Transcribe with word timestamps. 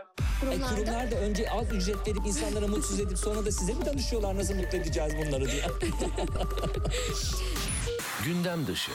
E, 0.00 0.40
Kurumlarda 0.40 0.74
kurumlar 0.74 1.10
da 1.10 1.14
önce 1.16 1.50
az 1.50 1.72
ücret 1.72 2.06
verip 2.06 2.26
insanlara 2.26 2.66
mutsuz 2.66 3.00
edip 3.00 3.18
sonra 3.18 3.46
da 3.46 3.52
size 3.52 3.72
mi 3.72 3.86
danışıyorlar 3.86 4.36
nasıl 4.36 4.54
mutlu 4.54 4.78
edeceğiz 4.78 5.12
bunları 5.16 5.50
diye. 5.50 5.64
Gündem 8.24 8.66
dışı. 8.66 8.92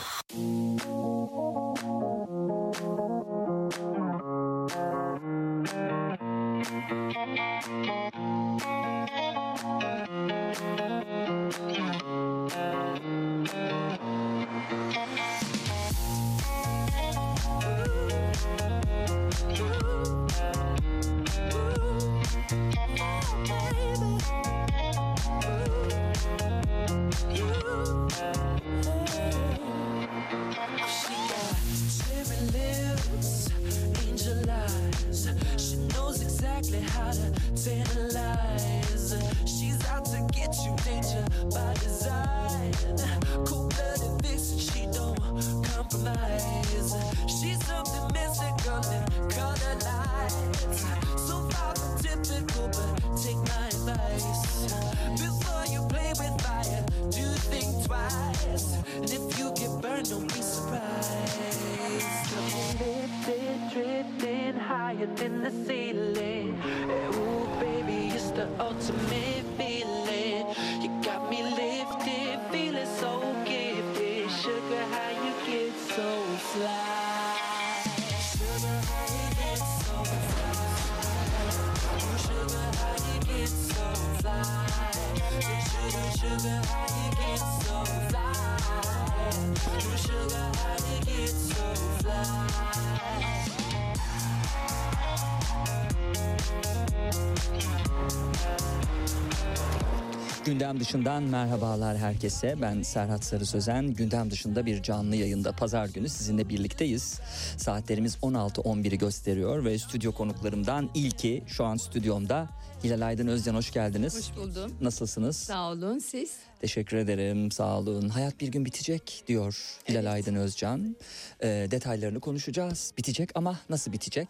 Dışından 100.86 101.24
merhabalar 101.24 101.98
herkese. 101.98 102.62
Ben 102.62 102.82
Serhat 102.82 103.24
Sarı 103.24 103.46
Sözen. 103.46 103.94
Gündem 103.94 104.32
dışında 104.32 104.66
bir 104.66 104.84
canlı 104.84 105.16
yayında 105.16 105.52
pazar 105.52 105.88
günü 105.88 106.10
sizinle 106.10 106.50
birlikteyiz. 106.50 107.20
Saatlerimiz 107.58 108.16
16.11'i 108.16 108.98
gösteriyor 108.98 109.66
ve 109.66 109.80
stüdyo 109.80 110.12
konuklarımdan 110.12 110.90
ilki 110.94 111.44
şu 111.48 111.66
an 111.66 111.76
stüdyomda. 111.76 112.50
Hilal 112.84 113.08
Aydın 113.08 113.28
Özcan 113.28 113.56
hoş 113.56 113.74
geldiniz. 113.74 114.18
Hoş 114.18 114.38
buldum. 114.38 114.78
Nasılsınız? 114.82 115.38
Sağ 115.38 115.72
olun 115.72 116.00
siz. 116.00 116.32
Teşekkür 116.62 116.98
ederim. 116.98 117.52
Sağ 117.52 117.80
olun. 117.80 118.10
Hayat 118.10 118.42
bir 118.42 118.48
gün 118.48 118.66
bitecek 118.66 119.24
diyor 119.28 119.80
Hilal 119.90 120.00
Evet. 120.00 120.14
Aydın 120.14 120.36
Özcan. 120.36 120.96
Ee, 121.44 121.68
detaylarını 121.72 122.20
konuşacağız. 122.20 122.94
Bitecek 122.98 123.30
ama 123.36 123.60
nasıl 123.70 123.92
bitecek? 123.92 124.30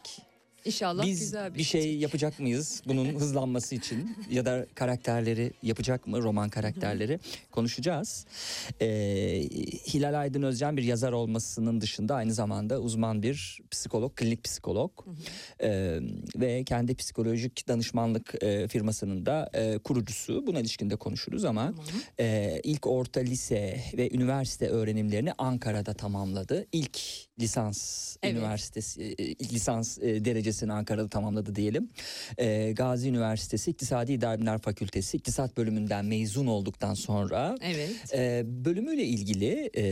İnşallah 0.66 1.06
Biz 1.06 1.20
güzel 1.20 1.54
bir, 1.54 1.60
bir 1.60 1.64
şey 1.64 1.98
yapacak 1.98 2.40
mıyız 2.40 2.82
bunun 2.88 3.06
hızlanması 3.20 3.76
için 3.76 4.18
ya 4.32 4.46
da 4.46 4.66
karakterleri 4.76 5.52
yapacak 5.64 6.08
mı 6.08 6.22
roman 6.24 6.50
karakterleri 6.50 7.20
konuşacağız. 7.52 8.26
Ee, 8.82 8.88
Hilal 9.94 10.20
Aydın 10.20 10.42
Özcan 10.44 10.78
bir 10.78 10.84
yazar 10.84 11.12
olmasının 11.12 11.82
dışında 11.82 12.16
aynı 12.16 12.34
zamanda 12.34 12.80
uzman 12.80 13.24
bir 13.24 13.60
psikolog, 13.72 14.16
klinik 14.16 14.44
psikolog 14.44 14.92
Ee, 15.62 16.00
ve 16.36 16.64
kendi 16.64 16.96
psikolojik 16.96 17.68
danışmanlık 17.68 18.44
e, 18.44 18.68
firmasının 18.68 19.26
da 19.26 19.50
e, 19.54 19.78
kurucusu. 19.78 20.48
Buna 20.48 20.60
ilişkinde 20.60 20.96
konuşuruz 20.96 21.46
ama 21.46 21.74
e, 22.20 22.60
ilk 22.64 22.88
orta 22.88 23.20
lise 23.20 23.82
ve 23.98 24.10
üniversite 24.12 24.68
öğrenimlerini 24.68 25.34
Ankara'da 25.38 25.94
tamamladı. 25.94 26.66
İlk 26.72 27.00
lisans 27.40 28.16
Evet. 28.24 28.36
üniversitesi 28.36 29.16
e, 29.18 29.24
ilk 29.24 29.54
lisans 29.54 29.98
e, 29.98 30.26
derecesini 30.56 30.74
Ankara'da 30.74 31.08
tamamladı 31.10 31.56
diyelim. 31.56 31.90
E, 32.38 32.72
Gazi 32.72 33.10
Üniversitesi 33.10 33.72
İktisadi 33.72 34.14
İdari 34.14 34.38
Bilimler 34.38 34.58
Fakültesi 34.58 35.18
İktisat 35.18 35.58
bölümünden 35.58 36.06
mezun 36.06 36.48
olduktan 36.48 36.94
sonra 36.94 37.56
Evet. 37.62 38.14
e, 38.14 38.44
bölümüyle 38.66 39.04
ilgili 39.04 39.70
e, 39.78 39.84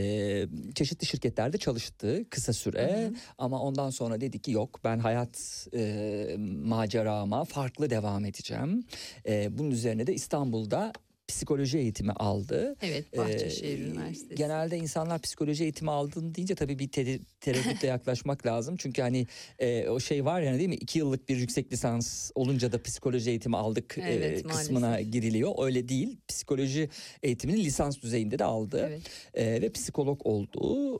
çeşitli 0.74 1.06
şirketlerde 1.06 1.58
çalıştı 1.58 2.24
kısa 2.30 2.52
süre 2.52 3.10
ama 3.38 3.60
ondan 3.60 3.90
sonra 3.90 4.20
dedi 4.20 4.38
ki 4.38 4.50
yok 4.52 4.80
ben 4.84 4.98
hayat 4.98 5.66
e, 5.74 6.36
macerama 6.64 7.44
farklı 7.44 7.90
devam 7.90 8.24
edeceğim. 8.24 8.84
E, 9.28 9.58
bunun 9.58 9.70
üzerine 9.70 10.06
de 10.06 10.14
İstanbul'da 10.14 10.92
psikoloji 11.28 11.78
eğitimi 11.78 12.12
aldı. 12.12 12.76
Evet 12.82 13.04
Ee, 13.14 13.18
Bahçeşehir 13.18 13.78
Üniversitesi. 13.78 14.34
Genelde 14.34 14.76
insanlar 14.78 15.20
psikoloji 15.20 15.62
eğitimi 15.62 15.90
aldın 15.90 16.34
deyince 16.34 16.54
tabii 16.54 16.78
bir 16.78 16.88
te- 16.88 17.18
tereddütle 17.40 17.88
yaklaşmak 17.94 18.46
lazım. 18.46 18.76
Çünkü 18.78 19.02
hani 19.02 19.26
e, 19.58 19.88
o 19.88 20.00
şey 20.00 20.24
var 20.24 20.40
yani 20.40 20.58
değil 20.58 20.68
mi? 20.68 20.74
İki 20.74 20.98
yıllık 20.98 21.28
bir 21.28 21.36
yüksek 21.36 21.72
lisans 21.72 22.30
olunca 22.34 22.72
da 22.72 22.82
psikoloji 22.82 23.30
eğitimi 23.30 23.56
aldık 23.56 23.98
e, 23.98 24.02
Evet, 24.12 24.48
kısmına 24.48 24.88
maalesef. 24.88 25.12
giriliyor. 25.12 25.52
Öyle 25.64 25.88
değil. 25.88 26.16
Psikoloji 26.28 26.88
eğitimini 27.22 27.64
lisans 27.64 28.02
düzeyinde 28.02 28.38
de 28.38 28.44
aldı. 28.44 28.86
Evet. 28.88 29.02
E, 29.34 29.62
ve 29.62 29.72
psikolog 29.72 30.20
oldu. 30.26 30.98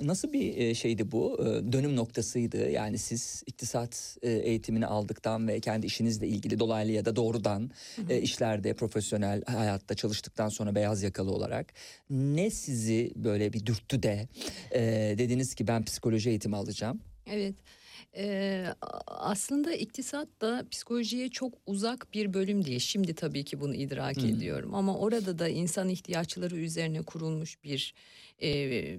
E, 0.00 0.06
nasıl 0.06 0.32
bir 0.32 0.56
e, 0.56 0.74
şeydi 0.74 1.10
bu? 1.12 1.38
E, 1.40 1.72
dönüm 1.72 1.96
noktasıydı. 1.96 2.70
Yani 2.70 2.98
siz 2.98 3.42
iktisat 3.46 4.16
e, 4.22 4.30
eğitimini 4.30 4.86
aldıktan 4.86 5.48
ve 5.48 5.60
kendi 5.60 5.86
işinizle 5.86 6.26
ilgili 6.28 6.58
dolaylı 6.58 6.92
ya 6.92 7.04
da 7.04 7.16
doğrudan 7.16 7.70
e, 8.08 8.20
işlerde 8.20 8.74
profesyonel 8.74 9.42
hayatta 9.54 9.94
çalıştıktan 9.94 10.48
sonra 10.48 10.74
beyaz 10.74 11.02
yakalı 11.02 11.30
olarak 11.30 11.72
ne 12.10 12.50
sizi 12.50 13.12
böyle 13.16 13.52
bir 13.52 13.66
dürttü 13.66 14.02
de 14.02 14.28
e, 14.74 14.80
dediniz 15.18 15.54
ki 15.54 15.66
ben 15.68 15.84
psikoloji 15.84 16.30
eğitimi 16.30 16.56
alacağım. 16.56 17.00
Evet. 17.26 17.54
Ee, 18.16 18.66
aslında 19.06 19.72
iktisat 19.74 20.28
da 20.40 20.64
psikolojiye 20.70 21.28
çok 21.28 21.54
uzak 21.66 22.14
bir 22.14 22.34
bölüm 22.34 22.64
değil. 22.64 22.78
Şimdi 22.78 23.14
tabii 23.14 23.44
ki 23.44 23.60
bunu 23.60 23.74
idrak 23.74 24.18
ediyorum 24.18 24.74
ama 24.74 24.98
orada 24.98 25.38
da 25.38 25.48
insan 25.48 25.88
ihtiyaçları 25.88 26.56
üzerine 26.56 27.02
kurulmuş 27.02 27.64
bir 27.64 27.94
e, 28.42 28.48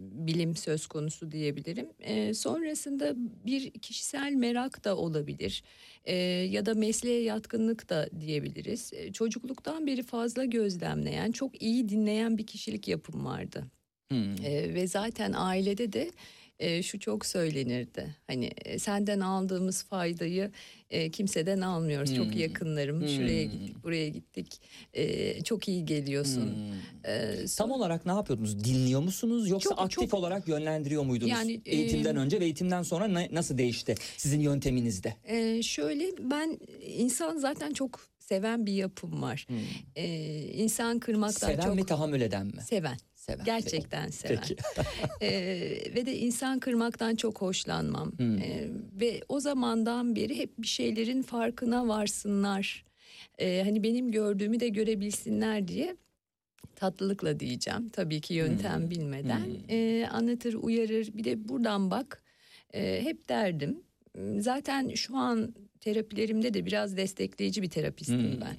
bilim 0.01 0.55
söz 0.55 0.87
konusu 0.87 1.31
diyebilirim. 1.31 1.87
E, 1.99 2.33
sonrasında 2.33 3.13
bir 3.45 3.71
kişisel 3.71 4.33
merak 4.33 4.83
da 4.83 4.97
olabilir 4.97 5.63
E, 6.05 6.15
ya 6.15 6.65
da 6.65 6.73
mesleğe 6.73 7.21
yatkınlık 7.23 7.89
da 7.89 8.09
diyebiliriz. 8.19 8.93
E, 8.93 9.11
çocukluktan 9.13 9.87
beri 9.87 10.03
fazla 10.03 10.45
gözlemleyen, 10.45 11.31
çok 11.31 11.61
iyi 11.61 11.89
dinleyen 11.89 12.37
bir 12.37 12.47
kişilik 12.47 12.87
yapım 12.87 13.25
vardı. 13.25 13.63
Hmm. 14.11 14.35
Ee, 14.45 14.73
ve 14.73 14.87
zaten 14.87 15.33
ailede 15.35 15.93
de 15.93 16.11
e, 16.59 16.83
şu 16.83 16.99
çok 16.99 17.25
söylenirdi. 17.25 18.15
Hani 18.27 18.51
e, 18.65 18.79
senden 18.79 19.19
aldığımız 19.19 19.83
faydayı 19.83 20.51
e, 20.89 21.11
kimseden 21.11 21.61
almıyoruz. 21.61 22.15
Çok 22.15 22.25
Hmm. 22.25 22.39
yakınlarım. 22.39 23.07
Şuraya 23.07 23.43
Hmm. 23.45 23.51
gittik, 23.51 23.83
buraya 23.83 24.09
gittik. 24.09 24.61
E, 24.93 25.43
çok 25.43 25.67
iyi 25.67 25.85
geliyorsun. 25.85 26.41
Hmm. 26.55 27.11
E, 27.13 27.35
Tam 27.37 27.47
sonra- 27.47 27.73
olarak 27.73 28.05
ne 28.05 28.11
yapıyordunuz? 28.11 28.63
Dinliyor 28.63 29.01
musunuz 29.01 29.49
yoksa 29.49 29.69
Çok- 29.69 29.79
aktif 29.79 30.09
çok- 30.09 30.13
olarak 30.13 30.47
yönlendiriyor 30.47 31.03
muydunuz? 31.03 31.31
Yani, 31.31 31.61
Eğitimden 31.65 32.15
e, 32.15 32.19
önce 32.19 32.39
ve 32.39 32.43
eğitimden 32.45 32.83
sonra 32.83 33.07
ne- 33.07 33.29
nasıl 33.31 33.57
değişti 33.57 33.95
sizin 34.17 34.39
yönteminizde? 34.39 35.13
Ee, 35.23 35.63
şöyle 35.63 36.05
ben 36.31 36.59
insan 36.87 37.37
zaten 37.37 37.73
çok 37.73 37.99
seven 38.19 38.65
bir 38.65 38.73
yapım 38.73 39.21
var. 39.21 39.47
Ee, 39.95 40.41
insan 40.53 40.99
kırmaktan 40.99 41.47
Seven 41.47 41.63
çok 41.65 41.75
mi 41.75 41.85
tahammül 41.85 42.21
eden 42.21 42.45
mi? 42.47 42.61
seven. 42.69 42.97
Seven. 43.25 43.45
Gerçekten 43.45 44.09
seven. 44.09 44.37
Peki. 44.41 44.55
Ee, 45.21 45.77
ve 45.95 46.05
de 46.05 46.17
insan 46.17 46.59
kırmaktan 46.59 47.15
çok 47.15 47.41
hoşlanmam. 47.41 48.11
Hmm. 48.17 48.37
Ee, 48.37 48.67
ve 49.01 49.21
o 49.29 49.39
zamandan 49.39 50.15
beri 50.15 50.37
hep 50.39 50.57
bir 50.57 50.67
şeylerin 50.67 51.21
farkına 51.21 51.87
varsınlar. 51.87 52.85
Ee, 53.39 53.61
hani 53.65 53.83
benim 53.83 54.11
gördüğümü 54.11 54.59
de 54.59 54.69
görebilsinler 54.69 55.67
diye 55.67 55.95
tatlılıkla 56.75 57.39
diyeceğim. 57.39 57.89
Tabii 57.89 58.21
ki 58.21 58.33
yöntem 58.33 58.81
Hmm. 58.81 58.89
bilmeden. 58.89 59.45
Hmm. 59.45 59.55
Ee, 59.69 60.07
anlatır, 60.11 60.53
uyarır. 60.53 61.09
Bir 61.13 61.23
de 61.23 61.47
buradan 61.49 61.91
bak. 61.91 62.23
Ee, 62.73 62.99
hep 63.03 63.29
derdim. 63.29 63.79
Zaten 64.39 64.89
şu 64.89 65.17
an 65.17 65.55
terapilerimde 65.79 66.53
de 66.53 66.65
biraz 66.65 66.97
destekleyici 66.97 67.61
bir 67.61 67.69
terapistim 67.69 68.33
Hmm. 68.33 68.41
ben. 68.41 68.55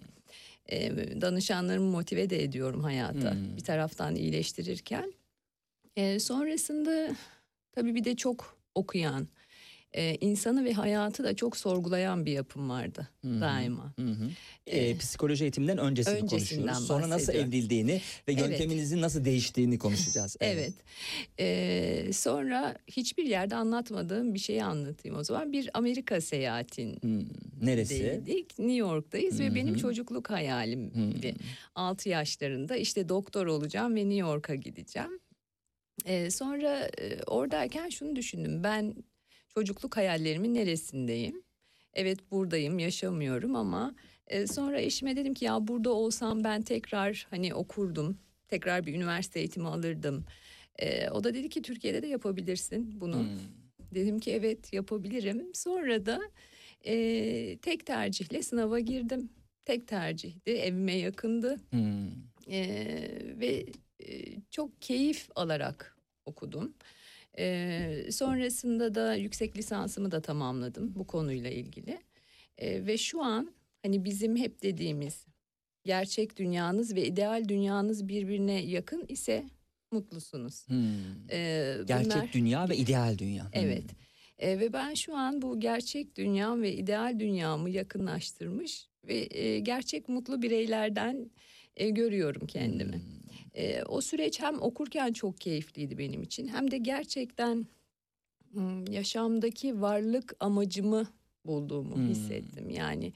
Ee, 0.73 1.21
danışanlarımı 1.21 1.91
motive 1.91 2.31
de 2.31 2.43
ediyorum 2.43 2.83
hayata. 2.83 3.31
Hmm. 3.31 3.57
Bir 3.57 3.63
taraftan 3.63 4.15
iyileştirirken. 4.15 5.13
Ee, 5.97 6.21
sonrasında 6.21 7.17
tabii 7.73 7.95
bir 7.95 8.05
de 8.05 8.17
çok 8.17 8.59
okuyan, 8.75 9.29
e, 9.95 10.17
insanı 10.21 10.65
ve 10.65 10.73
hayatı 10.73 11.25
da 11.25 11.37
çok 11.37 11.57
sorgulayan 11.57 12.27
bir 12.27 12.33
yapım 12.33 12.71
vardı 12.71 13.09
Hı 13.23 13.29
hı. 13.29 13.41
daima. 13.41 13.93
Hı 13.99 14.07
hı. 14.07 14.31
Ee, 14.67 14.97
psikoloji 14.97 15.45
eğitiminden 15.45 15.79
öncesini 15.79 16.15
Öncesinden 16.15 16.63
konuşuyoruz. 16.63 16.87
Sonra 16.87 17.11
nasıl 17.11 17.33
evrildiğini 17.33 18.01
ve 18.29 18.33
Evet. 18.33 18.41
yönteminizin 18.41 19.01
nasıl 19.01 19.25
değiştiğini 19.25 19.79
konuşacağız. 19.79 20.37
Evet. 20.45 20.73
Ee, 21.41 22.11
sonra 22.13 22.77
hiçbir 22.87 23.25
yerde 23.25 23.55
anlatmadığım 23.57 24.35
bir 24.35 24.39
şeyi 24.39 24.65
anlatayım 24.65 25.17
o 25.19 25.25
zaman. 25.25 25.53
Bir 25.53 25.71
Amerika 25.75 26.21
seyahatin 26.21 26.97
Hmm, 26.97 27.23
Neresi? 27.63 28.01
Değildik. 28.01 28.59
New 28.59 28.75
York'tayız 28.77 29.35
Hı 29.39 29.43
ve 29.43 29.55
benim 29.55 29.75
çocukluk 29.75 30.31
hayalimdi. 30.31 31.33
Hmm. 31.33 31.39
6 31.75 32.09
yaşlarında 32.09 32.77
işte 32.77 33.09
doktor 33.09 33.47
olacağım 33.47 33.95
ve 33.97 34.01
New 34.01 34.15
York'a 34.29 34.55
gideceğim. 34.55 35.21
Ee, 36.07 36.31
sonra 36.31 36.79
e, 37.01 37.23
oradayken 37.27 37.89
şunu 37.89 38.17
düşündüm. 38.17 38.65
Ben 38.65 38.95
çocukluk 39.55 39.97
hayallerimin 39.97 40.55
neresindeyim? 40.55 41.43
Evet 41.95 42.31
buradayım, 42.31 42.79
yaşamıyorum 42.79 43.57
ama 43.57 43.95
e, 44.27 44.47
sonra 44.47 44.81
eşime 44.81 45.17
dedim 45.17 45.35
ki 45.35 45.45
ya 45.45 45.69
burada 45.69 45.91
olsam 45.91 46.45
ben 46.45 46.63
tekrar 46.63 47.27
hani 47.31 47.55
okurdum. 47.55 48.19
Tekrar 48.49 48.87
bir 48.87 48.95
üniversite 48.95 49.39
eğitimi 49.39 49.69
alırdım. 49.69 50.25
E, 50.79 51.11
o 51.11 51.25
da 51.25 51.35
dedi 51.35 51.49
ki 51.49 51.63
Türkiye'de 51.63 52.03
de 52.03 52.07
yapabilirsin 52.07 53.01
bunu. 53.01 53.19
Hmm. 53.19 53.39
Dedim 53.95 54.19
ki 54.19 54.33
evet 54.33 54.73
yapabilirim. 54.73 55.55
Sonra 55.55 56.07
da 56.07 56.21
e, 56.87 57.59
tek 57.63 57.87
tercihle 57.87 58.43
sınava 58.43 58.81
girdim. 58.81 59.29
Tek 59.65 59.89
tercihti, 59.89 60.51
evime 60.51 60.97
yakındı 60.97 61.57
Hmm. 61.71 62.09
E, 62.51 62.67
ve 63.41 63.67
e, 64.01 64.41
çok 64.51 64.83
keyif 64.83 65.29
alarak 65.35 65.97
okudum. 66.27 66.75
E, 67.39 68.07
sonrasında 68.13 68.95
da 68.95 69.15
yüksek 69.15 69.57
lisansımı 69.57 70.11
da 70.11 70.21
tamamladım 70.23 70.93
bu 70.97 71.07
konuyla 71.07 71.51
ilgili. 71.51 71.99
E, 72.59 72.87
ve 72.87 72.99
şu 72.99 73.23
an 73.23 73.51
hani 73.83 74.05
bizim 74.05 74.37
hep 74.37 74.63
dediğimiz 74.63 75.27
gerçek 75.85 76.37
dünyanız 76.37 76.95
ve 76.95 77.07
ideal 77.07 77.49
dünyanız 77.49 78.09
birbirine 78.09 78.63
yakın 78.65 79.05
ise 79.09 79.45
mutlusunuz. 79.93 80.69
Hmm. 80.69 81.31
E, 81.31 81.77
Gerçek 81.87 82.13
bunlar- 82.13 82.33
dünya 82.33 82.69
ve 82.69 82.77
ideal 82.77 83.19
dünya. 83.19 83.45
Hmm. 83.45 83.51
Evet. 83.55 83.85
E, 84.39 84.61
ve 84.61 84.73
ben 84.73 84.95
şu 84.95 85.17
an 85.17 85.43
bu 85.43 85.61
gerçek 85.61 86.17
dünyam 86.17 86.63
ve 86.63 86.73
ideal 86.75 87.21
dünyamı 87.21 87.71
yakınlaştırmış 87.71 88.89
ve 89.05 89.39
e, 89.39 89.59
gerçek 89.59 90.09
mutlu 90.09 90.43
bireylerden 90.43 91.31
e, 91.77 91.91
görüyorum 91.91 92.47
kendimi. 92.47 92.93
Hmm. 92.93 93.24
E, 93.55 93.83
o 93.83 94.01
süreç 94.01 94.41
hem 94.41 94.63
okurken 94.63 95.13
çok 95.13 95.41
keyifliydi 95.41 95.99
benim 95.99 96.23
için 96.23 96.49
hem 96.49 96.71
de 96.71 96.79
gerçekten 96.79 97.67
hmm, 98.53 98.87
yaşamdaki 98.93 99.81
varlık 99.81 100.37
amacımı 100.41 101.07
bulduğumu 101.47 101.97
Hmm. 101.97 102.07
hissettim. 102.09 102.71
Yani 102.71 103.13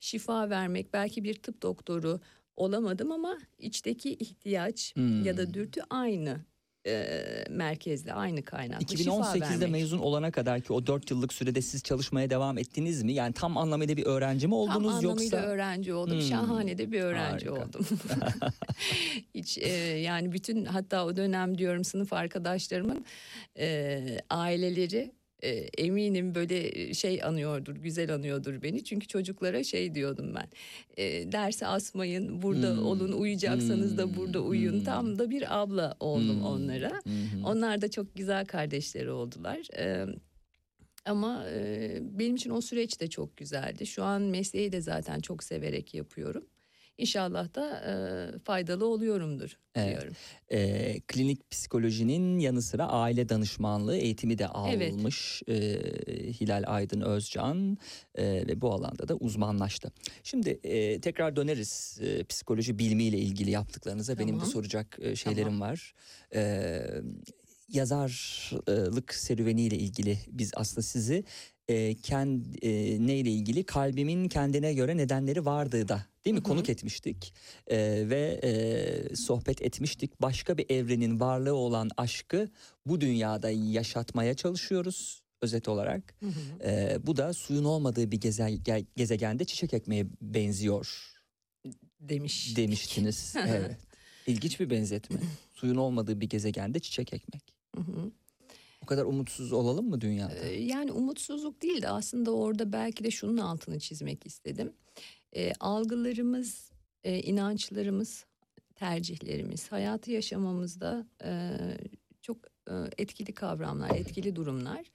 şifa 0.00 0.50
vermek 0.50 0.92
belki 0.92 1.24
bir 1.24 1.34
tıp 1.34 1.62
doktoru 1.62 2.20
olamadım 2.56 3.12
ama 3.12 3.38
içteki 3.58 4.10
ihtiyaç 4.14 4.94
Hmm. 4.96 5.24
ya 5.24 5.36
da 5.36 5.54
dürtü 5.54 5.80
aynı 5.90 6.40
e, 6.86 7.14
merkezde 7.50 8.12
aynı 8.12 8.44
kaynaklı. 8.44 8.96
şifa 8.96 9.10
2018'de 9.10 9.40
vermek. 9.50 9.70
mezun 9.70 9.98
olana 9.98 10.30
kadar 10.30 10.60
ki 10.60 10.72
o 10.72 10.86
4 10.86 11.10
yıllık 11.10 11.32
sürede 11.32 11.62
siz 11.62 11.82
çalışmaya 11.82 12.30
devam 12.30 12.58
ettiniz 12.58 13.02
mi? 13.02 13.12
Yani 13.12 13.32
tam 13.32 13.56
anlamıyla 13.56 13.96
bir 13.96 14.06
öğrenci 14.06 14.46
mi 14.46 14.50
Tam 14.50 14.58
oldunuz 14.58 14.94
anlamıyla 14.94 15.36
yoksa? 15.36 15.36
öğrenci 15.36 15.94
oldum. 15.94 16.14
Hmm. 16.16 16.22
Şahane 16.22 16.78
de 16.78 16.92
bir 16.92 17.00
öğrenci 17.00 17.48
Harika. 17.48 17.66
oldum. 17.68 17.86
Hiç 19.34 19.58
e, 19.58 19.68
yani 19.98 20.32
bütün 20.32 20.64
hatta 20.64 21.04
o 21.06 21.16
dönem 21.16 21.58
diyorum 21.58 21.84
sınıf 21.84 22.12
arkadaşlarımın 22.12 23.04
e, 23.58 24.00
aileleri 24.30 25.12
e, 25.42 25.50
eminim 25.78 26.34
böyle 26.34 26.94
şey 26.94 27.22
anıyordur, 27.24 27.76
güzel 27.76 28.14
anıyordur 28.14 28.62
beni. 28.62 28.84
Çünkü 28.84 29.06
çocuklara 29.06 29.64
şey 29.64 29.94
diyordum 29.94 30.34
ben. 30.34 30.48
E, 30.96 31.32
derse 31.32 31.66
asmayın, 31.66 32.42
burada 32.42 32.76
Hmm. 32.76 32.86
olun, 32.86 33.12
uyuyacaksanız 33.12 33.98
da 33.98 34.16
burada 34.16 34.40
uyuyun. 34.40 34.72
Hmm. 34.72 34.84
Tam 34.84 35.18
da 35.18 35.30
bir 35.30 35.60
abla 35.62 35.96
oldum 36.00 36.36
Hmm. 36.36 36.44
onlara. 36.46 36.90
Hı. 36.90 37.46
Onlar 37.46 37.80
da 37.80 37.90
çok 37.90 38.14
güzel 38.16 38.46
kardeşleri 38.46 39.10
oldular. 39.10 39.58
Ee, 39.78 40.06
ama 41.04 41.44
e, 41.48 41.98
benim 42.18 42.36
için 42.36 42.50
o 42.50 42.60
süreç 42.60 43.00
de 43.00 43.10
çok 43.10 43.36
güzeldi. 43.36 43.86
Şu 43.86 44.02
an 44.04 44.22
mesleği 44.22 44.72
de 44.72 44.80
zaten 44.80 45.20
çok 45.20 45.44
severek 45.44 45.94
yapıyorum. 45.94 46.44
İnşallah 47.00 47.54
da 47.54 47.80
e, 47.86 47.92
faydalı 48.38 48.86
oluyorumdur 48.86 49.58
Evet. 49.74 49.90
diyorum. 49.90 50.14
Ee, 50.52 51.00
klinik 51.08 51.50
psikolojinin 51.50 52.38
yanı 52.38 52.62
sıra 52.62 52.86
aile 52.86 53.28
danışmanlığı 53.28 53.96
eğitimi 53.96 54.38
de 54.38 54.46
Evet. 54.68 54.92
almış 54.92 55.42
ee, 55.48 55.54
Hilal 56.40 56.64
Aydın 56.66 57.00
Özcan 57.00 57.78
ee, 58.14 58.24
ve 58.24 58.60
bu 58.60 58.72
alanda 58.72 59.08
da 59.08 59.14
uzmanlaştı. 59.16 59.92
Şimdi 60.22 60.60
e, 60.64 61.00
tekrar 61.00 61.36
döneriz 61.36 61.98
e, 62.02 62.24
psikoloji 62.24 62.78
bilimiyle 62.78 63.18
ilgili 63.18 63.50
yaptıklarınıza. 63.50 64.18
Benim 64.18 64.34
de 64.34 64.38
Tamam. 64.38 64.52
soracak 64.52 64.98
e, 65.02 65.16
şeylerim 65.16 65.60
var. 65.60 65.94
Ee, 66.34 66.80
yazarlık 67.68 69.14
serüveniyle 69.14 69.76
ilgili 69.76 70.18
biz 70.28 70.50
aslında 70.54 70.82
sizi 70.82 71.24
e, 71.70 71.94
kend, 71.94 72.44
e, 72.62 72.70
neyle 73.06 73.30
ilgili? 73.30 73.64
Kalbimin 73.64 74.28
kendine 74.28 74.74
göre 74.74 74.96
nedenleri 74.96 75.44
vardı 75.44 75.88
da 75.88 76.06
değil 76.24 76.34
mi? 76.34 76.38
Hı 76.38 76.40
hı. 76.40 76.44
konuk 76.44 76.68
etmiştik. 76.68 77.34
E, 77.66 77.76
ve 78.10 78.40
e, 78.42 79.16
sohbet 79.16 79.62
etmiştik. 79.62 80.22
Başka 80.22 80.58
bir 80.58 80.70
evrenin 80.70 81.20
varlığı 81.20 81.54
olan 81.54 81.90
aşkı 81.96 82.48
bu 82.86 83.00
dünyada 83.00 83.50
yaşatmaya 83.50 84.34
çalışıyoruz 84.34 85.22
özet 85.42 85.68
olarak. 85.68 86.14
Hı 86.20 86.26
hı. 86.26 86.68
E, 86.70 86.98
bu 87.06 87.16
da 87.16 87.32
suyun 87.32 87.64
olmadığı 87.64 88.10
bir 88.10 88.20
geze, 88.20 88.42
ge- 88.42 88.86
gezegende 88.96 89.44
çiçek 89.44 89.74
ekmeğe 89.74 90.06
benziyor. 90.22 91.12
Demiş. 92.00 92.56
demiştiniz. 92.56 93.34
Evet. 93.46 93.76
İlginç 94.26 94.60
bir 94.60 94.70
benzetme. 94.70 95.20
Suyun 95.54 95.76
olmadığı 95.76 96.20
bir 96.20 96.28
gezegende 96.28 96.80
çiçek 96.80 97.12
ekmek. 97.12 97.54
Hı 97.76 97.80
hı. 97.80 98.10
Kadar 98.90 99.04
umutsuz 99.04 99.52
olalım 99.52 99.88
mı 99.88 100.00
dünyada? 100.00 100.34
Ee, 100.34 100.62
Yani 100.62 100.92
umutsuzluk 100.92 101.62
değil 101.62 101.82
de 101.82 101.88
aslında 101.88 102.30
orada 102.34 102.72
belki 102.72 103.04
de 103.04 103.10
şunun 103.10 103.36
altını 103.36 103.78
çizmek 103.78 104.26
istedim. 104.26 104.72
Ee, 105.36 105.52
algılarımız, 105.60 106.70
e, 107.04 107.20
inançlarımız, 107.20 108.24
tercihlerimiz, 108.74 109.72
hayatı 109.72 110.10
yaşamamızda 110.10 111.06
e, 111.24 111.56
çok 112.22 112.36
e, 112.70 112.74
etkili 112.98 113.32
kavramlar, 113.34 113.90
etkili 113.90 114.36
durumlar. 114.36 114.86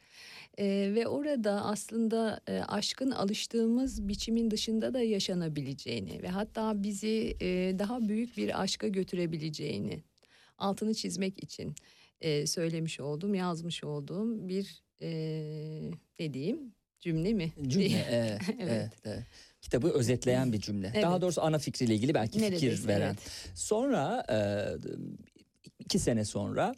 E, 0.57 0.91
ve 0.95 1.07
orada 1.07 1.65
aslında 1.65 2.39
e, 2.47 2.59
aşkın 2.59 3.11
alıştığımız 3.11 4.07
biçimin 4.07 4.51
dışında 4.51 4.93
da 4.93 5.01
yaşanabileceğini 5.01 6.23
ve 6.23 6.27
hatta 6.27 6.83
bizi 6.83 7.37
e, 7.41 7.79
daha 7.79 8.07
büyük 8.07 8.37
bir 8.37 8.61
aşka 8.61 8.87
götürebileceğini 8.87 10.03
altını 10.57 10.93
çizmek 10.93 11.43
için 11.43 11.75
e, 12.21 12.47
söylemiş 12.47 12.99
olduğum, 12.99 13.35
yazmış 13.35 13.83
olduğum 13.83 14.47
bir 14.47 14.83
e, 15.01 15.09
ne 16.19 16.33
diyeyim 16.33 16.59
cümle 16.99 17.33
mi? 17.33 17.51
Cümle 17.67 17.85
evet, 17.85 18.05
Evet. 18.09 18.41
evet, 18.59 18.91
evet. 19.05 19.23
Kitabı 19.61 19.89
özetleyen 19.89 20.53
bir 20.53 20.59
cümle. 20.59 20.93
Daha 21.01 21.11
Evet. 21.11 21.21
doğrusu 21.21 21.41
ana 21.41 21.59
fikriyle 21.59 21.95
ilgili 21.95 22.13
belki 22.13 22.39
fikir 22.39 22.51
Neredeyse, 22.53 22.87
veren. 22.87 23.07
evet. 23.07 23.19
Sonra 23.55 24.25
e, 24.31 24.37
iki 25.79 25.99
sene 25.99 26.25
sonra 26.25 26.75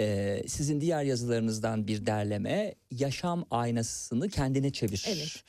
e, 0.00 0.42
sizin 0.46 0.80
diğer 0.80 1.02
yazılarınızdan 1.02 1.86
bir 1.86 2.06
derleme 2.06 2.74
yaşam 2.90 3.44
aynasını 3.50 4.28
kendine 4.28 4.70
çevir. 4.72 5.04
Evet. 5.08 5.44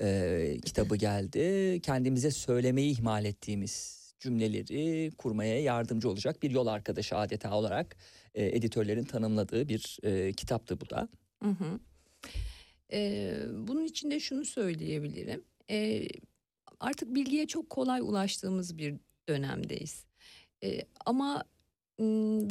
e, 0.00 0.60
kitabı 0.64 0.96
geldi. 0.96 1.80
Kendimize 1.82 2.30
söylemeyi 2.30 2.92
ihmal 2.92 3.24
ettiğimiz 3.24 4.04
cümleleri 4.20 5.10
kurmaya 5.18 5.60
yardımcı 5.62 6.08
olacak 6.10 6.42
bir 6.42 6.50
yol 6.50 6.66
arkadaşı 6.66 7.16
adeta 7.16 7.54
olarak 7.56 7.96
e, 8.34 8.46
editörlerin 8.46 9.04
tanımladığı 9.04 9.68
bir 9.68 9.98
e, 10.02 10.32
kitaptı 10.32 10.80
bu 10.80 10.90
da. 10.90 11.08
Hı 11.42 11.50
hı. 11.50 11.80
Ee, 12.92 13.36
bunun 13.52 13.84
için 13.84 14.10
de 14.10 14.20
şunu 14.20 14.44
söyleyebilirim. 14.44 15.44
Ee, 15.70 16.08
artık 16.80 17.14
bilgiye 17.14 17.46
çok 17.46 17.70
kolay 17.70 18.00
ulaştığımız 18.00 18.78
bir 18.78 18.94
dönemdeyiz. 19.28 20.04
E, 20.64 20.80
ama 21.06 21.44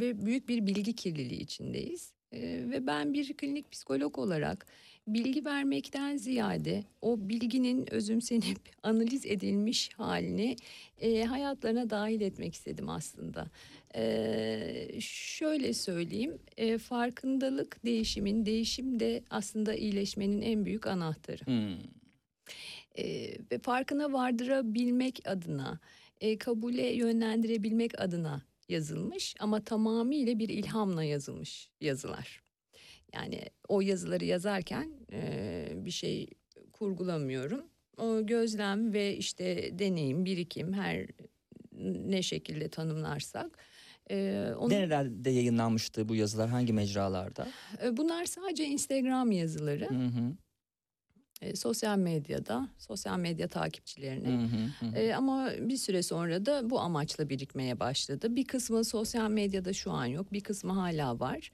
ve 0.00 0.26
büyük 0.26 0.48
bir 0.48 0.66
bilgi 0.66 0.94
kirliliği 0.94 1.40
içindeyiz. 1.40 2.12
E, 2.32 2.40
ve 2.42 2.86
ben 2.86 3.14
bir 3.14 3.36
klinik 3.36 3.72
psikolog 3.72 4.18
olarak 4.18 4.66
bilgi 5.06 5.44
vermekten 5.44 6.16
ziyade 6.16 6.84
o 7.02 7.28
bilginin 7.28 7.94
özümsenip 7.94 8.58
analiz 8.82 9.26
edilmiş 9.26 9.90
halini 9.96 10.56
e, 11.00 11.24
hayatlarına 11.24 11.90
dahil 11.90 12.20
etmek 12.20 12.54
istedim 12.54 12.88
aslında. 12.88 13.46
E, 13.94 15.00
şöyle 15.00 15.74
söyleyeyim, 15.74 16.38
e, 16.56 16.78
farkındalık 16.78 17.84
değişimin, 17.84 18.46
değişim 18.46 19.00
de 19.00 19.22
aslında 19.30 19.74
iyileşmenin 19.74 20.42
en 20.42 20.64
büyük 20.64 20.86
anahtarı. 20.86 21.46
Hmm. 21.46 21.78
E, 22.98 23.34
ve 23.52 23.58
farkına 23.58 24.12
vardırabilmek 24.12 25.20
adına, 25.24 25.80
e, 26.20 26.38
kabule 26.38 26.86
yönlendirebilmek 26.86 28.00
adına 28.00 28.42
yazılmış 28.68 29.34
ama 29.40 29.64
tamamıyla 29.64 30.38
bir 30.38 30.48
ilhamla 30.48 31.04
yazılmış 31.04 31.70
yazılar. 31.80 32.43
Yani 33.14 33.40
o 33.68 33.80
yazıları 33.80 34.24
yazarken 34.24 34.90
e, 35.12 35.68
bir 35.74 35.90
şey 35.90 36.26
kurgulamıyorum. 36.72 37.64
O 37.98 38.26
gözlem 38.26 38.92
ve 38.92 39.16
işte 39.16 39.78
deneyim, 39.78 40.24
birikim 40.24 40.72
her 40.72 41.06
ne 42.06 42.22
şekilde 42.22 42.68
tanımlarsak. 42.68 43.58
e, 44.10 44.48
onu, 44.58 44.70
Nerelerde 44.72 45.30
yayınlanmıştı 45.30 46.08
bu 46.08 46.14
yazılar? 46.14 46.48
Hangi 46.48 46.72
mecralarda? 46.72 47.48
E, 47.84 47.96
bunlar 47.96 48.24
sadece 48.24 48.64
Instagram 48.64 49.32
yazıları. 49.32 49.90
Hı 49.90 50.06
hı. 50.06 50.36
E, 51.42 51.56
sosyal 51.56 51.98
medyada, 51.98 52.68
sosyal 52.78 53.18
medya 53.18 53.48
takipçilerine. 53.48 54.28
Hı 54.28 54.46
hı 54.46 54.90
hı. 54.90 54.96
E, 54.96 55.14
ama 55.14 55.50
bir 55.60 55.76
süre 55.76 56.02
sonra 56.02 56.46
da 56.46 56.70
bu 56.70 56.80
amaçla 56.80 57.28
birikmeye 57.28 57.80
başladı. 57.80 58.36
Bir 58.36 58.44
kısmı 58.44 58.84
sosyal 58.84 59.30
medyada 59.30 59.72
şu 59.72 59.90
an 59.90 60.06
yok, 60.06 60.32
bir 60.32 60.40
kısmı 60.40 60.72
hala 60.72 61.20
var. 61.20 61.50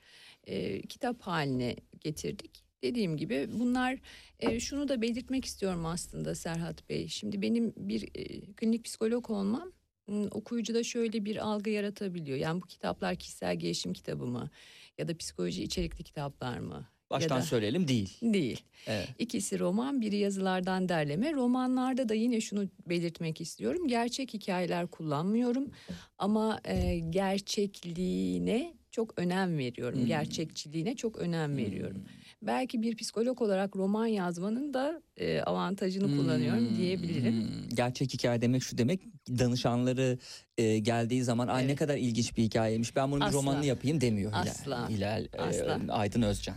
E, 0.47 0.82
kitap 0.82 1.20
haline 1.23 1.76
getirdik. 2.00 2.64
Dediğim 2.82 3.16
gibi 3.16 3.49
bunlar 3.52 3.99
e, 4.40 4.61
şunu 4.61 4.88
da 4.88 5.02
belirtmek 5.02 5.44
istiyorum 5.44 5.87
aslında 5.87 6.35
Serhat 6.35 6.88
Bey. 6.88 7.09
Şimdi 7.09 7.42
benim 7.42 7.73
bir 7.76 8.02
e, 8.14 8.40
klinik 8.40 8.85
psikolog 8.85 9.30
olmam 9.30 9.73
m, 10.09 10.26
okuyucuda 10.30 10.82
şöyle 10.85 11.25
bir 11.25 11.37
algı 11.37 11.70
yaratabiliyor. 11.70 12.38
Yani 12.38 12.62
bu 12.62 12.66
kitaplar 12.66 13.16
kişisel 13.16 13.56
gelişim 13.59 13.92
kitabı 13.92 14.26
mı 14.26 14.50
ya 14.99 15.09
da 15.09 15.16
psikoloji 15.16 15.62
içerikli 15.62 16.04
kitaplar 16.04 16.59
mı? 16.59 16.88
Baştan 17.11 17.37
ya 17.37 17.42
da- 17.42 17.47
söyleyelim 17.47 17.88
değil. 17.88 18.16
Değil. 18.23 18.61
Evet. 18.87 19.09
İkisi 19.18 19.59
roman, 19.59 20.00
biri 20.00 20.16
yazılardan 20.16 20.88
derleme. 20.88 21.32
Romanlarda 21.32 22.09
da 22.09 22.14
yine 22.14 22.40
şunu 22.40 22.68
belirtmek 22.88 23.40
istiyorum. 23.40 23.88
Gerçek 23.88 24.35
hikayeler 24.35 24.87
kullanmıyorum 24.87 25.70
ama 26.18 26.61
e, 26.64 26.99
gerçekliğine 27.11 28.75
çok 28.90 29.18
önem 29.18 29.59
veriyorum. 29.59 29.99
Hmm. 29.99 30.06
Gerçekçiliğine 30.06 30.97
çok 30.97 31.16
önem 31.18 31.56
veriyorum. 31.56 32.04
Belki 32.42 32.82
bir 32.82 32.97
psikolog 32.97 33.42
olarak 33.42 33.76
roman 33.76 34.06
yazmanın 34.06 34.75
da 34.75 35.02
e, 35.16 35.40
avantajını 35.40 36.16
kullanıyorum 36.16 36.68
Hmm, 36.68 36.76
diyebilirim. 36.76 37.32
hmm. 37.32 37.68
Gerçek 37.68 38.14
hikaye 38.14 38.40
demek 38.42 38.62
şu 38.62 38.78
demek 38.78 39.00
danışanları 39.28 40.18
e, 40.59 40.78
geldiği 40.78 41.23
zaman 41.25 41.49
ay 41.49 41.62
ne 41.62 41.66
Evet. 41.66 41.78
kadar 41.78 41.97
ilginç 41.97 42.37
bir 42.37 42.42
hikayeymiş 42.42 42.97
ben 42.97 43.11
bunun 43.11 43.20
bir 43.20 43.26
Asla. 43.26 43.38
romanını 43.38 43.66
yapayım 43.66 44.00
demiyor 44.00 44.30
Hilal, 44.32 44.40
Asla. 44.42 44.88
Hilal 44.88 45.25
e, 45.32 45.38
Asla. 45.38 45.80
Aydın 45.88 46.23
Özcan. 46.23 46.56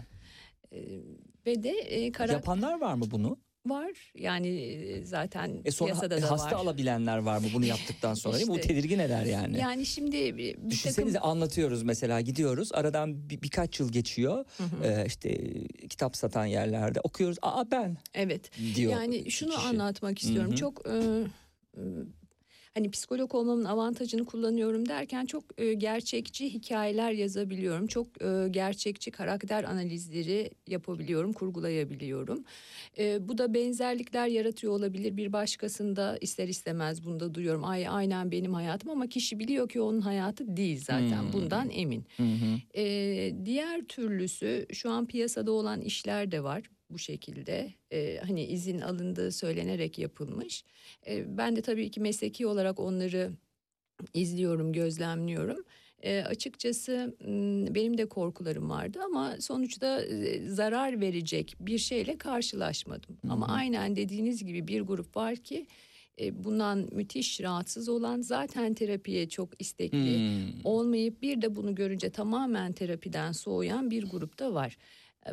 E, 0.72 0.80
ve 1.46 1.64
de 1.64 1.70
e, 1.70 2.12
karar 2.12 2.34
Yapanlar 2.34 2.82
var 2.82 2.94
mı 2.94 3.06
bunu? 3.12 3.38
Var. 3.66 3.92
Yani 4.16 5.02
zaten 5.06 5.62
E 5.66 5.72
sonra 5.72 5.92
piyasada 5.92 6.22
da 6.22 6.32
hasta 6.32 6.56
var. 6.56 6.62
alabilenler 6.62 7.18
var 7.18 7.38
mı 7.38 7.48
bunu 7.54 7.66
yaptıktan 7.66 8.14
sonra 8.14 8.38
mi? 8.38 8.48
Bu 8.48 8.56
İşte. 8.56 8.68
tedirgin 8.68 9.00
eder 9.00 9.26
yani. 9.26 9.58
Yani 9.60 9.86
şimdi 9.86 10.18
bir, 10.18 10.38
bir 10.38 10.54
takım... 10.54 10.70
Düşünsenize 10.70 11.20
anlatıyoruz 11.20 11.84
mesela 11.84 12.22
gidiyoruz 12.22 12.70
aradan 12.74 13.30
bir, 13.30 13.42
birkaç 13.42 13.80
yıl 13.80 13.92
geçiyor 13.92 14.46
Hı 14.58 14.64
hı. 14.64 14.84
e, 14.86 15.06
işte 15.06 15.54
kitap 15.90 16.18
satan 16.18 16.46
yerlerde 16.46 17.00
okuyoruz 17.02 17.38
aa 17.42 17.72
ben 17.72 17.98
Evet. 18.14 18.52
diyor. 18.76 18.92
Yani 18.92 19.32
şunu 19.32 19.56
kişi. 19.56 19.68
anlatmak 19.68 20.20
istiyorum. 20.20 20.50
Hı 20.52 20.54
hı. 20.54 20.58
Çok 20.60 20.88
e, 20.88 20.94
hani 22.74 22.92
psikolog 22.92 23.36
olmamın 23.36 23.66
avantajını 23.66 24.26
kullanıyorum 24.26 24.90
derken 24.90 25.26
çok 25.26 25.44
e, 25.58 25.74
gerçekçi 25.74 26.54
hikayeler 26.54 27.12
yazabiliyorum. 27.12 27.88
Çok 27.88 28.08
e, 28.22 28.48
gerçekçi 28.52 29.12
karakter 29.12 29.64
analizleri 29.64 30.52
yapabiliyorum, 30.68 31.34
kurgulayabiliyorum. 31.34 32.44
E, 32.98 33.28
bu 33.28 33.38
da 33.38 33.54
benzerlikler 33.54 34.28
yaratıyor 34.28 34.74
olabilir. 34.74 35.18
Bir 35.18 35.34
başkasında 35.34 36.18
ister 36.22 36.48
istemez 36.48 37.06
bunu 37.06 37.20
da 37.20 37.34
duyuyorum. 37.34 37.64
Ay 37.64 37.88
aynen 37.88 38.32
benim 38.32 38.54
hayatım 38.54 38.90
ama 38.90 39.08
kişi 39.08 39.40
biliyor 39.40 39.70
ki 39.70 39.82
onun 39.82 40.02
hayatı 40.02 40.58
değil 40.58 40.80
zaten. 40.80 41.22
Hmm. 41.22 41.34
Bundan 41.34 41.70
emin. 41.70 42.06
Hı. 42.18 42.24
Ee, 42.76 43.34
diğer 43.46 43.82
türlüsü 43.82 44.66
şu 44.74 44.90
an 44.90 45.06
piyasada 45.06 45.52
olan 45.52 45.82
işler 45.82 46.32
de 46.32 46.44
var 46.44 46.64
bu 46.94 47.00
şekilde 47.00 47.74
Ee, 47.92 48.20
hani 48.28 48.44
izin 48.46 48.80
alındığı 48.82 49.32
söylenerek 49.32 50.00
yapılmış. 50.00 50.64
Ee, 51.08 51.38
ben 51.38 51.56
de 51.56 51.62
tabii 51.62 51.92
ki 51.92 52.00
mesleki 52.00 52.48
olarak 52.48 52.80
onları 52.80 53.32
izliyorum, 54.14 54.74
gözlemliyorum. 54.74 55.64
Ee, 56.04 56.24
açıkçası 56.28 57.16
benim 57.76 57.98
de 57.98 58.06
korkularım 58.10 58.70
vardı 58.70 59.00
ama 59.06 59.36
sonuçta 59.40 60.02
e, 60.02 60.48
zarar 60.50 61.02
verecek 61.02 61.56
bir 61.60 61.78
şeyle 61.78 62.18
karşılaşmadım. 62.18 63.18
Ama 63.30 63.48
aynen 63.48 63.96
dediğiniz 63.96 64.46
gibi 64.46 64.68
bir 64.68 64.82
grup 64.82 65.18
var 65.18 65.36
ki 65.36 65.68
e, 66.22 66.44
bundan 66.44 66.90
müthiş 66.92 67.42
rahatsız 67.42 67.90
olan 67.90 68.22
zaten 68.22 68.74
terapiye 68.74 69.30
çok 69.30 69.50
istekli 69.62 70.16
Hmm. 70.18 70.66
olmayıp 70.66 71.22
bir 71.22 71.42
de 71.42 71.56
bunu 71.56 71.76
görünce 71.76 72.10
tamamen 72.10 72.74
terapiden 72.74 73.32
soğuyan 73.32 73.92
bir 73.92 74.04
grupta 74.04 74.54
var. 74.54 74.78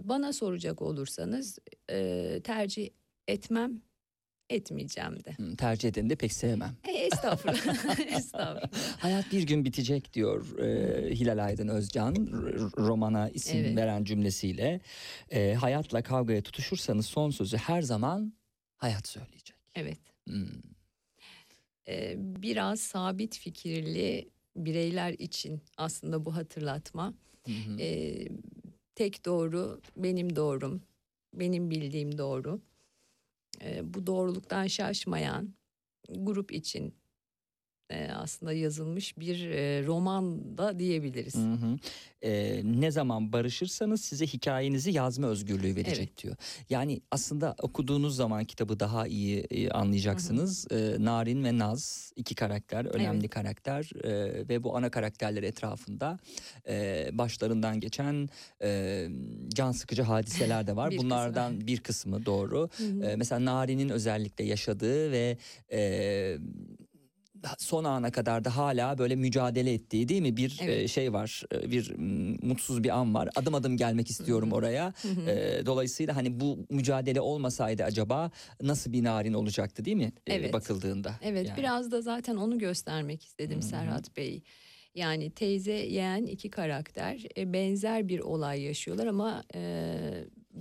Bana 0.03 0.33
soracak 0.33 0.83
olursanız 0.83 1.59
e, 1.91 2.41
tercih 2.45 2.91
etmem, 3.29 3.83
etmeyeceğim 4.51 5.25
de. 5.25 5.33
Hmm, 5.33 5.57
Tercih 5.57 5.89
edeni 5.89 6.11
de 6.11 6.17
pek 6.17 6.33
sevmem. 6.33 6.77
E, 6.89 6.93
estağfurullah. 6.93 8.01
estağfurullah. 8.17 8.73
Hayat 8.99 9.33
bir 9.33 9.43
gün 9.43 9.65
bitecek 9.65 10.13
diyor 10.15 10.59
e, 10.59 11.11
Hilal 11.15 11.45
Aydın 11.45 11.69
Özcan 11.69 12.15
romana 12.79 13.29
isim 13.31 13.59
Evet. 13.61 13.77
veren 13.77 14.05
cümlesiyle. 14.05 14.81
E, 15.31 15.55
hayatla 15.55 16.03
kavgaya 16.03 16.43
tutuşursanız 16.43 17.07
son 17.07 17.31
sözü 17.31 17.57
her 17.57 17.83
zaman 17.83 18.33
hayat 18.77 19.09
söyleyecek. 19.09 19.57
Evet. 19.75 19.99
Hmm. 20.27 20.47
E, 21.89 22.15
biraz 22.17 22.81
sabit 22.81 23.39
fikirli 23.39 24.29
bireyler 24.57 25.13
için 25.13 25.61
aslında 25.77 26.25
bu 26.25 26.37
hatırlatma. 26.37 27.15
Hı 27.47 27.53
hı. 27.53 27.81
E, 27.81 28.19
tek 29.01 29.25
doğru 29.25 29.81
benim 29.97 30.37
doğrum, 30.37 30.83
benim 31.35 31.71
bildiğim 31.71 32.19
doğru. 32.19 32.61
E, 33.63 33.95
bu 33.95 34.07
doğruluktan 34.07 34.67
şaşmayan 34.67 35.55
grup 36.09 36.53
için 36.53 36.95
e, 37.91 38.09
aslında 38.13 38.53
yazılmış 38.53 39.19
bir 39.19 39.51
e, 39.51 39.87
roman 39.87 40.59
da 40.59 40.79
diyebiliriz. 40.79 41.35
Hı 41.35 41.53
hı. 41.53 41.79
E, 42.23 42.61
ne 42.65 42.91
zaman 42.91 43.33
barışırsanız 43.33 44.01
size 44.01 44.27
hikayenizi 44.27 44.91
yazma 44.91 45.27
özgürlüğü 45.27 45.77
verecek 45.77 45.99
Evet. 45.99 46.23
diyor. 46.23 46.37
Yani 46.71 47.01
aslında 47.11 47.55
okuduğunuz 47.63 48.17
zaman 48.17 48.45
kitabı 48.45 48.81
daha 48.81 49.07
iyi 49.07 49.41
e, 49.41 49.71
anlayacaksınız. 49.71 50.67
E, 50.73 50.97
Narin 50.99 51.45
ve 51.45 51.59
Naz 51.59 52.13
iki 52.17 52.35
karakter, 52.35 52.85
önemli 52.85 53.21
Evet. 53.21 53.31
karakter 53.31 53.91
e, 54.05 54.49
ve 54.49 54.63
bu 54.63 54.77
ana 54.77 54.91
karakterler 54.91 55.43
etrafında 55.43 56.19
e, 56.69 57.09
başlarından 57.13 57.81
geçen 57.81 58.29
e, 58.63 59.09
can 59.49 59.73
sıkıcı 59.73 60.03
hadiseler 60.03 60.67
de 60.67 60.77
var. 60.77 60.91
Bir 60.91 60.97
kısmı. 60.97 61.11
Bunlardan 61.11 61.67
bir 61.67 61.81
kısmı 61.81 62.27
doğru. 62.27 62.69
Hı 62.77 62.85
hı. 62.85 63.05
E, 63.05 63.17
mesela 63.17 63.45
Narin'in 63.45 63.89
özellikle 63.89 64.45
yaşadığı 64.45 65.13
ve 65.13 65.39
e, 65.73 66.39
son 67.59 67.85
ana 67.85 68.11
kadar 68.11 68.45
da 68.45 68.57
hala 68.57 68.99
böyle 68.99 69.17
mücadele 69.17 69.73
ettiği 69.73 70.09
değil 70.09 70.23
mi 70.23 70.37
bir 70.37 70.59
Evet. 70.63 70.79
e, 70.85 70.89
şey 70.89 71.13
var 71.13 71.43
e, 71.55 71.71
bir 71.71 71.95
mutsuz 72.47 72.85
bir 72.85 72.99
an 72.99 73.15
var 73.15 73.29
adım 73.37 73.55
adım 73.55 73.77
gelmek 73.77 74.11
istiyorum 74.11 74.53
oraya. 74.53 74.93
E, 75.29 75.67
dolayısıyla 75.67 76.17
hani 76.17 76.41
bu 76.41 76.59
mücadele 76.71 77.21
olmasaydı 77.21 77.85
acaba 77.85 78.31
nasıl 78.63 78.93
bir 78.93 79.05
narin 79.05 79.33
olacaktı 79.33 79.85
değil 79.85 79.97
mi 79.97 80.13
Evet. 80.27 80.53
bakıldığında 80.53 81.15
Evet 81.23 81.49
Yani. 81.49 81.59
biraz 81.59 81.91
da 81.91 82.03
zaten 82.03 82.37
onu 82.37 82.59
göstermek 82.59 83.25
istedim. 83.25 83.63
Serhat 83.63 84.17
Bey. 84.17 84.43
Yani 84.95 85.31
teyze 85.31 85.73
yeğen 85.73 86.27
iki 86.27 86.51
karakter 86.51 87.23
benzer 87.39 88.09
bir 88.09 88.21
olay 88.21 88.63
yaşıyorlar 88.63 89.07
ama 89.07 89.45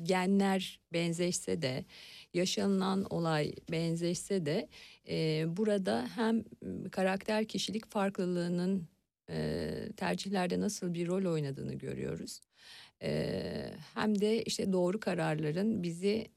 genler 0.03 0.79
benzeşse 0.93 1.62
de 1.62 1.86
yaşanılan 2.33 3.05
olay 3.09 3.53
benzeşse 3.71 4.45
de 4.45 4.69
e, 5.09 5.45
burada 5.57 6.07
hem 6.15 6.43
karakter 6.91 7.45
kişilik 7.45 7.86
farklılığının 7.91 8.88
e, 9.29 9.69
tercihlerde 9.98 10.59
nasıl 10.59 10.93
bir 10.93 11.07
rol 11.07 11.31
oynadığını 11.33 11.74
görüyoruz. 11.74 12.41
E, 13.01 13.74
hem 13.93 14.21
de 14.21 14.43
işte 14.43 14.74
doğru 14.74 15.00
kararların 15.00 15.83
bizi 15.83 16.27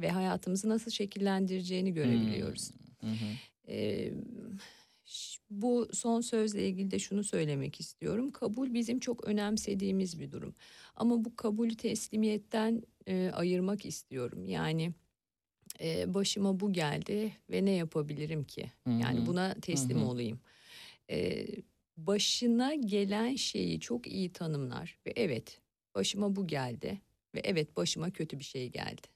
ve 0.00 0.08
hayatımızı 0.10 0.68
nasıl 0.68 0.90
şekillendireceğini 0.90 1.94
görebiliyoruz. 1.94 2.70
Hmm. 3.00 3.10
Ee, 3.68 4.12
ş- 5.04 5.40
bu 5.50 5.88
son 5.92 6.20
sözle 6.20 6.68
ilgili 6.68 6.90
de 6.90 6.98
şunu 6.98 7.24
söylemek 7.24 7.80
istiyorum. 7.80 8.30
Kabul 8.30 8.74
bizim 8.74 9.00
çok 9.00 9.24
önemsediğimiz 9.28 10.20
bir 10.20 10.32
durum. 10.32 10.54
Ama 10.96 11.24
bu 11.24 11.36
kabulü 11.36 11.76
teslimiyetten 11.76 12.82
e, 13.06 13.30
ayırmak 13.34 13.86
istiyorum. 13.86 14.44
Yani 14.44 14.92
e, 15.84 16.14
başıma 16.14 16.60
bu 16.60 16.72
geldi 16.72 17.32
ve 17.50 17.64
ne 17.64 17.70
yapabilirim 17.70 18.44
ki? 18.44 18.70
Yani 18.86 19.26
buna 19.26 19.54
teslim 19.54 19.98
Hı 19.98 20.04
hı. 20.04 20.06
olayım. 20.06 20.40
E, 21.10 21.46
başına 21.96 22.74
gelen 22.74 23.34
şeyi 23.34 23.80
çok 23.80 24.06
iyi 24.06 24.32
tanımlar 24.32 24.98
ve 25.06 25.12
evet 25.16 25.60
başıma 25.94 26.36
bu 26.36 26.46
geldi 26.46 27.00
ve 27.34 27.40
evet 27.44 27.76
başıma 27.76 28.10
kötü 28.10 28.38
bir 28.38 28.44
şey 28.44 28.68
geldi. 28.68 29.06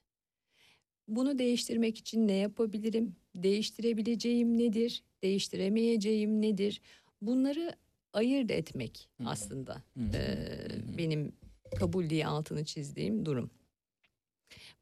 Bunu 1.07 1.39
değiştirmek 1.39 1.97
için 1.97 2.27
ne 2.27 2.33
yapabilirim? 2.33 3.15
Değiştirebileceğim 3.35 4.57
nedir? 4.57 5.03
Değiştiremeyeceğim 5.23 6.41
nedir? 6.41 6.81
Bunları 7.21 7.75
ayırt 8.13 8.51
etmek 8.51 9.09
aslında 9.25 9.83
hı. 9.97 10.97
benim 10.97 11.33
kabul 11.79 12.09
diye 12.09 12.27
altını 12.27 12.65
çizdiğim 12.65 13.25
durum. 13.25 13.51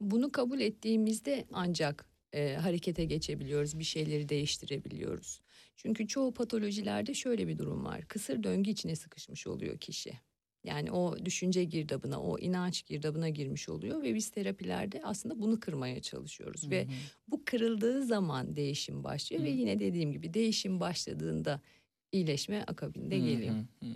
Bunu 0.01 0.31
kabul 0.31 0.59
ettiğimizde 0.59 1.45
ancak 1.53 2.09
eee, 2.33 2.55
harekete 2.55 3.05
geçebiliyoruz, 3.05 3.79
bir 3.79 3.83
şeyleri 3.83 4.29
değiştirebiliyoruz. 4.29 5.41
Çünkü 5.75 6.07
çoğu 6.07 6.33
patolojilerde 6.33 7.13
şöyle 7.13 7.47
bir 7.47 7.57
durum 7.57 7.85
var. 7.85 8.07
Kısır 8.07 8.43
döngü 8.43 8.69
içine 8.71 8.95
sıkışmış 8.95 9.47
oluyor 9.47 9.77
kişi. 9.77 10.13
Yani 10.63 10.91
o 10.91 11.25
düşünce 11.25 11.63
girdabına, 11.63 12.21
o 12.21 12.39
inanç 12.39 12.85
girdabına 12.85 13.29
girmiş 13.29 13.69
oluyor 13.69 14.03
ve 14.03 14.15
biz 14.15 14.29
terapilerde 14.29 15.01
aslında 15.03 15.39
bunu 15.39 15.59
kırmaya 15.59 16.01
çalışıyoruz 16.01 16.69
ve 16.71 16.87
bu 17.27 17.45
kırıldığı 17.45 18.03
zaman 18.03 18.55
değişim 18.55 19.03
başlıyor 19.03 19.43
ve 19.43 19.49
yine 19.49 19.79
dediğim 19.79 20.11
gibi 20.11 20.33
değişim 20.33 20.79
başladığında 20.79 21.61
iyileşme 22.11 22.63
akabinde 22.67 23.15
hı, 23.15 23.25
geliyor. 23.25 23.55
hı 23.55 23.85
hı. 23.85 23.87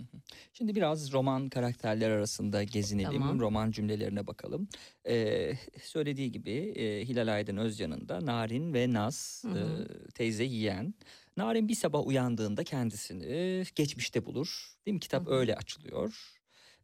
Şimdi 0.52 0.74
biraz 0.74 1.12
roman 1.12 1.48
karakterler 1.48 2.10
arasında 2.10 2.62
gezinelim. 2.62 3.12
Tamam. 3.12 3.40
Roman 3.40 3.70
cümlelerine 3.70 4.26
bakalım. 4.26 4.68
Ee, 5.08 5.52
söylediği 5.82 6.32
gibi 6.32 6.50
e, 6.50 7.08
Hilal 7.08 7.34
Aydın 7.34 7.56
Özcan'ın 7.56 8.08
da 8.08 8.26
Narin 8.26 8.74
ve 8.74 8.92
Naz 8.92 9.42
Hı 9.46 9.50
hı. 9.52 9.88
e, 10.08 10.08
teyze 10.08 10.44
yiyen. 10.44 10.94
Narin 11.36 11.68
bir 11.68 11.74
sabah 11.74 12.06
uyandığında 12.06 12.64
kendisini 12.64 13.64
geçmişte 13.74 14.26
bulur. 14.26 14.76
Değil 14.86 14.94
mi? 14.94 15.00
Kitap 15.00 15.26
Hı 15.26 15.30
hı. 15.30 15.34
öyle 15.34 15.56
açılıyor. 15.56 16.32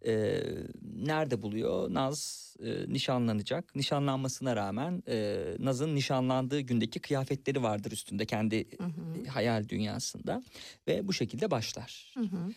Ee, 0.06 0.42
nerede 0.96 1.42
buluyor? 1.42 1.94
Naz 1.94 2.48
e, 2.62 2.92
nişanlanacak. 2.92 3.76
Nişanlanmasına 3.76 4.56
rağmen 4.56 5.02
e, 5.08 5.44
Naz'ın 5.58 5.94
nişanlandığı 5.94 6.60
gündeki 6.60 7.00
kıyafetleri 7.00 7.62
vardır 7.62 7.92
üstünde 7.92 8.26
kendi 8.26 8.78
Hı 8.78 8.84
hı. 8.84 9.28
hayal 9.28 9.68
dünyasında 9.68 10.42
ve 10.88 11.08
bu 11.08 11.12
şekilde 11.12 11.50
başlar. 11.50 12.14
Hı 12.14 12.24
hı. 12.24 12.52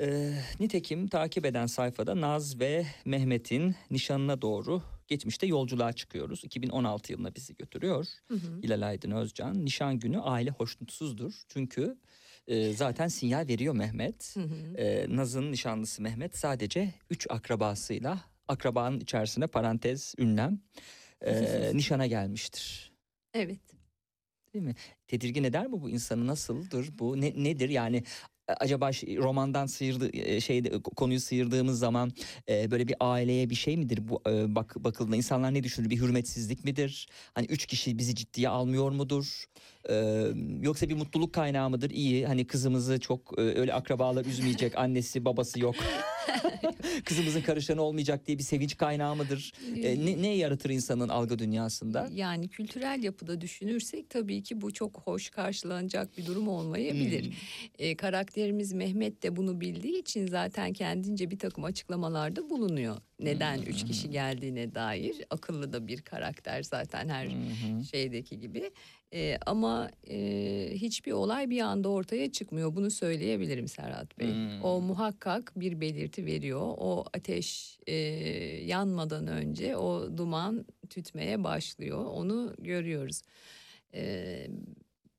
Ee, 0.00 0.32
nitekim 0.60 1.08
takip 1.08 1.46
eden 1.46 1.66
sayfada 1.66 2.20
Naz 2.20 2.60
ve 2.60 2.86
Mehmet'in 3.04 3.74
nişanına 3.90 4.42
doğru 4.42 4.82
geçmişte 5.08 5.46
yolculuğa 5.46 5.92
çıkıyoruz. 5.92 6.44
2016 6.44 7.12
yılına 7.12 7.34
bizi 7.34 7.56
götürüyor. 7.56 8.06
Hı 8.28 8.34
hı. 8.34 8.62
Hilal 8.62 8.88
Aydın 8.88 9.10
Özcan 9.10 9.64
nişan 9.64 9.98
günü 9.98 10.20
aile 10.20 10.50
hoşnutsuzdur. 10.50 11.32
Çünkü 11.48 11.96
e, 12.48 12.72
zaten 12.72 13.08
sinyal 13.08 13.48
veriyor 13.48 13.74
Mehmet. 13.74 14.36
Hı 14.36 14.40
hı. 14.40 14.76
E, 14.76 15.16
Naz'ın 15.16 15.52
nişanlısı 15.52 16.02
Mehmet 16.02 16.36
sadece 16.38 16.94
3 17.10 17.26
akrabasıyla 17.30 18.20
akrabanın 18.48 19.00
içerisine 19.00 19.46
parantez 19.46 20.14
ünlem 20.18 20.60
e, 21.20 21.70
nişana 21.76 22.06
gelmiştir. 22.06 22.92
Evet. 23.34 23.60
Değil 24.54 24.64
mi? 24.64 24.74
Tedirgin 25.08 25.44
eder 25.44 25.66
mi 25.66 25.72
bu 25.82 25.90
insanı? 25.90 26.26
Nasıldır 26.26 26.98
bu? 26.98 27.20
Ne, 27.20 27.32
nedir 27.44 27.68
yani? 27.68 27.96
e, 28.48 28.52
Acaba 28.52 28.92
şey- 28.92 29.16
romandan 29.16 29.66
sıyırdı 29.66 30.40
şeyde 30.40 30.82
konuyu 30.82 31.20
sıyırdığımız 31.20 31.78
zaman 31.78 32.12
e, 32.48 32.70
böyle 32.70 32.88
bir 32.88 32.94
aileye 33.00 33.50
bir 33.50 33.54
şey 33.54 33.76
midir 33.76 34.08
bu 34.08 34.22
e, 34.28 34.54
bak 34.54 34.76
bakıldığında 34.78 35.16
insanlar 35.16 35.54
ne 35.54 35.62
düşünür 35.64 35.90
bir 35.90 35.96
hürmetsizlik 36.00 36.64
midir 36.64 37.08
hani 37.34 37.46
üç 37.46 37.66
kişi 37.66 37.98
bizi 37.98 38.14
ciddiye 38.14 38.48
almıyor 38.48 38.90
mudur 38.90 39.44
E, 39.90 40.26
yoksa 40.62 40.88
bir 40.88 40.94
mutluluk 40.94 41.32
kaynağı 41.32 41.70
mıdır 41.70 41.90
iyi 41.90 42.26
hani 42.26 42.46
kızımızı 42.46 43.00
çok 43.00 43.38
e, 43.38 43.42
öyle 43.42 43.74
akrabalar 43.74 44.24
üzmeyecek 44.24 44.78
annesi 44.78 45.24
babası 45.24 45.60
yok 45.60 45.74
kızımızın 47.04 47.40
karışanı 47.40 47.82
olmayacak 47.82 48.26
diye 48.26 48.38
bir 48.38 48.42
sevinç 48.42 48.76
kaynağı 48.76 49.16
mıdır 49.16 49.52
E, 49.76 50.06
ne, 50.06 50.22
ne 50.22 50.36
yaratır 50.36 50.70
insanın 50.70 51.08
algı 51.08 51.38
dünyasında 51.38 52.08
Yani 52.14 52.48
kültürel 52.48 53.02
yapıda 53.02 53.40
düşünürsek 53.40 54.10
tabii 54.10 54.42
ki 54.42 54.60
bu 54.60 54.72
çok 54.72 55.00
hoş 55.04 55.30
karşılanacak 55.30 56.18
bir 56.18 56.26
durum 56.26 56.48
olmayabilir. 56.48 57.24
Hmm. 57.24 57.32
E, 57.78 57.96
karakterimiz 57.96 58.72
Mehmet 58.72 59.22
de 59.22 59.36
bunu 59.36 59.60
bildiği 59.60 60.00
için 60.00 60.26
zaten 60.26 60.72
kendince 60.72 61.30
bir 61.30 61.38
takım 61.38 61.64
açıklamalarda 61.64 62.50
bulunuyor. 62.50 62.96
Neden 63.20 63.62
üç 63.62 63.80
Hmm. 63.82 63.88
kişi 63.88 64.10
geldiğine 64.10 64.74
dair 64.74 65.16
akıllı 65.30 65.72
da 65.72 65.86
bir 65.86 66.02
karakter 66.02 66.62
zaten 66.62 67.08
her 67.08 67.28
şeydeki 67.90 68.40
gibi. 68.40 68.70
E, 69.14 69.38
ama 69.46 69.90
e, 70.10 70.68
hiçbir 70.74 71.12
olay 71.12 71.50
bir 71.50 71.60
anda 71.60 71.88
ortaya 71.88 72.32
çıkmıyor. 72.32 72.76
Bunu 72.76 72.90
söyleyebilirim 72.90 73.68
Serhat 73.68 74.18
Bey. 74.18 74.28
Hmm. 74.32 74.64
O 74.64 74.80
muhakkak 74.80 75.52
bir 75.56 75.80
belirti 75.80 76.26
veriyor. 76.26 76.60
O 76.60 77.04
ateş 77.14 77.78
e, 77.86 77.94
yanmadan 78.66 79.26
önce 79.26 79.76
o 79.76 80.16
duman 80.16 80.66
tütmeye 80.90 81.44
başlıyor. 81.44 82.04
Onu 82.04 82.54
görüyoruz. 82.58 83.22
E, 83.94 84.46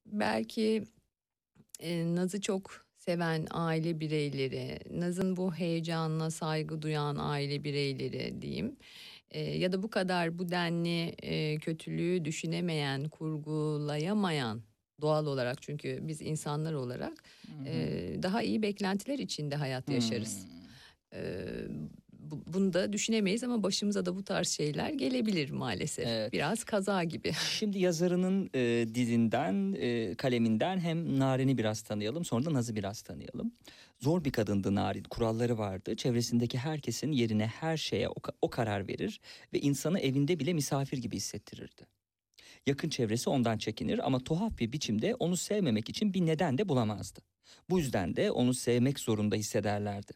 belki 0.06 0.84
e, 1.80 2.16
Naz'ı 2.16 2.42
çok 2.42 2.87
seven 3.12 3.48
aile 3.52 4.00
bireyleri, 4.00 4.80
Naz'ın 5.00 5.38
bu 5.38 5.54
heyecanına 5.56 6.32
saygı 6.32 6.82
duyan 6.82 7.16
aile 7.20 7.64
bireyleri 7.64 8.42
diyeyim. 8.42 8.76
E, 9.32 9.40
ya 9.42 9.72
da 9.72 9.84
bu 9.84 9.90
kadar 9.90 10.40
bu 10.40 10.50
denli 10.50 11.16
e, 11.24 11.58
kötülüğü 11.58 12.26
düşünemeyen, 12.26 13.10
kurgulayamayan 13.10 14.62
doğal 15.02 15.26
olarak 15.26 15.62
çünkü 15.62 16.00
biz 16.02 16.22
insanlar 16.22 16.74
olarak 16.74 17.14
e, 17.66 17.74
daha 18.24 18.42
iyi 18.42 18.62
beklentiler 18.62 19.20
içinde 19.20 19.56
hayat 19.56 19.90
yaşarız. 19.90 20.46
E, 21.14 21.20
bu- 21.70 21.90
bunu 22.32 22.74
da 22.74 22.94
düşünemeyiz 22.94 23.44
ama 23.44 23.64
başımıza 23.64 24.06
da 24.06 24.16
bu 24.16 24.24
tarz 24.24 24.50
şeyler 24.50 24.90
gelebilir 24.90 25.50
maalesef. 25.50 26.08
Evet. 26.08 26.34
Biraz 26.34 26.64
kaza 26.64 27.04
gibi. 27.04 27.32
Şimdi 27.60 27.80
yazarının 27.80 28.50
e, 28.54 28.60
dilinden, 28.96 29.76
e, 29.80 30.16
kaleminden 30.16 30.80
hem 30.80 31.20
Narin'i 31.20 31.58
biraz 31.58 31.82
tanıyalım, 31.82 32.26
sonra 32.26 32.46
da 32.46 32.54
Naz'ı 32.54 32.76
biraz 32.76 33.02
tanıyalım. 33.02 33.52
Zor 34.00 34.24
bir 34.24 34.32
kadındı 34.32 34.76
Narin, 34.76 35.04
kuralları 35.04 35.58
vardı. 35.58 35.96
Çevresindeki 35.96 36.58
herkesin 36.58 37.12
yerine 37.12 37.48
her 37.48 37.78
şeye 37.78 38.10
o, 38.10 38.16
o 38.42 38.50
karar 38.50 38.88
verir 38.88 39.22
ve 39.54 39.60
insanı 39.60 40.00
evinde 40.00 40.40
bile 40.40 40.54
misafir 40.54 40.98
gibi 40.98 41.16
hissettirirdi. 41.16 41.88
Yakın 42.66 42.90
çevresi 42.90 43.30
ondan 43.30 43.58
çekinir 43.58 44.06
ama 44.08 44.20
tuhaf 44.20 44.60
bir 44.60 44.72
biçimde 44.72 45.16
onu 45.16 45.38
sevmemek 45.38 45.90
için 45.90 46.14
bir 46.14 46.26
neden 46.26 46.58
de 46.58 46.70
bulamazdı. 46.70 47.20
Bu 47.70 47.80
yüzden 47.80 48.16
de 48.16 48.32
onu 48.32 48.54
sevmek 48.54 49.00
zorunda 49.00 49.36
hissederlerdi. 49.36 50.12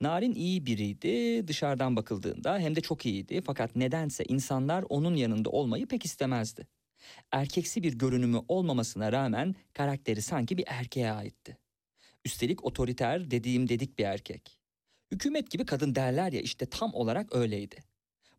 Narin 0.00 0.34
iyi 0.34 0.66
biriydi 0.66 1.48
dışarıdan 1.48 1.96
bakıldığında 1.96 2.58
hem 2.58 2.76
de 2.76 2.80
çok 2.80 3.06
iyiydi 3.06 3.40
fakat 3.40 3.76
nedense 3.76 4.24
insanlar 4.24 4.84
onun 4.88 5.14
yanında 5.14 5.50
olmayı 5.50 5.86
pek 5.86 6.04
istemezdi. 6.04 6.66
Erkeksi 7.32 7.82
bir 7.82 7.92
görünümü 7.92 8.40
olmamasına 8.48 9.12
rağmen 9.12 9.54
karakteri 9.72 10.22
sanki 10.22 10.58
bir 10.58 10.64
erkeğe 10.66 11.10
aitti. 11.10 11.58
Üstelik 12.24 12.64
otoriter 12.64 13.30
dediğim 13.30 13.68
dedik 13.68 13.98
bir 13.98 14.04
erkek. 14.04 14.58
Hükümet 15.12 15.50
gibi 15.50 15.66
kadın 15.66 15.94
derler 15.94 16.32
ya 16.32 16.40
işte 16.40 16.66
tam 16.66 16.94
olarak 16.94 17.34
öyleydi. 17.34 17.76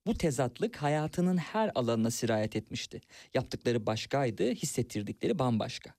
Bu 0.05 0.13
tezatlık 0.13 0.77
hayatının 0.77 1.37
her 1.37 1.71
alanına 1.75 2.11
sirayet 2.11 2.55
etmişti. 2.55 3.01
Yaptıkları 3.33 3.85
başkaydı, 3.85 4.51
hissettirdikleri 4.51 5.39
bambaşka. 5.39 5.93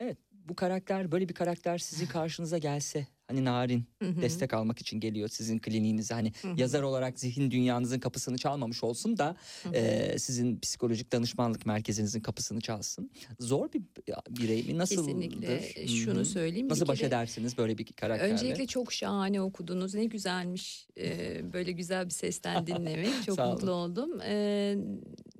Evet, 0.00 0.18
bu 0.30 0.56
karakter, 0.56 1.12
böyle 1.12 1.28
bir 1.28 1.34
karakter 1.34 1.78
sizin 1.78 2.06
karşınıza 2.06 2.58
gelse, 2.58 3.06
hani 3.28 3.44
narin, 3.44 3.84
Hı 4.02 4.08
hı. 4.08 4.22
destek 4.22 4.54
almak 4.54 4.78
için 4.78 5.00
geliyor 5.00 5.28
sizin 5.28 5.58
kliniğinize. 5.58 6.14
Hani 6.14 6.32
Hı 6.42 6.48
hı. 6.48 6.60
yazar 6.60 6.82
olarak 6.82 7.20
zihin 7.20 7.50
dünyanızın 7.50 7.98
kapısını 8.00 8.38
çalmamış 8.38 8.84
olsun 8.84 9.18
da 9.18 9.36
Hı 9.62 9.68
hı. 9.68 9.74
e, 9.74 10.18
sizin 10.18 10.60
psikolojik 10.60 11.12
danışmanlık 11.12 11.66
merkezinizin 11.66 12.20
kapısını 12.20 12.60
çalsın. 12.60 13.10
Zor 13.40 13.72
bir 13.72 13.82
birey 14.30 14.62
mi? 14.62 14.78
Nasıldır? 14.78 15.06
Kesinlikle 15.06 15.72
Hı 15.82 15.88
şunu 15.88 16.20
hı. 16.20 16.24
söyleyeyim. 16.24 16.68
Nasıl 16.68 16.88
baş 16.88 17.02
edersiniz 17.02 17.58
böyle 17.58 17.78
bir 17.78 17.84
karakterle? 17.84 18.32
Öncelikle 18.32 18.66
çok 18.66 18.92
şahane 18.92 19.40
okudunuz. 19.40 19.94
Ne 19.94 20.04
güzelmiş. 20.04 20.88
Ee, 20.98 21.52
böyle 21.52 21.72
güzel 21.72 22.04
bir 22.06 22.10
sesten 22.10 22.66
dinlemek. 22.66 23.22
Çok 23.26 23.38
mutlu 23.38 23.70
oldum. 23.72 24.20
Ee, 24.24 24.76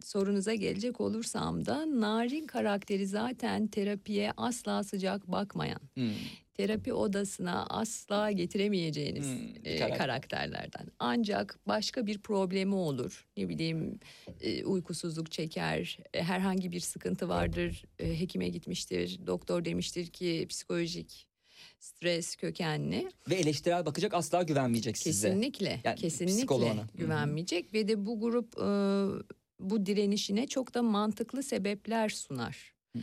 sorunuza 0.05 0.55
gelecek 0.55 1.01
olursam 1.01 1.67
da 1.67 2.01
Narin 2.01 2.47
karakteri 2.47 3.07
zaten 3.07 3.67
terapiye 3.67 4.33
asla 4.37 4.83
sıcak 4.85 5.33
bakmayan. 5.33 5.81
Hı. 5.99 6.09
Terapi 6.55 6.93
odasına 6.93 7.67
asla 7.67 8.31
getiremeyeceğiniz 8.31 9.27
Hmm, 9.27 9.49
e, 9.65 9.77
karakter. 9.79 9.99
karakterlerden. 9.99 10.87
Ancak 10.99 11.59
başka 11.67 12.07
bir 12.07 12.19
problemi 12.19 12.75
olur. 12.75 13.27
Ne 13.37 13.49
bileyim 13.49 13.99
e, 14.41 14.65
uykusuzluk 14.65 15.31
çeker, 15.31 15.99
e, 16.15 16.23
herhangi 16.23 16.73
bir 16.73 16.81
sıkıntı 16.81 17.29
vardır, 17.29 17.85
e, 17.99 18.21
hekime 18.21 18.49
gitmiştir, 18.49 19.21
doktor 19.27 19.65
demiştir 19.65 20.07
ki 20.07 20.47
psikolojik 20.49 21.27
stres 21.81 22.37
kökenli. 22.37 23.09
Ve 23.31 23.35
eleştirel 23.35 23.87
bakacak 23.87 24.15
asla 24.15 24.43
güvenmeyecek 24.43 24.99
size. 24.99 25.29
Kesinlikle, 25.29 25.81
Yani 25.85 25.97
kesinlikle 25.97 26.37
psikoloğuna. 26.37 26.87
Güvenmeyecek 26.95 27.75
ve 27.75 27.89
de 27.89 28.07
bu 28.07 28.21
grup 28.21 28.55
e, 28.59 28.67
bu 29.61 29.87
direnişine 29.87 30.47
çok 30.47 30.75
da 30.75 30.83
mantıklı 30.83 31.43
sebepler 31.43 32.09
sunar. 32.09 32.73
Hmm. 32.93 33.03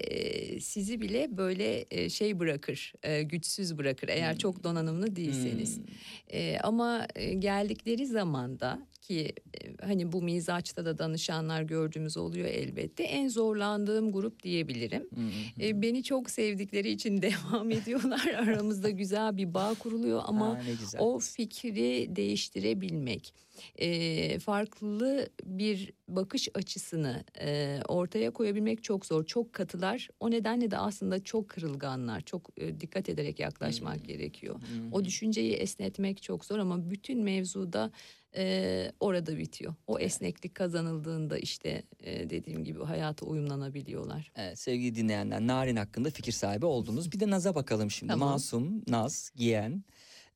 E, 0.00 0.60
sizi 0.60 1.00
bile 1.00 1.36
böyle 1.36 1.86
e, 1.90 2.10
şey 2.10 2.38
bırakır, 2.38 2.92
e, 3.02 3.22
güçsüz 3.22 3.78
bırakır 3.78 4.08
eğer 4.08 4.38
çok 4.38 4.64
donanımlı 4.64 5.16
değilseniz. 5.16 5.76
Hmm. 5.76 5.84
E, 6.28 6.58
ama 6.62 7.06
geldikleri 7.38 8.06
zamanda 8.06 8.86
ki 9.04 9.34
e, 9.54 9.86
hani 9.86 10.12
bu 10.12 10.22
mizaçta 10.22 10.84
da 10.84 10.98
danışanlar 10.98 11.62
gördüğümüz 11.62 12.16
oluyor 12.16 12.48
elbette. 12.48 13.02
En 13.02 13.28
zorlandığım 13.28 14.12
grup 14.12 14.42
diyebilirim. 14.42 15.08
Hmm. 15.14 15.30
E, 15.60 15.82
beni 15.82 16.02
çok 16.02 16.30
sevdikleri 16.30 16.90
için 16.90 17.22
devam 17.22 17.70
ediyorlar. 17.70 18.26
Aramızda 18.38 18.90
güzel 18.90 19.36
bir 19.36 19.54
bağ 19.54 19.74
kuruluyor 19.74 20.22
ama 20.24 20.60
güzel. 20.80 21.00
o 21.00 21.18
fikri 21.18 22.16
değiştirebilmek, 22.16 23.34
e, 23.78 24.38
farklı 24.38 25.28
bir 25.44 25.92
bakış 26.08 26.48
açısını 26.54 27.24
e, 27.40 27.80
ortaya 27.88 28.30
koyabilmek 28.30 28.84
çok 28.84 29.06
zor. 29.06 29.26
Çok 29.26 29.52
katılar. 29.52 30.08
O 30.20 30.30
nedenle 30.30 30.70
de 30.70 30.78
aslında 30.78 31.24
çok 31.24 31.48
kırılganlar. 31.48 32.20
Çok 32.20 32.50
e, 32.56 32.80
dikkat 32.80 33.08
ederek 33.08 33.38
yaklaşmak 33.38 34.04
gerekiyor. 34.04 34.60
O 34.92 35.04
düşünceyi 35.04 35.52
esnetmek 35.52 36.22
çok 36.22 36.44
zor 36.44 36.58
ama 36.58 36.90
bütün 36.90 37.22
mevzuda 37.22 37.90
e, 38.36 38.92
orada 39.00 39.38
bitiyor. 39.38 39.74
O 39.86 39.98
esneklik 39.98 40.54
kazanıldığında 40.54 41.38
işte 41.38 41.82
e, 42.00 42.30
dediğim 42.30 42.64
gibi 42.64 42.84
hayata 42.84 43.26
uyumlanabiliyorlar. 43.26 44.32
Evet, 44.36 44.58
sevgili 44.58 44.94
dinleyenler 44.94 45.40
Narin 45.40 45.76
hakkında 45.76 46.10
fikir 46.10 46.32
sahibi 46.32 46.66
oldunuz. 46.66 47.12
Bir 47.12 47.20
de 47.20 47.30
Naz'a 47.30 47.54
bakalım 47.54 47.90
şimdi. 47.90 48.12
Tamam. 48.12 48.28
Masum, 48.28 48.82
Naz, 48.88 49.30
Giyen 49.36 49.84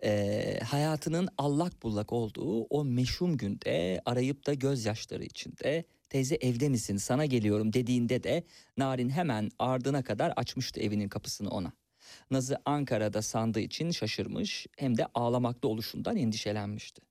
e, 0.04 0.60
hayatının 0.64 1.28
allak 1.38 1.82
bullak 1.82 2.12
olduğu 2.12 2.62
o 2.62 2.84
meşhum 2.84 3.36
günde 3.36 4.00
arayıp 4.04 4.46
da 4.46 4.54
gözyaşları 4.54 5.24
içinde 5.24 5.84
teyze 6.08 6.34
evde 6.34 6.68
misin 6.68 6.96
sana 6.96 7.26
geliyorum 7.26 7.72
dediğinde 7.72 8.22
de 8.22 8.44
Narin 8.76 9.08
hemen 9.08 9.50
ardına 9.58 10.02
kadar 10.04 10.32
açmıştı 10.36 10.80
evinin 10.80 11.08
kapısını 11.08 11.50
ona. 11.50 11.72
Naz'ı 12.30 12.56
Ankara'da 12.64 13.22
sandığı 13.22 13.60
için 13.60 13.90
şaşırmış 13.90 14.66
hem 14.76 14.96
de 14.96 15.06
ağlamakta 15.14 15.68
oluşundan 15.68 16.16
endişelenmişti. 16.16 17.07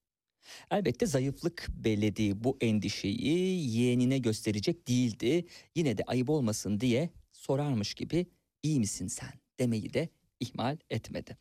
Elbette 0.72 1.06
zayıflık 1.06 1.68
bellediği 1.70 2.44
bu 2.44 2.58
endişeyi 2.62 3.78
yeğenine 3.78 4.18
gösterecek 4.18 4.88
değildi. 4.88 5.46
Yine 5.76 5.98
de 5.98 6.04
ayıp 6.08 6.30
olmasın 6.30 6.80
diye 6.80 7.10
sorarmış 7.32 7.94
gibi 7.94 8.26
iyi 8.64 8.80
misin 8.80 9.08
sen 9.08 9.34
demeyi 9.60 9.94
de 9.94 10.10
ihmal 10.40 10.78
etmedi. 10.90 11.38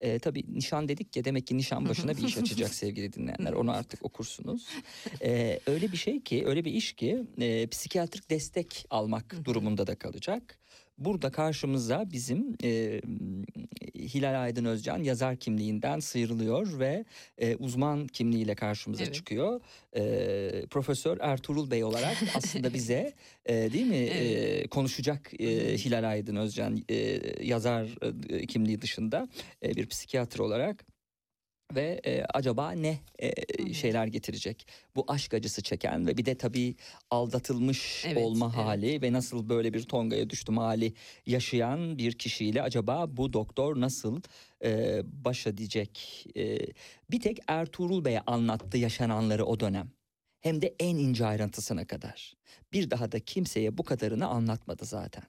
Ee, 0.00 0.18
tabii 0.18 0.44
nişan 0.48 0.88
dedik 0.88 1.16
ya 1.16 1.24
demek 1.24 1.46
ki 1.46 1.56
nişan 1.56 1.88
başına 1.88 2.16
bir 2.16 2.22
iş 2.22 2.38
açacak 2.38 2.74
sevgili 2.74 3.12
dinleyenler. 3.12 3.52
Onu 3.52 3.70
artık 3.72 4.04
okursunuz. 4.04 4.68
Ee, 5.22 5.60
öyle 5.66 5.92
bir 5.92 5.96
şey 5.96 6.22
ki 6.22 6.42
öyle 6.46 6.64
bir 6.64 6.72
iş 6.72 6.92
ki 6.92 7.26
e, 7.40 7.66
psikiyatrik 7.66 8.30
destek 8.30 8.86
almak 8.90 9.44
durumunda 9.44 9.86
da 9.86 9.94
kalacak. 9.94 10.58
Burada 11.00 11.30
karşımıza 11.30 12.04
bizim 12.12 12.56
e, 12.64 13.00
Hilal 13.94 14.42
Aydın 14.42 14.64
Özcan 14.64 15.02
yazar 15.02 15.36
kimliğinden 15.36 16.00
sıyrılıyor 16.00 16.78
ve 16.78 17.04
e, 17.38 17.56
uzman 17.56 18.06
kimliğiyle 18.06 18.54
karşımıza 18.54 19.04
Evet. 19.04 19.14
çıkıyor. 19.14 19.60
E, 19.96 20.66
Profesör 20.70 21.18
Ertuğrul 21.20 21.70
Bey 21.70 21.84
olarak 21.84 22.16
aslında 22.34 22.74
bize 22.74 23.12
e, 23.46 23.72
değil 23.72 23.86
mi 23.86 23.96
e, 23.96 24.66
konuşacak 24.66 25.40
e, 25.40 25.46
Hilal 25.78 26.10
Aydın 26.10 26.36
Özcan 26.36 26.84
e, 26.88 27.20
yazar 27.44 27.88
e, 28.28 28.46
kimliği 28.46 28.82
dışında 28.82 29.28
e, 29.62 29.76
bir 29.76 29.86
psikiyatr 29.86 30.38
olarak 30.38 30.84
ve 31.74 32.00
e, 32.06 32.22
acaba 32.24 32.70
ne 32.72 32.98
e, 33.18 33.72
şeyler 33.72 34.06
getirecek 34.06 34.66
bu 34.96 35.04
aşk 35.08 35.34
acısı 35.34 35.62
çeken 35.62 36.06
ve 36.06 36.16
bir 36.16 36.24
de 36.24 36.34
tabii 36.34 36.74
aldatılmış 37.10 38.04
Evet, 38.06 38.16
olma 38.16 38.46
evet. 38.46 38.56
hali 38.56 39.02
ve 39.02 39.12
nasıl 39.12 39.48
böyle 39.48 39.74
bir 39.74 39.82
tongaya 39.82 40.30
düştüm 40.30 40.58
hali 40.58 40.94
yaşayan 41.26 41.98
bir 41.98 42.12
kişiyle 42.12 42.62
acaba 42.62 43.16
bu 43.16 43.32
doktor 43.32 43.80
nasıl 43.80 44.20
e, 44.64 45.00
baş 45.04 45.46
edecek? 45.46 46.26
E, 46.36 46.58
bir 47.10 47.20
tek 47.20 47.38
Ertuğrul 47.48 48.04
Bey'e 48.04 48.20
anlattı 48.20 48.78
yaşananları 48.78 49.44
o 49.44 49.60
dönem. 49.60 49.90
Hem 50.40 50.62
de 50.62 50.74
en 50.80 50.96
ince 50.96 51.26
ayrıntısına 51.26 51.86
kadar. 51.86 52.34
Bir 52.72 52.90
daha 52.90 53.12
da 53.12 53.20
kimseye 53.20 53.78
bu 53.78 53.82
kadarını 53.82 54.26
anlatmadı 54.26 54.84
zaten. 54.84 55.24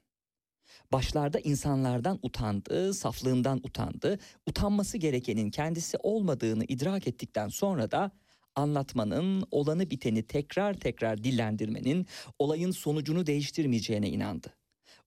Başlarda 0.92 1.40
insanlardan 1.40 2.20
utandı, 2.24 2.94
saflığından 2.94 3.58
utandı. 3.64 4.20
Utanması 4.48 4.98
gerekenin 4.98 5.50
kendisi 5.50 5.98
olmadığını 5.98 6.64
idrak 6.64 7.08
ettikten 7.08 7.48
sonra 7.48 7.92
da 7.92 8.12
anlatmanın, 8.56 9.48
olanı 9.52 9.90
biteni 9.90 10.24
tekrar 10.24 10.74
tekrar 10.74 11.24
dillendirmenin 11.24 12.06
olayın 12.40 12.72
sonucunu 12.72 13.28
değiştirmeyeceğine 13.28 14.10
inandı. 14.10 14.54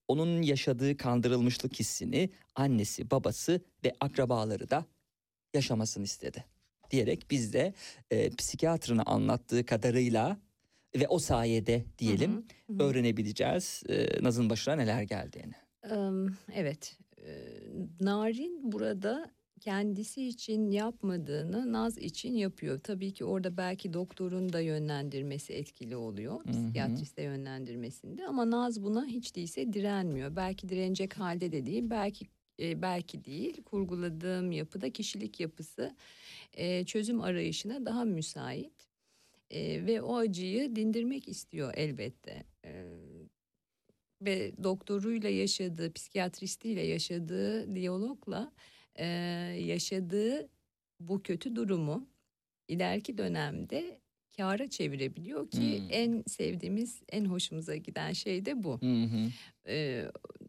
Onun 0.07 0.41
yaşadığı 0.41 0.97
kandırılmışlık 0.97 1.79
hissini 1.79 2.29
annesi, 2.55 3.11
babası 3.11 3.61
ve 3.85 3.93
akrabaları 3.99 4.69
da 4.69 4.85
yaşamasını 5.53 6.03
istedi. 6.03 6.45
Diyerek 6.91 7.31
biz 7.31 7.53
de 7.53 7.73
e, 8.11 8.29
psikiyatrına 8.29 9.03
anlattığı 9.03 9.65
kadarıyla 9.65 10.37
ve 10.95 11.07
o 11.07 11.19
sayede 11.19 11.85
diyelim 11.97 12.45
öğrenebileceğiz 12.79 13.83
e, 13.89 14.23
Naz'ın 14.23 14.49
başına 14.49 14.75
neler 14.75 15.01
geldiğini. 15.01 15.64
Evet, 16.53 16.97
Narin 17.99 18.71
burada 18.71 19.31
kendisi 19.59 20.27
için 20.27 20.71
yapmadığını 20.71 21.73
Naz 21.73 21.97
için 21.97 22.33
yapıyor. 22.33 22.79
Tabii 22.79 23.13
ki 23.13 23.25
orada 23.25 23.57
belki 23.57 23.93
doktorun 23.93 24.53
da 24.53 24.59
yönlendirmesi 24.59 25.53
etkili 25.53 25.95
oluyor. 25.95 26.43
Psikiyatrist 26.43 27.17
de 27.17 27.21
yönlendirmesinde 27.21 28.27
ama 28.27 28.51
Naz 28.51 28.83
buna 28.83 29.05
hiç 29.05 29.35
değilse 29.35 29.73
direnmiyor. 29.73 30.35
Belki 30.35 30.69
direnecek 30.69 31.19
halde 31.19 31.51
de 31.51 31.65
değil, 31.65 31.89
belki 31.89 32.25
e, 32.59 32.81
belki 32.81 33.25
değil. 33.25 33.63
Kurguladığım 33.63 34.51
yapıda 34.51 34.89
kişilik 34.89 35.39
yapısı 35.39 35.95
e, 36.53 36.85
çözüm 36.85 37.21
arayışına 37.21 37.85
daha 37.85 38.05
müsait. 38.05 38.87
E, 39.51 39.85
ve 39.85 40.01
o 40.01 40.15
acıyı 40.15 40.75
dindirmek 40.75 41.27
istiyor 41.27 41.73
elbette. 41.75 42.43
E, 42.65 42.85
ve 44.21 44.51
doktoruyla 44.63 45.29
yaşadığı, 45.29 45.93
psikiyatristiyle 45.93 46.81
yaşadığı 46.81 47.75
diyalogla 47.75 48.51
e, 48.95 49.05
yaşadığı 49.59 50.49
bu 50.99 51.23
kötü 51.23 51.55
durumu 51.55 52.07
ileriki 52.67 53.17
dönemde 53.17 53.99
kâra 54.37 54.69
çevirebiliyor 54.69 55.49
ki 55.49 55.79
Hmm. 55.79 55.87
en 55.89 56.23
sevdiğimiz, 56.27 57.01
en 57.11 57.25
hoşumuza 57.25 57.75
giden 57.75 58.13
şey 58.13 58.45
de 58.45 58.63
bu. 58.63 58.81
Hı 58.81 59.03
hı. 59.03 59.31
E, 59.67 60.05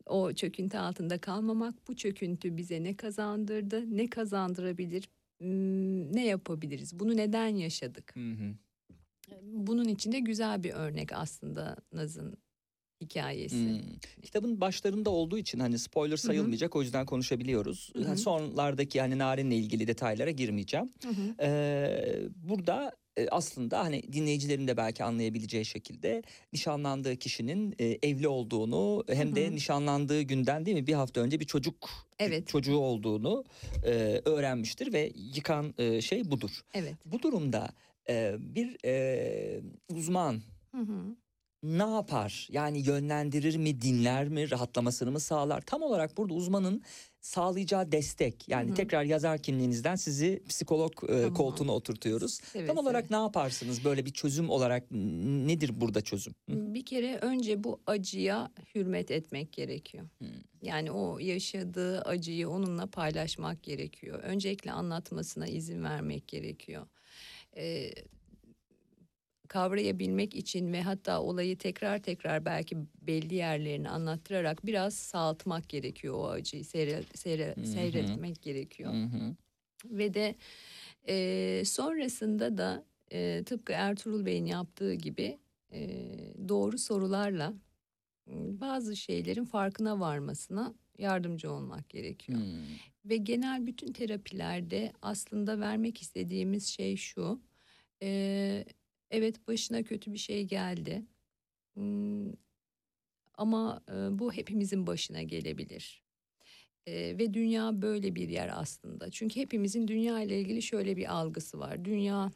o 0.07 0.33
çöküntü 0.33 0.76
altında 0.79 1.18
kalmamak, 1.20 1.88
bu 1.88 1.96
çöküntü 1.96 2.57
bize 2.57 2.83
ne 2.85 2.96
kazandırdı, 2.96 3.96
ne 3.96 4.11
kazandırabilir, 4.11 5.09
hmm, 5.40 6.12
ne 6.16 6.26
yapabiliriz, 6.26 7.00
bunu 7.00 7.16
neden 7.16 7.48
yaşadık? 7.48 8.16
Hı. 8.16 8.55
Bunun 9.42 9.88
içinde 9.88 10.18
güzel 10.18 10.64
bir 10.64 10.72
örnek 10.72 11.12
aslında 11.12 11.76
Naz'ın 11.92 12.37
hikayesi. 13.00 13.56
Hmm. 13.56 14.22
Kitabın 14.22 14.61
başlarında 14.61 15.11
olduğu 15.11 15.38
için 15.38 15.59
hani 15.59 15.78
spoiler 15.78 16.16
sayılmayacak 16.16 16.76
o 16.76 16.82
yüzden 16.82 17.06
konuşabiliyoruz. 17.06 17.92
Hı 17.96 18.02
hı. 18.02 18.16
Sonlardaki 18.16 19.00
hani 19.00 19.18
Narin'le 19.18 19.50
ilgili 19.50 19.87
detaylara 19.87 20.30
girmeyeceğim. 20.30 20.90
Hı 21.02 21.09
hı. 21.09 21.46
Ee, 21.46 22.28
burada 22.35 22.92
e, 23.16 23.28
aslında 23.28 23.80
hani 23.80 24.02
dinleyicilerin 24.12 24.68
de 24.68 24.76
belki 24.76 25.04
anlayabileceği 25.04 25.64
şekilde 25.64 26.22
nişanlandığı 26.52 27.16
kişinin 27.16 27.74
e, 27.78 27.98
evli 28.02 28.28
olduğunu 28.28 29.04
hem 29.09 29.37
de 29.37 29.46
Hı 29.46 29.50
hı. 29.50 29.54
nişanlandığı 29.54 30.22
günden 30.22 30.66
değil 30.66 30.76
mi 30.76 30.87
bir 30.87 30.94
hafta 30.94 31.20
önce 31.20 31.40
bir 31.40 31.44
çocuk 31.44 31.88
Evet. 32.18 32.48
çocuğu 32.48 32.76
olduğunu 32.76 33.44
e, 33.85 33.90
öğrenmiştir 34.24 34.92
ve 34.92 35.12
yıkan 35.35 35.74
şey 36.00 36.30
budur. 36.30 36.61
Evet. 36.74 36.94
Bu 37.04 37.22
durumda 37.22 37.68
bir 38.38 38.76
uzman 39.88 40.42
Hı 40.72 40.78
hı. 40.80 41.16
Ne 41.66 41.90
yapar? 41.94 42.48
Yani 42.50 42.79
yönlendirir 42.79 43.57
mi, 43.57 43.83
dinler 43.83 44.29
mi, 44.29 44.50
rahatlamasını 44.50 45.11
mı 45.12 45.20
sağlar? 45.20 45.61
Tam 45.61 45.83
olarak 45.83 46.16
burada 46.16 46.35
uzmanın 46.35 46.83
sağlayacağı 47.20 47.92
destek. 47.92 48.48
Yani 48.48 48.74
tekrar 48.74 49.05
yazar 49.05 49.38
kimliğinizden 49.38 49.96
sizi 49.96 50.42
psikolog 50.48 50.92
e, 51.05 51.07
Tamam. 51.07 51.35
koltuğuna 51.35 51.72
oturtuyoruz. 51.72 52.35
Seve 52.35 52.66
Tam 52.66 52.76
olarak 52.76 53.07
seve. 53.07 53.18
ne 53.18 53.22
yaparsınız? 53.22 53.85
Böyle 53.85 54.07
bir 54.07 54.12
çözüm 54.12 54.50
olarak 54.50 54.90
nedir 54.90 55.81
burada 55.81 56.00
çözüm? 56.00 56.35
Hı? 56.50 56.74
Bir 56.74 56.85
kere 56.85 57.18
önce 57.18 57.64
bu 57.64 57.81
acıya 57.87 58.50
hürmet 58.74 59.11
etmek 59.11 59.52
gerekiyor. 59.52 60.09
Yani 60.62 60.90
o 60.90 61.18
yaşadığı 61.18 62.00
acıyı 62.02 62.48
onunla 62.48 62.87
paylaşmak 62.87 63.62
gerekiyor. 63.62 64.18
Öncelikle 64.22 64.72
anlatmasına 64.72 65.46
izin 65.46 65.85
vermek 65.85 66.29
gerekiyor. 66.29 66.87
Ee, 67.57 67.90
kavrayabilmek 69.57 70.35
için 70.35 70.73
ve 70.73 70.83
hatta 70.83 71.23
olayı 71.23 71.59
tekrar 71.59 72.03
tekrar 72.03 72.45
belki 72.45 72.77
belli 73.03 73.35
yerlerini 73.35 73.88
anlattırarak 73.88 74.66
biraz 74.66 74.95
sağaltmak 74.95 75.69
gerekiyor 75.69 76.14
o 76.14 76.29
acıyı 76.29 76.64
seyre, 76.64 77.03
seyre, 77.14 77.55
seyretmek 77.64 78.42
gerekiyor. 78.42 78.92
Hı 78.92 79.05
hı. 79.05 79.37
Ve 79.85 80.14
de 80.14 80.35
e, 81.09 81.62
sonrasında 81.64 82.59
da 82.59 82.85
e, 83.12 83.42
tıpkı 83.47 83.73
Ertuğrul 83.73 84.27
Bey'in 84.27 84.45
yaptığı 84.47 84.95
gibi 84.95 85.38
e, 85.73 85.81
doğru 86.49 86.79
sorularla 86.79 87.55
bazı 88.61 88.97
şeylerin 88.97 89.45
farkına 89.45 90.01
varmasına 90.01 90.75
yardımcı 90.99 91.53
olmak 91.53 91.88
gerekiyor. 91.88 92.38
Hmm. 92.38 92.77
Ve 93.05 93.16
genel 93.16 93.66
bütün 93.66 93.92
terapilerde 93.92 94.92
aslında 95.03 95.61
vermek 95.61 96.03
istediğimiz 96.03 96.66
şey 96.66 96.97
şu. 96.97 97.40
e, 98.03 98.64
evet 99.11 99.49
başına 99.49 99.83
kötü 99.83 100.12
bir 100.12 100.19
şey 100.19 100.45
geldi. 100.45 101.03
Hmm, 101.75 102.33
ama 103.35 103.83
e, 103.88 104.19
bu 104.19 104.33
hepimizin 104.33 104.87
başına 104.87 105.23
gelebilir. 105.23 106.03
E, 106.87 107.19
ve 107.19 107.35
dünya 107.35 107.83
böyle 107.83 108.14
bir 108.14 108.29
yer 108.29 108.51
aslında. 108.61 109.11
Çünkü 109.11 109.40
hepimizin 109.40 109.88
dünya 109.88 110.21
ile 110.21 110.40
ilgili 110.40 110.62
şöyle 110.62 110.97
bir 110.97 111.14
algısı 111.14 111.59
var. 111.59 111.85
Dünya 111.85 112.33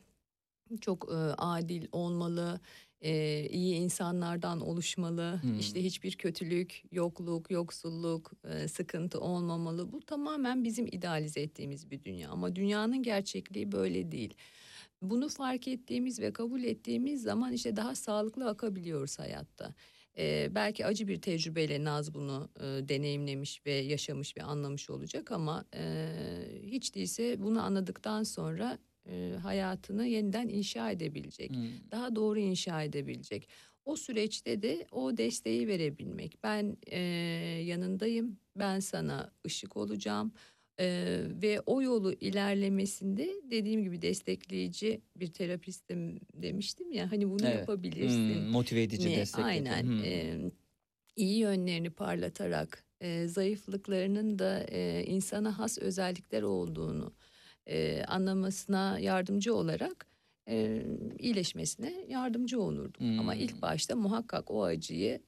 çok 0.80 1.08
e, 1.12 1.16
adil 1.38 1.86
olmalı, 1.92 2.60
e, 3.00 3.44
iyi 3.50 3.74
insanlardan 3.74 4.60
oluşmalı. 4.60 5.38
Hmm. 5.42 5.58
İşte 5.58 5.84
hiçbir 5.84 6.12
kötülük, 6.12 6.82
yokluk, 6.92 7.50
yoksulluk, 7.50 8.32
e, 8.44 8.68
sıkıntı 8.68 9.20
olmamalı. 9.20 9.92
Bu 9.92 10.00
tamamen 10.00 10.64
bizim 10.64 10.86
idealize 10.86 11.40
ettiğimiz 11.40 11.90
bir 11.90 12.04
dünya. 12.04 12.30
Ama 12.30 12.56
dünyanın 12.56 13.02
gerçekliği 13.02 13.72
böyle 13.72 14.12
değil. 14.12 14.34
Bunu 15.02 15.28
fark 15.28 15.68
ettiğimiz 15.68 16.20
ve 16.20 16.32
kabul 16.32 16.64
ettiğimiz 16.64 17.22
zaman 17.22 17.52
işte 17.52 17.76
daha 17.76 17.94
sağlıklı 17.94 18.48
akabiliyoruz 18.48 19.18
hayatta. 19.18 19.74
Ee, 20.18 20.48
belki 20.54 20.86
acı 20.86 21.08
bir 21.08 21.20
tecrübeyle 21.20 21.84
Naz 21.84 22.14
bunu 22.14 22.48
e, 22.56 22.88
deneyimlemiş 22.88 23.66
ve 23.66 23.72
yaşamış 23.72 24.36
ve 24.36 24.42
anlamış 24.42 24.90
olacak 24.90 25.32
ama 25.32 25.64
e, 25.74 26.08
hiç 26.62 26.94
değilse 26.94 27.42
bunu 27.42 27.62
anladıktan 27.62 28.22
sonra 28.22 28.78
e, 29.06 29.34
hayatını 29.42 30.06
yeniden 30.06 30.48
inşa 30.48 30.90
edebilecek. 30.90 31.50
Hmm. 31.50 31.90
Daha 31.90 32.16
doğru 32.16 32.38
inşa 32.38 32.82
edebilecek. 32.82 33.48
O 33.84 33.96
süreçte 33.96 34.62
de 34.62 34.86
o 34.92 35.16
desteği 35.16 35.68
verebilmek. 35.68 36.42
Ben 36.42 36.76
e, 36.86 36.98
yanındayım, 37.64 38.38
ben 38.56 38.80
sana 38.80 39.32
ışık 39.46 39.76
olacağım. 39.76 40.32
Ee, 40.80 41.22
ve 41.42 41.60
o 41.66 41.82
yolu 41.82 42.12
ilerlemesinde 42.12 43.30
dediğim 43.50 43.82
gibi 43.84 44.02
destekleyici 44.02 45.02
bir 45.16 45.32
terapistim 45.32 46.20
demiştim 46.34 46.92
ya 46.92 47.12
hani 47.12 47.30
bunu 47.30 47.46
Evet. 47.46 47.60
yapabilirsin. 47.60 48.34
Hmm, 48.34 48.50
motive 48.50 48.82
edici 48.82 49.08
Ne? 49.10 49.14
destek. 49.20 49.44
Aynen. 49.44 49.82
Hmm. 49.82 50.00
Ee, 50.04 50.52
iyi 51.16 51.38
yönlerini 51.38 51.90
parlatarak, 51.90 52.84
e, 53.00 53.28
zayıflıklarının 53.28 54.38
da 54.38 54.64
e, 54.70 55.04
insana 55.06 55.58
has 55.58 55.78
özellikler 55.78 56.42
olduğunu 56.42 57.14
e, 57.66 58.04
anlamasına 58.04 58.98
yardımcı 58.98 59.54
olarak 59.54 60.06
e, 60.48 60.82
iyileşmesine 61.18 62.04
yardımcı 62.08 62.60
olurdum. 62.62 63.02
Ama 63.16 63.34
Hmm. 63.34 63.40
ilk 63.42 63.62
başta 63.62 63.96
muhakkak 63.96 64.50
o 64.50 64.64
acıyı 64.64 65.20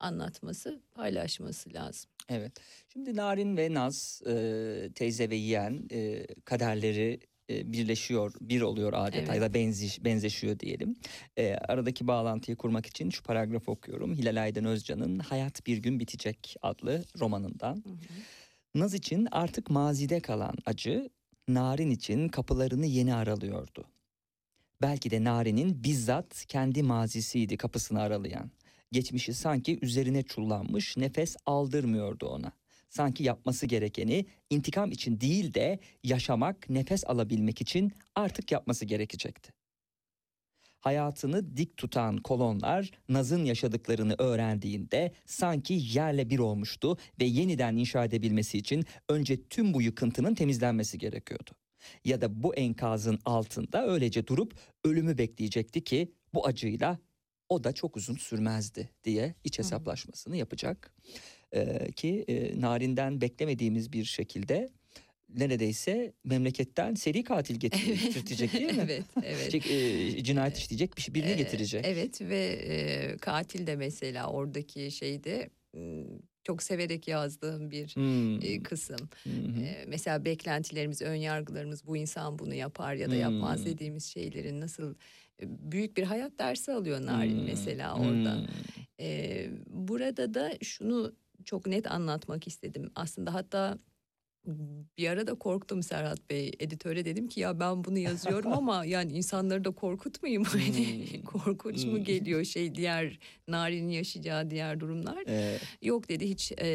anlatması, 0.00 0.82
paylaşması 0.94 1.74
lazım. 1.74 2.10
Evet. 2.28 2.52
Şimdi 2.92 3.16
Narin 3.16 3.56
ve 3.56 3.74
Naz 3.74 4.22
e, 4.26 4.90
teyze 4.94 5.30
ve 5.30 5.36
yeğen 5.36 5.88
e, 5.92 6.26
kaderleri 6.44 7.20
e, 7.50 7.72
birleşiyor, 7.72 8.32
bir 8.40 8.60
oluyor 8.60 8.92
adeta 8.96 9.34
ya 9.34 9.40
da 9.40 9.54
benziş, 9.54 10.04
benzeşiyor 10.04 10.58
diyelim. 10.58 10.96
E, 11.36 11.54
aradaki 11.54 12.06
bağlantıyı 12.06 12.56
kurmak 12.56 12.86
için 12.86 13.10
şu 13.10 13.22
paragrafı 13.22 13.70
okuyorum. 13.70 14.14
Hilal 14.14 14.42
Aydın 14.42 14.64
Özcan'ın 14.64 15.18
Hayat 15.18 15.66
Bir 15.66 15.78
Gün 15.78 16.00
Bitecek 16.00 16.56
adlı 16.62 17.04
romanından. 17.20 17.84
Naz 18.74 18.94
için 18.94 19.28
artık 19.30 19.70
mazide 19.70 20.20
kalan 20.20 20.54
acı, 20.66 21.10
Narin 21.48 21.90
için 21.90 22.28
kapılarını 22.28 22.86
yeni 22.86 23.14
aralıyordu. 23.14 23.84
Belki 24.82 25.10
de 25.10 25.24
Narin'in 25.24 25.84
bizzat 25.84 26.46
kendi 26.46 26.82
mazisiydi 26.82 27.56
kapısını 27.56 28.00
aralayan. 28.00 28.50
Geçmişi 28.92 29.34
sanki 29.34 29.78
üzerine 29.82 30.22
çullanmış 30.22 30.96
nefes 30.96 31.36
aldırmıyordu 31.46 32.26
ona. 32.26 32.52
Sanki 32.88 33.24
yapması 33.24 33.66
gerekeni 33.66 34.26
intikam 34.50 34.90
için 34.90 35.20
değil 35.20 35.54
de 35.54 35.78
yaşamak, 36.04 36.70
nefes 36.70 37.04
alabilmek 37.06 37.60
için 37.60 37.92
artık 38.14 38.52
yapması 38.52 38.84
gerekecekti. 38.84 39.52
Hayatını 40.80 41.56
dik 41.56 41.76
tutan 41.76 42.16
kolonlar 42.16 42.90
Naz'ın 43.08 43.44
yaşadıklarını 43.44 44.14
öğrendiğinde 44.18 45.12
sanki 45.26 45.74
yerle 45.74 46.30
bir 46.30 46.38
olmuştu 46.38 46.96
ve 47.20 47.24
yeniden 47.24 47.76
inşa 47.76 48.04
edebilmesi 48.04 48.58
için 48.58 48.84
önce 49.08 49.48
tüm 49.48 49.74
bu 49.74 49.82
yıkıntının 49.82 50.34
temizlenmesi 50.34 50.98
gerekiyordu. 50.98 51.50
Ya 52.04 52.20
da 52.20 52.42
bu 52.42 52.54
enkazın 52.54 53.18
altında 53.24 53.86
öylece 53.86 54.26
durup 54.26 54.54
ölümü 54.84 55.18
bekleyecekti 55.18 55.84
ki 55.84 56.12
bu 56.34 56.46
acıyla 56.46 56.98
o 57.48 57.64
da 57.64 57.72
çok 57.72 57.96
uzun 57.96 58.16
sürmezdi 58.16 58.88
diye 59.04 59.34
iç 59.44 59.58
hesaplaşmasını 59.58 60.36
yapacak. 60.36 60.94
Ee, 61.54 61.92
ki 61.92 62.24
e, 62.28 62.60
Narin'den 62.60 63.20
beklemediğimiz 63.20 63.92
bir 63.92 64.04
şekilde 64.04 64.68
neredeyse 65.28 66.12
memleketten 66.24 66.94
seri 66.94 67.24
katil 67.24 67.54
getir- 67.60 68.00
getirtecek 68.04 68.52
değil 68.52 68.74
mi? 68.74 68.80
evet, 68.82 69.04
evet. 69.22 69.50
Şey, 69.66 70.18
e, 70.18 70.24
cinayet 70.24 70.56
işleyecek 70.56 70.96
bir, 70.98 71.14
birini 71.14 71.30
Ee, 71.30 71.34
getirecek. 71.34 71.84
Evet 71.84 72.20
ve 72.20 72.44
e, 72.46 73.16
katil 73.16 73.66
de 73.66 73.76
mesela 73.76 74.26
oradaki 74.30 74.90
şeyde 74.90 75.50
çok 76.48 76.62
severek 76.62 77.08
yazdığım 77.08 77.70
bir 77.70 77.88
Hmm. 77.94 78.42
e, 78.42 78.62
kısım. 78.62 79.08
Hı. 79.24 79.60
E, 79.60 79.84
mesela 79.88 80.24
beklentilerimiz, 80.24 81.02
ön 81.02 81.14
yargılarımız 81.14 81.86
bu 81.86 81.96
insan 81.96 82.38
bunu 82.38 82.54
yapar 82.54 82.94
ya 82.94 83.10
da 83.10 83.14
yapmaz 83.14 83.58
Hmm. 83.58 83.66
dediğimiz 83.66 84.04
şeylerin 84.04 84.60
nasıl 84.60 84.94
e, 85.42 85.44
büyük 85.72 85.96
bir 85.96 86.02
hayat 86.02 86.38
dersi 86.38 86.72
alıyor 86.72 87.00
Narin 87.06 87.36
Hmm. 87.38 87.44
mesela 87.44 87.94
orada. 87.94 88.34
Hmm. 88.36 88.46
E, 89.00 89.48
burada 89.66 90.34
da 90.34 90.52
şunu 90.62 91.12
çok 91.44 91.66
net 91.66 91.90
anlatmak 91.90 92.46
istedim. 92.46 92.90
Aslında 92.94 93.34
hatta 93.34 93.78
bir 94.98 95.08
ara 95.08 95.26
da 95.26 95.34
korktum 95.34 95.82
Serhat 95.82 96.30
Bey. 96.30 96.52
Editöre 96.58 97.04
dedim 97.04 97.28
ki 97.28 97.40
ya 97.40 97.60
ben 97.60 97.84
bunu 97.84 97.98
yazıyorum 97.98 98.52
ama 98.52 98.84
yani 98.84 99.12
insanları 99.12 99.64
da 99.64 99.70
korkutmayayım. 99.70 100.44
Hani 100.48 101.08
Hmm. 101.12 101.22
korkunç 101.24 101.84
mu 101.84 101.92
Hmm. 101.96 102.04
geliyor 102.04 102.44
şey 102.44 102.74
diğer 102.74 103.18
Narin'in 103.48 103.88
yaşayacağı 103.90 104.50
diğer 104.50 104.80
durumlar. 104.80 105.24
Ee, 105.28 105.58
Yok 105.82 106.08
dedi 106.08 106.28
hiç 106.28 106.52
e, 106.58 106.66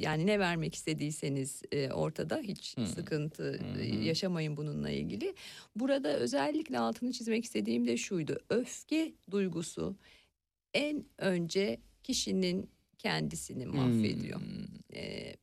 yani 0.00 0.26
ne 0.26 0.38
vermek 0.38 0.74
istediyseniz 0.74 1.62
e, 1.72 1.90
ortada 1.92 2.38
hiç 2.38 2.76
Hı. 2.76 2.86
sıkıntı 2.86 3.60
e, 3.80 3.84
yaşamayın 4.04 4.56
bununla 4.56 4.90
ilgili. 4.90 5.34
Burada 5.76 6.16
özellikle 6.16 6.78
altını 6.78 7.12
çizmek 7.12 7.44
istediğim 7.44 7.86
de 7.86 7.96
şuydu. 7.96 8.38
Öfke 8.50 9.12
duygusu 9.30 9.96
en 10.74 11.04
önce 11.18 11.80
kişinin 12.02 12.70
kendisini 12.98 13.66
mahvediyor. 13.66 14.40
hmm. 14.40 14.96
E, 14.96 15.34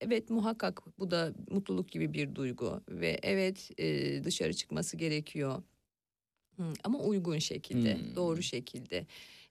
evet 0.00 0.30
muhakkak 0.30 0.82
bu 0.98 1.10
da 1.10 1.32
mutluluk 1.50 1.88
gibi 1.88 2.12
bir 2.14 2.34
duygu 2.34 2.80
ve 2.88 3.18
evet 3.22 3.70
e, 3.78 4.24
dışarı 4.24 4.54
çıkması 4.54 4.96
gerekiyor. 4.96 5.62
Hı, 6.56 6.62
ama 6.84 6.98
uygun 6.98 7.38
şekilde, 7.38 7.94
Hmm. 7.94 8.16
doğru 8.16 8.42
şekilde. 8.42 9.06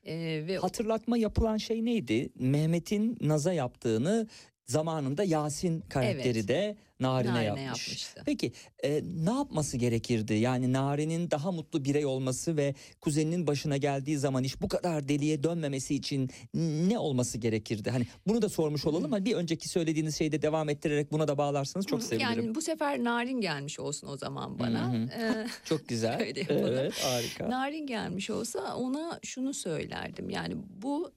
E, 0.05 0.15
ve 0.47 0.57
Hatırlatma 0.57 1.17
yapılan 1.17 1.57
şey 1.57 1.85
neydi? 1.85 2.29
Mehmet'in 2.35 3.17
Naz'a 3.21 3.53
yaptığını 3.53 4.27
zamanında 4.65 5.23
Yasin 5.23 5.81
karakteri 5.81 6.37
Evet. 6.37 6.47
de 6.47 6.77
Narin'e, 6.99 7.33
Narin'e 7.33 7.43
yapmış. 7.43 7.87
yapmıştı. 7.87 8.21
Peki 8.25 8.51
e, 8.83 9.01
ne 9.03 9.31
yapması 9.31 9.77
gerekirdi? 9.77 10.33
Yani 10.33 10.73
Narin'in 10.73 11.31
daha 11.31 11.51
mutlu 11.51 11.85
birey 11.85 12.05
olması 12.05 12.57
ve 12.57 12.75
kuzeninin 13.01 13.47
başına 13.47 13.77
geldiği 13.77 14.17
zaman 14.17 14.43
iş 14.43 14.61
bu 14.61 14.67
kadar 14.67 15.07
deliye 15.07 15.43
dönmemesi 15.43 15.95
için 15.95 16.29
ne 16.53 16.99
olması 16.99 17.37
gerekirdi? 17.37 17.89
Hani 17.89 18.07
bunu 18.27 18.41
da 18.41 18.49
sormuş 18.49 18.85
olalım 18.85 19.05
ama 19.05 19.25
bir 19.25 19.35
önceki 19.35 19.69
söylediğiniz 19.69 20.17
şeyde 20.17 20.41
devam 20.41 20.69
ettirerek 20.69 21.11
buna 21.11 21.27
da 21.27 21.37
bağlarsanız 21.37 21.85
çok 21.85 22.03
sevinirim. 22.03 22.43
Yani 22.43 22.55
bu 22.55 22.61
sefer 22.61 23.03
Narin 23.03 23.41
gelmiş 23.41 23.79
olsun 23.79 24.07
o 24.07 24.17
zaman 24.17 24.59
bana. 24.59 24.93
Hı 24.93 24.97
hı. 24.97 25.09
Ee, 25.21 25.47
Çok 25.65 25.87
güzel. 25.87 26.17
Evet 26.49 26.93
harika. 27.03 27.49
Narin 27.49 27.87
gelmiş 27.87 28.29
olsa 28.29 28.75
ona 28.75 29.19
şunu 29.23 29.53
söylerdim. 29.53 30.29
Yani 30.29 30.55
bu 30.81 31.11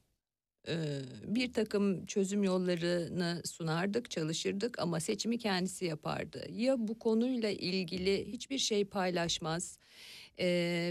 bir 1.26 1.52
takım 1.52 2.06
çözüm 2.06 2.42
yollarını 2.42 3.42
sunardık, 3.44 4.10
çalışırdık 4.10 4.78
ama 4.78 5.00
seçimi 5.00 5.38
kendisi 5.38 5.84
yapardı. 5.84 6.46
Ya 6.50 6.76
bu 6.78 6.98
konuyla 6.98 7.50
ilgili 7.50 8.32
hiçbir 8.32 8.58
şey 8.58 8.84
paylaşmaz 8.84 9.78
e, 10.38 10.46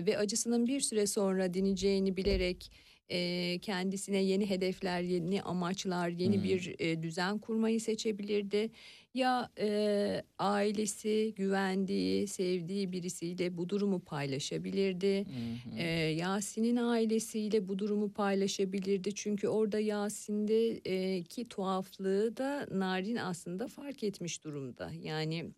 ve 0.08 0.18
acısının 0.18 0.68
bir 0.68 0.82
süre 0.82 1.08
sonra 1.08 1.54
dineceğini 1.54 2.18
bilerek 2.18 2.72
e, 3.10 3.60
kendisine 3.62 4.18
yeni 4.24 4.50
hedefler, 4.50 5.02
yeni 5.02 5.42
amaçlar, 5.42 6.10
yeni 6.10 6.36
Hmm. 6.36 6.44
bir 6.44 6.76
e, 6.80 7.04
düzen 7.04 7.40
kurmayı 7.40 7.82
seçebilirdi. 7.82 8.70
Ya 9.14 9.50
e, 9.60 10.24
ailesi, 10.40 11.34
güvendiği, 11.38 12.28
sevdiği 12.28 12.92
birisiyle 12.92 13.58
bu 13.58 13.70
durumu 13.70 14.00
paylaşabilirdi. 14.00 15.18
Hı 15.18 15.70
hı. 15.70 15.76
Ee, 15.78 15.84
Yasin'in 15.94 16.76
ailesiyle 16.76 17.68
bu 17.68 17.80
durumu 17.80 18.14
paylaşabilirdi. 18.14 19.16
Çünkü 19.16 19.48
orada 19.48 19.80
Yasin'de 19.80 20.72
e, 20.86 21.24
ki 21.24 21.50
tuhaflığı 21.50 22.38
da 22.38 22.68
Narin 22.72 23.16
aslında 23.16 23.68
fark 23.68 24.04
etmiş 24.04 24.44
durumda. 24.44 24.92
Yani 25.02 25.52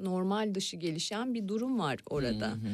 normal 0.00 0.54
dışı 0.54 0.76
gelişen 0.76 1.34
bir 1.34 1.48
durum 1.48 1.78
var 1.78 1.98
orada. 2.10 2.48
Hı 2.50 2.54
hı. 2.54 2.68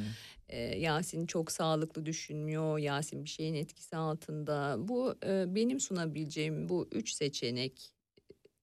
Ee, 0.48 0.58
Yasin 0.78 1.26
çok 1.26 1.52
sağlıklı 1.52 2.06
düşünmüyor. 2.06 2.78
Yasin 2.78 3.24
bir 3.24 3.30
şeyin 3.30 3.54
etkisi 3.54 3.96
altında. 3.96 4.76
Bu 4.78 5.14
e, 5.26 5.54
benim 5.54 5.80
sunabileceğim 5.80 6.68
bu 6.68 6.88
üç 6.92 7.12
seçenek 7.12 7.95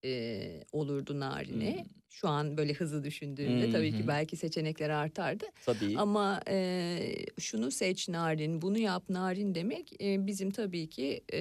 e, 0.06 0.64
olurdu 0.72 1.20
Narin'e. 1.20 1.78
Hmm. 1.78 1.86
Şu 2.10 2.28
an 2.28 2.58
böyle 2.58 2.74
hızlı 2.74 3.04
düşündüğümde 3.04 3.68
Hı 3.68 3.72
tabii 3.72 3.92
ki 3.92 4.08
belki 4.08 4.38
seçenekler 4.38 4.90
artardı. 4.90 5.46
Tabii. 5.66 5.98
Ama 5.98 6.42
e, 6.48 7.00
şunu 7.40 7.72
seç 7.72 8.10
narin, 8.10 8.62
bunu 8.62 8.78
yap 8.78 9.10
narin 9.10 9.56
demek 9.56 10.02
e, 10.04 10.28
bizim 10.28 10.52
tabii 10.52 10.90
ki 10.90 11.24
e, 11.30 11.38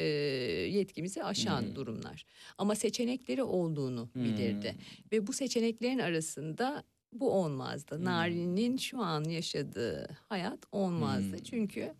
yetkimizi 0.68 1.24
aşan 1.24 1.62
Hmm. 1.62 1.74
durumlar. 1.74 2.24
Ama 2.58 2.74
seçenekleri 2.74 3.42
olduğunu 3.42 4.10
bilirdi. 4.14 4.72
Hmm. 4.72 4.78
Ve 5.12 5.26
bu 5.26 5.32
seçeneklerin 5.32 5.98
arasında 5.98 6.84
bu 7.12 7.30
olmazdı. 7.30 7.96
Hmm. 7.96 8.04
Narin'in 8.04 8.76
şu 8.76 8.98
an 9.02 9.24
yaşadığı 9.24 10.08
hayat 10.28 10.58
olmazdı. 10.72 11.36
Hmm. 11.36 11.42
Çünkü 11.44 11.94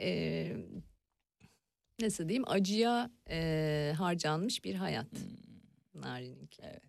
e, 0.00 0.46
nasıl 2.00 2.28
diyeyim 2.28 2.44
acıya 2.46 3.10
e, 3.30 3.92
harcanmış 3.98 4.64
bir 4.64 4.74
hayat. 4.74 5.12
Hmm. 5.12 5.53
Narin'inki. 5.94 6.62
Evet. 6.62 6.82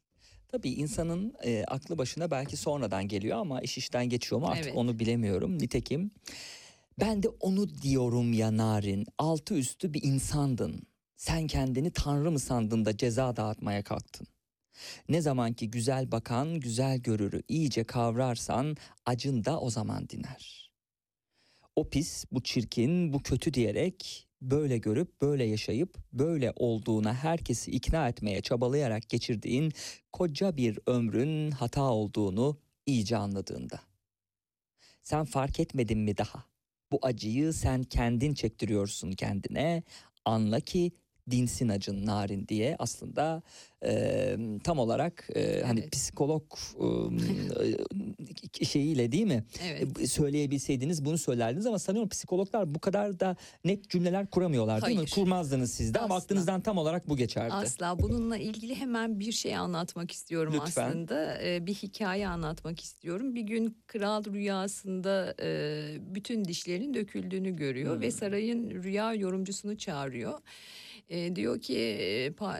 Tabii 0.47 0.69
insanın 0.69 1.33
e, 1.43 1.63
aklı 1.67 1.97
başına 1.97 2.31
belki 2.31 2.57
sonradan 2.57 3.07
geliyor 3.07 3.37
ama 3.37 3.61
iş 3.61 3.77
işten 3.77 4.09
geçiyor 4.09 4.41
mu 4.41 4.47
artık 4.47 4.65
Evet. 4.65 4.75
onu 4.77 4.99
bilemiyorum. 4.99 5.57
Nitekim 5.59 6.11
ben 6.99 7.23
de 7.23 7.29
onu 7.29 7.81
diyorum 7.81 8.33
ya 8.33 8.57
Narin 8.57 9.05
altı 9.17 9.53
üstü 9.53 9.93
bir 9.93 10.03
insandın. 10.03 10.83
Sen 11.15 11.47
kendini 11.47 11.91
tanrı 11.91 12.31
mı 12.31 12.39
sandın 12.39 12.85
da 12.85 12.97
ceza 12.97 13.35
dağıtmaya 13.35 13.83
kalktın? 13.83 14.27
Ne 15.09 15.21
zaman 15.21 15.53
ki 15.53 15.71
güzel 15.71 16.11
bakan 16.11 16.59
güzel 16.59 16.97
görürü 16.97 17.41
iyice 17.47 17.83
kavrarsan 17.83 18.77
acın 19.05 19.45
da 19.45 19.59
o 19.59 19.69
zaman 19.69 20.09
diner. 20.09 20.71
O 21.75 21.89
pis, 21.89 22.25
bu 22.31 22.43
çirkin, 22.43 23.13
bu 23.13 23.23
kötü 23.23 23.53
diyerek 23.53 24.27
böyle 24.41 24.77
görüp 24.77 25.21
böyle 25.21 25.43
yaşayıp 25.43 25.97
böyle 26.13 26.53
olduğuna 26.55 27.13
herkesi 27.13 27.71
ikna 27.71 28.09
etmeye 28.09 28.41
çabalayarak 28.41 29.09
geçirdiğin 29.09 29.73
koca 30.13 30.57
bir 30.57 30.79
ömrün 30.87 31.51
hata 31.51 31.83
olduğunu 31.83 32.57
iyice 32.85 33.17
anladığında. 33.17 33.79
Sen 35.03 35.25
fark 35.25 35.59
etmedin 35.59 35.99
mi 35.99 36.17
daha? 36.17 36.45
Bu 36.91 36.99
acıyı 37.01 37.53
sen 37.53 37.83
kendin 37.83 38.33
çektiriyorsun 38.33 39.11
kendine. 39.11 39.83
Anla 40.25 40.59
ki 40.59 40.91
dinsin 41.31 41.69
acın 41.69 42.05
narin 42.05 42.47
diye 42.47 42.75
aslında 42.79 43.41
e, 43.85 44.37
tam 44.63 44.79
olarak 44.79 45.27
e, 45.35 45.61
hani 45.65 45.79
Evet. 45.79 45.91
psikolog 45.91 46.43
e, 48.61 48.65
şeyiyle 48.65 49.11
değil 49.11 49.25
mi? 49.25 49.43
Evet. 49.63 49.99
E, 50.01 50.07
söyleyebilseydiniz 50.07 51.05
bunu 51.05 51.17
söylerdiniz 51.17 51.65
ama 51.65 51.79
sanıyorum 51.79 52.09
psikologlar 52.09 52.75
bu 52.75 52.79
kadar 52.79 53.19
da 53.19 53.35
net 53.65 53.89
cümleler 53.89 54.29
kuramıyorlar 54.29 54.85
değil 54.85 54.99
mi? 54.99 55.05
Kurmazdınız 55.15 55.73
siz 55.73 55.93
de 55.93 55.99
ama 55.99 56.15
aklınızdan 56.15 56.61
tam 56.61 56.77
olarak 56.77 57.09
bu 57.09 57.17
geçerdi. 57.17 57.53
Asla 57.53 57.99
bununla 57.99 58.37
ilgili 58.37 58.75
hemen 58.75 59.19
bir 59.19 59.31
şey 59.31 59.55
anlatmak 59.55 60.11
istiyorum 60.11 60.53
Lütfen. 60.65 60.89
aslında. 60.89 61.41
Ee, 61.43 61.65
bir 61.65 61.73
hikaye 61.73 62.27
anlatmak 62.27 62.79
istiyorum. 62.83 63.35
Bir 63.35 63.41
gün 63.41 63.77
kral 63.87 64.23
rüyasında 64.25 65.35
e, 65.41 65.81
bütün 66.15 66.45
dişlerin 66.45 66.93
döküldüğünü 66.93 67.55
görüyor 67.55 67.95
Hmm. 67.95 68.01
ve 68.01 68.11
sarayın 68.11 68.69
rüya 68.83 69.13
yorumcusunu 69.13 69.77
çağırıyor. 69.77 70.39
E, 71.09 71.35
diyor 71.35 71.61
ki 71.61 71.77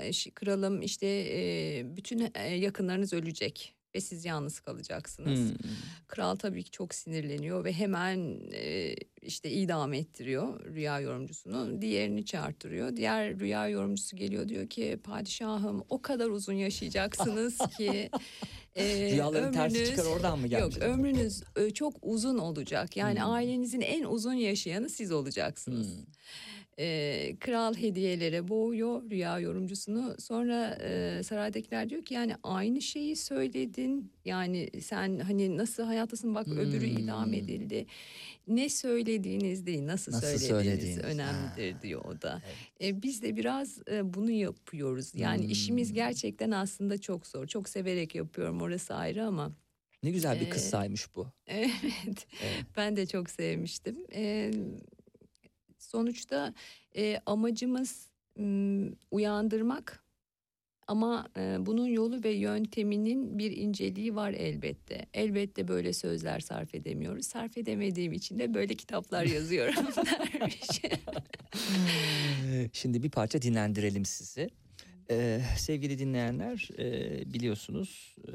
e, 0.01 0.13
ş- 0.13 0.31
kralım 0.31 0.81
işte 0.81 1.07
e, 1.07 1.83
bütün 1.97 2.27
yakınlarınız 2.59 3.13
ölecek 3.13 3.75
ve 3.95 4.01
siz 4.01 4.25
yalnız 4.25 4.59
kalacaksınız. 4.59 5.39
Hmm. 5.49 5.57
Kral 6.07 6.35
tabii 6.35 6.63
ki 6.63 6.71
çok 6.71 6.93
sinirleniyor 6.95 7.63
ve 7.63 7.73
hemen 7.73 8.39
e, 8.53 8.95
işte 9.21 9.51
idam 9.51 9.93
ettiriyor 9.93 10.65
rüya 10.65 10.99
yorumcusunu. 10.99 11.81
Diğerini 11.81 12.25
çağırtırıyor. 12.25 12.95
Diğer 12.95 13.39
rüya 13.39 13.67
yorumcusu 13.67 14.17
geliyor 14.17 14.47
diyor 14.49 14.67
ki 14.69 14.99
padişahım 15.03 15.83
o 15.89 16.01
kadar 16.01 16.29
uzun 16.29 16.53
yaşayacaksınız 16.53 17.57
ki 17.77 18.09
e, 18.75 19.11
Rüyaların 19.11 19.53
tersi 19.53 19.77
ömrünüz- 19.77 19.89
çıkar 19.89 20.05
oradan 20.05 20.39
mı 20.39 20.47
gelmiş? 20.47 20.75
Yok 20.75 20.83
ömrünüz 20.83 21.43
e, 21.55 21.69
çok 21.71 21.93
uzun 22.01 22.37
olacak. 22.37 22.97
Yani 22.97 23.19
Hmm. 23.21 23.29
ailenizin 23.31 23.81
en 23.81 24.03
uzun 24.03 24.33
yaşayanı 24.33 24.89
siz 24.89 25.11
olacaksınız. 25.11 25.87
Hmm. 25.97 26.05
E, 26.79 27.35
kral 27.39 27.75
hediyelere 27.75 28.47
boğuyor 28.47 29.09
rüya 29.11 29.39
yorumcusunu. 29.39 30.15
Sonra 30.19 30.77
e, 30.81 31.23
saraydakiler 31.23 31.89
diyor 31.89 32.03
ki 32.03 32.13
yani 32.13 32.35
aynı 32.43 32.81
şeyi 32.81 33.15
söyledin. 33.15 34.11
Yani 34.25 34.69
sen 34.81 35.19
hani 35.19 35.57
nasıl 35.57 35.83
hayattasın 35.83 36.35
bak 36.35 36.47
öbürü 36.47 36.85
idam 36.85 37.25
Hmm. 37.25 37.33
edildi. 37.33 37.85
Ne 38.47 38.69
söylediğiniz 38.69 39.65
değil 39.65 39.85
nasıl, 39.85 40.11
Nasıl 40.11 40.27
söylediğiniz, 40.27 40.47
söylediğiniz, 40.67 41.03
önemlidir 41.03 41.81
diyor 41.81 42.05
o 42.05 42.21
da. 42.21 42.41
E, 42.81 43.01
biz 43.03 43.21
de 43.21 43.35
biraz 43.35 43.79
e, 43.91 44.13
bunu 44.13 44.31
yapıyoruz. 44.31 45.11
Yani 45.15 45.43
Hmm. 45.43 45.49
işimiz 45.49 45.93
gerçekten 45.93 46.51
aslında 46.51 46.97
çok 46.97 47.27
zor. 47.27 47.47
Çok 47.47 47.69
severek 47.69 48.15
yapıyorum 48.15 48.61
orası 48.61 48.95
ayrı 48.95 49.25
ama. 49.25 49.51
Ne 50.03 50.11
güzel 50.11 50.39
bir 50.41 50.45
Ee, 50.45 50.49
kıssaymış 50.49 51.15
bu. 51.15 51.27
Evet. 51.47 52.27
Evet. 52.43 52.65
Ben 52.77 52.95
de 52.95 53.05
çok 53.05 53.29
sevmiştim. 53.29 53.97
Ee, 54.13 54.51
sonuçta 55.85 56.53
e, 56.95 57.19
amacımız 57.25 58.09
m, 58.37 58.89
uyandırmak 59.11 60.05
ama 60.87 61.27
e, 61.37 61.57
bunun 61.59 61.85
yolu 61.85 62.23
ve 62.23 62.29
yönteminin 62.29 63.39
bir 63.39 63.51
inceliği 63.51 64.15
var 64.15 64.31
elbette. 64.31 65.05
Elbette 65.13 65.67
böyle 65.67 65.93
sözler 65.93 66.39
sarf 66.39 66.75
edemiyoruz. 66.75 67.25
Sarf 67.25 67.57
edemediğim 67.57 68.13
için 68.13 68.39
de 68.39 68.53
böyle 68.53 68.75
kitaplar 68.75 69.25
yazıyorum. 69.25 69.75
dermiş. 70.05 70.81
Şimdi 72.73 73.03
bir 73.03 73.09
parça 73.09 73.41
dinlendirelim 73.41 74.05
sizi. 74.05 74.49
Ee, 75.11 75.41
sevgili 75.57 75.99
dinleyenler 75.99 76.69
e, 76.79 77.33
biliyorsunuz 77.33 78.15
e, 78.27 78.31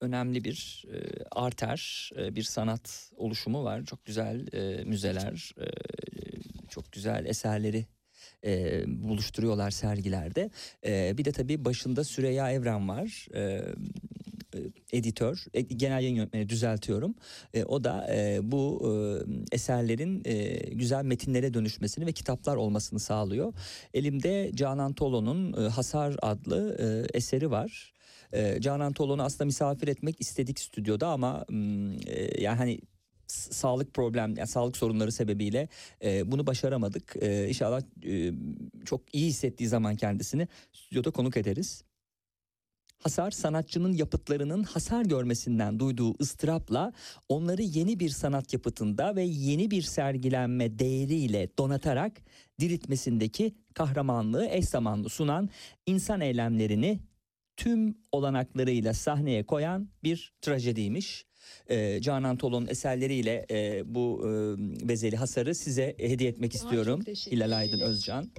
önemli 0.00 0.44
bir 0.44 0.84
e, 0.92 1.24
arter 1.30 2.10
e, 2.16 2.36
bir 2.36 2.42
sanat 2.42 3.10
oluşumu 3.16 3.64
var. 3.64 3.84
Çok 3.84 4.04
güzel 4.04 4.52
e, 4.52 4.84
müzeler, 4.84 5.54
e, 5.60 5.66
çok 6.68 6.92
güzel 6.92 7.26
eserleri 7.26 7.86
e, 8.44 8.82
buluşturuyorlar 8.86 9.70
sergilerde. 9.70 10.50
E, 10.86 11.18
bir 11.18 11.24
de 11.24 11.32
tabii 11.32 11.64
başında 11.64 12.04
Süreyya 12.04 12.52
Evren 12.52 12.88
var. 12.88 13.26
E, 13.34 13.64
e, 14.54 14.58
editör, 14.92 15.44
e, 15.54 15.60
genel 15.60 16.02
yayın 16.02 16.16
yönetmeni 16.16 16.48
düzeltiyorum. 16.48 17.14
E, 17.54 17.64
o 17.64 17.84
da 17.84 18.14
e, 18.14 18.38
bu 18.42 18.82
e, 18.84 18.92
eserlerin 19.54 20.22
e, 20.24 20.56
güzel 20.74 21.04
metinlere 21.04 21.54
dönüşmesini 21.54 22.06
ve 22.06 22.12
kitaplar 22.12 22.56
olmasını 22.56 23.00
sağlıyor. 23.00 23.52
Elimde 23.94 24.50
Canan 24.54 24.92
Tolo'nun 24.92 25.64
e, 25.64 25.68
Hasar 25.68 26.16
adlı 26.22 26.76
e, 26.80 27.16
eseri 27.18 27.50
var. 27.50 27.92
E, 28.32 28.60
Canan 28.60 28.92
Tolo'nu 28.92 29.22
aslında 29.22 29.44
misafir 29.44 29.88
etmek 29.88 30.20
istedik 30.20 30.60
stüdyoda 30.60 31.08
ama 31.08 31.44
mm, 31.48 31.92
e, 31.92 32.40
yani 32.40 32.58
hani 32.58 32.80
sağlık 33.28 33.94
problem 33.94 34.34
yani 34.36 34.48
sağlık 34.48 34.76
sorunları 34.76 35.12
sebebiyle 35.12 35.68
e, 36.04 36.32
bunu 36.32 36.46
başaramadık. 36.46 37.16
E, 37.20 37.48
inşallah 37.48 37.82
e, 38.06 38.32
çok 38.84 39.14
iyi 39.14 39.26
hissettiği 39.28 39.68
zaman 39.68 39.96
kendisini 39.96 40.48
stüdyoda 40.72 41.10
konuk 41.10 41.36
ederiz. 41.36 41.84
Hasar 42.98 43.30
sanatçının 43.30 43.92
yapıtlarının 43.92 44.62
hasar 44.62 45.04
görmesinden 45.04 45.78
duyduğu 45.78 46.14
ıstırapla 46.20 46.92
onları 47.28 47.62
yeni 47.62 48.00
bir 48.00 48.08
sanat 48.08 48.52
yapıtında 48.52 49.16
ve 49.16 49.22
yeni 49.22 49.70
bir 49.70 49.82
sergilenme 49.82 50.78
değeriyle 50.78 51.48
donatarak 51.58 52.12
diriltmesindeki 52.60 53.54
kahramanlığı 53.74 54.46
eş 54.46 54.64
zamanlı 54.64 55.08
sunan 55.08 55.48
insan 55.86 56.20
eylemlerini 56.20 57.00
tüm 57.58 57.98
olanaklarıyla 58.12 58.94
sahneye 58.94 59.46
koyan 59.46 59.88
bir 60.04 60.32
trajediymiş. 60.40 61.26
Ee, 61.70 61.98
Canan 62.02 62.36
Tol'un 62.36 62.66
eserleriyle 62.66 63.46
e, 63.50 63.82
bu 63.94 64.20
e, 64.22 64.28
Vezeli 64.88 65.16
Hasar'ı 65.16 65.54
size 65.54 65.94
hediye 65.98 66.30
etmek 66.30 66.54
istiyorum. 66.54 67.00
Hilal 67.06 67.58
Aydın. 67.58 67.80
Özcan. 67.80 68.30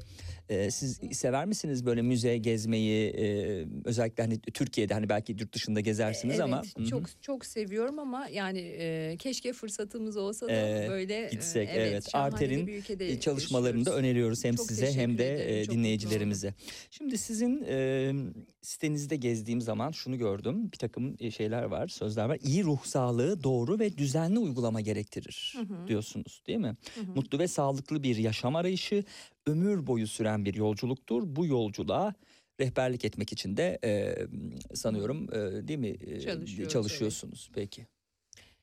Ee, 0.49 0.71
siz 0.71 0.99
sever 1.11 1.45
misiniz 1.45 1.85
böyle 1.85 2.01
müze 2.01 2.37
gezmeyi 2.37 3.09
e, 3.09 3.65
özellikle 3.85 4.23
hani 4.23 4.39
Türkiye'de 4.39 4.93
hani 4.93 5.09
belki 5.09 5.31
yurt 5.31 5.53
dışında 5.53 5.79
gezersiniz 5.79 6.35
evet, 6.35 6.43
ama 6.43 6.63
hı. 6.77 6.85
çok 6.85 7.03
çok 7.21 7.45
seviyorum 7.45 7.99
ama 7.99 8.27
yani 8.27 8.59
e, 8.59 9.15
keşke 9.19 9.53
fırsatımız 9.53 10.17
olsa 10.17 10.47
da 10.47 10.51
Ee, 10.51 10.89
böyle 10.89 11.25
e, 11.25 11.29
gitsek, 11.29 11.69
evet. 11.73 12.09
şahane 12.11 12.33
Arter'in 12.33 12.83
E, 12.99 13.19
çalışmalarını 13.19 13.85
da 13.85 13.95
öneriyoruz 13.95 14.43
hem 14.43 14.55
Çok 14.55 14.65
size 14.65 14.93
hem 14.93 15.17
de 15.17 15.33
ederim, 15.33 15.71
e, 15.71 15.75
dinleyicilerimize. 15.75 16.53
Şimdi 16.91 17.17
sizin 17.17 17.63
e, 17.67 18.11
sitenizde 18.61 19.15
gezdiğim 19.15 19.61
zaman 19.61 19.91
şunu 19.91 20.17
gördüm. 20.17 20.71
Bir 20.71 20.77
takım 20.77 21.15
e, 21.19 21.31
şeyler 21.31 21.63
var, 21.63 21.87
sözler 21.87 22.25
var. 22.25 22.37
İyi 22.43 22.63
ruh 22.63 22.83
sağlığı 22.83 23.43
doğru 23.43 23.79
ve 23.79 23.97
düzenli 23.97 24.39
uygulama 24.39 24.81
gerektirir 24.81 25.55
diyorsunuz 25.87 26.43
değil 26.47 26.59
mi? 26.59 26.77
Mutlu 27.15 27.39
ve 27.39 27.47
sağlıklı 27.47 28.03
bir 28.03 28.15
yaşam 28.15 28.55
arayışı 28.55 29.03
ömür 29.45 29.87
boyu 29.87 30.07
süren 30.07 30.45
bir 30.45 30.53
yolculuktur. 30.53 31.23
Bu 31.25 31.45
yolculuğa 31.45 32.13
rehberlik 32.59 33.05
etmek 33.05 33.33
için 33.33 33.57
de 33.57 33.79
e, 33.83 34.17
sanıyorum 34.75 35.23
e, 35.33 35.67
değil 35.67 35.79
mi 35.79 35.97
e, 36.01 36.67
çalışıyorsunuz 36.67 37.49
peki. 37.53 37.87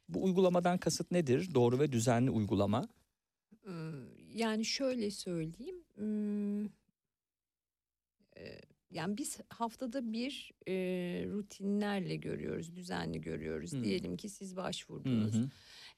Bu 0.09 0.25
uygulamadan 0.25 0.79
kasıt 0.79 1.11
nedir? 1.11 1.55
Doğru 1.55 1.79
ve 1.79 1.93
düzenli 1.93 2.31
uygulama. 2.31 2.89
Yani 4.35 4.65
şöyle 4.65 5.11
söyleyeyim. 5.11 5.77
hmm, 5.95 6.65
e, 8.37 8.61
Yani 8.97 9.19
biz 9.19 9.39
haftada 9.49 10.13
bir 10.13 10.53
e, 10.69 10.75
rutinlerle 11.29 12.17
görüyoruz, 12.17 12.77
düzenli 12.77 13.21
görüyoruz. 13.21 13.73
Hmm. 13.73 13.85
Diyelim 13.85 14.17
ki 14.17 14.29
siz 14.29 14.53
Hı 14.53 14.57
başvurdunuz. 14.57 15.35
hı. 15.35 15.49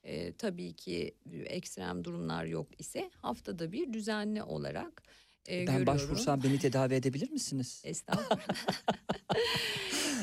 E, 0.03 0.33
tabii 0.33 0.73
ki 0.73 1.15
ekstrem 1.45 2.05
durumlar 2.05 2.45
yok 2.45 2.81
ise 2.81 3.11
haftada 3.17 3.73
bir 3.73 3.93
düzenli 3.93 4.43
olarak 4.43 5.03
e, 5.49 5.59
Ben 5.59 5.67
görüyorum. 5.67 5.87
başvursam 5.87 6.43
beni 6.43 6.59
tedavi 6.59 6.95
edebilir 6.95 7.31
misiniz? 7.31 7.83
Estağfurullah. 7.87 8.39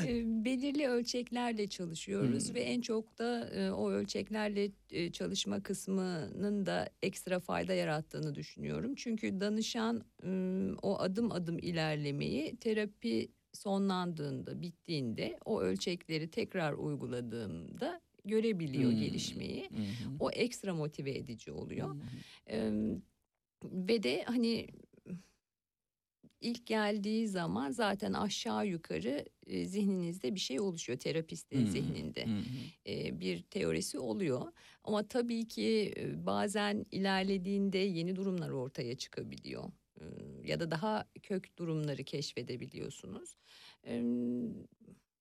E, 0.06 0.44
Belirli 0.44 0.88
ölçeklerle 0.88 1.66
çalışıyoruz 1.66 2.48
Hmm. 2.48 2.54
ve 2.54 2.60
en 2.60 2.80
çok 2.80 3.18
da 3.18 3.48
e, 3.48 3.70
o 3.70 3.90
ölçeklerle 3.90 4.70
e, 4.90 5.12
çalışma 5.12 5.62
kısmının 5.62 6.66
da 6.66 6.88
ekstra 7.02 7.40
fayda 7.40 7.74
yarattığını 7.74 8.34
düşünüyorum. 8.34 8.94
Çünkü 8.94 9.40
danışan 9.40 10.04
m, 10.22 10.74
o 10.82 10.98
adım 10.98 11.32
adım 11.32 11.58
ilerlemeyi 11.58 12.56
terapi 12.56 13.28
sonlandığında, 13.52 14.62
bittiğinde 14.62 15.38
o 15.44 15.60
ölçekleri 15.60 16.30
tekrar 16.30 16.72
uyguladığımda 16.72 18.00
görebiliyor 18.24 18.90
Hmm. 18.90 18.98
gelişmeyi. 18.98 19.62
Hı. 19.64 19.76
O 20.20 20.30
ekstra 20.30 20.74
motive 20.74 21.10
edici 21.10 21.52
oluyor. 21.52 21.88
Hı. 21.88 21.96
Eee, 22.50 23.00
ve 23.64 24.02
de 24.02 24.22
hani 24.26 24.66
ilk 26.40 26.66
geldiği 26.66 27.28
zaman 27.28 27.70
zaten 27.70 28.12
aşağı 28.12 28.66
yukarı 28.66 29.24
e, 29.46 29.66
zihninizde 29.66 30.34
bir 30.34 30.40
şey 30.40 30.60
oluşuyor 30.60 30.98
terapistin 30.98 31.64
hı, 31.64 31.66
zihninde 31.66 32.30
hı. 32.30 32.70
E, 32.86 33.20
bir 33.20 33.42
teorisi 33.42 33.98
oluyor 33.98 34.52
ama 34.84 35.08
tabii 35.08 35.48
ki 35.48 35.94
e, 35.96 36.26
bazen 36.26 36.86
ilerlediğinde 36.90 37.78
yeni 37.78 38.16
durumlar 38.16 38.50
ortaya 38.50 38.96
çıkabiliyor 38.98 39.64
E, 40.00 40.04
ya 40.44 40.60
da 40.60 40.70
daha 40.70 41.08
kök 41.22 41.58
durumları 41.58 42.04
keşfedebiliyorsunuz. 42.04 43.36
E, 43.86 44.02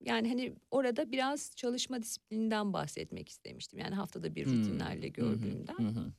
yani 0.06 0.28
hani 0.30 0.56
orada 0.72 1.12
biraz 1.12 1.56
çalışma 1.56 2.04
disiplininden 2.04 2.74
bahsetmek 2.74 3.30
istemiştim. 3.30 3.80
Yani 3.80 3.96
haftada 3.96 4.36
bir 4.36 4.46
Hmm, 4.46 4.50
rutinlerle 4.50 5.08
hı, 5.20 5.26
gördüğümden. 5.30 5.86
hı. 5.86 6.14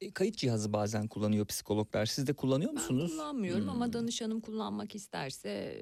E, 0.00 0.10
Kayıt 0.10 0.36
cihazı 0.36 0.72
bazen 0.72 1.06
kullanıyor 1.08 1.46
psikologlar. 1.46 2.06
Siz 2.06 2.26
de 2.26 2.32
kullanıyor 2.32 2.70
Ben 2.70 2.74
musunuz? 2.74 3.10
kullanmıyorum 3.10 3.64
Hmm. 3.64 3.70
ama 3.70 3.92
danışanım 3.92 4.40
kullanmak 4.40 4.94
isterse 4.94 5.76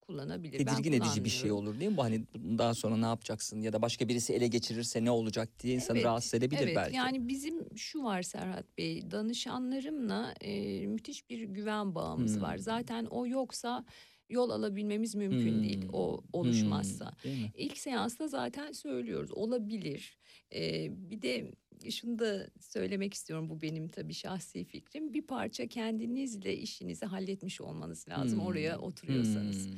kullanabilir. 0.00 0.58
Ben 0.58 0.64
Tedirgin 0.76 0.92
edici 0.92 1.24
bir 1.24 1.30
şey 1.30 1.52
olur 1.52 1.80
değil 1.80 1.90
mi? 1.90 1.96
Bu 1.96 2.02
hani 2.04 2.24
daha 2.58 2.74
sonra 2.74 2.96
ne 2.96 3.06
yapacaksın 3.06 3.60
ya 3.60 3.72
da 3.72 3.82
başka 3.82 4.08
birisi 4.08 4.32
ele 4.32 4.46
geçirirse 4.46 5.04
ne 5.04 5.10
olacak 5.10 5.48
diye 5.62 5.74
insanı 5.74 5.96
Evet, 5.96 6.06
rahatsız 6.06 6.34
edebilir 6.34 6.60
evet, 6.62 6.76
belki. 6.76 6.96
yani 6.96 7.28
bizim 7.28 7.76
şu 7.76 8.02
var 8.02 8.22
Serhat 8.22 8.78
Bey, 8.78 9.10
danışanlarımla 9.10 10.34
e, 10.40 10.86
müthiş 10.86 11.30
bir 11.30 11.42
güven 11.42 11.94
bağımız 11.94 12.34
Hmm. 12.34 12.42
var. 12.42 12.56
Zaten 12.58 13.04
o 13.04 13.26
yoksa 13.26 13.84
yol 14.30 14.50
alabilmemiz 14.50 15.14
mümkün 15.14 15.62
değil, 15.62 15.82
Hmm, 15.82 15.90
o 15.92 16.20
oluşmazsa. 16.32 17.06
Hmm, 17.22 17.30
değil? 17.30 17.50
İlk 17.56 17.78
seansta 17.78 18.28
zaten 18.28 18.72
söylüyoruz 18.72 19.30
olabilir. 19.32 20.18
Ee, 20.54 20.88
bir 21.10 21.22
de 21.22 21.52
şunu 21.90 22.18
da 22.18 22.46
söylemek 22.60 23.14
istiyorum 23.14 23.48
bu 23.50 23.62
benim 23.62 23.88
tabii 23.88 24.14
şahsi 24.14 24.64
fikrim. 24.64 25.12
Bir 25.14 25.22
parça 25.22 25.66
kendinizle 25.68 26.56
işinizi 26.56 27.06
halletmiş 27.06 27.60
olmanız 27.60 28.08
lazım 28.08 28.38
Hmm, 28.40 28.46
oraya 28.46 28.78
oturuyorsanız. 28.78 29.66
hmm. 29.66 29.72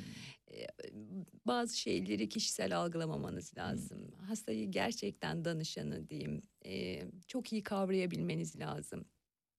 Ee, 0.51 0.67
bazı 1.47 1.79
şeyleri 1.79 2.29
kişisel 2.29 2.79
algılamamanız 2.79 3.57
lazım. 3.59 4.11
Hastayı 4.29 4.71
gerçekten 4.71 5.45
danışanı 5.45 6.09
diyeyim 6.09 6.43
e, 6.67 7.03
çok 7.27 7.53
iyi 7.53 7.63
kavrayabilmeniz 7.63 8.59
lazım. 8.59 9.05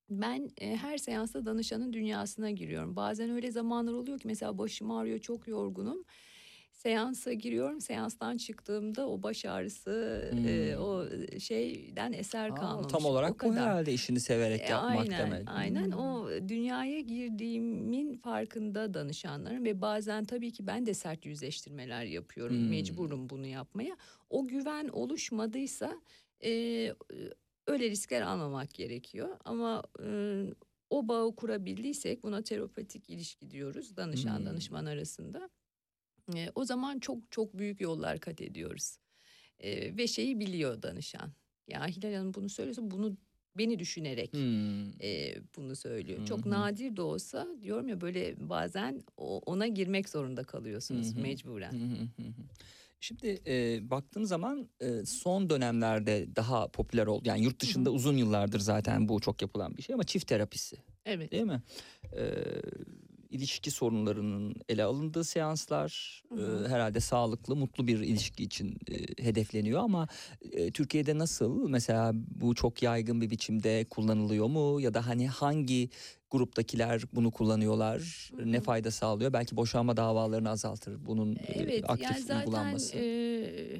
Ben 0.10 0.50
e, 0.58 0.76
her 0.76 0.98
seansta 0.98 1.46
danışanın 1.46 1.94
dünyasına 1.94 2.52
giriyorum. 2.52 2.96
Bazen 2.96 3.30
öyle 3.30 3.52
zamanlar 3.52 3.94
oluyor 3.94 4.20
ki 4.20 4.28
mesela 4.28 4.58
başım 4.58 4.92
ağrıyor, 4.92 5.20
çok 5.20 5.48
yorgunum. 5.48 6.06
Seansa 6.86 7.34
giriyorum. 7.34 7.82
Seanstan 7.82 8.38
çıktığımda 8.38 9.10
o 9.10 9.24
baş 9.24 9.46
ağrısı, 9.46 9.92
e, 10.46 10.76
Hmm. 10.76 10.82
o 10.84 11.06
şeyden 11.40 12.14
eser 12.14 12.50
Aa, 12.50 12.56
kalmamış. 12.56 12.88
tam 12.88 13.06
O 13.06 13.10
olarak 13.10 13.34
bu 13.34 13.38
kadar. 13.38 13.56
herhalde 13.56 13.94
işini 13.94 14.20
severek 14.20 14.62
E, 14.62 14.66
yapmak 14.70 15.10
aynen, 15.10 15.18
demek. 15.18 15.48
Aynen 15.48 15.92
Hmm. 15.92 16.00
o 16.00 16.30
dünyaya 16.50 17.00
girdiğimin 17.00 18.18
farkında 18.18 18.94
danışanlarım 18.94 19.66
ve 19.66 19.82
bazen 19.82 20.26
tabii 20.26 20.52
ki 20.52 20.68
ben 20.68 20.86
de 20.86 20.94
sert 20.94 21.26
yüzleştirmeler 21.26 22.06
yapıyorum. 22.06 22.56
Hmm. 22.56 22.70
Mecburum 22.70 23.30
bunu 23.30 23.48
yapmaya. 23.48 23.98
O 24.30 24.48
güven 24.48 24.88
oluşmadıysa 24.88 26.02
e, 26.44 26.50
öyle 27.68 27.90
riskler 27.90 28.22
almamak 28.22 28.74
gerekiyor. 28.74 29.38
Ama 29.46 29.84
e, 30.04 30.08
o 30.90 31.08
bağı 31.08 31.36
kurabildiysek 31.36 32.24
buna 32.24 32.42
terapetik 32.44 33.10
ilişki 33.10 33.52
diyoruz 33.52 33.98
danışan 33.98 34.38
Hmm. 34.40 34.46
danışman 34.46 34.86
arasında. 34.86 35.50
E, 36.36 36.52
o 36.56 36.66
zaman 36.66 37.00
çok 37.00 37.32
çok 37.32 37.58
büyük 37.58 37.82
yollar 37.82 38.20
kat 38.20 38.42
ediyoruz. 38.42 38.98
E, 39.60 39.98
ve 39.98 40.08
şeyi 40.08 40.40
biliyor 40.40 40.82
danışan. 40.82 41.32
Ya 41.68 41.88
Hilal 41.88 42.14
Hanım 42.14 42.34
bunu 42.34 42.50
söylüyorsa 42.50 42.92
bunu 42.92 43.18
beni 43.58 43.80
düşünerek 43.80 44.34
Hmm. 44.34 45.02
e, 45.02 45.36
bunu 45.58 45.76
söylüyor. 45.76 46.20
Hı 46.22 46.26
Çok 46.26 46.46
nadir 46.46 46.96
de 46.96 47.02
olsa 47.02 47.48
diyorum 47.62 47.88
ya 47.88 48.02
böyle 48.02 48.50
bazen 48.50 49.04
o- 49.18 49.40
ona 49.46 49.68
girmek 49.68 50.10
zorunda 50.10 50.44
kalıyorsunuz 50.44 51.16
hı. 51.16 51.20
mecburen. 51.22 51.72
Hı. 51.72 52.08
Şimdi 53.00 53.42
e, 53.48 53.80
baktığın 53.90 54.24
zaman 54.24 54.70
e, 54.80 55.06
son 55.06 55.50
dönemlerde 55.50 56.36
daha 56.36 56.68
popüler 56.68 57.08
oldu. 57.08 57.24
Yani 57.28 57.44
yurt 57.44 57.60
dışında 57.62 57.92
uzun 57.92 58.18
yıllardır 58.18 58.60
zaten 58.60 59.10
bu 59.10 59.20
çok 59.22 59.42
yapılan 59.42 59.78
bir 59.78 59.82
şey 59.82 59.94
ama 59.94 60.04
çift 60.04 60.28
terapisi 60.28 60.78
Evet. 61.06 61.32
değil 61.32 61.44
mi? 61.44 61.64
E, 62.14 62.24
ilişki 63.36 63.72
sorunlarının 63.72 64.56
ele 64.70 64.84
alındığı 64.84 65.24
seanslar 65.24 66.22
Hı 66.30 66.36
hı. 66.36 66.66
e, 66.66 66.70
herhalde 66.70 67.00
sağlıklı, 67.00 67.56
mutlu 67.56 67.88
bir 67.88 68.00
ilişki 68.00 68.44
için 68.44 68.78
e, 68.92 69.24
hedefleniyor 69.24 69.80
ama 69.80 70.08
e, 70.52 70.72
Türkiye'de 70.72 71.18
nasıl? 71.18 71.70
Mesela 71.70 72.12
bu 72.16 72.56
çok 72.56 72.84
yaygın 72.84 73.22
bir 73.22 73.30
biçimde 73.30 73.86
kullanılıyor 73.90 74.48
mu 74.48 74.82
ya 74.82 74.94
da 74.94 75.08
hani 75.08 75.28
hangi 75.28 75.90
gruptakiler 76.32 77.02
bunu 77.14 77.32
kullanıyorlar? 77.32 78.32
Hı 78.38 78.42
hı. 78.44 78.52
Ne 78.52 78.60
fayda 78.62 78.92
sağlıyor? 78.92 79.34
Belki 79.34 79.58
boşanma 79.58 79.98
davalarını 79.98 80.50
azaltır 80.50 81.06
bunun 81.06 81.38
Evet 81.56 81.84
aktif 81.90 82.10
yani 82.10 82.22
zaten 82.22 82.40
uygulanması. 82.40 82.98
e, 82.98 83.80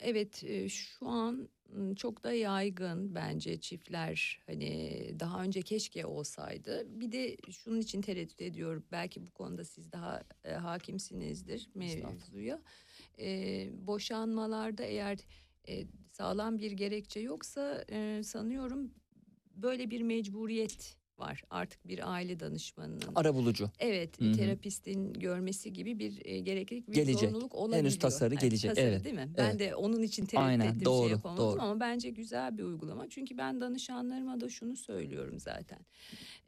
evet 0.00 0.44
şu 0.70 1.08
an 1.08 1.48
çok 1.96 2.24
da 2.24 2.32
yaygın 2.32 3.14
bence 3.14 3.60
çiftler 3.60 4.40
hani 4.46 5.14
daha 5.20 5.42
önce 5.42 5.62
keşke 5.62 6.06
olsaydı. 6.06 7.00
Bir 7.00 7.12
de 7.12 7.36
şunun 7.50 7.80
için 7.80 8.02
tereddüt 8.02 8.42
ediyorum 8.42 8.84
belki 8.92 9.26
bu 9.26 9.30
konuda 9.30 9.64
siz 9.64 9.92
daha 9.92 10.22
e, 10.44 10.52
hakimsinizdir 10.52 11.68
mevzuya. 11.74 12.60
E, 13.18 13.68
boşanmalarda 13.86 14.82
eğer 14.82 15.18
e, 15.68 15.86
sağlam 16.12 16.58
bir 16.58 16.72
gerekçe 16.72 17.20
yoksa 17.20 17.84
e, 17.90 18.22
sanıyorum 18.22 18.90
böyle 19.56 19.90
bir 19.90 20.02
mecburiyet 20.02 21.01
var. 21.18 21.42
Artık 21.50 21.88
bir 21.88 22.12
aile 22.12 22.40
danışmanının 22.40 23.12
Ara 23.14 23.34
bulucu. 23.34 23.70
Evet, 23.78 24.20
Hı 24.20 24.24
hı. 24.24 24.32
terapistin 24.32 25.12
görmesi 25.12 25.72
gibi 25.72 25.98
bir 25.98 26.26
e, 26.26 26.40
gereklilik 26.40 26.88
bir 26.88 26.94
Gelecek. 26.94 27.18
zorunluluk 27.20 27.54
olabiliyor. 27.54 27.82
Henüz 27.82 27.98
tasarı 27.98 28.34
gelecek, 28.34 28.70
tasarı 28.70 28.86
evet. 28.86 29.04
değil 29.04 29.14
mi? 29.14 29.30
Ben 29.38 29.50
Evet. 29.50 29.58
de 29.60 29.74
onun 29.74 30.02
için 30.02 30.26
tereddüt 30.26 30.48
Aynen, 30.48 30.66
ettim 30.70 30.84
doğru, 30.84 31.02
şey 31.02 31.10
yapamadım 31.10 31.44
doğru. 31.44 31.62
ama 31.62 31.80
bence 31.80 32.10
güzel 32.10 32.58
bir 32.58 32.62
uygulama. 32.62 33.08
Çünkü 33.08 33.38
ben 33.38 33.60
danışanlarıma 33.60 34.40
da 34.40 34.48
şunu 34.48 34.76
söylüyorum 34.76 35.38
zaten. 35.38 35.78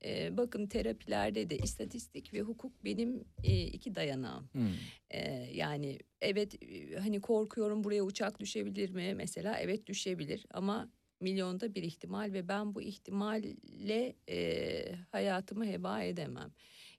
Ee, 0.04 0.36
bakın 0.36 0.66
terapilerde 0.66 1.50
de 1.50 1.58
istatistik 1.58 2.34
ve 2.34 2.40
hukuk 2.40 2.84
benim 2.84 3.24
e, 3.44 3.66
iki 3.66 3.94
dayanağım. 3.94 4.48
Hmm. 4.52 4.68
Ee, 5.10 5.50
yani 5.54 5.98
evet 6.20 6.62
e, 6.62 6.96
hani 6.98 7.20
korkuyorum 7.20 7.84
buraya 7.84 8.02
uçak 8.02 8.40
düşebilir 8.40 8.90
mi 8.90 9.14
mesela 9.16 9.58
evet 9.58 9.86
düşebilir 9.86 10.46
ama 10.50 10.90
milyonda 11.24 11.74
bir 11.74 11.82
ihtimal 11.82 12.32
ve 12.32 12.48
ben 12.48 12.74
bu 12.74 12.82
ihtimalle 12.82 14.16
e, 14.28 14.94
hayatımı 15.12 15.66
heba 15.66 16.02
edemem. 16.02 16.52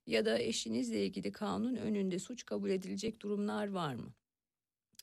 Ya 0.08 0.26
da 0.26 0.40
eşinizle 0.40 1.06
ilgili 1.06 1.32
kanun 1.32 1.76
önünde 1.76 2.20
suç 2.20 2.46
kabul 2.46 2.70
edilecek 2.70 3.22
durumlar 3.22 3.68
var 3.68 3.96
mı? 3.96 4.14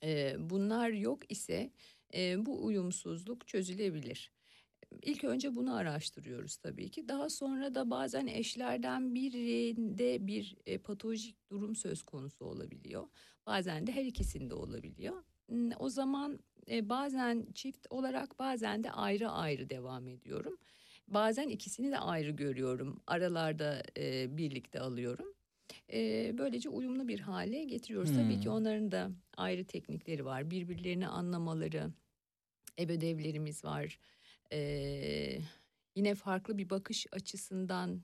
E, 0.03 0.37
bunlar 0.39 0.91
yok 0.91 1.33
ise 1.33 1.71
e, 2.15 2.47
bu 2.47 2.65
uyumsuzluk 2.65 3.49
çözülebilir. 3.49 4.33
İlk 5.03 5.25
önce 5.25 5.55
bunu 5.55 5.75
araştırıyoruz 5.75 6.57
tabii 6.57 6.91
ki. 6.91 7.09
Daha 7.09 7.31
sonra 7.31 7.75
da 7.75 7.91
bazen 7.91 8.27
eşlerden 8.27 9.15
birinde 9.15 10.27
bir 10.27 10.57
e, 10.67 10.79
patolojik 10.79 11.51
durum 11.51 11.77
söz 11.77 12.03
konusu 12.03 12.45
olabiliyor. 12.45 13.09
Bazen 13.47 13.87
de 13.87 13.93
her 13.93 14.05
ikisinde 14.05 14.55
olabiliyor. 14.55 15.23
Hmm, 15.49 15.71
O 15.79 15.89
zaman 15.89 16.39
e, 16.71 16.89
bazen 16.89 17.47
çift 17.55 17.87
olarak 17.91 18.39
bazen 18.39 18.85
de 18.85 18.91
ayrı 18.91 19.31
ayrı 19.31 19.71
devam 19.71 20.09
ediyorum. 20.09 20.57
Bazen 21.09 21.49
ikisini 21.49 21.91
de 21.91 21.99
ayrı 21.99 22.31
görüyorum. 22.31 23.03
Aralarda 23.07 23.83
e, 23.99 24.37
birlikte 24.37 24.81
alıyorum. 24.81 25.35
E, 25.93 26.31
böylece 26.39 26.69
uyumlu 26.69 27.09
bir 27.09 27.21
hale 27.21 27.65
getiriyoruz. 27.65 28.11
Tabii 28.17 28.41
ki 28.41 28.49
Hmm. 28.49 28.57
onların 28.57 28.93
da 28.93 29.11
ayrı 29.37 29.65
teknikleri 29.65 30.25
var. 30.25 30.51
Birbirlerini 30.51 31.09
anlamaları, 31.09 31.93
ev 32.79 32.91
ödevlerimiz 32.91 33.65
var. 33.65 33.99
E, 34.53 34.59
yine 35.97 36.15
farklı 36.15 36.59
bir 36.59 36.71
bakış 36.71 37.07
açısından 37.13 38.03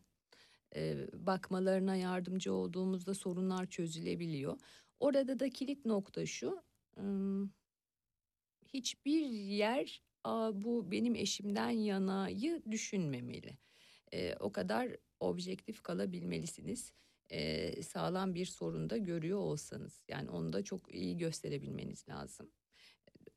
e, 0.77 0.97
bakmalarına 1.13 1.97
yardımcı 1.97 2.53
olduğumuzda 2.53 3.15
sorunlar 3.15 3.67
çözülebiliyor. 3.67 4.59
Orada 5.01 5.39
da 5.41 5.49
kilit 5.51 5.85
nokta 5.85 6.27
şu. 6.27 6.63
Hiçbir 8.75 9.27
yer 9.31 10.03
bu 10.55 10.91
benim 10.91 11.15
eşimden 11.15 11.71
yanayı 11.71 12.63
düşünmemeli. 12.71 13.59
E, 14.13 14.35
o 14.37 14.53
kadar 14.53 14.97
objektif 15.21 15.83
kalabilmelisiniz. 15.83 16.93
E, 17.31 17.83
sağlam 17.83 18.35
bir 18.35 18.47
sorun 18.47 18.91
da 18.91 18.97
görüyor 18.97 19.39
olsanız. 19.39 20.05
Yani 20.09 20.31
onu 20.31 20.53
da 20.53 20.65
çok 20.65 20.95
iyi 20.95 21.19
gösterebilmeniz 21.19 22.09
lazım. 22.09 22.51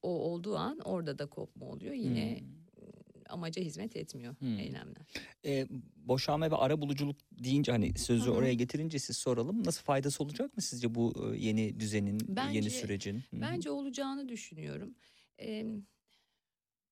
O 0.02 0.10
olduğu 0.10 0.58
an 0.58 0.80
orada 0.80 1.20
da 1.20 1.30
kopma 1.30 1.66
oluyor. 1.66 1.94
Yine 1.94 2.40
Hmm. 2.40 2.61
Amaca 3.32 3.62
hizmet 3.62 3.96
etmiyor 3.96 4.36
Hmm. 4.40 4.60
eylemler. 4.60 5.06
E, 5.46 5.68
boşanma 5.96 6.52
ve 6.52 6.56
ara 6.56 6.82
buluculuk 6.82 7.16
deyince 7.32 7.72
hani 7.72 7.98
sözü 7.98 8.30
Hı 8.30 8.34
hı. 8.34 8.38
oraya 8.38 8.54
getirince 8.54 9.00
siz 9.00 9.18
soralım. 9.18 9.64
Nasıl 9.66 9.84
faydası 9.84 10.24
olacak 10.24 10.56
mı 10.58 10.62
sizce 10.62 10.96
bu 10.96 11.14
e, 11.34 11.38
yeni 11.38 11.80
düzenin, 11.80 12.20
Bence- 12.28 12.58
yeni 12.58 12.70
sürecin? 12.70 13.16
Hı 13.16 13.38
hı. 13.38 13.42
Bence 13.42 13.72
olacağını 13.72 14.30
düşünüyorum. 14.30 14.96
E, 15.42 15.66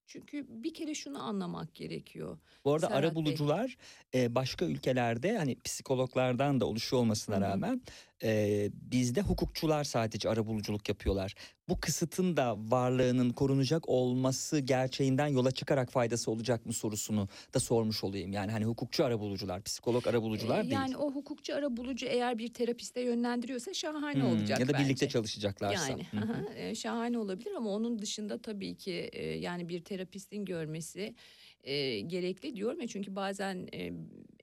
çünkü 0.08 0.46
bir 0.50 0.74
kere 0.74 0.96
şunu 0.96 1.24
anlamak 1.24 1.76
gerekiyor. 1.76 2.38
Bu 2.66 2.74
arada 2.74 2.88
Serhat 2.88 3.00
ara 3.00 3.10
Bey. 3.10 3.16
bulucular 3.16 3.78
e, 4.16 4.36
başka 4.36 4.66
ülkelerde 4.66 5.38
hani 5.38 5.60
psikologlardan 5.60 6.60
da 6.60 6.66
oluşuyor 6.66 7.02
olmasına 7.02 7.36
Hı 7.36 7.40
hı. 7.40 7.44
rağmen 7.44 7.82
e, 8.24 8.70
bizde 8.74 9.22
hukukçular 9.22 9.84
sadece 9.84 10.30
ara 10.30 10.46
buluculuk 10.48 10.90
yapıyorlar. 10.90 11.34
Bu 11.70 11.80
kısıtın 11.80 12.38
da 12.38 12.56
varlığının 12.58 13.30
korunacak 13.30 13.90
olması 13.90 14.60
gerçeğinden 14.60 15.28
yola 15.28 15.52
çıkarak 15.52 15.92
faydası 15.92 16.32
olacak 16.32 16.66
mı 16.66 16.74
sorusunu 16.74 17.28
da 17.54 17.60
sormuş 17.60 18.04
olayım. 18.04 18.32
Yani 18.32 18.52
hani 18.52 18.66
hukukçu 18.66 19.06
ara 19.06 19.20
bulucular, 19.20 19.62
psikolog 19.64 20.08
ara 20.08 20.22
bulucular 20.22 20.60
E, 20.60 20.62
değil. 20.62 20.74
yani 20.74 20.98
o 20.98 21.12
hukukçu 21.12 21.56
ara 21.56 21.78
bulucu 21.78 22.06
eğer 22.06 22.38
bir 22.38 22.54
terapiste 22.54 23.02
yönlendiriyorsa 23.02 23.74
şahane 23.74 24.22
Hmm, 24.24 24.30
olacak 24.30 24.60
ya 24.60 24.68
da 24.68 24.74
birlikte 24.74 25.06
bence. 25.06 25.10
çalışacaklarsa. 25.10 25.90
Yani 25.92 26.06
aha, 26.18 26.76
şahane 26.76 27.18
olabilir 27.18 27.52
ama 27.58 27.70
onun 27.70 28.00
dışında 28.00 28.42
tabii 28.42 28.76
ki 28.76 29.12
yani 29.42 29.70
bir 29.70 29.84
terapistin 29.84 30.46
görmesi 30.46 31.16
e, 31.64 32.00
gerekli 32.00 32.56
diyorum 32.56 32.82
ya 32.82 32.88
çünkü 32.88 33.16
bazen 33.16 33.68
e, 33.74 33.92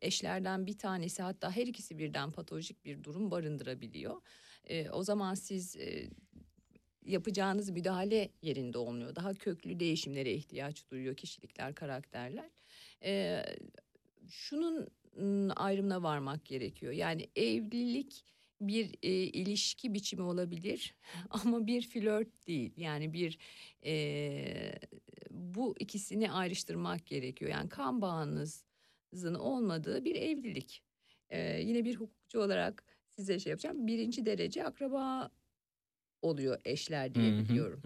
eşlerden 0.00 0.66
bir 0.66 0.78
tanesi 0.78 1.22
hatta 1.22 1.56
her 1.56 1.66
ikisi 1.66 1.98
birden 1.98 2.30
patolojik 2.30 2.84
bir 2.84 3.04
durum 3.04 3.30
barındırabiliyor. 3.30 4.22
E, 4.64 4.90
o 4.90 5.02
zaman 5.02 5.34
siz 5.34 5.76
e, 5.76 6.10
yapacağınız 7.06 7.70
müdahale 7.70 8.28
yerinde 8.42 8.78
olmuyor. 8.78 9.16
Daha 9.16 9.34
köklü 9.34 9.80
değişimlere 9.80 10.32
ihtiyaç 10.32 10.90
duyuyor 10.90 11.16
kişilikler, 11.16 11.74
karakterler. 11.74 12.50
E, 13.04 13.42
şunun 14.28 14.88
ım, 15.18 15.50
ayrımına 15.56 16.02
varmak 16.02 16.44
gerekiyor. 16.44 16.92
Yani 16.92 17.28
evlilik 17.36 18.24
bir 18.60 18.94
e, 19.02 19.10
ilişki 19.12 19.94
biçimi 19.94 20.22
olabilir 20.22 20.94
ama 21.30 21.66
bir 21.66 21.82
flört 21.82 22.46
değil. 22.46 22.72
Yani 22.76 23.12
bir 23.12 23.38
e, 23.84 24.72
bu 25.30 25.74
ikisini 25.80 26.32
ayrıştırmak 26.32 27.06
gerekiyor. 27.06 27.50
Yani 27.50 27.68
kan 27.68 28.02
bağınızın 28.02 29.34
olmadığı 29.38 30.04
bir 30.04 30.14
evlilik. 30.14 30.82
E, 31.30 31.60
yine 31.60 31.84
bir 31.84 31.96
hukukçu 31.96 32.40
olarak 32.40 32.84
size 33.08 33.38
şey 33.38 33.50
yapacağım. 33.50 33.86
Birinci 33.86 34.26
derece 34.26 34.64
akraba 34.64 35.30
oluyor 36.22 36.60
eşler 36.64 37.14
diye 37.14 37.38
biliyorum. 37.38 37.80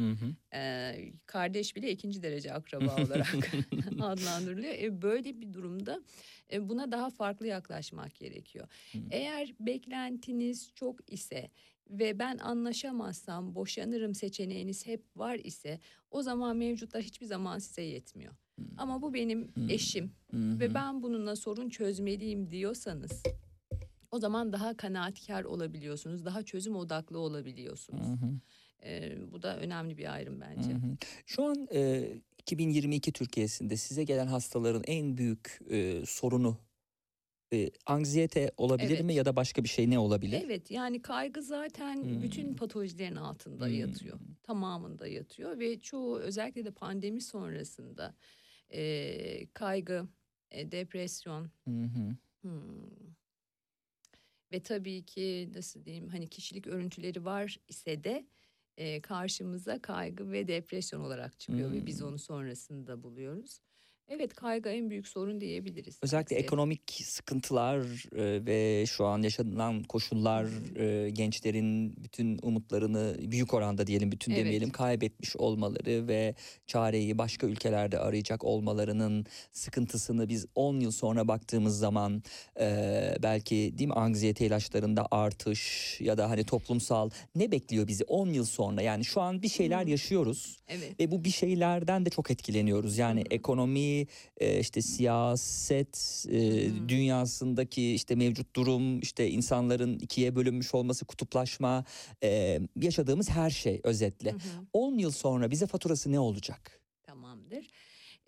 Ee, 0.54 1.12
kardeş 1.26 1.76
bile 1.76 1.90
ikinci 1.90 2.22
derece 2.22 2.52
akraba 2.52 2.96
olarak 3.04 3.36
adlandırılıyor. 4.00 4.74
E, 4.74 5.02
böyle 5.02 5.40
bir 5.40 5.52
durumda 5.52 6.02
e, 6.52 6.68
buna 6.68 6.92
daha 6.92 7.10
farklı 7.10 7.46
yaklaşmak 7.46 8.14
gerekiyor. 8.14 8.68
Eğer 9.10 9.54
beklentiniz 9.60 10.72
çok 10.74 11.12
ise 11.12 11.50
ve 11.90 12.18
ben 12.18 12.38
anlaşamazsam 12.38 13.54
boşanırım 13.54 14.14
seçeneğiniz 14.14 14.86
hep 14.86 15.04
var 15.16 15.34
ise 15.44 15.80
o 16.10 16.22
zaman 16.22 16.56
mevcutlar 16.56 17.02
hiçbir 17.02 17.26
zaman 17.26 17.58
size 17.58 17.82
yetmiyor. 17.82 18.34
Ama 18.76 19.02
bu 19.02 19.14
benim 19.14 19.52
eşim 19.68 20.12
ve 20.32 20.74
ben 20.74 21.02
bununla 21.02 21.36
sorun 21.36 21.68
çözmeliyim 21.68 22.50
diyorsanız 22.50 23.22
o 24.10 24.18
zaman 24.20 24.52
daha 24.52 24.76
kanaatkar 24.76 25.44
olabiliyorsunuz, 25.44 26.24
daha 26.24 26.42
çözüm 26.42 26.76
odaklı 26.76 27.18
olabiliyorsunuz. 27.18 28.06
Hı 28.08 28.26
hı. 28.26 28.40
Bu 29.32 29.42
da 29.42 29.58
önemli 29.58 29.98
bir 29.98 30.12
ayrım 30.14 30.40
bence. 30.40 30.72
Hı 30.72 30.76
hı. 30.76 30.96
Şu 31.26 31.44
an 31.44 31.68
e, 31.74 32.08
2022 32.38 33.12
Türkiye'sinde 33.12 33.76
size 33.76 34.04
gelen 34.04 34.26
hastaların 34.26 34.82
en 34.86 35.16
büyük 35.16 35.58
e, 35.70 36.02
sorunu 36.06 36.58
e, 37.52 37.70
anksiyete 37.86 38.52
olabilir 38.56 38.94
Evet. 38.96 39.04
mi 39.04 39.14
ya 39.14 39.24
da 39.24 39.36
başka 39.36 39.64
bir 39.64 39.68
şey 39.68 39.90
ne 39.90 39.98
olabilir? 39.98 40.42
Evet 40.44 40.70
yani 40.70 41.02
kaygı 41.02 41.42
zaten 41.42 42.02
Hmm. 42.04 42.22
bütün 42.22 42.54
patolojilerin 42.54 43.16
altında 43.16 43.66
Hmm. 43.66 43.74
yatıyor. 43.76 44.20
Tamamında 44.42 45.06
yatıyor 45.08 45.58
ve 45.58 45.80
çoğu 45.80 46.18
özellikle 46.18 46.64
de 46.64 46.70
pandemi 46.70 47.20
sonrasında 47.20 48.14
e, 48.70 49.46
kaygı, 49.54 50.08
e, 50.50 50.72
depresyon 50.72 51.50
hı. 51.66 52.16
hmm, 52.42 52.80
ve 54.52 54.62
tabii 54.62 55.04
ki 55.06 55.50
nasıl 55.54 55.84
diyeyim 55.84 56.08
hani 56.08 56.28
kişilik 56.28 56.66
örüntüleri 56.66 57.24
var 57.24 57.58
ise 57.68 58.04
de 58.04 58.26
e, 58.76 59.00
karşımıza 59.00 59.82
kaygı 59.82 60.30
ve 60.32 60.48
depresyon 60.48 61.00
olarak 61.00 61.38
çıkıyor 61.40 61.72
ve 61.72 61.86
biz 61.86 62.00
Hmm. 62.00 62.02
onu 62.02 62.18
sonrasında 62.18 63.02
buluyoruz. 63.02 63.60
Evet 64.12 64.34
kaygı 64.34 64.68
en 64.68 64.90
büyük 64.90 65.08
sorun 65.08 65.40
diyebiliriz. 65.40 65.98
Özellikle 66.02 66.18
Anksiyete. 66.18 66.44
ekonomik 66.44 67.00
sıkıntılar 67.04 67.78
e, 68.16 68.46
ve 68.46 68.86
şu 68.86 69.06
an 69.06 69.22
yaşanılan 69.22 69.82
koşullar 69.82 70.46
e, 70.76 71.10
gençlerin 71.10 71.96
bütün 72.04 72.38
umutlarını 72.42 73.16
büyük 73.30 73.54
oranda 73.54 73.86
diyelim 73.86 74.12
bütün 74.12 74.32
Evet. 74.32 74.44
demeyelim 74.44 74.70
kaybetmiş 74.70 75.36
olmaları 75.36 76.08
ve 76.08 76.34
çareyi 76.66 77.18
başka 77.18 77.46
ülkelerde 77.46 77.98
arayacak 77.98 78.44
olmalarının 78.44 79.26
sıkıntısını 79.52 80.28
biz 80.28 80.46
10 80.54 80.80
yıl 80.80 80.90
sonra 80.90 81.28
baktığımız 81.28 81.78
zaman 81.78 82.22
e, 82.60 82.66
belki 83.22 83.74
değil 83.78 83.88
mi 83.88 83.94
anksiyete 83.94 84.46
ilaçlarında 84.46 85.08
artış 85.10 85.96
ya 86.00 86.18
da 86.18 86.30
hani 86.30 86.44
toplumsal 86.44 87.10
ne 87.34 87.52
bekliyor 87.52 87.88
bizi 87.88 88.04
10 88.04 88.28
yıl 88.28 88.44
sonra 88.44 88.82
yani 88.82 89.04
şu 89.04 89.20
an 89.20 89.42
bir 89.42 89.48
şeyler 89.48 89.86
yaşıyoruz 89.86 90.56
Evet. 90.68 91.00
ve 91.00 91.10
bu 91.10 91.24
bir 91.24 91.30
şeylerden 91.30 92.06
de 92.06 92.10
çok 92.10 92.30
etkileniyoruz. 92.30 92.98
Yani 92.98 93.20
Hı. 93.20 93.24
E, 94.36 94.60
işte 94.60 94.82
siyaset 94.82 96.26
e, 96.30 96.70
dünyasındaki 96.88 97.94
işte 97.94 98.14
mevcut 98.14 98.56
durum, 98.56 99.00
işte 99.00 99.30
insanların 99.30 99.98
ikiye 99.98 100.36
bölünmüş 100.36 100.74
olması, 100.74 101.04
kutuplaşma, 101.04 101.84
e, 102.22 102.60
yaşadığımız 102.76 103.30
her 103.30 103.50
şey 103.50 103.80
özetle. 103.84 104.30
Hı 104.32 104.36
hı. 104.36 104.66
10 104.72 104.98
yıl 104.98 105.10
sonra 105.10 105.50
bize 105.50 105.66
faturası 105.66 106.12
ne 106.12 106.18
olacak? 106.18 106.80
Tamamdır. 107.02 107.70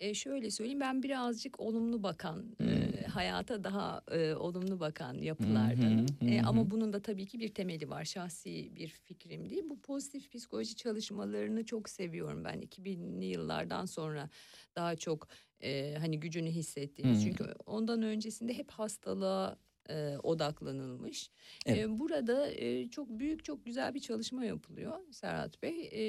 E, 0.03 0.13
şöyle 0.13 0.51
söyleyeyim 0.51 0.79
ben 0.79 1.03
birazcık 1.03 1.59
olumlu 1.59 2.03
bakan, 2.03 2.55
e, 2.61 3.03
hayata 3.05 3.63
daha 3.63 4.01
e, 4.11 4.33
olumlu 4.35 4.79
bakan 4.79 5.13
yapılardanım. 5.13 6.05
Hı, 6.21 6.25
E, 6.25 6.41
ama 6.41 6.71
bunun 6.71 6.93
da 6.93 7.01
tabii 7.01 7.25
ki 7.25 7.39
bir 7.39 7.53
temeli 7.53 7.89
var. 7.89 8.05
Şahsi 8.05 8.71
bir 8.75 8.87
fikrim 8.87 9.49
değil. 9.49 9.63
Bu 9.69 9.79
pozitif 9.81 10.31
psikoloji 10.31 10.75
çalışmalarını 10.75 11.65
çok 11.65 11.89
seviyorum 11.89 12.43
ben. 12.43 12.61
2000'li 12.61 13.25
yıllardan 13.25 13.85
sonra 13.85 14.29
daha 14.75 14.95
çok 14.95 15.27
e, 15.63 15.95
hani 15.99 16.19
gücünü 16.19 16.49
hissettiğimiz. 16.49 17.19
Hı. 17.19 17.23
Çünkü 17.23 17.43
ondan 17.65 18.01
öncesinde 18.01 18.53
hep 18.57 18.71
hastalığa 18.71 19.57
e, 19.89 20.17
odaklanılmış. 20.23 21.29
Evet. 21.65 21.79
E, 21.79 21.99
burada 21.99 22.51
e, 22.51 22.89
çok 22.89 23.09
büyük 23.09 23.43
çok 23.45 23.65
güzel 23.65 23.93
bir 23.93 23.99
çalışma 23.99 24.45
yapılıyor 24.45 24.99
Serhat 25.11 25.61
Bey 25.63 25.89
E, 25.91 26.01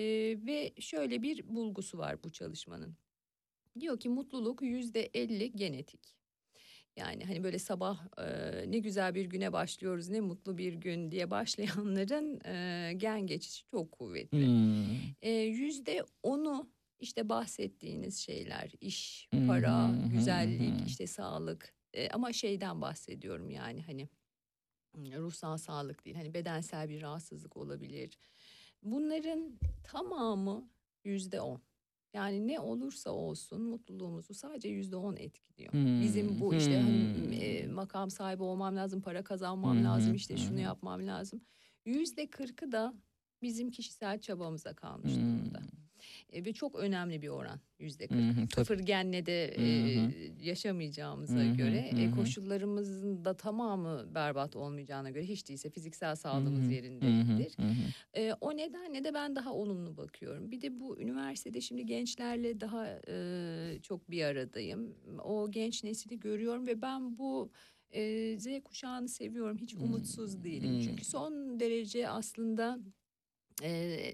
ve 0.47 0.73
şöyle 0.81 1.23
bir 1.23 1.49
bulgusu 1.55 1.99
var 1.99 2.23
bu 2.25 2.31
çalışmanın. 2.31 2.97
Diyor 3.81 4.01
ki 4.01 4.09
mutluluk 4.09 4.63
yüzde 4.63 5.11
elli 5.15 5.53
genetik. 5.53 6.17
Yani 6.97 7.25
hani 7.25 7.45
böyle 7.45 7.59
sabah 7.59 8.07
e, 8.19 8.71
ne 8.71 8.79
güzel 8.79 9.15
bir 9.15 9.25
güne 9.25 9.53
başlıyoruz 9.53 10.09
ne 10.09 10.21
mutlu 10.21 10.59
bir 10.59 10.75
gün 10.75 11.11
diye 11.11 11.31
başlayanların 11.31 12.41
e, 12.45 12.93
gen 12.97 13.27
geçişi 13.27 13.67
çok 13.67 13.93
kuvvetli. 13.93 14.47
Hmm. 14.47 15.31
Yüzde 15.33 16.05
onu 16.23 16.71
işte 17.01 17.29
bahsettiğiniz 17.29 18.19
şeyler 18.19 18.73
iş, 18.81 19.29
para, 19.47 19.89
hı, 19.89 20.09
güzellik, 20.09 20.87
işte 20.87 21.07
sağlık 21.07 21.75
E, 21.95 22.09
ama 22.09 22.33
şeyden 22.33 22.81
bahsediyorum 22.81 23.51
yani 23.51 23.83
hani 23.83 24.09
ruhsal 24.97 25.57
sağlık 25.57 26.05
değil 26.05 26.17
hani 26.17 26.35
bedensel 26.35 26.89
bir 26.89 27.03
rahatsızlık 27.03 27.57
olabilir. 27.57 28.19
Bunların 28.83 29.59
tamamı 29.85 30.69
yüzde 31.05 31.41
on. 31.41 31.63
Yani 32.15 32.47
ne 32.49 32.61
olursa 32.61 33.11
olsun 33.11 33.63
mutluluğumuzu 33.63 34.35
sadece 34.35 34.69
yüzde 34.69 34.97
on 34.97 35.17
etkiliyor. 35.17 35.75
Bizim 36.01 36.39
bu 36.41 36.55
işte 36.55 36.79
hani 36.81 37.11
Hmm. 37.15 37.33
e, 37.33 37.67
makam 37.67 38.11
sahibi 38.11 38.43
olmam 38.43 38.77
lazım, 38.77 39.03
para 39.03 39.25
kazanmam 39.25 39.79
hı, 39.79 39.85
lazım, 39.85 40.15
işte 40.15 40.37
şunu 40.37 40.61
yapmam 40.61 41.07
lazım. 41.07 41.45
Yüzde 41.85 42.31
kırkı 42.31 42.73
da 42.73 42.95
bizim 43.43 43.71
kişisel 43.71 44.21
çabamıza 44.21 44.75
kalmış 44.75 45.13
Hmm. 45.17 45.21
durumda. 45.21 45.61
E, 46.33 46.45
ve 46.45 46.53
çok 46.53 46.75
önemli 46.75 47.23
bir 47.23 47.29
oran 47.29 47.61
yüzde 47.79 48.09
Hı 48.09 48.15
kırk. 48.15 48.41
hı, 48.41 48.47
tabii. 48.49 48.67
Sıfır 48.67 48.79
genle 48.79 49.27
de 49.27 49.55
Hı 49.57 49.61
e, 49.63 50.01
hı. 50.01 50.45
yaşamayacağımıza 50.45 51.35
Hı 51.35 51.41
hı, 51.49 51.55
göre 51.55 51.91
hı 51.91 51.97
e, 51.97 52.07
hı. 52.07 52.11
koşullarımızın 52.11 53.25
da 53.25 53.37
tamamı 53.37 54.15
berbat 54.15 54.57
olmayacağına 54.57 55.11
göre 55.11 55.25
hiç 55.25 55.49
değilse 55.49 55.71
fiziksel 55.71 56.17
sağlığımız 56.17 56.61
Hı 56.61 56.69
hı, 56.69 56.73
yerindedir. 56.73 57.57
Hı 57.59 57.63
hı, 57.63 57.67
hı 57.67 57.73
hı. 57.73 58.21
E, 58.21 58.33
o 58.41 58.57
nedenle 58.57 59.05
de 59.05 59.15
ben 59.15 59.37
daha 59.37 59.53
olumlu 59.53 59.97
bakıyorum. 59.97 60.51
Bir 60.51 60.61
de 60.61 60.81
bu 60.81 61.01
üniversitede 61.01 61.61
şimdi 61.61 61.87
gençlerle 61.87 62.61
daha 62.61 63.01
e, 63.09 63.79
çok 63.83 64.11
bir 64.11 64.25
aradayım. 64.25 64.97
O 65.25 65.51
genç 65.51 65.85
nesili 65.85 66.21
görüyorum 66.21 66.67
ve 66.67 66.83
ben 66.83 67.19
bu 67.19 67.51
e, 67.91 68.37
Z 68.39 68.47
kuşağını 68.65 69.09
seviyorum. 69.09 69.59
Hiç 69.59 69.75
umutsuz 69.75 70.45
değilim. 70.45 70.79
Çünkü 70.79 71.05
son 71.05 71.61
derece 71.61 72.09
aslında 72.09 72.79
e, 73.63 74.13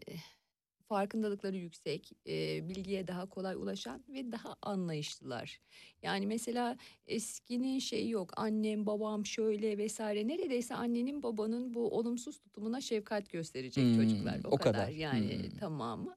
farkındalıkları 0.91 1.57
yüksek, 1.57 2.13
e, 2.29 2.69
bilgiye 2.69 3.09
daha 3.09 3.29
kolay 3.29 3.55
ulaşan 3.57 4.05
ve 4.09 4.33
daha 4.33 4.57
anlayışlılar. 4.63 5.61
Yani 6.03 6.27
mesela 6.27 6.77
eskinin 7.07 7.79
şeyi 7.79 8.11
yok. 8.11 8.33
Annem, 8.37 8.87
babam 8.87 9.27
şöyle 9.27 9.79
vesaire. 9.79 10.29
Neredeyse 10.29 10.75
annenin, 10.75 11.23
babanın 11.23 11.75
bu 11.75 11.91
olumsuz 11.99 12.41
tutumuna 12.41 12.81
şefkat 12.81 13.31
gösterecek 13.31 13.85
Hmm, 13.85 13.95
çocuklar. 13.95 14.41
O, 14.45 14.51
o 14.51 14.59
kadar. 14.59 14.89
kadar. 14.89 14.89
yani 14.91 15.39
Hmm. 15.43 15.57
tamamı. 15.61 16.17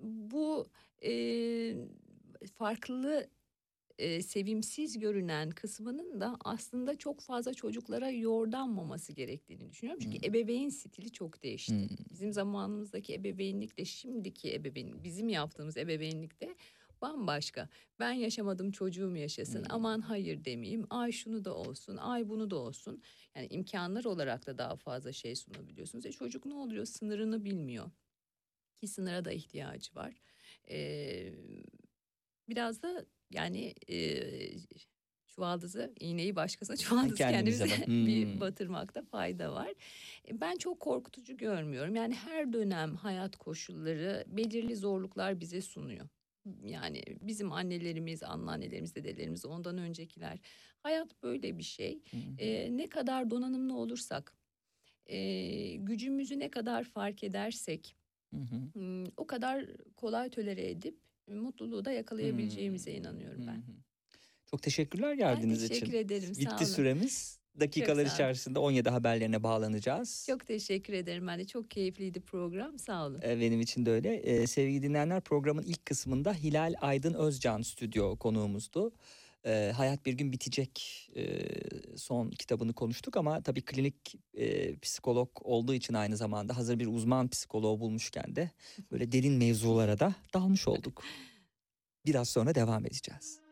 Bu 0.00 0.66
e, 1.04 1.12
farklı 2.58 3.30
e, 3.98 4.22
sevimsiz 4.22 4.98
görünen 4.98 5.50
kısmının 5.50 6.20
da 6.20 6.36
aslında 6.44 6.98
çok 6.98 7.20
fazla 7.20 7.54
çocuklara 7.54 8.10
yordanmaması 8.10 9.12
gerektiğini 9.12 9.70
düşünüyorum. 9.70 10.02
Çünkü 10.02 10.26
ebeveyn 10.26 10.68
stili 10.68 11.12
çok 11.12 11.42
değişti. 11.42 11.74
Hmm. 11.74 11.96
Bizim 12.10 12.32
zamanımızdaki 12.32 13.14
ebeveynlikle 13.14 13.84
şimdiki 13.84 14.54
ebeveyn, 14.54 15.04
bizim 15.04 15.28
yaptığımız 15.28 15.76
ebeveynlikte 15.76 16.54
bambaşka. 17.02 17.68
Ben 17.98 18.12
yaşamadım 18.12 18.70
çocuğum 18.70 19.16
yaşasın. 19.16 19.60
Hmm. 19.60 19.70
Aman 19.70 20.00
hayır 20.00 20.44
demeyeyim. 20.44 20.86
Ay 20.90 21.12
şunu 21.12 21.44
da 21.44 21.54
olsun. 21.54 21.96
Ay 21.96 22.28
bunu 22.28 22.50
da 22.50 22.56
olsun. 22.56 23.02
Yani 23.34 23.46
imkanlar 23.46 24.04
olarak 24.04 24.46
da 24.46 24.58
daha 24.58 24.76
fazla 24.76 25.12
şey 25.12 25.36
sunabiliyorsunuz. 25.36 26.06
E 26.06 26.12
çocuk 26.12 26.46
ne 26.46 26.54
oluyor? 26.54 26.84
Sınırını 26.84 27.44
bilmiyor. 27.44 27.90
Ki 28.80 28.88
sınıra 28.88 29.24
da 29.24 29.32
ihtiyacı 29.32 29.94
var. 29.94 30.14
Ee, 30.70 31.32
biraz 32.48 32.82
da 32.82 33.06
yani 33.30 33.74
e, 33.88 34.22
çuvaldızı, 35.26 35.92
iğneyi 36.00 36.36
başkasına 36.36 36.76
çuvaldızı 36.76 37.14
Kendimize 37.14 37.66
kendimize. 37.66 37.86
Hmm. 37.92 38.06
bir 38.06 38.40
batırmakta 38.40 39.02
fayda 39.02 39.52
var. 39.52 39.72
E, 40.28 40.40
Ben 40.40 40.56
çok 40.56 40.80
korkutucu 40.80 41.36
görmüyorum. 41.36 41.96
Yani 41.96 42.14
her 42.14 42.52
dönem 42.52 42.96
hayat 42.96 43.36
koşulları 43.36 44.24
belirli 44.28 44.76
zorluklar 44.76 45.40
bize 45.40 45.62
sunuyor. 45.62 46.08
Yani 46.62 47.02
bizim 47.20 47.52
annelerimiz, 47.52 48.22
anneannelerimiz, 48.22 48.94
dedelerimiz, 48.94 49.44
ondan 49.46 49.78
öncekiler. 49.78 50.38
Hayat 50.82 51.22
böyle 51.22 51.58
bir 51.58 51.62
şey. 51.62 52.00
Hı 52.10 52.16
hı. 52.16 52.36
E, 52.38 52.76
ne 52.76 52.88
kadar 52.88 53.30
donanımlı 53.30 53.76
olursak, 53.76 54.32
e, 55.06 55.74
gücümüzü 55.76 56.38
ne 56.38 56.50
kadar 56.50 56.84
fark 56.84 57.24
edersek, 57.24 57.96
Hı 58.34 58.40
hı. 58.40 58.56
Hmm, 58.72 59.04
o 59.16 59.26
kadar 59.26 59.66
kolay 59.96 60.30
tölere 60.30 60.70
edip 60.70 60.98
mutluluğu 61.34 61.84
da 61.84 61.92
yakalayabileceğimize 61.92 62.92
inanıyorum 62.92 63.46
ben. 63.46 63.54
Hı. 63.56 63.60
Çok 64.50 64.62
teşekkürler 64.62 65.10
Ben 65.10 65.18
geldiğiniz 65.18 65.68
teşekkür 65.68 65.86
için. 65.86 65.98
ederim. 65.98 66.34
sağ 66.34 66.40
Bitti 66.40 66.54
olun. 66.54 66.64
süremiz. 66.64 67.38
Dakikalar 67.60 68.06
sağ 68.06 68.14
içerisinde 68.14 68.58
17 68.58 68.90
haberlerine 68.90 69.42
bağlanacağız. 69.42 70.24
Çok 70.26 70.46
teşekkür 70.46 70.92
ederim. 70.92 71.26
Ben 71.26 71.38
de 71.38 71.44
çok 71.46 71.70
keyifliydi 71.70 72.20
program. 72.20 72.78
Sağ 72.78 73.06
olun. 73.06 73.20
Ee, 73.24 73.40
Benim 73.40 73.60
için 73.60 73.86
de 73.86 73.90
öyle. 73.90 74.14
Ee, 74.16 74.46
sevgili 74.46 74.82
dinleyenler 74.82 75.20
programın 75.20 75.62
ilk 75.62 75.86
kısmında 75.86 76.34
Hilal 76.34 76.74
Aydın 76.80 77.14
Özcan 77.14 77.62
stüdyo 77.62 78.16
konuğumuzdu. 78.16 78.92
Ee, 79.46 79.72
Hayat 79.76 80.06
Bir 80.06 80.12
Gün 80.12 80.32
Bitecek 80.32 81.08
e, 81.16 81.46
son 81.96 82.30
kitabını 82.30 82.72
konuştuk 82.72 83.16
ama 83.16 83.42
tabii 83.42 83.64
klinik 83.64 84.14
e, 84.34 84.76
psikolog 84.78 85.30
olduğu 85.40 85.74
için 85.74 85.94
aynı 85.94 86.16
zamanda 86.16 86.56
hazır 86.56 86.78
bir 86.78 86.86
uzman 86.86 87.28
psikoloğu 87.28 87.80
bulmuşken 87.80 88.36
de 88.36 88.50
böyle 88.92 89.12
derin 89.12 89.32
mevzulara 89.32 89.98
da 89.98 90.14
dalmış 90.34 90.68
olduk. 90.68 91.02
Biraz 92.06 92.28
sonra 92.28 92.54
devam 92.54 92.86
edeceğiz. 92.86 93.45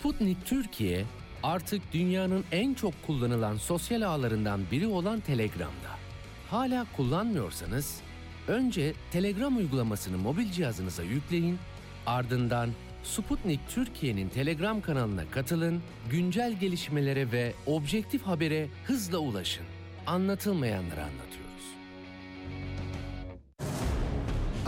Sputnik 0.00 0.46
Türkiye 0.46 1.04
artık 1.42 1.92
dünyanın 1.92 2.44
en 2.52 2.74
çok 2.74 2.94
kullanılan 3.06 3.56
sosyal 3.56 4.02
ağlarından 4.02 4.60
biri 4.70 4.86
olan 4.86 5.20
Telegram'da. 5.20 5.90
Hala 6.50 6.86
kullanmıyorsanız 6.96 8.00
önce 8.48 8.94
Telegram 9.12 9.56
uygulamasını 9.56 10.18
mobil 10.18 10.50
cihazınıza 10.50 11.02
yükleyin, 11.02 11.58
ardından 12.06 12.70
Sputnik 13.02 13.60
Türkiye'nin 13.68 14.28
Telegram 14.28 14.80
kanalına 14.80 15.30
katılın, 15.30 15.82
güncel 16.10 16.52
gelişmelere 16.52 17.32
ve 17.32 17.52
objektif 17.66 18.22
habere 18.22 18.68
hızla 18.84 19.18
ulaşın. 19.18 19.64
Anlatılmayanları 20.06 21.02
anlatıyoruz. 21.02 21.29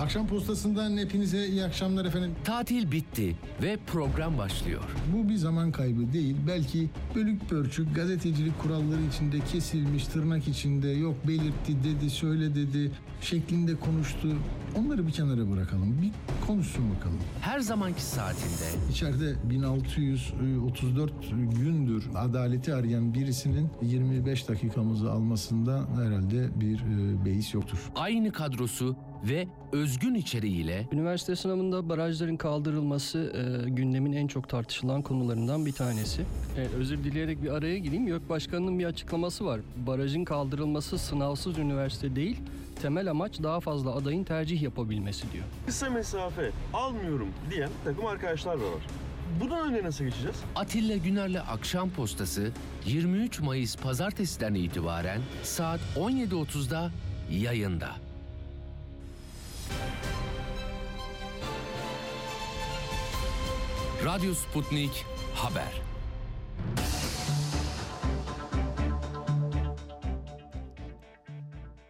Akşam 0.03 0.27
postasından 0.27 0.97
hepinize 0.97 1.47
iyi 1.47 1.65
akşamlar 1.65 2.05
efendim. 2.05 2.35
Tatil 2.45 2.93
bitti 2.93 3.37
ve 3.63 3.79
program 3.87 4.39
başlıyor. 4.39 4.83
Bu 5.13 5.29
bir 5.29 5.37
zaman 5.37 5.73
kaybı 5.73 6.13
değil. 6.13 6.37
Belki 6.47 6.89
bölük 7.15 7.49
pörçük 7.49 7.95
gazetecilik 7.95 8.63
kuralları 8.63 9.03
içinde 9.11 9.41
kesilmiş, 9.41 10.07
tırnak 10.07 10.49
içinde 10.49 10.89
yok 10.89 11.15
belirtti, 11.29 11.85
dedi, 11.85 12.11
söyle 12.11 12.55
dedi 12.55 12.91
şeklinde 13.21 13.77
konuştu. 13.77 14.29
Onları 14.77 15.07
bir 15.07 15.13
kenara 15.13 15.51
bırakalım. 15.51 16.03
Bir 16.03 16.11
konuşsun 16.47 16.85
bakalım. 16.97 17.19
Her 17.41 17.61
zamanki 17.61 18.03
saatinde 18.03 18.91
İçeride 18.91 19.35
1634 19.51 21.13
gündür 21.61 22.05
adaleti 22.15 22.75
arayan 22.75 23.15
birisinin 23.15 23.71
25 23.83 24.49
dakikamızı 24.49 25.13
almasında 25.13 25.89
herhalde 25.97 26.61
bir 26.61 26.81
e, 26.81 27.25
beis 27.25 27.55
yoktur. 27.55 27.79
aynı 27.95 28.33
kadrosu 28.33 28.97
ve 29.25 29.47
özgün 29.73 30.15
içeriğiyle 30.15 30.89
Üniversite 30.93 31.37
sınavında 31.37 31.89
barajların 31.89 32.37
kaldırılması 32.37 33.19
e, 33.19 33.71
gündemin 33.71 34.13
en 34.13 34.27
çok 34.27 34.49
tartışılan 34.49 35.03
konularından 35.03 35.67
bir 35.67 35.73
tanesi. 35.73 36.23
E, 36.57 36.61
özür 36.61 37.05
dileyerek 37.05 37.43
bir 37.43 37.51
araya 37.51 37.79
gireyim. 37.79 38.07
YÖK 38.09 38.29
Başkanı'nın 38.29 38.79
bir 38.79 38.85
açıklaması 38.85 39.45
var. 39.47 39.61
Barajın 39.87 40.25
kaldırılması 40.25 40.99
sınavsız 40.99 41.59
üniversite 41.59 42.17
değil, 42.17 42.37
temel 42.83 43.11
amaç 43.11 43.43
daha 43.43 43.61
fazla 43.61 43.95
adayın 43.95 44.25
tercih 44.25 44.63
yapabilmesi 44.63 45.33
diyor. 45.33 45.45
kısa 45.67 45.91
mesafe 45.91 46.51
almıyorum 46.75 47.29
diyen 47.51 47.71
takım 47.85 48.07
arkadaşlar 48.07 48.61
da 48.61 48.65
var. 48.65 48.83
Bundan 49.41 49.69
önce 49.69 49.85
nasıl 49.85 50.05
geçeceğiz? 50.05 50.37
Atilla 50.57 50.97
Güner'le 50.97 51.41
Akşam 51.51 51.91
Postası 51.91 52.51
23 52.87 53.41
Mayıs 53.41 53.77
Pazartesi'den 53.77 54.55
itibaren 54.55 55.21
saat 55.43 55.81
17.30'da 55.97 56.91
yayında. 57.31 57.89
Radyo 64.05 64.35
Sputnik 64.35 65.05
Haber. 65.35 65.92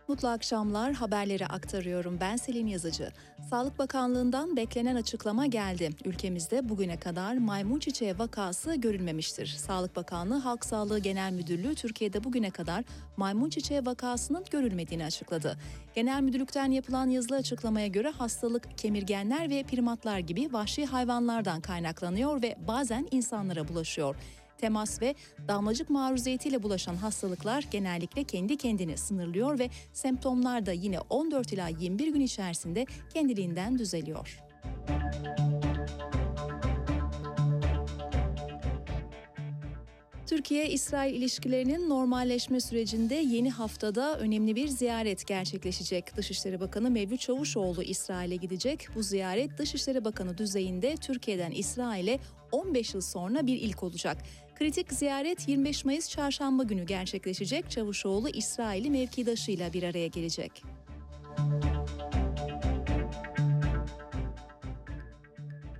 Mutlu 0.08 0.28
akşamlar 0.28 0.92
haberleri 0.92 1.46
aktarıyorum. 1.46 2.18
Ben 2.20 2.36
Selim 2.36 2.66
Yazıcı. 2.66 3.08
Sağlık 3.50 3.78
Bakanlığı'ndan 3.78 4.56
beklenen 4.56 4.96
açıklama 4.96 5.46
geldi. 5.46 5.90
Ülkemizde 6.04 6.68
bugüne 6.68 6.96
kadar 6.96 7.36
maymun 7.36 7.78
çiçeği 7.78 8.18
vakası 8.18 8.74
görülmemiştir. 8.74 9.46
Sağlık 9.46 9.96
Bakanlığı 9.96 10.38
Halk 10.38 10.64
Sağlığı 10.64 10.98
Genel 10.98 11.32
Müdürlüğü 11.32 11.74
Türkiye'de 11.74 12.24
bugüne 12.24 12.50
kadar 12.50 12.84
maymun 13.16 13.50
çiçeği 13.50 13.86
vakasının 13.86 14.44
görülmediğini 14.50 15.04
açıkladı. 15.04 15.58
Genel 15.94 16.22
Müdürlükten 16.22 16.70
yapılan 16.70 17.06
yazılı 17.06 17.36
açıklamaya 17.36 17.86
göre 17.86 18.10
hastalık 18.10 18.78
kemirgenler 18.78 19.50
ve 19.50 19.62
primatlar 19.62 20.18
gibi 20.18 20.52
vahşi 20.52 20.86
hayvanlardan 20.86 21.60
kaynaklanıyor 21.60 22.42
ve 22.42 22.56
bazen 22.68 23.08
insanlara 23.10 23.68
bulaşıyor. 23.68 24.16
Temas 24.62 25.02
ve 25.02 25.14
damlacık 25.48 25.90
maruziyetiyle 25.90 26.62
bulaşan 26.62 26.96
hastalıklar 26.96 27.64
genellikle 27.70 28.24
kendi 28.24 28.56
kendini 28.56 28.96
sınırlıyor 28.96 29.58
ve 29.58 29.70
semptomlar 29.92 30.66
da 30.66 30.72
yine 30.72 31.00
14 31.00 31.52
ila 31.52 31.68
21 31.68 32.08
gün 32.12 32.20
içerisinde 32.20 32.86
kendiliğinden 33.14 33.78
düzeliyor. 33.78 34.42
Türkiye-İsrail 40.32 41.14
ilişkilerinin 41.14 41.88
normalleşme 41.88 42.60
sürecinde 42.60 43.14
yeni 43.14 43.50
haftada 43.50 44.18
önemli 44.18 44.56
bir 44.56 44.68
ziyaret 44.68 45.26
gerçekleşecek. 45.26 46.16
Dışişleri 46.16 46.60
Bakanı 46.60 46.90
Mevlüt 46.90 47.20
Çavuşoğlu 47.20 47.82
İsrail'e 47.82 48.36
gidecek. 48.36 48.88
Bu 48.94 49.02
ziyaret 49.02 49.58
Dışişleri 49.58 50.04
Bakanı 50.04 50.38
düzeyinde 50.38 50.96
Türkiye'den 50.96 51.50
İsrail'e 51.50 52.18
15 52.52 52.94
yıl 52.94 53.00
sonra 53.00 53.46
bir 53.46 53.56
ilk 53.56 53.82
olacak. 53.82 54.16
Kritik 54.54 54.92
ziyaret 54.92 55.48
25 55.48 55.84
Mayıs 55.84 56.10
çarşamba 56.10 56.62
günü 56.62 56.86
gerçekleşecek. 56.86 57.70
Çavuşoğlu 57.70 58.28
İsrail'i 58.28 58.90
mevkidaşıyla 58.90 59.72
bir 59.72 59.82
araya 59.82 60.06
gelecek. 60.06 60.62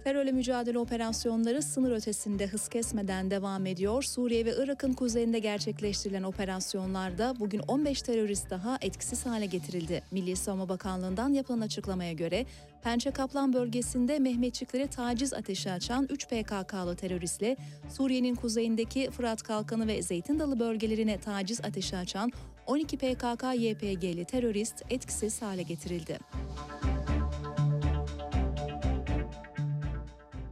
Terörle 0.05 0.33
mücadele 0.33 0.79
operasyonları 0.79 1.63
sınır 1.63 1.91
ötesinde 1.93 2.47
hız 2.47 2.69
kesmeden 2.69 3.31
devam 3.31 3.67
ediyor. 3.67 4.03
Suriye 4.03 4.45
ve 4.45 4.55
Irak'ın 4.59 4.93
kuzeyinde 4.93 5.39
gerçekleştirilen 5.39 6.23
operasyonlarda 6.23 7.35
bugün 7.41 7.59
15 7.59 8.03
terörist 8.03 8.51
daha 8.51 8.79
etkisiz 8.81 9.27
hale 9.27 9.47
getirildi. 9.47 10.03
Milli 10.11 10.37
Savunma 10.37 10.69
Bakanlığı'ndan 10.69 11.33
yapılan 11.33 11.61
açıklamaya 11.61 12.13
göre 12.13 12.47
Pençe 12.83 13.11
Kaplan 13.11 13.53
bölgesinde 13.53 14.19
Mehmetçiklere 14.19 14.87
taciz 14.87 15.35
ateşi 15.35 15.71
açan 15.71 16.09
3 16.11 16.27
PKK'lı 16.27 16.97
teröristle 16.97 17.57
Suriye'nin 17.89 18.35
kuzeyindeki 18.35 19.11
Fırat 19.11 19.43
Kalkanı 19.43 19.87
ve 19.87 20.03
Zeytin 20.03 20.39
Dalı 20.39 20.61
bölgelerine 20.61 21.21
taciz 21.21 21.61
ateşi 21.61 21.97
açan 21.97 22.33
12 22.67 22.97
PKK-YPG'li 22.97 24.25
terörist 24.25 24.83
etkisiz 24.91 25.43
hale 25.43 25.63
getirildi. 25.63 26.19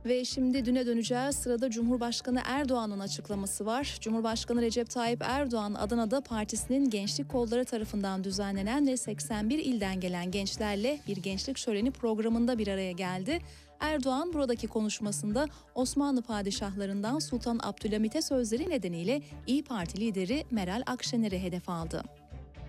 Ve 0.05 0.25
şimdi 0.25 0.65
düne 0.65 0.87
döneceğiz. 0.87 1.37
Sırada 1.37 1.71
Cumhurbaşkanı 1.71 2.43
Erdoğan'ın 2.45 3.01
açıklaması 3.01 3.67
var. 3.67 3.97
Cumhurbaşkanı 4.01 4.63
Recep 4.63 4.91
Tayyip 4.91 5.23
Erdoğan 5.23 5.75
Adana'da 5.75 6.21
partisinin 6.21 6.91
gençlik 6.91 7.29
kolları 7.29 7.65
tarafından 7.65 8.25
düzenlenen 8.25 8.87
ve 8.87 8.97
81 8.97 9.59
ilden 9.59 10.01
gelen 10.01 10.31
gençlerle 10.31 11.01
bir 11.07 11.17
gençlik 11.17 11.59
şöleni 11.59 11.91
programında 11.91 12.59
bir 12.59 12.69
araya 12.69 12.93
geldi. 12.93 13.39
Erdoğan 13.81 14.33
buradaki 14.33 14.69
konuşmasında 14.69 15.47
Osmanlı 15.75 16.23
padişahlarından 16.23 17.19
Sultan 17.19 17.61
Abdülhamit'e 17.63 18.23
sözleri 18.23 18.71
nedeniyle 18.71 19.23
İyi 19.47 19.65
Parti 19.65 20.01
lideri 20.01 20.45
Meral 20.51 20.83
Akşener'i 20.87 21.43
hedef 21.43 21.69
aldı. 21.69 22.03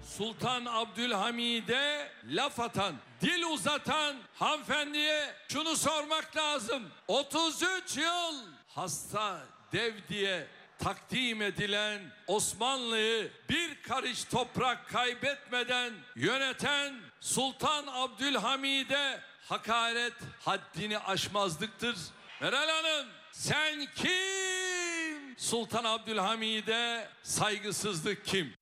Sultan 0.04 0.66
Abdülhamid'e 0.66 2.08
laf 2.30 2.60
atan, 2.60 2.96
dil 3.22 3.44
uzatan 3.44 4.16
hanımefendiye 4.36 5.36
şunu 5.52 5.76
sormak 5.76 6.38
lazım. 6.38 6.84
33 7.08 7.98
yıl 7.98 8.36
hasta 8.68 9.40
dev 9.72 9.94
diye 10.10 10.48
takdim 10.80 11.42
edilen 11.42 12.02
Osmanlı'yı 12.28 13.32
bir 13.50 13.82
karış 13.82 14.24
toprak 14.24 14.90
kaybetmeden 14.90 15.94
yöneten 16.16 16.96
Sultan 17.20 17.88
Abdülhamid'e 17.88 19.22
hakaret 19.50 20.14
haddini 20.40 21.00
aşmazlıktır. 21.00 21.96
Meral 22.42 22.70
Hanım 22.70 23.08
sen 23.32 23.88
kim? 23.96 25.36
Sultan 25.38 25.84
Abdülhamid'e 25.84 27.10
saygısızlık 27.24 28.26
kim? 28.26 28.54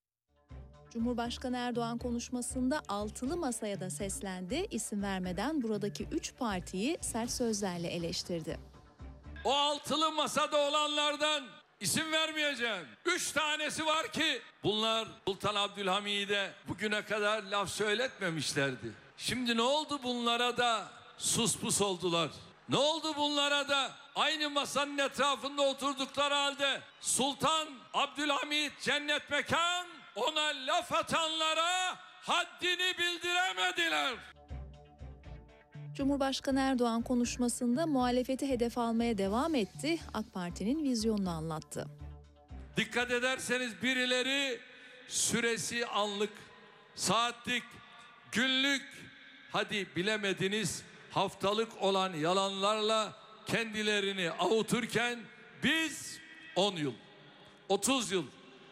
Cumhurbaşkanı 0.94 1.58
Erdoğan 1.58 1.98
konuşmasında 1.98 2.82
altılı 2.88 3.38
masaya 3.38 3.80
da 3.80 3.90
seslendi. 3.90 4.68
İsim 4.72 5.04
vermeden 5.04 5.62
buradaki 5.62 6.08
üç 6.12 6.34
partiyi 6.36 6.98
sert 7.02 7.32
sözlerle 7.32 7.88
eleştirdi. 7.88 8.60
O 9.44 9.54
altılı 9.54 10.12
masada 10.12 10.58
olanlardan 10.58 11.44
isim 11.80 12.12
vermeyeceğim. 12.12 12.88
Üç 13.06 13.32
tanesi 13.32 13.86
var 13.86 14.12
ki 14.12 14.42
bunlar 14.64 15.08
Sultan 15.28 15.56
Abdülhamid'e 15.56 16.54
bugüne 16.68 17.06
kadar 17.06 17.44
laf 17.44 17.70
söyletmemişlerdi. 17.70 18.92
Şimdi 19.18 19.58
ne 19.58 19.62
oldu 19.62 20.00
bunlara 20.04 20.58
da 20.58 20.88
sus 21.18 21.58
pus 21.58 21.82
oldular? 21.82 22.30
Ne 22.70 22.78
oldu 22.78 23.16
bunlara 23.18 23.70
da 23.70 23.92
aynı 24.16 24.50
masanın 24.50 24.98
etrafında 24.98 25.62
oturdukları 25.62 26.34
halde 26.34 26.82
Sultan 27.02 27.68
Abdülhamid 27.94 28.72
cennet 28.82 29.30
mekan 29.30 29.88
ona 30.16 30.52
laf 30.68 30.92
atanlara 30.94 31.98
haddini 32.22 32.98
bildiremediler. 32.98 34.16
Cumhurbaşkanı 35.94 36.60
Erdoğan 36.60 37.02
konuşmasında 37.02 37.86
muhalefeti 37.88 38.50
hedef 38.50 38.78
almaya 38.78 39.18
devam 39.18 39.56
etti. 39.56 40.00
AK 40.14 40.34
Parti'nin 40.34 40.84
vizyonunu 40.84 41.30
anlattı. 41.30 41.88
Dikkat 42.78 43.12
ederseniz 43.12 43.82
birileri 43.82 44.60
süresi 45.08 45.86
anlık, 45.86 46.34
saatlik, 46.96 47.64
günlük, 48.32 48.84
hadi 49.52 49.88
bilemediniz 49.96 50.84
haftalık 51.12 51.82
olan 51.82 52.14
yalanlarla 52.14 53.14
kendilerini 53.46 54.32
avuturken 54.32 55.20
Biz 55.64 56.20
10 56.56 56.76
yıl, 56.76 56.94
30 57.70 58.12
yıl, 58.12 58.26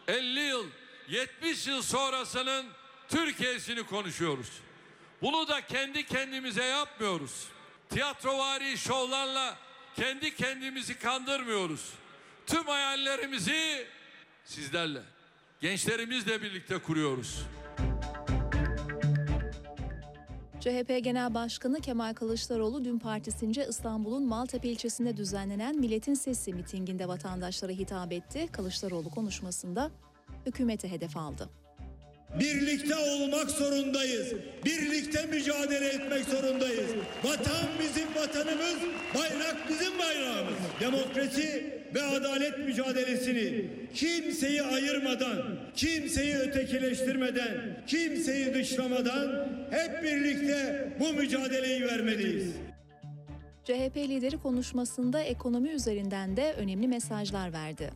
50 0.08 0.40
yıl, 0.40 0.66
70 1.08 1.66
yıl 1.66 1.82
sonrasının 1.82 2.66
Türkiye'sini 3.08 3.82
konuşuyoruz. 3.82 4.50
Bunu 5.22 5.48
da 5.48 5.60
kendi 5.60 6.06
kendimize 6.06 6.64
yapmıyoruz. 6.64 7.48
Tiyatrovari 7.90 8.78
şovlarla 8.78 9.56
kendi 9.96 10.34
kendimizi 10.34 10.98
kandırmıyoruz. 10.98 11.92
Tüm 12.46 12.64
hayallerimizi 12.64 13.86
sizlerle, 14.44 15.02
gençlerimizle 15.60 16.42
birlikte 16.42 16.78
kuruyoruz. 16.78 17.46
CHP 20.60 21.04
Genel 21.04 21.34
Başkanı 21.34 21.80
Kemal 21.80 22.14
Kılıçdaroğlu 22.14 22.84
dün 22.84 22.98
partisince 22.98 23.66
İstanbul'un 23.68 24.22
Maltepe 24.22 24.68
ilçesinde 24.68 25.16
düzenlenen 25.16 25.76
Milletin 25.76 26.14
Sesi 26.14 26.54
mitinginde 26.54 27.08
vatandaşlara 27.08 27.72
hitap 27.72 28.12
etti. 28.12 28.48
Kılıçdaroğlu 28.52 29.10
konuşmasında 29.10 29.90
hükümete 30.48 30.90
hedef 30.90 31.16
aldı. 31.16 31.48
Birlikte 32.40 32.96
olmak 32.96 33.50
zorundayız. 33.50 34.32
Birlikte 34.64 35.26
mücadele 35.26 35.88
etmek 35.88 36.24
zorundayız. 36.24 36.90
Vatan 37.24 37.68
bizim 37.80 38.14
vatanımız, 38.14 38.76
bayrak 39.14 39.56
bizim 39.68 39.98
bayrağımız. 39.98 40.54
Demokrasi 40.80 41.78
ve 41.94 42.02
adalet 42.02 42.58
mücadelesini 42.58 43.70
kimseyi 43.94 44.62
ayırmadan, 44.62 45.58
kimseyi 45.74 46.34
ötekileştirmeden, 46.34 47.84
kimseyi 47.86 48.54
dışlamadan 48.54 49.48
hep 49.70 50.02
birlikte 50.02 50.88
bu 51.00 51.12
mücadeleyi 51.12 51.86
vermeliyiz. 51.86 52.52
CHP 53.64 53.96
lideri 53.96 54.38
konuşmasında 54.38 55.20
ekonomi 55.20 55.68
üzerinden 55.68 56.36
de 56.36 56.54
önemli 56.58 56.88
mesajlar 56.88 57.52
verdi. 57.52 57.90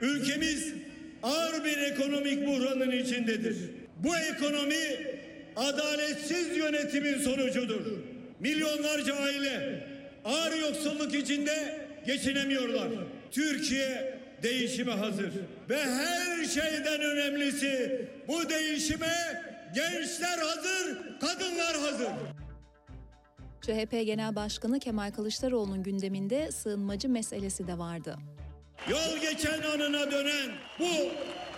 Ülkemiz 0.00 0.74
ağır 1.22 1.64
bir 1.64 1.78
ekonomik 1.78 2.46
buhranın 2.46 2.90
içindedir. 2.90 3.56
Bu 3.96 4.16
ekonomi 4.16 5.06
adaletsiz 5.56 6.56
yönetimin 6.56 7.18
sonucudur. 7.18 7.86
Milyonlarca 8.40 9.14
aile 9.14 9.86
ağır 10.24 10.56
yoksulluk 10.60 11.14
içinde 11.14 11.86
geçinemiyorlar. 12.06 12.88
Türkiye 13.30 14.18
değişime 14.42 14.92
hazır 14.92 15.30
ve 15.70 15.78
her 15.84 16.44
şeyden 16.44 17.00
önemlisi 17.00 18.02
bu 18.28 18.48
değişime 18.48 19.42
gençler 19.74 20.38
hazır, 20.38 20.98
kadınlar 21.20 21.76
hazır. 21.76 22.08
CHP 23.60 23.90
Genel 23.90 24.36
Başkanı 24.36 24.78
Kemal 24.80 25.10
Kılıçdaroğlu'nun 25.10 25.82
gündeminde 25.82 26.52
sığınmacı 26.52 27.08
meselesi 27.08 27.66
de 27.66 27.78
vardı. 27.78 28.16
Yol 28.86 29.18
geçen 29.20 29.62
anına 29.62 30.10
dönen 30.10 30.50
bu 30.78 30.88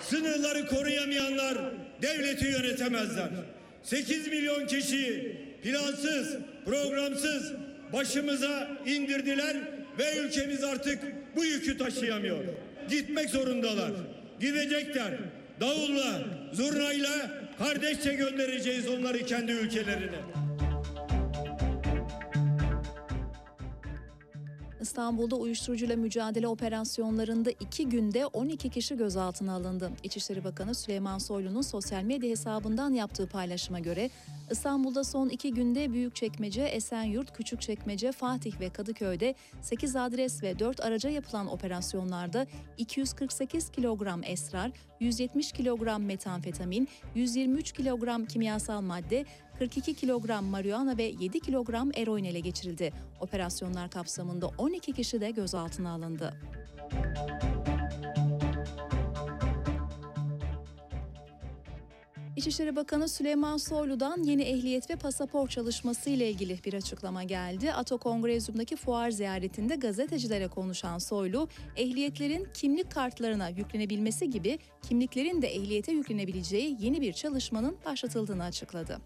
sınırları 0.00 0.66
koruyamayanlar 0.66 1.58
devleti 2.02 2.46
yönetemezler. 2.46 3.28
8 3.82 4.26
milyon 4.26 4.66
kişiyi 4.66 5.36
plansız, 5.62 6.36
programsız 6.64 7.52
başımıza 7.92 8.68
indirdiler 8.86 9.56
ve 9.98 10.16
ülkemiz 10.16 10.64
artık 10.64 10.98
bu 11.36 11.44
yükü 11.44 11.78
taşıyamıyor. 11.78 12.44
Gitmek 12.88 13.30
zorundalar. 13.30 13.92
Gidecekler. 14.40 15.10
Davulla, 15.60 16.22
zurnayla 16.52 17.30
kardeşçe 17.58 18.14
göndereceğiz 18.14 18.88
onları 18.88 19.26
kendi 19.26 19.52
ülkelerine. 19.52 20.18
İstanbul'da 24.80 25.36
uyuşturucuyla 25.36 25.96
mücadele 25.96 26.48
operasyonlarında 26.48 27.50
iki 27.50 27.88
günde 27.88 28.26
12 28.26 28.70
kişi 28.70 28.96
gözaltına 28.96 29.52
alındı. 29.52 29.90
İçişleri 30.02 30.44
Bakanı 30.44 30.74
Süleyman 30.74 31.18
Soylu'nun 31.18 31.62
sosyal 31.62 32.02
medya 32.02 32.30
hesabından 32.30 32.92
yaptığı 32.92 33.26
paylaşıma 33.26 33.78
göre 33.78 34.10
İstanbul'da 34.50 35.04
son 35.04 35.28
iki 35.28 35.54
günde 35.54 35.92
Büyükçekmece, 35.92 36.62
Esenyurt, 36.62 37.36
Küçükçekmece, 37.36 38.12
Fatih 38.12 38.60
ve 38.60 38.70
Kadıköy'de 38.70 39.34
8 39.62 39.96
adres 39.96 40.42
ve 40.42 40.58
4 40.58 40.80
araca 40.80 41.10
yapılan 41.10 41.52
operasyonlarda 41.52 42.46
248 42.78 43.70
kilogram 43.70 44.20
esrar, 44.24 44.70
170 45.00 45.52
kilogram 45.52 46.02
metamfetamin, 46.02 46.88
123 47.14 47.72
kilogram 47.72 48.26
kimyasal 48.26 48.80
madde, 48.80 49.24
42 49.60 49.94
kilogram 49.94 50.44
marihuana 50.44 50.98
ve 50.98 51.02
7 51.02 51.40
kilogram 51.40 51.90
eroin 51.94 52.24
ele 52.24 52.40
geçirildi. 52.40 52.92
Operasyonlar 53.20 53.90
kapsamında 53.90 54.50
12 54.58 54.92
kişi 54.92 55.20
de 55.20 55.30
gözaltına 55.30 55.90
alındı. 55.90 56.34
İçişleri 62.36 62.76
Bakanı 62.76 63.08
Süleyman 63.08 63.56
Soylu'dan 63.56 64.22
yeni 64.22 64.42
ehliyet 64.42 64.90
ve 64.90 64.96
pasaport 64.96 65.50
çalışması 65.50 66.10
ile 66.10 66.30
ilgili 66.30 66.64
bir 66.64 66.74
açıklama 66.74 67.22
geldi. 67.24 67.72
Ato 67.72 67.98
Kongrezyum'daki 67.98 68.76
fuar 68.76 69.10
ziyaretinde 69.10 69.76
gazetecilere 69.76 70.48
konuşan 70.48 70.98
Soylu, 70.98 71.48
ehliyetlerin 71.76 72.48
kimlik 72.54 72.90
kartlarına 72.90 73.48
yüklenebilmesi 73.48 74.30
gibi 74.30 74.58
kimliklerin 74.82 75.42
de 75.42 75.48
ehliyete 75.48 75.92
yüklenebileceği 75.92 76.76
yeni 76.80 77.00
bir 77.00 77.12
çalışmanın 77.12 77.76
başlatıldığını 77.86 78.44
açıkladı. 78.44 79.00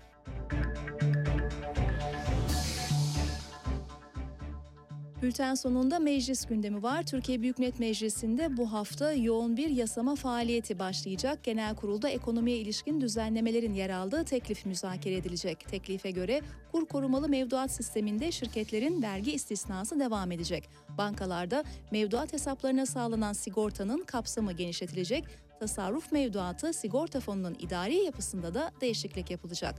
Bülten 5.24 5.54
sonunda 5.54 5.98
meclis 5.98 6.46
gündemi 6.46 6.82
var. 6.82 7.02
Türkiye 7.02 7.42
Büyük 7.42 7.58
Millet 7.58 7.80
Meclisi'nde 7.80 8.56
bu 8.56 8.72
hafta 8.72 9.12
yoğun 9.12 9.56
bir 9.56 9.70
yasama 9.70 10.14
faaliyeti 10.14 10.78
başlayacak. 10.78 11.44
Genel 11.44 11.76
kurulda 11.76 12.08
ekonomiye 12.08 12.56
ilişkin 12.56 13.00
düzenlemelerin 13.00 13.74
yer 13.74 13.90
aldığı 13.90 14.24
teklif 14.24 14.66
müzakere 14.66 15.16
edilecek. 15.16 15.68
Teklife 15.68 16.10
göre 16.10 16.40
kur 16.72 16.86
korumalı 16.86 17.28
mevduat 17.28 17.70
sisteminde 17.70 18.32
şirketlerin 18.32 19.02
vergi 19.02 19.32
istisnası 19.32 20.00
devam 20.00 20.32
edecek. 20.32 20.68
Bankalarda 20.98 21.64
mevduat 21.90 22.32
hesaplarına 22.32 22.86
sağlanan 22.86 23.32
sigortanın 23.32 24.04
kapsamı 24.04 24.52
genişletilecek. 24.52 25.24
Tasarruf 25.60 26.12
mevduatı 26.12 26.72
sigorta 26.72 27.20
fonunun 27.20 27.56
idari 27.58 27.96
yapısında 27.96 28.54
da 28.54 28.72
değişiklik 28.80 29.30
yapılacak. 29.30 29.74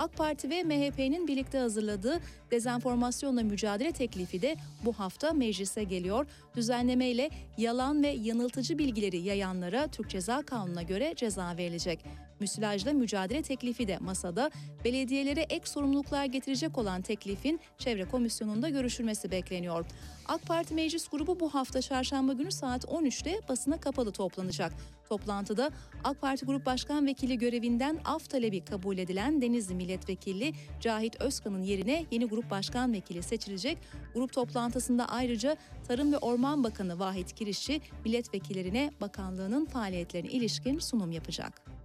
AK 0.00 0.16
Parti 0.16 0.50
ve 0.50 0.62
MHP'nin 0.62 1.28
birlikte 1.28 1.58
hazırladığı 1.58 2.20
dezenformasyonla 2.50 3.42
mücadele 3.42 3.92
teklifi 3.92 4.42
de 4.42 4.56
bu 4.84 4.92
hafta 4.92 5.32
meclise 5.32 5.84
geliyor. 5.84 6.26
Düzenleme 6.56 7.08
ile 7.08 7.30
yalan 7.58 8.02
ve 8.02 8.08
yanıltıcı 8.08 8.78
bilgileri 8.78 9.18
yayanlara 9.18 9.86
Türk 9.86 10.10
Ceza 10.10 10.42
Kanunu'na 10.42 10.82
göre 10.82 11.14
ceza 11.16 11.56
verilecek. 11.56 12.00
Müsilajla 12.40 12.92
mücadele 12.92 13.42
teklifi 13.42 13.88
de 13.88 13.98
masada. 13.98 14.50
Belediyelere 14.84 15.40
ek 15.40 15.66
sorumluluklar 15.66 16.24
getirecek 16.24 16.78
olan 16.78 17.02
teklifin 17.02 17.60
Çevre 17.78 18.04
Komisyonu'nda 18.04 18.68
görüşülmesi 18.68 19.30
bekleniyor. 19.30 19.86
AK 20.28 20.46
Parti 20.46 20.74
Meclis 20.74 21.08
Grubu 21.08 21.40
bu 21.40 21.54
hafta 21.54 21.80
çarşamba 21.80 22.32
günü 22.32 22.50
saat 22.50 22.84
13'te 22.84 23.40
basına 23.48 23.80
kapalı 23.80 24.12
toplanacak. 24.12 24.72
Toplantıda 25.08 25.70
AK 26.04 26.20
Parti 26.20 26.46
Grup 26.46 26.66
Başkan 26.66 27.06
Vekili 27.06 27.38
görevinden 27.38 27.98
af 28.04 28.30
talebi 28.30 28.64
kabul 28.64 28.98
edilen 28.98 29.42
Denizli 29.42 29.74
Milletvekili 29.74 30.52
Cahit 30.80 31.20
Özkan'ın 31.20 31.62
yerine 31.62 32.04
yeni 32.10 32.24
Grup 32.28 32.50
Başkan 32.50 32.92
Vekili 32.92 33.22
seçilecek. 33.22 33.78
Grup 34.14 34.32
toplantısında 34.32 35.08
ayrıca 35.08 35.56
Tarım 35.88 36.12
ve 36.12 36.18
Orman 36.18 36.64
Bakanı 36.64 36.98
Vahit 36.98 37.32
Kirişçi 37.32 37.80
milletvekillerine 38.04 38.90
bakanlığının 39.00 39.64
faaliyetlerine 39.66 40.30
ilişkin 40.30 40.78
sunum 40.78 41.12
yapacak. 41.12 41.79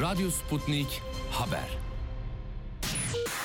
Radyo 0.00 0.30
Sputnik 0.30 1.02
Haber. 1.30 1.78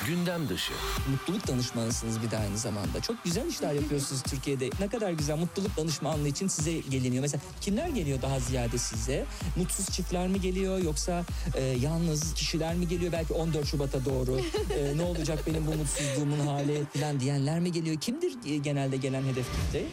Gündem 0.07 0.49
dışı. 0.49 0.74
Mutluluk 1.11 1.47
danışmanısınız 1.47 2.22
bir 2.22 2.32
de 2.32 2.38
aynı 2.38 2.57
zamanda. 2.57 3.01
Çok 3.01 3.24
güzel 3.24 3.47
işler 3.47 3.74
yapıyorsunuz 3.74 4.22
Türkiye'de. 4.24 4.70
Ne 4.80 4.88
kadar 4.88 5.11
güzel 5.11 5.38
mutluluk 5.38 5.78
danışmanlığı 5.78 6.28
için 6.28 6.47
size 6.47 6.74
geliniyor. 6.74 7.22
Mesela 7.22 7.41
kimler 7.61 7.88
geliyor 7.88 8.22
daha 8.22 8.39
ziyade 8.39 8.78
size? 8.78 9.26
Mutsuz 9.55 9.89
çiftler 9.89 10.28
mi 10.28 10.41
geliyor 10.41 10.78
yoksa 10.84 11.26
e, 11.55 11.63
yalnız 11.63 12.34
kişiler 12.34 12.76
mi 12.76 12.88
geliyor? 12.88 13.11
Belki 13.11 13.34
14 13.34 13.67
Şubat'a 13.67 14.05
doğru 14.05 14.39
e, 14.80 14.97
ne 14.97 15.03
olacak 15.03 15.39
benim 15.47 15.67
bu 15.67 15.72
mutsuzluğumun 15.76 16.47
hali 16.47 16.84
falan 16.97 17.20
diyenler 17.20 17.59
mi 17.59 17.72
geliyor? 17.72 17.95
Kimdir 18.01 18.34
e, 18.45 18.57
genelde 18.57 18.97
gelen 18.97 19.24
hedef 19.24 19.45
kitle? 19.51 19.84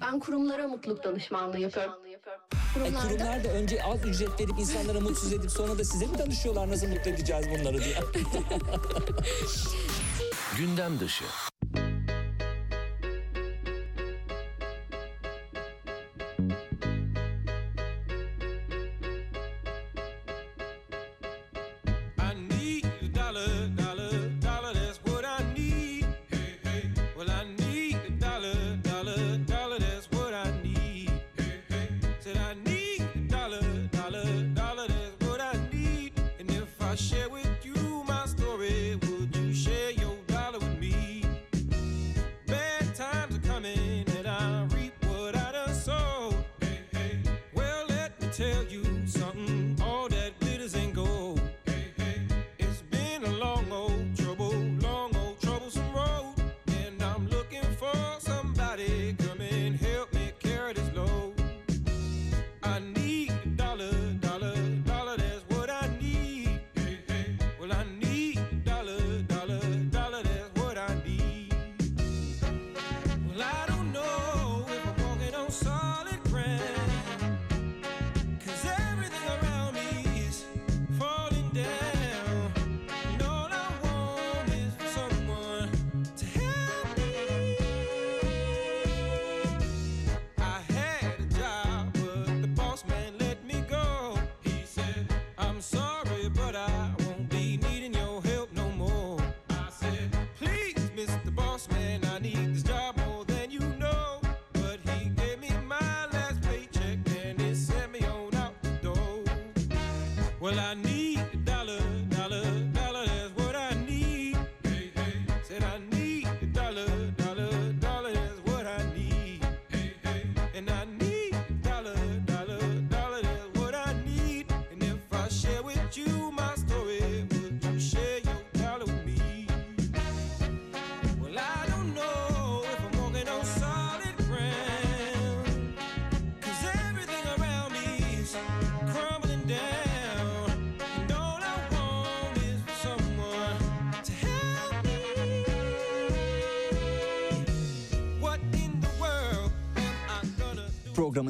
Ben 0.00 0.20
kurumlara 0.20 0.68
mutluluk 0.68 1.04
danışmanlığı 1.04 1.58
yapıyorum. 1.58 1.92
E, 2.76 2.94
kurumlar 2.94 3.44
da 3.44 3.48
önce 3.48 3.82
az 3.82 4.06
ücret 4.06 4.40
verip 4.40 4.58
insanlara 4.58 5.00
mutsuz 5.00 5.32
edip 5.32 5.50
sonra 5.50 5.78
da 5.78 5.84
size 5.84 6.06
mi 6.06 6.18
danışıyorlar 6.18 6.68
nasıl 6.68 6.88
mutlu 6.88 7.10
edeceğiz 7.10 7.46
bunları 7.50 7.78
diye. 7.84 7.94
Gündem 10.58 11.00
dışı. 11.00 11.24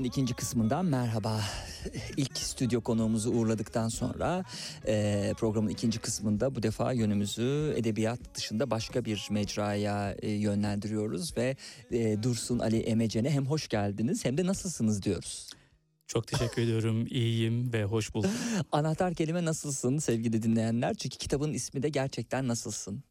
İkinci 0.08 0.34
kısmından 0.34 0.84
merhaba. 0.84 1.40
İlk 2.16 2.38
stüdyo 2.38 2.80
konuğumuzu 2.80 3.30
uğurladıktan 3.30 3.88
sonra 3.88 4.44
e, 4.86 5.34
programın 5.38 5.68
ikinci 5.68 5.98
kısmında 5.98 6.54
bu 6.54 6.62
defa 6.62 6.92
yönümüzü 6.92 7.74
edebiyat 7.76 8.20
dışında 8.34 8.70
başka 8.70 9.04
bir 9.04 9.28
mecraya 9.30 10.12
e, 10.12 10.30
yönlendiriyoruz 10.30 11.36
ve 11.36 11.56
e, 11.90 12.22
Dursun 12.22 12.58
Ali 12.58 12.80
Emecen'e 12.80 13.30
hem 13.30 13.46
hoş 13.46 13.68
geldiniz 13.68 14.24
hem 14.24 14.38
de 14.38 14.46
nasılsınız 14.46 15.02
diyoruz. 15.02 15.50
Çok 16.06 16.26
teşekkür 16.26 16.62
ediyorum. 16.62 17.06
İyiyim 17.10 17.72
ve 17.72 17.84
hoş 17.84 18.14
bulduk. 18.14 18.30
Anahtar 18.72 19.14
kelime 19.14 19.44
nasılsın 19.44 19.98
sevgili 19.98 20.42
dinleyenler? 20.42 20.94
Çünkü 20.94 21.18
kitabın 21.18 21.52
ismi 21.52 21.82
de 21.82 21.88
gerçekten 21.88 22.48
nasılsın? 22.48 23.02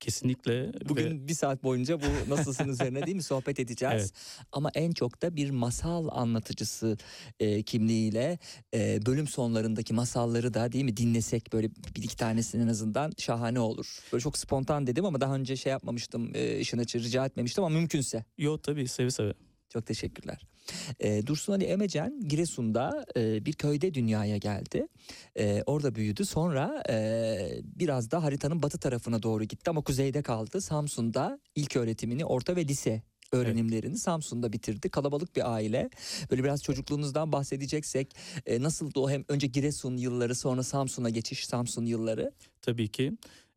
Kesinlikle. 0.00 0.72
Bugün 0.88 1.04
ve 1.04 1.28
bir 1.28 1.34
saat 1.34 1.62
boyunca 1.62 2.00
bu 2.00 2.30
nasılsın 2.30 2.68
üzerine 2.68 3.06
değil 3.06 3.16
mi 3.16 3.22
sohbet 3.22 3.60
edeceğiz. 3.60 3.94
Evet. 3.94 4.12
Ama 4.52 4.70
en 4.74 4.92
çok 4.92 5.22
da 5.22 5.36
bir 5.36 5.50
masal 5.50 6.08
anlatıcısı 6.10 6.96
e, 7.40 7.62
kimliğiyle 7.62 8.38
e, 8.74 9.06
bölüm 9.06 9.26
sonlarındaki 9.26 9.94
masalları 9.94 10.54
da 10.54 10.72
değil 10.72 10.84
mi 10.84 10.96
dinlesek 10.96 11.52
böyle 11.52 11.70
bir 11.96 12.02
iki 12.02 12.16
tanesini 12.16 12.62
en 12.62 12.68
azından 12.68 13.12
şahane 13.18 13.60
olur. 13.60 13.98
Böyle 14.12 14.22
çok 14.22 14.38
spontan 14.38 14.86
dedim 14.86 15.04
ama 15.04 15.20
daha 15.20 15.34
önce 15.34 15.56
şey 15.56 15.70
yapmamıştım 15.72 16.30
e, 16.34 16.58
işin 16.58 16.78
açığı 16.78 17.00
rica 17.00 17.26
etmemiştim 17.26 17.64
ama 17.64 17.78
mümkünse. 17.78 18.24
Yo 18.38 18.58
tabii 18.58 18.88
seve 18.88 19.10
seve. 19.10 19.32
Çok 19.76 19.86
teşekkürler. 19.86 20.46
E, 21.00 21.26
Dursun 21.26 21.52
Ali 21.52 21.64
Emecen 21.64 22.20
Giresun'da 22.20 23.06
e, 23.16 23.44
bir 23.46 23.52
köyde 23.52 23.94
dünyaya 23.94 24.36
geldi. 24.36 24.86
E, 25.38 25.62
orada 25.66 25.94
büyüdü. 25.94 26.24
Sonra 26.24 26.82
e, 26.88 27.60
biraz 27.64 28.10
da 28.10 28.22
haritanın 28.22 28.62
batı 28.62 28.78
tarafına 28.78 29.22
doğru 29.22 29.44
gitti 29.44 29.70
ama 29.70 29.80
kuzeyde 29.80 30.22
kaldı. 30.22 30.60
Samsun'da 30.60 31.38
ilk 31.54 31.76
öğretimini 31.76 32.24
orta 32.24 32.56
ve 32.56 32.68
lise 32.68 33.02
öğrenimlerini 33.32 33.98
Samsun'da 33.98 34.52
bitirdi. 34.52 34.88
Kalabalık 34.88 35.36
bir 35.36 35.52
aile. 35.54 35.90
Böyle 36.30 36.44
biraz 36.44 36.62
çocukluğunuzdan 36.62 37.32
bahsedeceksek 37.32 38.16
e, 38.46 38.62
nasıldı 38.62 39.00
o 39.00 39.10
hem 39.10 39.24
önce 39.28 39.46
Giresun 39.46 39.96
yılları 39.96 40.34
sonra 40.34 40.62
Samsun'a 40.62 41.10
geçiş 41.10 41.46
Samsun 41.46 41.84
yılları? 41.86 42.32
Tabii 42.62 42.88
ki. 42.88 43.12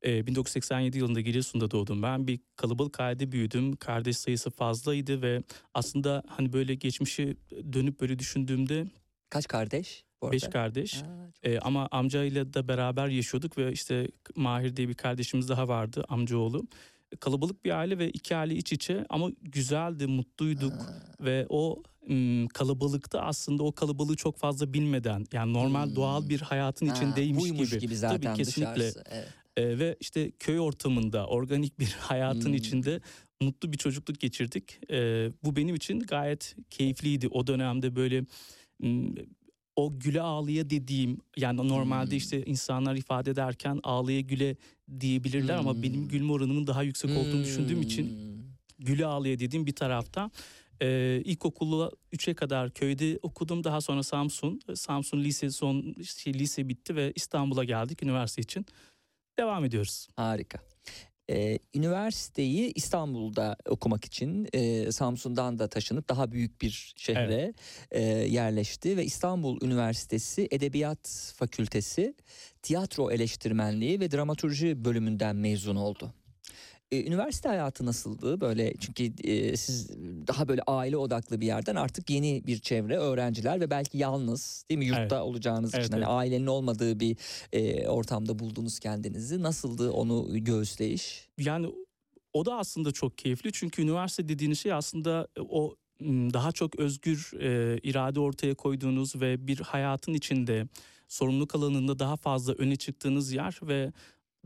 Ee, 0.05 0.27
1987 0.27 0.97
yılında 0.97 1.21
Giresun'da 1.21 1.71
doğdum 1.71 2.03
ben. 2.03 2.27
Bir 2.27 2.39
kalabalık 2.55 2.99
ailede 2.99 3.31
büyüdüm. 3.31 3.75
Kardeş 3.75 4.17
sayısı 4.17 4.49
fazlaydı 4.49 5.21
ve 5.21 5.43
aslında 5.73 6.23
hani 6.27 6.53
böyle 6.53 6.75
geçmişi 6.75 7.37
dönüp 7.73 8.01
böyle 8.01 8.19
düşündüğümde 8.19 8.85
Kaç 9.29 9.47
kardeş? 9.47 10.03
bu 10.21 10.31
beş 10.31 10.43
kardeş. 10.43 11.03
Ee, 11.43 11.59
ama 11.59 11.87
amcayla 11.91 12.53
da 12.53 12.67
beraber 12.67 13.07
yaşıyorduk 13.07 13.57
ve 13.57 13.71
işte 13.71 14.07
Mahir 14.35 14.75
diye 14.75 14.89
bir 14.89 14.93
kardeşimiz 14.93 15.49
daha 15.49 15.67
vardı 15.67 16.05
amcaoğlu. 16.09 16.63
Kalabalık 17.19 17.65
bir 17.65 17.79
aile 17.79 17.97
ve 17.97 18.09
iki 18.09 18.35
aile 18.35 18.55
iç 18.55 18.73
içe 18.73 19.05
ama 19.09 19.29
güzeldi, 19.41 20.07
mutluyduk 20.07 20.73
ve 21.21 21.45
o 21.49 21.83
ım, 22.09 22.47
kalabalıkta 22.47 23.21
aslında 23.21 23.63
o 23.63 23.71
kalabalığı 23.71 24.15
çok 24.15 24.37
fazla 24.37 24.73
bilmeden 24.73 25.25
yani 25.33 25.53
normal 25.53 25.95
doğal 25.95 26.29
bir 26.29 26.39
hayatın 26.41 26.85
Hmm. 26.85 26.93
Ha, 26.93 26.97
içindeymiş 26.97 27.43
gibi. 27.71 27.79
gibi 27.79 27.95
zaten 27.95 28.21
Tabii 28.21 28.37
kesinlikle. 28.37 28.75
dışarısı, 28.75 29.03
evet. 29.09 29.27
Ee, 29.59 29.79
ve 29.79 29.95
işte 29.99 30.31
köy 30.39 30.59
ortamında 30.59 31.27
organik 31.27 31.79
bir 31.79 31.87
hayatın 31.99 32.49
Hmm. 32.49 32.53
içinde 32.53 33.01
mutlu 33.41 33.71
bir 33.73 33.77
çocukluk 33.77 34.19
geçirdik. 34.19 34.79
Ee, 34.91 35.29
bu 35.43 35.55
benim 35.55 35.75
için 35.75 35.99
gayet 35.99 36.55
keyifliydi. 36.69 37.27
O 37.27 37.47
dönemde 37.47 37.95
böyle 37.95 38.25
ım, 38.83 39.15
o 39.75 39.99
güle 39.99 40.21
ağlıya 40.21 40.69
dediğim 40.69 41.17
yani 41.37 41.67
normalde 41.67 42.11
Hmm. 42.11 42.17
işte 42.17 42.45
insanlar 42.45 42.95
ifade 42.95 43.31
ederken 43.31 43.79
ağlıya 43.83 44.19
güle 44.21 44.55
diyebilirler 44.99 45.55
ama 45.55 45.83
benim 45.83 46.07
gülme 46.07 46.31
oranımın 46.31 46.67
daha 46.67 46.83
yüksek 46.83 47.11
olduğunu 47.17 47.43
düşündüğüm 47.43 47.81
için 47.81 48.05
Hmm. 48.07 48.85
güle 48.85 49.05
ağlıya 49.05 49.39
dediğim 49.39 49.65
bir 49.65 49.75
tarafta. 49.75 50.31
Ee, 50.81 51.21
ilkokulu 51.25 51.91
3'e 52.13 52.33
kadar 52.33 52.73
köyde 52.73 53.19
okudum. 53.21 53.63
Daha 53.63 53.81
sonra 53.81 54.03
Samsun. 54.03 54.59
Samsun 54.75 55.23
lise 55.23 55.49
son 55.49 55.95
şey, 56.17 56.33
lise 56.33 56.69
bitti 56.69 56.95
ve 56.95 57.11
İstanbul'a 57.15 57.63
geldik 57.63 58.03
üniversite 58.03 58.41
için. 58.41 58.65
Devam 59.39 59.65
ediyoruz. 59.65 60.07
Harika. 60.15 60.59
Ee, 61.29 61.59
üniversiteyi 61.75 62.73
İstanbul'da 62.75 63.57
okumak 63.69 64.05
için 64.05 64.47
e, 64.53 64.91
Samsun'dan 64.91 65.59
da 65.59 65.67
taşınıp 65.67 66.09
daha 66.09 66.31
büyük 66.31 66.61
bir 66.61 66.93
şehre 66.97 67.53
e, 67.91 68.01
yerleşti 68.03 68.97
ve 68.97 69.05
İstanbul 69.05 69.61
Üniversitesi 69.61 70.47
Edebiyat 70.51 71.33
Fakültesi 71.37 72.15
Tiyatro 72.61 73.11
Eleştirmenliği 73.11 73.99
ve 73.99 74.11
Dramaturji 74.11 74.85
bölümünden 74.85 75.35
mezun 75.35 75.75
oldu. 75.75 76.13
Ee, 76.91 77.07
üniversite 77.07 77.49
hayatı 77.49 77.85
nasıldı 77.85 78.41
böyle 78.41 78.73
çünkü 78.79 79.03
e, 79.23 79.57
siz 79.57 79.89
daha 80.27 80.47
böyle 80.47 80.61
aile 80.67 80.97
odaklı 80.97 81.41
bir 81.41 81.45
yerden 81.45 81.75
artık 81.75 82.09
yeni 82.09 82.43
bir 82.47 82.59
çevre 82.59 82.97
öğrenciler 82.97 83.59
ve 83.61 83.69
belki 83.69 83.97
yalnız 83.97 84.65
değil 84.69 84.77
mi 84.79 84.85
yurtta 84.85 85.01
Evet. 85.01 85.11
olacağınız 85.13 85.73
Evet, 85.73 85.85
için 85.85 85.93
hani 85.93 86.03
evet. 86.03 86.11
ailenin 86.13 86.47
olmadığı 86.47 86.99
bir 86.99 87.17
e, 87.53 87.87
ortamda 87.87 88.39
buldunuz 88.39 88.79
kendinizi 88.79 89.41
nasıldı 89.41 89.91
onu 89.91 90.43
göğüsleyiş? 90.43 91.27
Yani 91.39 91.75
o 92.33 92.45
da 92.45 92.55
aslında 92.57 92.91
çok 92.91 93.17
keyifli 93.17 93.51
çünkü 93.51 93.81
üniversite 93.81 94.29
dediğiniz 94.29 94.59
şey 94.59 94.73
aslında 94.73 95.27
o 95.49 95.75
m, 95.99 96.33
daha 96.33 96.51
çok 96.51 96.79
özgür 96.79 97.31
e, 97.39 97.79
irade 97.83 98.19
ortaya 98.19 98.55
koyduğunuz 98.55 99.21
ve 99.21 99.47
bir 99.47 99.59
hayatın 99.59 100.13
içinde 100.13 100.67
sorumluluk 101.07 101.55
alanında 101.55 101.99
daha 101.99 102.15
fazla 102.15 102.53
öne 102.53 102.75
çıktığınız 102.75 103.31
yer 103.33 103.59
ve 103.61 103.91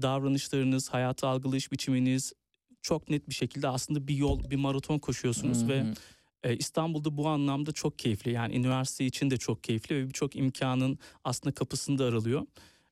davranışlarınız, 0.01 0.89
hayatı 0.89 1.27
algılayış 1.27 1.71
biçiminiz 1.71 2.33
çok 2.81 3.09
net 3.09 3.29
bir 3.29 3.33
şekilde 3.33 3.67
aslında 3.67 4.07
bir 4.07 4.15
yol, 4.15 4.49
bir 4.49 4.55
maraton 4.55 4.99
koşuyorsunuz 4.99 5.63
Hı 5.63 5.67
ve 5.67 5.85
e, 6.43 6.57
İstanbul'da 6.57 7.17
bu 7.17 7.27
anlamda 7.27 7.71
çok 7.71 7.99
keyifli. 7.99 8.31
Yani 8.31 8.55
üniversite 8.55 9.05
için 9.05 9.29
de 9.29 9.37
çok 9.37 9.63
keyifli 9.63 9.95
ve 9.95 10.07
birçok 10.07 10.35
imkanın 10.35 10.99
aslında 11.23 11.55
kapısında 11.55 12.05
aralıyor. 12.05 12.45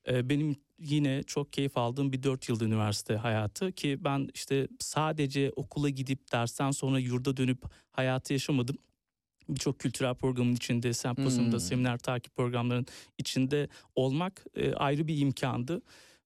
E, 0.08 0.28
benim 0.28 0.56
yine 0.78 1.22
çok 1.22 1.52
keyif 1.52 1.76
aldığım 1.76 2.12
bir 2.12 2.22
dört 2.22 2.48
yılda 2.48 2.64
üniversite 2.64 3.16
hayatı 3.16 3.72
ki 3.72 3.98
ben 4.04 4.28
işte 4.34 4.68
sadece 4.78 5.52
okula 5.56 5.88
gidip 5.88 6.32
dersten 6.32 6.70
sonra 6.70 6.98
yurda 6.98 7.36
dönüp 7.36 7.62
hayatı 7.90 8.32
yaşamadım. 8.32 8.78
Birçok 9.48 9.78
kültürel 9.78 10.14
programın 10.14 10.54
içinde, 10.54 10.92
sempozyumda, 10.92 11.52
Hmm. 11.56 11.60
seminer 11.60 11.98
takip 11.98 12.36
programlarının 12.36 12.86
içinde 13.18 13.68
olmak 13.94 14.44
e, 14.56 14.74
ayrı 14.74 15.08
bir 15.08 15.18
imkandı. 15.18 15.82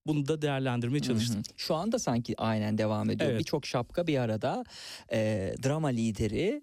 Bunu 0.07 0.29
da 0.29 0.43
değerlendirmeye 0.43 1.01
çalıştım. 1.01 1.37
Hı 1.37 1.41
hı. 1.41 1.55
Şu 1.57 1.75
anda 1.75 1.99
sanki 1.99 2.35
aynen 2.39 2.79
devam 2.79 3.11
ediyor. 3.11 3.31
Evet. 3.31 3.41
Birçok 3.41 3.67
şapka 3.67 4.07
bir 4.07 4.19
arada 4.19 4.65
e, 5.13 5.55
drama 5.65 5.89
lideri, 5.89 6.63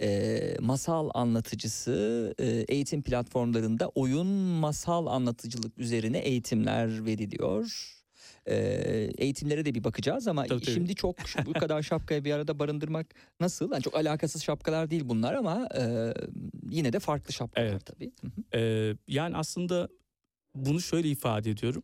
e, 0.00 0.56
masal 0.60 1.10
anlatıcısı, 1.14 2.34
e, 2.38 2.46
eğitim 2.46 3.02
platformlarında 3.02 3.88
oyun 3.88 4.26
masal 4.26 5.06
anlatıcılık 5.06 5.78
üzerine 5.78 6.18
eğitimler 6.18 7.06
veriliyor. 7.06 7.96
E, 8.46 8.56
eğitimlere 9.18 9.64
de 9.64 9.74
bir 9.74 9.84
bakacağız 9.84 10.28
ama 10.28 10.46
Tabii, 10.46 10.60
tabii. 10.60 10.74
şimdi 10.74 10.94
çok 10.94 11.16
bu 11.46 11.52
kadar 11.52 11.82
şapkayı 11.90 12.24
bir 12.24 12.32
arada 12.32 12.58
barındırmak 12.58 13.06
nasıl? 13.40 13.72
Yani 13.72 13.82
çok 13.82 13.94
alakasız 13.96 14.42
şapkalar 14.42 14.90
değil 14.90 15.02
bunlar 15.04 15.34
ama 15.34 15.68
e, 15.78 16.14
yine 16.70 16.92
de 16.92 16.98
farklı 16.98 17.32
şapkalar 17.32 17.66
Evet. 17.66 17.86
tabii. 17.86 18.10
Ee, 18.54 18.94
yani 19.08 19.36
aslında 19.36 19.88
bunu 20.54 20.80
şöyle 20.80 21.08
ifade 21.08 21.50
ediyorum. 21.50 21.82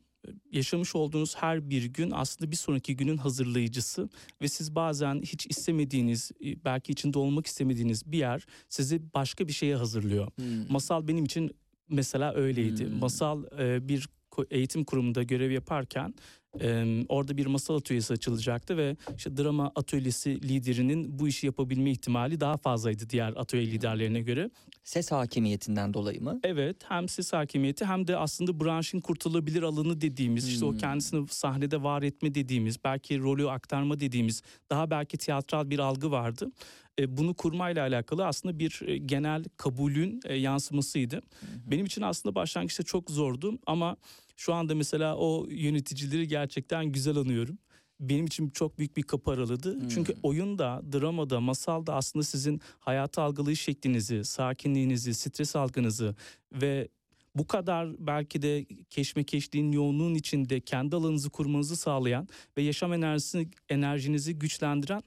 Yaşamış 0.53 0.95
olduğunuz 0.95 1.37
her 1.37 1.71
bir 1.71 1.85
gün 1.85 2.11
aslında 2.11 2.51
bir 2.51 2.57
sonraki 2.57 2.97
günün 2.97 3.17
hazırlayıcısı 3.17 4.09
ve 4.43 4.49
siz 4.49 4.75
bazen 4.75 5.23
hiç 5.23 5.47
istemediğiniz, 5.47 6.31
belki 6.65 6.93
içinde 6.93 7.19
olmak 7.19 7.47
istemediğiniz 7.47 8.13
bir 8.13 8.19
yer 8.19 8.47
sizi 8.69 9.15
başka 9.15 9.49
bir 9.49 9.53
şeye 9.53 9.77
hazırlıyor. 9.77 10.29
Hmm. 10.37 10.73
Masal 10.73 11.09
benim 11.09 11.25
için 11.25 11.51
mesela 11.89 12.35
öyleydi. 12.35 12.87
Hmm. 12.87 12.99
Masal 12.99 13.45
e, 13.59 13.89
bir 13.89 14.09
eğitim 14.51 14.85
kurumunda 14.85 15.23
görev 15.23 15.51
yaparken 15.51 16.15
Ee, 16.61 17.05
orada 17.09 17.37
bir 17.37 17.47
masal 17.47 17.77
atölyesi 17.77 18.13
açılacaktı 18.13 18.77
ve 18.77 18.97
işte 19.17 19.37
drama 19.37 19.73
atölyesi 19.75 20.43
liderinin 20.49 21.19
bu 21.19 21.29
işi 21.29 21.47
yapabilme 21.47 21.91
ihtimali 21.91 22.41
daha 22.41 22.57
fazlaydı 22.57 23.11
diğer 23.11 23.33
atölye 23.37 23.67
liderlerine 23.67 24.21
göre. 24.21 24.51
Ses 24.85 25.13
hakimiyetinden 25.13 25.95
dolayı 25.95 26.23
mı? 26.23 26.41
Evet 26.45 26.77
hem 26.89 27.09
ses 27.09 27.33
hakimiyeti 27.33 27.85
hem 27.85 28.07
de 28.07 28.17
aslında 28.17 28.61
branşın 28.65 29.01
kurtulabilir 29.01 29.63
alanı 29.63 30.01
dediğimiz 30.01 30.49
işte 30.49 30.65
o 30.65 30.71
Hmm. 30.71 30.79
kendisini 30.79 31.29
sahnede 31.29 31.83
var 31.83 32.03
etme 32.03 32.35
dediğimiz 32.35 32.85
belki 32.85 33.19
rolü 33.19 33.51
aktarma 33.51 34.01
dediğimiz 34.01 34.43
daha 34.71 34.91
belki 34.91 35.19
tiyatral 35.19 35.71
bir 35.71 35.79
algı 35.79 36.11
vardı. 36.11 36.53
E, 36.99 37.17
bunu 37.17 37.35
kurmayla 37.35 37.83
alakalı 37.87 38.27
aslında 38.27 38.59
bir 38.59 38.81
e, 38.87 38.97
genel 38.99 39.45
kabulün 39.57 40.21
e, 40.25 40.35
yansımasıydı. 40.35 41.21
Benim 41.67 41.87
için 41.87 42.03
aslında 42.03 42.35
başlangıçta 42.35 42.83
çok 42.83 43.11
zordu 43.11 43.59
ama 43.67 43.97
şu 44.37 44.55
anda 44.55 44.75
mesela 44.75 45.17
o 45.17 45.47
yöneticileri 45.51 46.29
gerçekten 46.29 46.87
güzel 46.87 47.17
anıyorum. 47.17 47.59
Benim 48.01 48.27
için 48.27 48.51
çok 48.51 48.79
büyük 48.79 48.97
bir 48.97 49.03
kapı 49.03 49.31
araladı. 49.31 49.89
Çünkü 49.89 50.15
oyunda, 50.23 50.83
dramada, 50.93 51.41
masalda 51.41 51.95
aslında 51.95 52.23
sizin 52.23 52.61
hayatı 52.79 53.21
algılayış 53.21 53.61
şeklinizi, 53.61 54.25
sakinliğinizi, 54.25 55.15
stres 55.15 55.57
algınızı 55.57 56.15
ve 56.53 56.89
bu 57.35 57.47
kadar 57.47 58.07
belki 58.07 58.43
de 58.43 58.67
keşmekeşliğin 58.91 59.73
yoğunluğun 59.73 60.15
içinde 60.15 60.61
kendi 60.61 60.97
alanınızı 60.97 61.31
kurmanızı 61.31 61.77
sağlayan 61.77 62.29
ve 62.57 62.63
yaşam 62.63 62.93
enerjisini, 62.93 63.49
enerjinizi 63.69 64.39
güçlendiren 64.39 65.03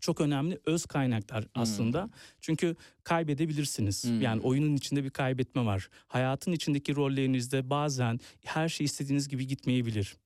çok 0.00 0.20
önemli 0.20 0.58
öz 0.66 0.86
kaynaklar 0.86 1.44
aslında. 1.54 2.10
Çünkü 2.40 2.76
kaybedebilirsiniz. 3.04 4.04
Yani 4.20 4.40
oyunun 4.40 4.76
içinde 4.76 5.04
bir 5.04 5.10
kaybetme 5.10 5.64
var. 5.64 5.88
Hayatın 6.06 6.52
içindeki 6.52 6.96
rollerinizde 6.96 7.70
bazen 7.70 8.20
her 8.44 8.68
şey 8.68 8.84
istediğiniz 8.84 9.28
gibi 9.28 9.46
gitmeyebilir. 9.46 10.16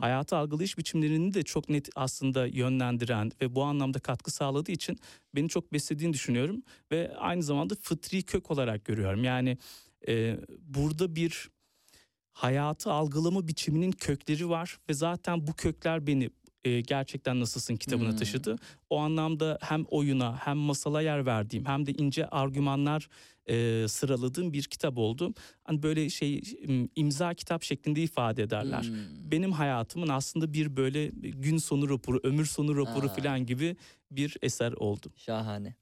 Hayatı 0.00 0.36
algılayış 0.36 0.78
biçimlerini 0.78 1.34
de 1.34 1.42
çok 1.42 1.68
net 1.68 1.88
aslında 1.94 2.46
yönlendiren 2.46 3.32
ve 3.40 3.54
bu 3.54 3.62
anlamda 3.64 3.98
katkı 3.98 4.30
sağladığı 4.30 4.72
için 4.72 4.98
beni 5.34 5.48
çok 5.48 5.72
beslediğini 5.72 6.12
düşünüyorum 6.12 6.62
ve 6.92 7.16
aynı 7.16 7.42
zamanda 7.42 7.74
fıtri 7.80 8.22
kök 8.22 8.50
olarak 8.50 8.84
görüyorum. 8.84 9.24
Yani 9.24 9.58
e, 10.08 10.36
burada 10.60 11.16
bir 11.16 11.48
hayatı 12.32 12.92
algılama 12.92 13.48
biçiminin 13.48 13.92
kökleri 13.92 14.48
var 14.48 14.78
ve 14.88 14.94
zaten 14.94 15.46
bu 15.46 15.52
kökler 15.52 16.06
beni 16.06 16.30
e, 16.66 16.80
gerçekten 16.80 17.40
nasılsın 17.40 17.76
kitabına 17.76 18.08
Hmm. 18.10 18.16
taşıdı. 18.16 18.56
O 18.90 18.98
anlamda 18.98 19.58
hem 19.62 19.84
oyuna 19.84 20.36
hem 20.36 20.56
masala 20.56 21.00
yer 21.02 21.26
verdiğim 21.26 21.64
hem 21.64 21.86
de 21.86 21.92
ince 21.92 22.26
argümanlar 22.26 23.08
e, 23.46 23.88
sıraladığım 23.88 24.52
bir 24.52 24.62
kitap 24.62 24.98
oldu. 24.98 25.34
Hani 25.64 25.82
böyle 25.82 26.10
şey 26.10 26.38
im- 26.38 26.88
imza 26.96 27.34
kitap 27.34 27.62
şeklinde 27.62 28.02
ifade 28.02 28.42
ederler. 28.42 28.82
Hmm. 28.82 29.30
Benim 29.30 29.52
hayatımın 29.52 30.08
aslında 30.08 30.52
bir 30.52 30.76
böyle 30.76 31.06
gün 31.22 31.58
sonu 31.58 31.88
raporu, 31.90 32.20
ömür 32.22 32.44
sonu 32.46 32.76
raporu 32.76 33.06
Aa. 33.06 33.14
falan 33.14 33.46
gibi 33.46 33.76
bir 34.10 34.36
eser 34.42 34.72
oldu. 34.72 35.12
Şahane. 35.16 35.74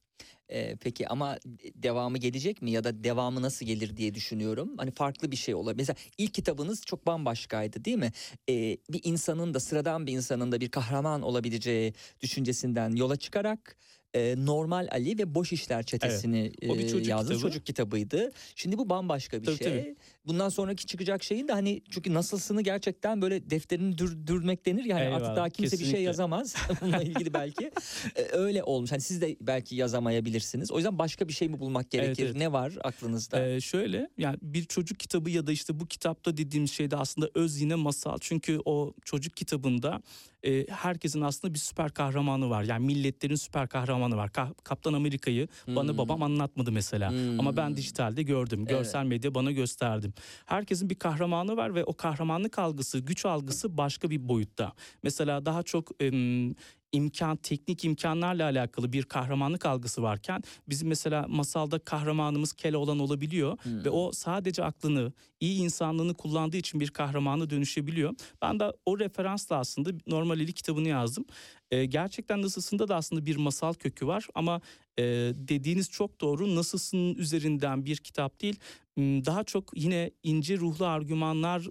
Ee, 0.54 0.76
peki 0.80 1.08
ama 1.08 1.38
devamı 1.74 2.18
gelecek 2.18 2.62
mi 2.62 2.70
ya 2.70 2.84
da 2.84 3.04
devamı 3.04 3.42
nasıl 3.42 3.66
gelir 3.66 3.96
diye 3.96 4.14
düşünüyorum. 4.14 4.74
Hani 4.76 4.90
farklı 4.90 5.30
bir 5.30 5.36
şey 5.36 5.54
olabilir. 5.54 5.76
Mesela 5.78 5.96
ilk 6.18 6.34
kitabınız 6.34 6.82
çok 6.86 7.06
bambaşkaydı 7.06 7.84
değil 7.84 7.96
mi? 7.96 8.12
Ee, 8.48 8.76
bir 8.90 9.00
insanın 9.04 9.54
da 9.54 9.60
sıradan 9.60 10.06
bir 10.06 10.12
insanın 10.12 10.52
da 10.52 10.60
bir 10.60 10.68
kahraman 10.68 11.22
olabileceği 11.22 11.94
düşüncesinden 12.22 12.96
yola 12.96 13.16
çıkarak 13.16 13.76
e, 14.14 14.34
Normal 14.46 14.88
Ali 14.90 15.18
ve 15.18 15.34
Boş 15.34 15.52
İşler 15.52 15.82
Çetesi'ni 15.82 16.52
O 16.68 16.74
bir 16.78 16.84
e, 16.84 16.88
çocuk 16.88 17.08
yazdınız. 17.08 17.36
kitabı. 17.36 17.50
Çocuk 17.52 17.66
kitabıydı. 17.66 18.32
Şimdi 18.56 18.78
bu 18.78 18.88
bambaşka 18.90 19.40
bir 19.40 19.46
Tabii, 19.46 19.56
şey. 19.56 19.66
tabii. 19.66 19.96
Bundan 20.26 20.48
sonraki 20.48 20.86
çıkacak 20.86 21.22
şeyin 21.22 21.48
de 21.48 21.52
hani 21.52 21.82
çünkü 21.90 22.14
nasılsını 22.14 22.62
gerçekten 22.62 23.22
böyle 23.22 23.50
defterini 23.50 23.98
dür, 23.98 24.26
dürmek 24.26 24.66
denir 24.66 24.84
ya. 24.84 24.96
hani 24.96 25.04
artık 25.06 25.18
Eyvallah, 25.20 25.36
daha 25.36 25.48
kimse 25.48 25.72
bir 25.72 25.76
şey 25.76 25.78
kesinlikle. 25.80 26.02
yazamaz. 26.06 26.54
Bununla 26.80 27.02
ilgili 27.02 27.34
belki. 27.34 27.70
Ee, 28.16 28.22
öyle 28.32 28.62
olmuş. 28.62 28.92
Hani 28.92 29.00
siz 29.00 29.20
de 29.20 29.36
belki 29.40 29.76
yazamayabilirsiniz. 29.76 30.70
O 30.72 30.76
yüzden 30.76 30.98
başka 30.98 31.28
bir 31.28 31.32
şey 31.32 31.48
mi 31.48 31.60
bulmak 31.60 31.90
gerekir? 31.90 32.24
evet. 32.24 32.36
Ne 32.36 32.52
var 32.52 32.72
aklınızda? 32.84 33.46
Ee, 33.48 33.60
şöyle 33.60 34.08
yani 34.18 34.36
bir 34.42 34.64
çocuk 34.64 34.98
kitabı 34.98 35.30
ya 35.30 35.46
da 35.46 35.52
işte 35.52 35.80
bu 35.80 35.86
kitapta 35.86 36.36
dediğimiz 36.36 36.70
şey 36.72 36.90
de 36.90 36.96
aslında 36.96 37.30
öz 37.34 37.60
yine 37.60 37.74
masal. 37.74 38.16
Çünkü 38.20 38.60
o 38.64 38.94
çocuk 39.04 39.36
kitabında 39.36 40.02
e, 40.46 40.66
herkesin 40.70 41.20
aslında 41.20 41.54
bir 41.54 41.58
süper 41.58 41.90
kahramanı 41.90 42.50
var. 42.50 42.62
Yani 42.62 42.86
milletlerin 42.86 43.34
süper 43.34 43.68
kahramanı 43.68 44.16
var. 44.16 44.28
Ka- 44.28 44.54
Kaptan 44.64 44.92
Amerika'yı 44.92 45.48
bana 45.68 45.90
Hmm. 45.90 45.98
babam 45.98 46.22
anlatmadı 46.22 46.72
mesela. 46.72 47.08
Ama 47.38 47.56
ben 47.56 47.76
dijitalde 47.76 48.22
gördüm. 48.22 48.58
Evet. 48.60 48.70
Görsel 48.70 49.04
medya 49.04 49.34
bana 49.34 49.52
gösterdim. 49.52 50.13
Herkesin 50.46 50.90
bir 50.90 50.94
kahramanı 50.94 51.56
var 51.56 51.74
ve 51.74 51.84
o 51.84 51.96
kahramanlık 51.96 52.58
algısı, 52.58 52.98
güç 52.98 53.26
algısı 53.26 53.76
başka 53.76 54.10
bir 54.10 54.28
boyutta. 54.28 54.72
Mesela 55.02 55.46
daha 55.46 55.62
çok 55.62 55.90
em, 56.00 56.54
imkan, 56.92 57.36
teknik 57.36 57.84
imkanlarla 57.84 58.44
alakalı 58.44 58.92
bir 58.92 59.02
kahramanlık 59.02 59.66
algısı 59.66 60.02
varken 60.02 60.42
bizim 60.68 60.88
mesela 60.88 61.26
masalda 61.28 61.78
kahramanımız 61.78 62.52
Keloğlan 62.52 62.98
olabiliyor 62.98 63.58
ve 63.84 63.90
o 63.90 64.12
sadece 64.12 64.64
aklını, 64.64 65.12
iyi 65.40 65.62
insanlığını 65.62 66.14
kullandığı 66.14 66.56
için 66.56 66.80
bir 66.80 66.90
kahramana 66.90 67.50
dönüşebiliyor. 67.50 68.14
Ben 68.42 68.60
de 68.60 68.72
o 68.86 68.98
referansla 68.98 69.56
aslında 69.56 69.90
Normal 70.06 70.34
Ali 70.34 70.52
kitabını 70.52 70.88
yazdım. 70.88 71.24
Ee, 71.70 71.84
gerçekten 71.84 72.42
Nasılsın'da 72.42 72.88
da 72.88 72.96
aslında 72.96 73.26
bir 73.26 73.36
masal 73.36 73.74
kökü 73.74 74.06
var 74.06 74.26
ama 74.34 74.60
e, 74.98 75.02
dediğiniz 75.34 75.90
çok 75.90 76.20
doğru. 76.20 76.56
Nasılsın 76.56 77.14
üzerinden 77.14 77.84
bir 77.84 77.96
kitap 77.96 78.40
değil, 78.40 78.56
daha 78.98 79.44
çok 79.44 79.70
yine 79.76 80.10
ince 80.22 80.58
ruhlu 80.58 80.86
argümanlar 80.86 81.66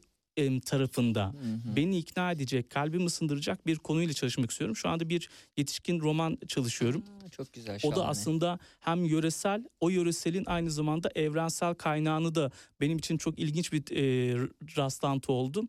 tarafında 0.66 1.34
beni 1.76 1.98
ikna 1.98 2.32
edecek, 2.32 2.70
kalbimi 2.70 3.06
ısındıracak 3.06 3.68
bir 3.68 3.76
konuyla 3.78 4.14
çalışmak 4.14 4.52
istiyorum. 4.52 4.76
Şu 4.76 4.90
anda 4.90 5.10
bir 5.10 5.30
yetişkin 5.58 6.00
roman 6.00 6.38
çalışıyorum. 6.48 7.04
Çok 7.32 7.54
güzel. 7.54 7.80
O 7.84 7.92
da 7.92 7.96
şahane. 7.96 8.10
aslında 8.10 8.60
hem 8.80 9.06
yöresel, 9.06 9.64
o 9.80 9.90
yöreselin 9.90 10.44
aynı 10.46 10.72
zamanda 10.72 11.10
evrensel 11.16 11.74
kaynağını 11.74 12.36
da 12.36 12.52
benim 12.82 12.98
için 12.98 13.18
çok 13.18 13.40
ilginç 13.40 13.74
bir 13.74 13.84
e, 13.92 14.36
rastlantı 14.78 15.32
oldu. 15.32 15.64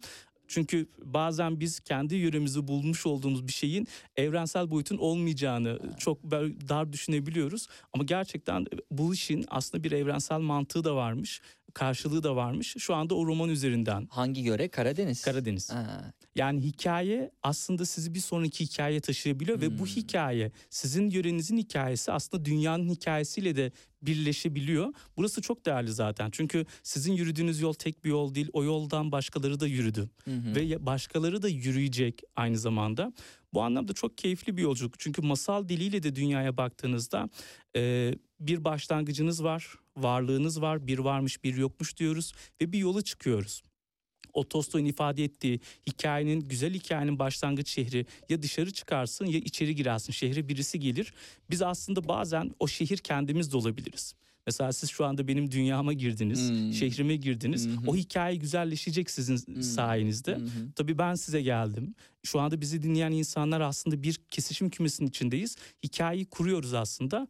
Çünkü 0.55 0.86
bazen 1.05 1.60
biz 1.60 1.81
kendi 1.81 2.14
yöremizi 2.14 2.68
bulmuş 2.68 3.06
olduğumuz 3.06 3.47
bir 3.47 3.52
şeyin 3.52 3.89
evrensel 4.16 4.70
boyutun 4.70 4.97
olmayacağını 4.97 5.78
çok 5.98 6.24
böyle 6.24 6.68
dar 6.68 6.93
düşünebiliyoruz. 6.93 7.66
Ama 7.93 8.05
gerçekten 8.05 8.66
bu 8.90 9.14
işin 9.14 9.44
aslında 9.48 9.85
bir 9.85 9.93
evrensel 9.93 10.39
mantığı 10.39 10.85
da 10.85 10.97
varmış, 10.97 11.40
karşılığı 11.74 12.23
da 12.23 12.36
varmış. 12.36 12.74
Şu 12.78 12.95
anda 12.95 13.15
o 13.15 13.27
roman 13.27 13.49
üzerinden. 13.49 14.07
Hangi 14.11 14.41
yöre? 14.41 14.69
Karadeniz. 14.69 15.23
Karadeniz. 15.23 15.70
Ha. 15.70 16.12
Yani 16.35 16.61
hikaye 16.61 17.31
aslında 17.43 17.86
sizi 17.86 18.15
bir 18.15 18.20
sonraki 18.20 18.65
hikayeye 18.65 19.01
taşıyabiliyor 19.01 19.61
ve 19.61 19.78
bu 19.78 19.86
hikaye 19.86 20.53
sizin 20.70 21.11
yörenizin 21.11 21.59
hikayesi 21.59 22.12
aslında 22.12 22.45
dünyanın 22.45 22.89
hikayesiyle 22.89 23.57
de 23.57 23.73
birleşebiliyor. 24.03 24.95
Burası 25.16 25.43
çok 25.43 25.66
değerli 25.66 25.93
zaten. 25.93 26.31
Çünkü 26.31 26.66
sizin 26.82 27.12
yürüdüğünüz 27.12 27.61
yol 27.61 27.73
tek 27.73 28.05
bir 28.05 28.11
yol 28.11 28.35
değil. 28.35 28.49
O 28.53 28.65
yoldan 28.65 29.12
başkaları 29.12 29.61
da 29.61 29.66
yürüdü. 29.66 30.11
Hı 30.24 30.31
hı. 30.31 30.55
Ve 30.55 30.86
başkaları 30.86 31.43
da 31.43 31.49
yürüyecek 31.49 32.23
aynı 32.36 32.59
zamanda. 32.59 33.12
Bu 33.55 33.62
anlamda 33.62 33.93
çok 33.93 34.19
keyifli 34.19 34.57
bir 34.57 34.62
yolculuk. 34.62 34.99
Çünkü 34.99 35.23
masal 35.23 35.69
diliyle 35.69 36.03
de 36.03 36.16
dünyaya 36.16 36.57
baktığınızda 36.57 37.28
e, 37.77 38.15
bir 38.41 38.65
başlangıcınız 38.65 39.45
var, 39.45 39.74
varlığınız 39.96 40.60
var, 40.60 40.86
bir 40.86 40.98
varmış 40.98 41.44
bir 41.44 41.56
yokmuş 41.56 41.96
diyoruz 41.96 42.32
ve 42.60 42.72
bir 42.72 42.78
yola 42.78 43.02
çıkıyoruz 43.02 43.62
o 44.34 44.48
Tolstoy'un 44.48 44.86
ifade 44.86 45.24
ettiği 45.24 45.60
hikayenin 45.86 46.40
güzel 46.40 46.74
hikayenin 46.74 47.18
başlangıç 47.18 47.68
şehri 47.68 48.06
ya 48.28 48.42
dışarı 48.42 48.72
çıkarsın 48.72 49.24
ya 49.26 49.38
içeri 49.38 49.74
girersin 49.74 50.12
şehre 50.12 50.48
birisi 50.48 50.80
gelir. 50.80 51.14
Biz 51.50 51.62
aslında 51.62 52.08
bazen 52.08 52.50
o 52.58 52.68
şehir 52.68 52.98
kendimiz 52.98 53.52
de 53.52 53.56
olabiliriz. 53.56 54.14
Mesela 54.46 54.72
siz 54.72 54.90
şu 54.90 55.04
anda 55.04 55.28
benim 55.28 55.50
dünyama 55.50 55.92
girdiniz, 55.92 56.50
Hmm. 56.50 56.72
şehrime 56.72 57.16
girdiniz. 57.16 57.68
O 57.86 57.96
hikaye 57.96 58.36
güzelleşecek 58.36 59.10
sizin 59.10 59.60
sayenizde. 59.60 60.38
Tabii 60.76 60.98
ben 60.98 61.14
size 61.14 61.42
geldim. 61.42 61.94
Şu 62.22 62.40
anda 62.40 62.60
bizi 62.60 62.82
dinleyen 62.82 63.12
insanlar 63.12 63.60
aslında 63.60 64.02
bir 64.02 64.14
kesişim 64.30 64.70
kümesinin 64.70 65.08
içindeyiz. 65.08 65.56
Hikayeyi 65.82 66.26
kuruyoruz 66.26 66.74
aslında. 66.74 67.28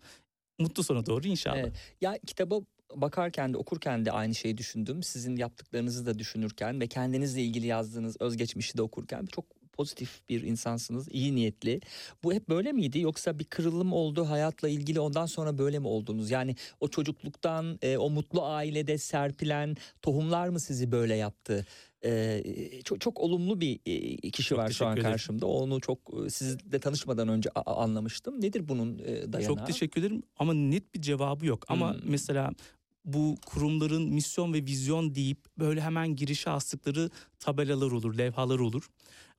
Mutlu 0.59 0.83
sona 0.83 1.07
doğru 1.07 1.27
inşallah. 1.27 1.59
Evet. 1.59 1.77
Ya 2.01 2.19
kitaba 2.27 2.61
bakarken 2.95 3.53
de 3.53 3.57
okurken 3.57 4.05
de 4.05 4.13
aynı 4.13 4.35
şeyi 4.35 4.59
düşündüm. 4.59 5.03
Sizin 5.03 5.37
yaptıklarınızı 5.37 6.07
da 6.07 6.19
düşünürken 6.19 6.81
ve 6.81 6.87
kendinizle 6.87 7.43
ilgili 7.43 7.67
yazdığınız 7.67 8.17
özgeçmişi 8.21 8.79
de 8.79 8.83
okurken 8.83 9.27
çok 9.27 9.45
pozitif 9.75 10.21
bir 10.29 10.43
insansınız, 10.43 11.09
iyi 11.11 11.35
niyetli. 11.35 11.81
Bu 12.23 12.33
hep 12.33 12.49
böyle 12.49 12.73
miydi 12.73 12.99
yoksa 13.01 13.39
bir 13.39 13.45
kırılım 13.45 13.93
oldu 13.93 14.31
hayatla 14.31 14.69
ilgili 14.69 15.01
ondan 15.01 15.27
sonra 15.27 15.59
böyle 15.59 15.79
mi 15.79 15.87
oldunuz? 15.89 16.31
Yani 16.31 16.57
o 16.81 16.89
çocukluktan 16.89 17.79
e, 17.83 17.97
o 17.97 18.11
mutlu 18.11 18.45
ailede 18.45 18.99
serpilen 18.99 19.77
tohumlar 20.03 20.49
mı 20.49 20.61
sizi 20.61 20.93
böyle 20.93 21.17
yaptı? 21.17 21.67
E, 22.05 22.43
çok 22.85 23.01
çok 23.01 23.21
olumlu 23.21 23.61
bir 23.61 23.81
e, 23.87 24.31
kişi 24.31 24.57
var 24.57 24.71
şu 24.71 24.87
an 24.87 24.93
ederim. 24.93 25.11
karşımda. 25.11 25.47
Onu 25.47 25.81
çok 25.81 25.99
e, 26.27 26.31
sizle 26.31 26.79
tanışmadan 26.81 27.29
önce 27.29 27.51
anlamıştım. 27.51 28.41
Nedir 28.41 28.69
bunun 28.69 28.99
dayanağı? 28.99 29.43
Çok 29.57 29.67
teşekkür 29.67 30.01
ederim 30.01 30.23
ama 30.39 30.55
net 30.55 30.95
bir 30.95 31.01
cevabı 31.03 31.47
yok. 31.47 31.65
Ama 31.69 31.93
Hmm. 31.95 32.01
mesela 32.05 32.51
bu 33.05 33.35
kurumların 33.47 34.15
misyon 34.15 34.53
ve 34.53 34.63
vizyon 34.67 35.15
deyip 35.15 35.39
böyle 35.59 35.81
hemen 35.81 36.17
girişe 36.17 36.51
astıkları 36.51 37.11
tabelalar 37.39 37.91
olur, 37.93 38.19
levhalar 38.19 38.59
olur. 38.59 38.89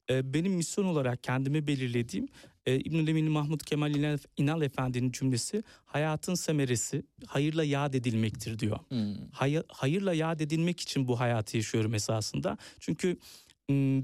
E, 0.10 0.34
benim 0.34 0.54
misyon 0.54 0.86
olarak 0.86 1.24
kendime 1.24 1.68
belirlediğim 1.68 2.28
e, 2.66 2.80
İbnül 2.80 3.08
Emin 3.08 3.32
Mahmut 3.32 3.66
Kemal 3.66 3.96
İnal, 3.96 4.18
İnal 4.38 4.62
Efendi'nin 4.62 5.12
cümlesi 5.12 5.64
hayatın 5.86 6.36
semeresi 6.36 7.04
hayırla 7.28 7.64
yad 7.64 7.94
edilmektir 7.94 8.60
diyor. 8.60 8.80
Hmm. 8.88 9.16
Hay- 9.32 9.64
hayırla 9.68 10.14
yad 10.14 10.40
edilmek 10.40 10.80
için 10.80 11.08
bu 11.08 11.20
hayatı 11.20 11.58
yaşıyorum 11.58 11.94
esasında. 11.94 12.58
Çünkü 12.80 13.18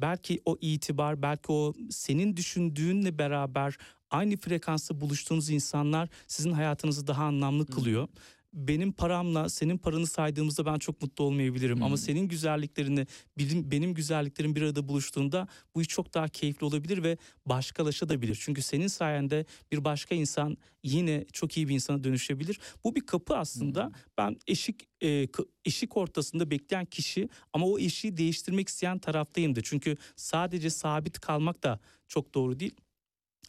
belki 0.01 0.41
o 0.45 0.57
itibar, 0.61 1.21
belki 1.21 1.51
o 1.51 1.73
senin 1.89 2.37
düşündüğünle 2.37 3.17
beraber 3.17 3.77
aynı 4.11 4.37
frekansta 4.37 5.01
buluştuğunuz 5.01 5.49
insanlar 5.49 6.09
sizin 6.27 6.51
hayatınızı 6.51 7.07
daha 7.07 7.23
anlamlı 7.23 7.65
kılıyor. 7.65 8.07
Benim 8.53 8.91
paramla 8.91 9.49
senin 9.49 9.77
paranı 9.77 10.07
saydığımızda 10.07 10.65
ben 10.65 10.79
çok 10.79 11.01
mutlu 11.01 11.23
olmayabilirim 11.23 11.83
ama 11.83 11.97
senin 11.97 12.27
güzelliklerini 12.27 13.07
benim, 13.37 13.71
benim 13.71 13.93
güzelliklerim 13.93 14.55
bir 14.55 14.61
arada 14.61 14.87
buluştuğunda 14.87 15.47
bu 15.75 15.81
iş 15.81 15.87
çok 15.87 16.13
daha 16.13 16.27
keyifli 16.27 16.65
olabilir 16.65 17.03
ve 17.03 17.17
başkalaşabilir. 17.45 18.37
Çünkü 18.41 18.61
senin 18.61 18.87
sayende 18.87 19.45
bir 19.71 19.83
başka 19.83 20.15
insan 20.15 20.57
yine 20.83 21.25
çok 21.33 21.57
iyi 21.57 21.67
bir 21.67 21.73
insana 21.73 22.03
dönüşebilir. 22.03 22.59
Bu 22.83 22.95
bir 22.95 23.05
kapı 23.05 23.37
aslında. 23.37 23.91
Ben 24.17 24.37
eşik 24.47 24.87
e, 25.03 25.27
eşik 25.65 25.97
ortasında 25.97 26.51
bekleyen 26.51 26.85
kişi 26.85 27.29
ama 27.53 27.65
o 27.65 27.79
eşiği 27.79 28.17
değiştirmek 28.17 28.67
isteyen 28.67 28.99
taraftayımdır. 28.99 29.61
Çünkü 29.61 29.97
sadece 30.15 30.69
sabit 30.69 31.19
kalmak 31.19 31.63
da 31.63 31.79
çok 32.07 32.33
doğru 32.33 32.59
değil. 32.59 32.75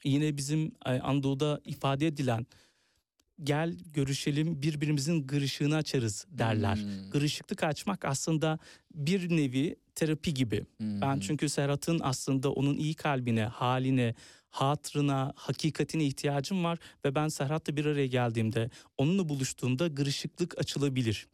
Yine 0.04 0.36
bizim 0.36 0.72
e, 0.86 0.90
Anadolu'da 0.90 1.60
ifade 1.64 2.06
edilen 2.06 2.46
gel 3.44 3.76
görüşelim 3.94 4.62
birbirimizin 4.62 5.26
gırışığını 5.26 5.76
açarız 5.76 6.26
derler. 6.30 6.76
Hmm. 6.76 7.10
Gırışıklık 7.10 7.64
açmak 7.64 8.04
aslında 8.04 8.58
bir 8.94 9.36
nevi 9.36 9.76
terapi 9.94 10.34
gibi. 10.34 10.66
Ben 10.80 11.20
çünkü 11.20 11.48
Serhat'ın 11.48 12.00
aslında 12.02 12.52
onun 12.52 12.76
iyi 12.76 12.94
kalbine, 12.94 13.44
haline, 13.44 14.14
hatırına, 14.50 15.32
hakikatine 15.36 16.04
ihtiyacım 16.04 16.64
var 16.64 16.78
ve 17.04 17.14
ben 17.14 17.28
Serhat'la 17.28 17.76
bir 17.76 17.84
araya 17.84 18.06
geldiğimde, 18.06 18.70
onunla 18.98 19.28
buluştuğumda 19.28 19.86
gırışıklık 19.88 20.58
açılabilir. 20.58 21.28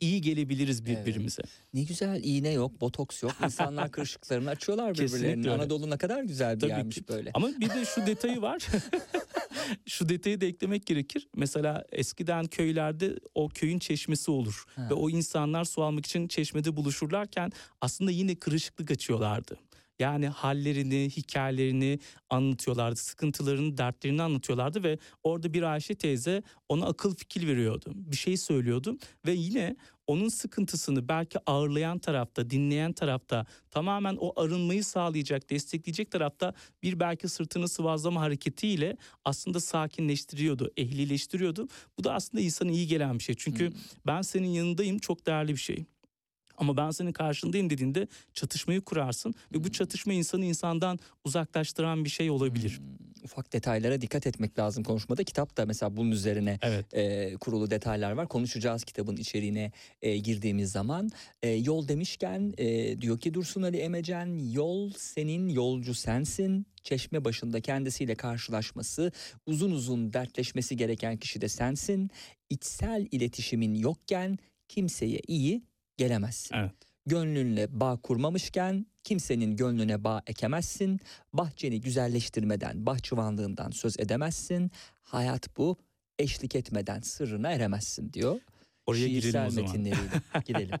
İyi 0.00 0.20
gelebiliriz 0.20 0.86
birbirimize. 0.86 1.42
Ne 1.74 1.82
güzel 1.82 2.20
iğne 2.24 2.50
yok, 2.50 2.80
botoks 2.80 3.22
yok. 3.22 3.32
İnsanlar 3.44 3.90
kırışıklarını 3.92 4.50
açıyorlar 4.50 4.88
öyle. 4.88 5.50
Anadolu 5.50 5.90
ne 5.90 5.96
kadar 5.96 6.22
güzel 6.22 6.56
bir 6.56 6.60
Tabii 6.60 6.70
yermiş 6.70 6.96
ki. 6.96 7.08
böyle. 7.08 7.30
Ama 7.34 7.48
bir 7.60 7.70
de 7.70 7.84
şu 7.84 8.06
detayı 8.06 8.42
var. 8.42 8.66
şu 9.86 10.08
detayı 10.08 10.40
da 10.40 10.46
eklemek 10.46 10.86
gerekir. 10.86 11.28
Mesela 11.36 11.84
eskiden 11.92 12.46
köylerde 12.46 13.18
o 13.34 13.48
köyün 13.48 13.78
çeşmesi 13.78 14.30
olur. 14.30 14.64
Ha. 14.76 14.88
Ve 14.90 14.94
o 14.94 15.10
insanlar 15.10 15.64
su 15.64 15.82
almak 15.82 16.06
için 16.06 16.28
çeşmede 16.28 16.76
buluşurlarken 16.76 17.52
aslında 17.80 18.10
yine 18.10 18.34
kırışıklık 18.34 18.90
açıyorlardı. 18.90 19.58
Yani 19.98 20.28
hallerini, 20.28 21.10
hikayelerini 21.10 21.98
anlatıyorlardı, 22.30 22.96
sıkıntılarını, 22.96 23.78
dertlerini 23.78 24.22
anlatıyorlardı 24.22 24.82
ve 24.82 24.98
orada 25.22 25.52
bir 25.52 25.62
Ayşe 25.62 25.94
teyze 25.94 26.42
ona 26.68 26.86
akıl 26.86 27.14
fikir 27.14 27.46
veriyordu. 27.46 27.92
Bir 27.94 28.16
şey 28.16 28.36
söylüyordu 28.36 28.98
ve 29.26 29.32
yine 29.32 29.76
onun 30.06 30.28
sıkıntısını 30.28 31.08
belki 31.08 31.38
ağırlayan 31.46 31.98
tarafta, 31.98 32.50
dinleyen 32.50 32.92
tarafta, 32.92 33.46
tamamen 33.70 34.16
o 34.20 34.40
arınmayı 34.40 34.84
sağlayacak, 34.84 35.50
destekleyecek 35.50 36.10
tarafta 36.10 36.54
bir 36.82 37.00
belki 37.00 37.28
sırtını 37.28 37.68
sıvazlama 37.68 38.20
hareketiyle 38.20 38.96
aslında 39.24 39.60
sakinleştiriyordu, 39.60 40.72
ehlileştiriyordu. 40.76 41.68
Bu 41.98 42.04
da 42.04 42.14
aslında 42.14 42.42
insana 42.42 42.70
iyi 42.70 42.86
gelen 42.86 43.18
bir 43.18 43.24
şey. 43.24 43.34
Çünkü 43.38 43.72
ben 44.06 44.22
senin 44.22 44.48
yanındayım 44.48 44.98
çok 44.98 45.26
değerli 45.26 45.52
bir 45.52 45.60
şey. 45.60 45.84
Ama 46.56 46.76
ben 46.76 46.90
senin 46.90 47.12
karşındayım 47.12 47.70
dediğinde 47.70 48.08
çatışmayı 48.34 48.80
kurarsın 48.80 49.34
ve 49.54 49.64
bu 49.64 49.72
çatışma 49.72 50.12
insanı 50.12 50.44
insandan 50.44 50.98
uzaklaştıran 51.24 52.04
bir 52.04 52.10
şey 52.10 52.30
olabilir. 52.30 52.80
Ufak 53.24 53.52
detaylara 53.52 54.00
dikkat 54.00 54.26
etmek 54.26 54.58
lazım 54.58 54.84
konuşmada. 54.84 55.24
Kitap 55.24 55.56
da 55.56 55.66
mesela 55.66 55.96
bunun 55.96 56.10
üzerine 56.10 56.58
e, 56.92 57.34
kurulu 57.36 57.70
detaylar 57.70 58.12
var. 58.12 58.28
Konuşacağız 58.28 58.84
kitabın 58.84 59.16
içeriğine 59.16 59.72
e, 60.02 60.16
girdiğimiz 60.16 60.72
zaman. 60.72 61.10
E, 61.42 61.48
yol 61.48 61.88
demişken 61.88 62.54
e, 62.58 63.00
diyor 63.00 63.18
ki 63.18 63.34
Dursun 63.34 63.62
Ali 63.62 63.76
Emecen 63.76 64.52
yol 64.52 64.90
senin 64.96 65.48
yolcu 65.48 65.94
sensin. 65.94 66.66
Çeşme 66.82 67.24
başında 67.24 67.60
kendisiyle 67.60 68.14
karşılaşması, 68.14 69.12
uzun 69.46 69.70
uzun 69.70 70.12
dertleşmesi 70.12 70.76
gereken 70.76 71.16
kişi 71.16 71.40
de 71.40 71.48
sensin. 71.48 72.10
İçsel 72.50 73.08
iletişimin 73.10 73.74
yokken 73.74 74.38
kimseye 74.68 75.20
iyi 75.28 75.62
gelemezsin. 75.96 76.56
Gönlünle 77.06 77.80
bağ 77.80 77.96
kurmamışken 77.96 78.86
kimsenin 79.04 79.56
gönlüne 79.56 80.04
bağ 80.04 80.22
ekemezsin. 80.26 81.00
Bahçeni 81.32 81.80
güzelleştirmeden, 81.80 82.86
bahçıvanlığından 82.86 83.70
söz 83.70 84.00
edemezsin. 84.00 84.70
Hayat 85.02 85.56
bu, 85.56 85.76
eşlik 86.18 86.54
etmeden 86.54 87.00
sırrına 87.00 87.50
eremezsin 87.50 88.12
diyor. 88.12 88.40
Oraya 88.86 89.08
girelim 89.08 89.22
Şiirsel 89.22 89.46
o 89.46 89.50
zaman. 89.50 89.72
Girelim. 90.44 90.78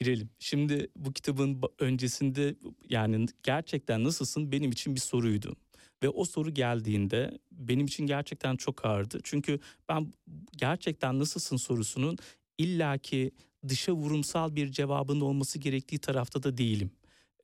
Girelim. 0.00 0.30
Şimdi 0.38 0.88
bu 0.96 1.12
kitabın 1.12 1.60
öncesinde 1.78 2.54
yani 2.88 3.26
gerçekten 3.42 4.04
nasılsın 4.04 4.52
benim 4.52 4.70
için 4.70 4.94
bir 4.94 5.00
soruydu. 5.00 5.56
Ve 6.02 6.08
o 6.08 6.24
soru 6.24 6.54
geldiğinde 6.54 7.38
benim 7.52 7.86
için 7.86 8.06
gerçekten 8.06 8.56
çok 8.56 8.84
ağırdı. 8.84 9.20
Çünkü 9.22 9.60
ben 9.88 10.12
gerçekten 10.56 11.18
nasılsın 11.18 11.56
sorusunun 11.56 12.18
illaki 12.58 13.30
dışa 13.68 13.92
vurumsal 13.92 14.56
bir 14.56 14.72
cevabın 14.72 15.20
olması 15.20 15.58
gerektiği 15.58 15.98
tarafta 15.98 16.42
da 16.42 16.56
değilim. 16.56 16.90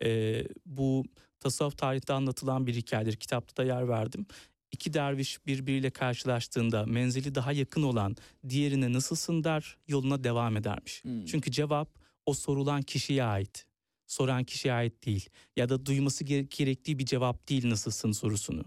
Ee, 0.05 0.45
bu 0.66 1.05
tasavvuf 1.40 1.78
tarihte 1.78 2.12
anlatılan 2.12 2.66
bir 2.66 2.74
hikayedir. 2.74 3.16
Kitapta 3.16 3.57
da 3.62 3.66
yer 3.66 3.89
verdim. 3.89 4.27
İki 4.73 4.93
derviş 4.95 5.47
birbiriyle 5.47 5.90
karşılaştığında 5.90 6.86
menzili 6.86 7.35
daha 7.35 7.53
yakın 7.53 7.82
olan 7.82 8.16
diğerine 8.49 8.93
nasılsın 8.93 9.45
der 9.45 9.77
yoluna 9.89 10.24
devam 10.24 10.57
edermiş. 10.57 11.03
Çünkü 11.27 11.51
cevap 11.51 11.89
o 12.27 12.35
sorulan 12.35 12.82
kişiye 12.82 13.24
ait. 13.24 13.66
Soran 14.07 14.45
kişiye 14.45 14.74
ait 14.74 15.07
değil. 15.07 15.28
Ya 15.57 15.69
da 15.69 15.86
duyması 15.86 16.24
gere- 16.24 16.47
gerektiği 16.59 16.99
bir 16.99 17.05
cevap 17.07 17.49
değil 17.49 17.69
nasılsın 17.70 18.12
sorusunu. 18.12 18.65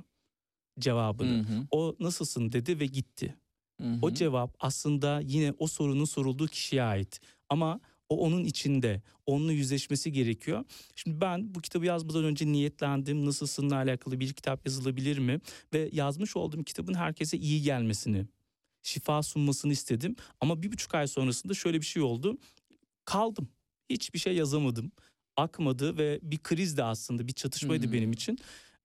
Cevabını. 0.79 1.37
Hı 1.47 1.53
hı. 1.53 1.65
O 1.71 1.95
nasılsın 1.99 2.51
dedi 2.51 2.79
ve 2.79 2.85
gitti. 2.85 3.35
Hı 3.81 3.87
O 4.01 4.11
cevap 4.11 4.55
aslında 4.59 5.21
yine 5.23 5.53
o 5.57 5.67
sorunun 5.67 6.05
sorulduğu 6.05 6.47
kişiye 6.47 6.83
ait. 6.83 7.19
Ama 7.51 7.79
o 8.09 8.17
onun 8.17 8.43
içinde, 8.43 9.01
onunla 9.25 9.51
yüzleşmesi 9.51 10.11
gerekiyor. 10.11 10.63
Şimdi 10.95 11.21
ben 11.21 11.55
bu 11.55 11.61
kitabı 11.61 11.85
yazmadan 11.85 12.23
önce 12.23 12.45
niyetlendim. 12.51 13.25
Nasılsınla 13.25 13.75
alakalı 13.75 14.19
bir 14.19 14.33
kitap 14.33 14.65
yazılabilir 14.65 15.17
mi? 15.17 15.39
Ve 15.73 15.89
yazmış 15.93 16.35
olduğum 16.35 16.63
kitabın 16.63 16.93
herkese 16.93 17.37
iyi 17.37 17.61
gelmesini, 17.61 18.25
şifa 18.83 19.23
sunmasını 19.23 19.71
istedim. 19.71 20.15
Ama 20.41 20.63
bir 20.63 20.71
buçuk 20.71 20.95
ay 20.95 21.07
sonrasında 21.07 21.53
şöyle 21.53 21.81
bir 21.81 21.85
şey 21.85 22.03
oldu. 22.03 22.37
Kaldım. 23.05 23.49
Hiçbir 23.89 24.19
şey 24.19 24.35
yazamadım. 24.35 24.91
Akmadı 25.37 25.97
ve 25.97 26.19
bir 26.23 26.37
kriz 26.37 26.77
de 26.77 26.83
aslında 26.83 27.27
bir 27.27 27.33
çatışmaydı 27.33 27.85
Hmm. 27.85 27.93
benim 27.93 28.11
için. 28.11 28.37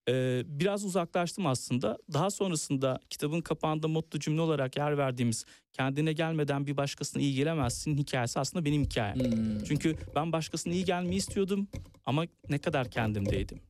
Ee, 0.09 0.43
biraz 0.47 0.85
uzaklaştım 0.85 1.47
aslında. 1.47 1.99
Daha 2.13 2.31
sonrasında 2.31 3.01
kitabın 3.11 3.41
kapağında 3.41 3.89
motto 3.89 4.19
cümle 4.19 4.41
olarak 4.41 4.77
yer 4.77 4.99
verdiğimiz 4.99 5.45
kendine 5.73 6.13
gelmeden 6.13 6.67
bir 6.67 6.77
başkasına 6.77 7.23
iyi 7.23 7.35
gelemezsin 7.35 7.97
hikayesi 7.97 8.41
aslında 8.41 8.65
benim 8.65 8.85
hikayem. 8.85 9.19
Hmm. 9.19 9.65
Çünkü 9.65 9.97
ben 10.15 10.33
başkasına 10.33 10.73
iyi 10.73 10.85
gelmeyi 10.85 11.17
istiyordum 11.17 11.69
ama 12.05 12.25
ne 12.49 12.59
kadar 12.59 12.91
kendimdeydim. 12.91 13.61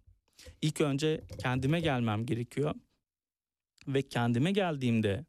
İlk 0.62 0.80
önce 0.80 1.20
kendime 1.38 1.80
gelmem 1.80 2.26
gerekiyor 2.26 2.74
ve 3.88 4.02
kendime 4.02 4.52
geldiğimde 4.52 5.24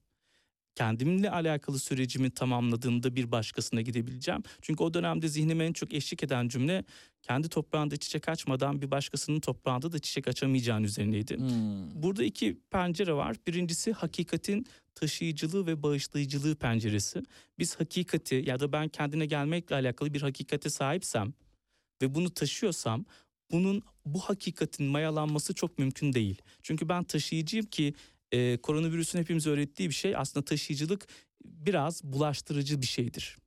kendimle 0.76 1.32
alakalı 1.32 1.80
sürecimi 1.80 2.32
tamamladığımda 2.32 3.16
bir 3.16 3.32
başkasına 3.32 3.82
gidebileceğim. 3.82 4.44
Çünkü 4.62 4.84
o 4.84 4.94
dönemde 4.94 5.28
zihnime 5.28 5.66
en 5.66 5.74
çok 5.74 5.94
eşlik 5.94 6.24
eden 6.24 6.48
cümle 6.48 6.84
kendi 7.28 7.50
toprağında 7.50 7.98
çiçek 7.98 8.30
açmadan 8.30 8.82
bir 8.82 8.92
başkasının 8.92 9.40
toprağında 9.40 9.92
da 9.92 10.00
çiçek 10.00 10.28
açamayacağın 10.28 10.84
üzerineydi. 10.84 11.38
Hmm. 11.38 12.04
Burada 12.04 12.24
iki 12.24 12.58
pencere 12.72 13.14
var. 13.14 13.36
Birincisi 13.48 13.92
hakikatin 13.92 14.66
taşıyıcılığı 14.96 15.68
ve 15.68 15.84
bağışlayıcılığı 15.84 16.56
penceresi. 16.56 17.24
Biz 17.60 17.80
hakikati 17.80 18.44
ya 18.46 18.60
da 18.60 18.72
ben 18.72 18.88
kendine 18.88 19.26
gelmekle 19.26 19.76
alakalı 19.76 20.14
bir 20.14 20.22
hakikate 20.22 20.70
sahipsem 20.70 21.34
ve 22.02 22.16
bunu 22.16 22.30
taşıyorsam 22.30 23.06
bunun 23.52 23.84
bu 24.06 24.20
hakikatin 24.20 24.86
mayalanması 24.86 25.54
çok 25.54 25.80
mümkün 25.80 26.14
değil. 26.14 26.42
Çünkü 26.64 26.90
ben 26.90 27.04
taşıyıcıyım 27.04 27.66
ki 27.66 27.94
e, 28.32 28.58
koronavirüsün 28.58 29.20
hepimize 29.20 29.50
öğrettiği 29.50 29.90
bir 29.90 29.94
şey 29.94 30.16
aslında 30.16 30.46
taşıyıcılık 30.46 31.08
biraz 31.46 32.04
bulaştırıcı 32.04 32.82
bir 32.82 32.88
şeydir. 32.88 33.38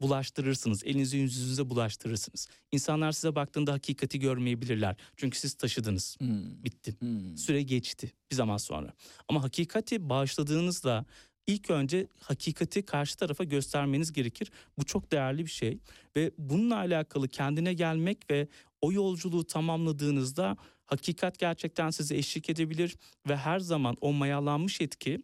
Bulaştırırsınız, 0.00 0.84
elinizi 0.84 1.16
yüzünüze 1.16 1.70
bulaştırırsınız. 1.70 2.48
İnsanlar 2.72 3.12
size 3.12 3.34
baktığında 3.34 3.72
hakikati 3.72 4.18
görmeyebilirler. 4.18 4.96
Çünkü 5.16 5.38
siz 5.38 5.54
taşıdınız. 5.54 6.16
Hmm. 6.20 6.64
Bitti. 6.64 6.96
Süre 7.36 7.62
geçti 7.62 8.12
bir 8.30 8.36
zaman 8.36 8.56
sonra. 8.56 8.92
Ama 9.28 9.42
hakikati 9.42 10.08
bağışladığınızda 10.08 11.04
ilk 11.46 11.70
önce 11.70 12.06
hakikati 12.20 12.82
karşı 12.82 13.16
tarafa 13.16 13.44
göstermeniz 13.44 14.12
gerekir. 14.12 14.50
Bu 14.78 14.84
çok 14.84 15.12
değerli 15.12 15.46
bir 15.46 15.50
şey 15.50 15.78
ve 16.16 16.30
bununla 16.38 16.76
alakalı 16.76 17.28
kendine 17.28 17.74
gelmek 17.74 18.30
ve 18.30 18.48
o 18.80 18.92
yolculuğu 18.92 19.44
tamamladığınızda 19.44 20.56
Hakikat 20.90 21.38
gerçekten 21.38 21.90
size 21.90 22.16
eşlik 22.16 22.50
edebilir 22.50 22.96
ve 23.28 23.36
her 23.36 23.58
zaman 23.58 23.96
o 24.00 24.12
mayalanmış 24.12 24.80
etki 24.80 25.22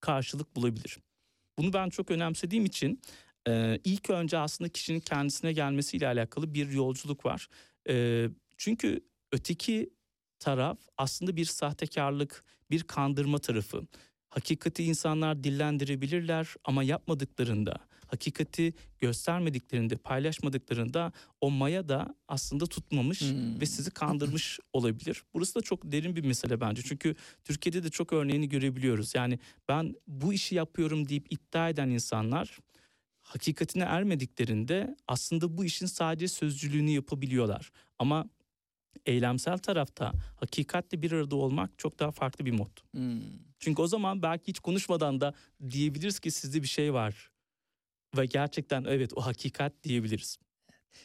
karşılık 0.00 0.56
bulabilir. 0.56 0.98
Bunu 1.58 1.72
ben 1.72 1.88
çok 1.88 2.10
önemsediğim 2.10 2.64
için 2.64 3.00
e, 3.48 3.78
ilk 3.84 4.10
önce 4.10 4.38
aslında 4.38 4.68
kişinin 4.68 5.00
kendisine 5.00 5.52
gelmesiyle 5.52 6.06
alakalı 6.06 6.54
bir 6.54 6.70
yolculuk 6.70 7.24
var. 7.24 7.48
E, 7.88 8.26
çünkü 8.56 9.00
öteki 9.32 9.90
taraf 10.38 10.78
aslında 10.98 11.36
bir 11.36 11.44
sahtekarlık, 11.44 12.44
bir 12.70 12.82
kandırma 12.82 13.38
tarafı. 13.38 13.82
Hakikati 14.28 14.84
insanlar 14.84 15.44
dillendirebilirler 15.44 16.54
ama 16.64 16.82
yapmadıklarında, 16.82 17.76
hakikati 18.06 18.74
göstermediklerinde, 19.00 19.96
paylaşmadıklarında 19.96 21.12
o 21.40 21.50
maya 21.50 21.88
da 21.88 22.14
aslında 22.28 22.66
tutmamış 22.66 23.22
ve 23.60 23.66
sizi 23.66 23.90
kandırmış 23.90 24.58
olabilir. 24.72 25.22
Burası 25.34 25.54
da 25.54 25.60
çok 25.60 25.92
derin 25.92 26.16
bir 26.16 26.24
mesele 26.24 26.60
bence. 26.60 26.82
Çünkü 26.82 27.14
Türkiye'de 27.44 27.84
de 27.84 27.90
çok 27.90 28.12
örneğini 28.12 28.48
görebiliyoruz. 28.48 29.14
Yani 29.14 29.38
ben 29.68 29.94
bu 30.06 30.32
işi 30.32 30.54
yapıyorum 30.54 31.08
deyip 31.08 31.32
iddia 31.32 31.68
eden 31.68 31.90
insanlar 31.90 32.58
hakikatine 33.32 33.82
ermediklerinde 33.82 34.96
aslında 35.08 35.56
bu 35.58 35.64
işin 35.64 35.86
sadece 35.86 36.28
sözcülüğünü 36.28 36.90
yapabiliyorlar. 36.90 37.70
Ama 37.98 38.26
eylemsel 39.06 39.58
tarafta 39.58 40.12
hakikatle 40.36 41.02
bir 41.02 41.12
arada 41.12 41.36
olmak 41.36 41.78
çok 41.78 41.98
daha 41.98 42.10
farklı 42.10 42.46
bir 42.46 42.52
mod. 42.52 42.78
Çünkü 43.58 43.82
o 43.82 43.86
zaman 43.86 44.22
belki 44.22 44.48
hiç 44.48 44.58
konuşmadan 44.58 45.20
da 45.20 45.34
diyebiliriz 45.70 46.20
ki 46.20 46.30
sizde 46.30 46.62
bir 46.62 46.68
şey 46.68 46.94
var. 46.94 47.30
Ve 48.16 48.26
gerçekten 48.26 48.84
evet 48.84 49.12
o 49.16 49.20
hakikat 49.20 49.72
diyebiliriz. 49.84 50.38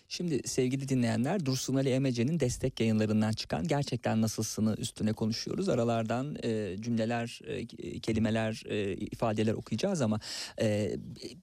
Şimdi 0.10 0.48
sevgili 0.48 0.90
dinleyenler 0.90 1.46
Dursun 1.46 1.76
Ali 1.76 1.90
Emece'nin 1.90 2.40
destek 2.40 2.80
yayınlarından 2.80 3.32
çıkan 3.32 3.68
Gerçekten 3.68 4.22
Nasılsın'ı 4.22 4.76
üstüne 4.78 5.14
konuşuyoruz. 5.14 5.70
Aralardan 5.70 6.36
e, 6.44 6.76
cümleler, 6.80 7.40
e, 7.48 8.00
kelimeler, 8.00 8.64
e, 8.70 8.94
ifadeler 8.94 9.54
okuyacağız 9.54 10.02
ama 10.02 10.20
e, 10.62 10.96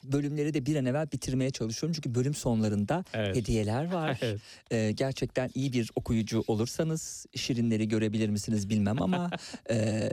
bölümleri 0.04 0.54
de 0.54 0.66
bir 0.66 0.76
an 0.76 0.86
evvel 0.86 1.12
bitirmeye 1.12 1.50
çalışıyorum. 1.50 1.94
Çünkü 1.94 2.14
bölüm 2.14 2.34
sonlarında 2.34 3.04
Evet. 3.14 3.36
hediyeler 3.36 3.92
var. 3.92 4.18
Evet. 4.24 4.40
E, 4.70 4.92
gerçekten 4.92 5.50
iyi 5.54 5.72
bir 5.72 5.90
okuyucu 5.96 6.44
olursanız 6.46 7.26
şirinleri 7.36 7.88
görebilir 7.88 8.28
misiniz 8.28 8.68
bilmem 8.70 9.02
ama 9.02 9.30
e, 9.70 10.10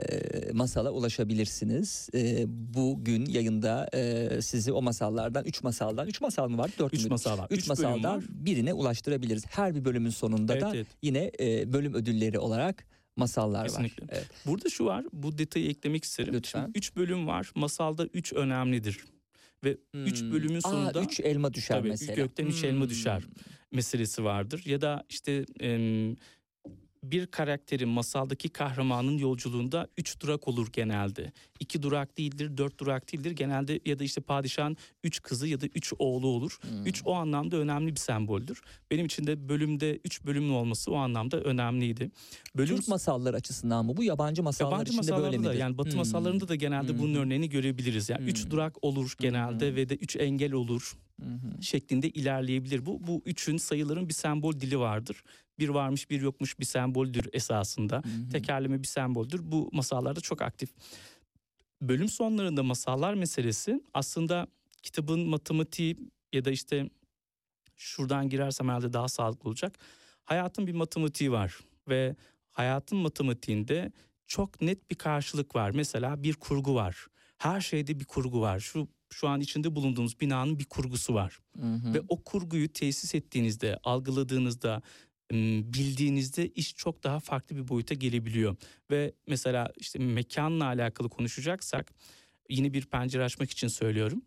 masala 0.52 0.90
ulaşabilirsiniz. 0.90 2.08
E, 2.14 2.44
bugün 2.48 3.26
yayında 3.26 3.88
e, 3.94 4.28
sizi 4.42 4.72
o 4.72 4.82
masallardan, 4.82 5.44
üç 5.44 5.62
masaldan, 5.62 6.08
üç 6.08 6.20
masal 6.20 6.48
mı 6.48 6.58
var? 6.58 6.70
Dört 6.78 6.94
Üç 6.94 7.04
mü? 7.04 7.08
masal 7.10 7.38
var. 7.38 7.46
Üç, 7.50 7.58
Üç 7.60 7.68
masaldan 7.68 8.21
birine 8.28 8.72
ulaştırabiliriz. 8.72 9.44
Her 9.50 9.74
bir 9.74 9.84
bölümün 9.84 10.10
sonunda 10.10 10.52
Evet, 10.52 10.62
da 10.62 10.76
evet. 10.76 10.86
yine 11.02 11.30
e, 11.40 11.72
bölüm 11.72 11.94
ödülleri 11.94 12.38
olarak 12.38 12.86
masallar 13.16 13.68
Kesinlikle. 13.68 14.02
var. 14.02 14.08
Evet. 14.12 14.26
Burada 14.46 14.68
şu 14.68 14.84
var, 14.84 15.04
bu 15.12 15.38
detayı 15.38 15.68
eklemek 15.70 16.04
isterim. 16.04 16.34
Lütfen. 16.34 16.60
Şimdi 16.64 16.78
üç 16.78 16.96
bölüm 16.96 17.26
var, 17.26 17.50
masalda 17.54 18.06
üç 18.06 18.32
önemlidir. 18.32 19.00
Ve 19.64 19.76
üç 19.94 20.20
Hmm. 20.22 20.32
bölümün 20.32 20.56
Aa, 20.58 20.60
sonunda... 20.60 21.02
üç 21.02 21.20
elma 21.20 21.54
düşer 21.54 21.78
Tabii, 21.78 21.88
mesela. 21.88 22.14
Gökten 22.14 22.46
üç 22.46 22.64
elma 22.64 22.84
Hmm. 22.84 22.90
düşer 22.90 23.22
meselesi 23.72 24.24
vardır. 24.24 24.62
Ya 24.66 24.80
da 24.80 25.04
işte 25.08 25.44
em, 25.60 26.16
bir 27.04 27.26
karakterin 27.26 27.88
masaldaki 27.88 28.48
kahramanın 28.48 29.18
yolculuğunda 29.18 29.88
üç 29.98 30.20
durak 30.20 30.48
olur 30.48 30.68
genelde. 30.72 31.32
İki 31.60 31.82
durak 31.82 32.18
değildir, 32.18 32.56
dört 32.56 32.80
durak 32.80 33.12
değildir. 33.12 33.30
Genelde 33.30 33.80
ya 33.86 33.98
da 33.98 34.04
işte 34.04 34.20
padişahın 34.20 34.76
üç 35.04 35.22
kızı 35.22 35.48
ya 35.48 35.60
da 35.60 35.66
üç 35.66 35.92
oğlu 35.98 36.26
olur. 36.26 36.58
Hmm. 36.62 36.86
Üç 36.86 37.02
o 37.04 37.14
anlamda 37.14 37.56
önemli 37.56 37.90
bir 37.94 38.00
semboldür. 38.00 38.60
Benim 38.90 39.06
için 39.06 39.26
de 39.26 39.48
bölümde 39.48 40.00
üç 40.04 40.24
bölümün 40.24 40.50
olması 40.52 40.92
o 40.92 40.96
anlamda 40.96 41.40
önemliydi. 41.40 42.10
Bölüm 42.56 42.76
Türk 42.76 42.88
masallar 42.88 43.34
açısından 43.34 43.86
mı 43.86 43.96
bu? 43.96 44.04
Yabancı 44.04 44.42
masallar 44.42 44.70
Yabancı 44.72 44.92
içinde 44.92 45.00
masallarda 45.10 45.32
böyle 45.32 45.48
midir? 45.48 45.60
yani 45.60 45.78
Batı 45.78 45.90
Hmm. 45.90 45.96
masallarında 45.98 46.48
da 46.48 46.54
genelde 46.54 46.98
bunun 46.98 47.14
örneğini 47.14 47.48
görebiliriz. 47.48 48.10
Yani 48.10 48.30
üç 48.30 48.50
durak 48.50 48.84
olur 48.84 49.14
genelde 49.20 49.74
ve 49.76 49.88
de 49.88 49.94
üç 49.94 50.16
engel 50.16 50.52
olur 50.52 50.96
şeklinde 51.60 52.10
ilerleyebilir. 52.10 52.86
Bu 52.86 53.06
bu 53.06 53.22
üçün 53.26 53.56
sayıların 53.56 54.08
bir 54.08 54.14
sembol 54.14 54.52
dili 54.60 54.78
vardır. 54.78 55.22
Bir 55.62 55.68
varmış 55.68 56.10
bir 56.10 56.20
yokmuş 56.20 56.58
bir 56.58 56.64
semboldür 56.64 57.28
esasında. 57.32 58.02
Tekerleme 58.32 58.82
bir 58.82 58.86
semboldür. 58.86 59.40
Bu 59.42 59.70
masallarda 59.72 60.20
çok 60.20 60.42
aktif. 60.42 60.70
Bölüm 61.80 62.08
sonlarında 62.08 62.62
masallar 62.62 63.14
meselesi 63.14 63.82
aslında 63.94 64.46
kitabın 64.82 65.28
matematiği 65.28 65.96
ya 66.32 66.44
da 66.44 66.50
işte 66.50 66.90
şuradan 67.76 68.28
girersem 68.28 68.68
herhalde 68.68 68.92
daha 68.92 69.08
sağlıklı 69.08 69.48
olacak. 69.48 69.78
Hayatın 70.24 70.66
bir 70.66 70.72
matematiği 70.72 71.32
var 71.32 71.58
ve 71.88 72.16
hayatın 72.50 72.98
matematiğinde 72.98 73.92
çok 74.26 74.60
net 74.60 74.90
bir 74.90 74.96
karşılık 74.96 75.54
var. 75.54 75.70
Mesela 75.70 76.22
bir 76.22 76.34
kurgu 76.34 76.74
var. 76.74 77.06
Her 77.38 77.60
şeyde 77.60 78.00
bir 78.00 78.04
kurgu 78.04 78.40
var. 78.40 78.60
Şu 78.60 78.88
şu 79.10 79.28
an 79.28 79.40
içinde 79.40 79.76
bulunduğumuz 79.76 80.20
binanın 80.20 80.58
bir 80.58 80.64
kurgusu 80.64 81.14
var. 81.14 81.38
Ve 81.94 82.00
o 82.08 82.22
kurguyu 82.22 82.72
tesis 82.72 83.14
ettiğinizde, 83.14 83.78
algıladığınızda, 83.84 84.82
bildiğinizde 85.32 86.48
iş 86.48 86.76
çok 86.76 87.04
daha 87.04 87.20
farklı 87.20 87.56
bir 87.56 87.68
boyuta 87.68 87.94
gelebiliyor. 87.94 88.56
Ve 88.90 89.12
mesela 89.26 89.72
işte 89.76 89.98
mekanla 89.98 90.64
alakalı 90.64 91.08
konuşacaksak 91.08 91.92
yine 92.48 92.72
bir 92.72 92.86
pencere 92.86 93.24
açmak 93.24 93.50
için 93.50 93.68
söylüyorum. 93.68 94.22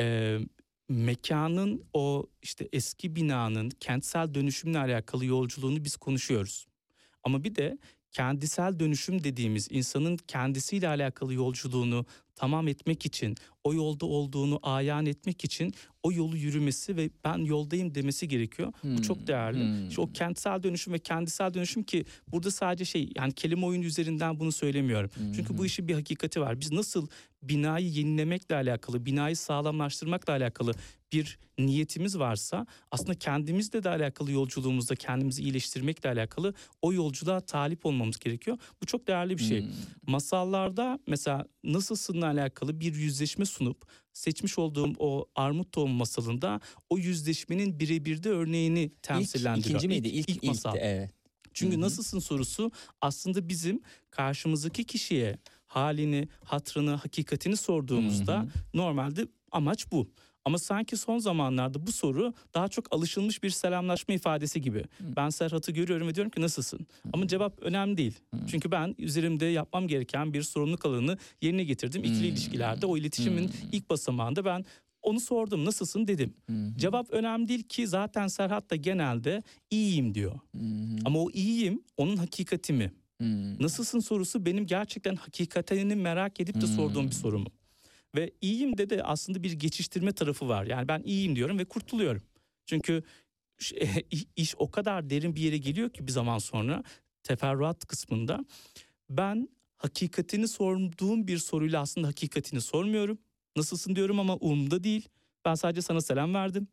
Ee, 0.00 0.38
mekanın 0.88 1.84
o 1.92 2.26
işte 2.42 2.68
eski 2.72 3.16
binanın 3.16 3.70
kentsel 3.70 4.34
dönüşümle 4.34 4.78
alakalı 4.78 5.24
yolculuğunu 5.24 5.84
biz 5.84 5.96
konuşuyoruz. 5.96 6.66
Ama 7.22 7.44
bir 7.44 7.54
de 7.54 7.78
kendisel 8.12 8.78
dönüşüm 8.78 9.24
dediğimiz 9.24 9.68
insanın 9.70 10.16
kendisiyle 10.16 10.88
alakalı 10.88 11.34
yolculuğunu 11.34 12.06
tamam 12.38 12.68
etmek 12.68 13.06
için, 13.06 13.36
o 13.64 13.74
yolda 13.74 14.06
olduğunu 14.06 14.58
ayan 14.62 15.06
etmek 15.06 15.44
için 15.44 15.74
o 16.02 16.12
yolu 16.12 16.36
yürümesi 16.36 16.96
ve 16.96 17.10
ben 17.24 17.38
yoldayım 17.38 17.94
demesi 17.94 18.28
gerekiyor. 18.28 18.72
Bu 18.84 19.02
çok 19.02 19.26
değerli. 19.26 19.58
hmm. 19.58 19.88
İşte 19.88 20.00
o 20.00 20.12
kentsel 20.12 20.62
dönüşüm 20.62 20.92
ve 20.92 20.98
kendisel 20.98 21.54
dönüşüm 21.54 21.82
ki 21.82 22.04
burada 22.28 22.50
sadece 22.50 22.84
şey 22.84 23.12
yani 23.16 23.32
kelime 23.32 23.66
oyunu 23.66 23.84
üzerinden 23.84 24.40
bunu 24.40 24.52
söylemiyorum. 24.52 25.10
Çünkü 25.36 25.58
bu 25.58 25.66
işin 25.66 25.88
bir 25.88 25.94
hakikati 25.94 26.40
var. 26.40 26.60
Biz 26.60 26.72
nasıl 26.72 27.08
binayı 27.42 27.88
yenilemekle 27.88 28.54
alakalı, 28.54 29.06
binayı 29.06 29.36
sağlamlaştırmakla 29.36 30.32
alakalı 30.32 30.74
bir 31.12 31.38
niyetimiz 31.58 32.18
varsa 32.18 32.66
aslında 32.90 33.14
kendimizle 33.14 33.84
de 33.84 33.88
alakalı 33.88 34.32
yolculuğumuzda 34.32 34.96
kendimizi 34.96 35.42
iyileştirmekle 35.42 36.08
alakalı 36.08 36.54
o 36.82 36.92
yolculuğa 36.92 37.40
talip 37.40 37.86
olmamız 37.86 38.18
gerekiyor. 38.18 38.58
Bu 38.82 38.86
çok 38.86 39.08
değerli 39.08 39.38
bir 39.38 39.42
şey. 39.42 39.66
Masallarda 40.06 40.98
mesela 41.06 41.46
nasılsınla 41.64 42.26
alakalı 42.28 42.80
bir 42.80 42.94
yüzleşme 42.94 43.44
sunup 43.44 43.82
seçmiş 44.12 44.58
olduğum 44.58 44.92
o 44.98 45.26
armut 45.34 45.72
tohum 45.72 45.90
masalında 45.90 46.60
o 46.90 46.98
yüzleşmenin 46.98 47.80
birebir 47.80 48.22
de 48.22 48.28
örneğini 48.30 48.90
temsillendiriyor. 49.02 49.70
ikinci 49.80 49.88
miydi? 49.88 50.08
İlk- 50.08 50.28
ilkti, 50.30 50.46
masal. 50.46 50.76
evet. 50.78 51.10
Çünkü 51.54 51.74
Hı 51.74 51.78
hı. 51.78 51.82
nasılsın 51.82 52.18
sorusu 52.18 52.70
aslında 53.00 53.48
bizim 53.48 53.80
karşımızdaki 54.10 54.84
kişiye 54.84 55.38
halini, 55.66 56.28
hatrını, 56.44 56.90
hakikatini 56.90 57.56
sorduğumuzda 57.56 58.46
normalde 58.74 59.26
amaç 59.52 59.92
bu. 59.92 60.10
Ama 60.48 60.58
sanki 60.58 60.96
son 60.96 61.18
zamanlarda 61.18 61.86
bu 61.86 61.92
soru 61.92 62.34
daha 62.54 62.68
çok 62.68 62.94
alışılmış 62.94 63.42
bir 63.42 63.50
selamlaşma 63.50 64.14
ifadesi 64.14 64.60
gibi. 64.60 64.84
Ben 65.16 65.28
Serhat'ı 65.28 65.72
görüyorum 65.72 66.08
ve 66.08 66.14
diyorum 66.14 66.30
ki 66.30 66.40
nasılsın? 66.40 66.86
Ama 67.12 67.26
cevap 67.28 67.62
önemli 67.62 67.96
değil. 67.96 68.14
Çünkü 68.50 68.70
ben 68.70 68.94
üzerimde 68.98 69.44
yapmam 69.44 69.88
gereken 69.88 70.32
bir 70.32 70.42
sorumluluk 70.42 70.86
alanı 70.86 71.18
yerine 71.42 71.64
getirdim. 71.64 72.04
İkili 72.04 72.26
ilişkilerde 72.26 72.86
o 72.86 72.96
iletişimin 72.96 73.50
ilk 73.72 73.90
basamağında 73.90 74.44
ben 74.44 74.64
onu 75.02 75.20
sordum 75.20 75.64
nasılsın 75.64 76.06
dedim. 76.08 76.34
Cevap 76.76 77.10
önemli 77.10 77.48
değil 77.48 77.62
ki 77.62 77.86
zaten 77.86 78.28
Serhat 78.28 78.70
da 78.70 78.76
genelde 78.76 79.42
iyiyim 79.70 80.14
diyor. 80.14 80.38
Ama 81.04 81.18
o 81.18 81.30
iyiyim 81.30 81.82
onun 81.96 82.16
hakikati 82.16 82.72
mi? 82.72 82.92
Nasılsın 83.60 84.00
sorusu 84.00 84.46
benim 84.46 84.66
gerçekten 84.66 85.16
hakikatini 85.16 85.94
merak 85.96 86.40
edip 86.40 86.54
de 86.60 86.66
sorduğum 86.66 87.06
bir 87.06 87.14
soru 87.14 87.38
mu? 87.38 87.46
Ve 88.14 88.30
iyiyim 88.40 88.78
de 88.78 88.90
de 88.90 89.02
aslında 89.02 89.42
bir 89.42 89.52
geçiştirme 89.52 90.12
tarafı 90.12 90.48
var. 90.48 90.64
Yani 90.66 90.88
ben 90.88 91.02
iyiyim 91.02 91.36
diyorum 91.36 91.58
ve 91.58 91.64
kurtuluyorum. 91.64 92.22
Çünkü 92.66 93.02
ş- 93.58 94.04
iş 94.36 94.54
o 94.58 94.70
kadar 94.70 95.10
derin 95.10 95.36
bir 95.36 95.40
yere 95.40 95.58
geliyor 95.58 95.90
ki 95.90 96.06
bir 96.06 96.12
zaman 96.12 96.38
sonra 96.38 96.82
teferruat 97.22 97.86
kısmında 97.86 98.44
ben 99.10 99.48
hakikatini 99.76 100.48
sorduğum 100.48 101.26
bir 101.28 101.38
soruyla 101.38 101.80
aslında 101.80 102.06
hakikatini 102.06 102.60
sormuyorum. 102.60 103.18
Nasılsın 103.56 103.96
diyorum 103.96 104.20
ama 104.20 104.36
umurumda 104.36 104.84
değil. 104.84 105.08
Ben 105.44 105.54
sadece 105.54 105.82
sana 105.82 106.00
selam 106.00 106.34
verdim. 106.34 106.68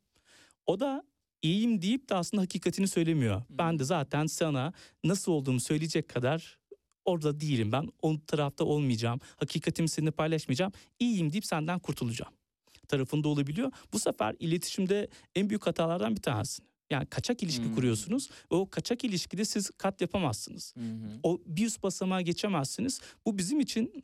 O 0.65 0.79
da 0.79 1.03
iyiyim 1.41 1.81
deyip 1.81 2.09
de 2.09 2.15
aslında 2.15 2.41
hakikatini 2.43 2.87
söylemiyor. 2.87 3.41
Ben 3.49 3.79
de 3.79 3.83
zaten 3.83 4.25
sana 4.25 4.73
nasıl 5.03 5.31
olduğumu 5.31 5.59
söyleyecek 5.59 6.09
kadar 6.09 6.59
orada 7.05 7.39
değilim. 7.39 7.71
Ben 7.71 7.89
o 8.01 8.21
tarafta 8.27 8.63
olmayacağım. 8.63 9.19
Hakikatimi 9.37 9.89
seninle 9.89 10.11
paylaşmayacağım. 10.11 10.71
İyiyim 10.99 11.31
deyip 11.31 11.45
senden 11.45 11.79
kurtulacağım. 11.79 12.33
Tarafında 12.87 13.27
olabiliyor. 13.27 13.71
Bu 13.93 13.99
sefer 13.99 14.35
iletişimde 14.39 15.07
en 15.35 15.49
büyük 15.49 15.67
hatalardan 15.67 16.15
bir 16.15 16.21
tanesi. 16.21 16.61
Yani 16.89 17.05
kaçak 17.05 17.43
ilişki 17.43 17.63
Hmm. 17.65 17.75
kuruyorsunuz 17.75 18.29
ve 18.51 18.55
o 18.55 18.69
kaçak 18.69 19.03
ilişkide 19.03 19.45
siz 19.45 19.71
kat 19.77 20.01
yapamazsınız. 20.01 20.73
Hı. 20.77 20.81
O 21.23 21.41
bir 21.45 21.65
üst 21.65 21.83
basamağa 21.83 22.21
geçemezsiniz. 22.21 22.99
Bu 23.25 23.37
bizim 23.37 23.59
için 23.59 24.03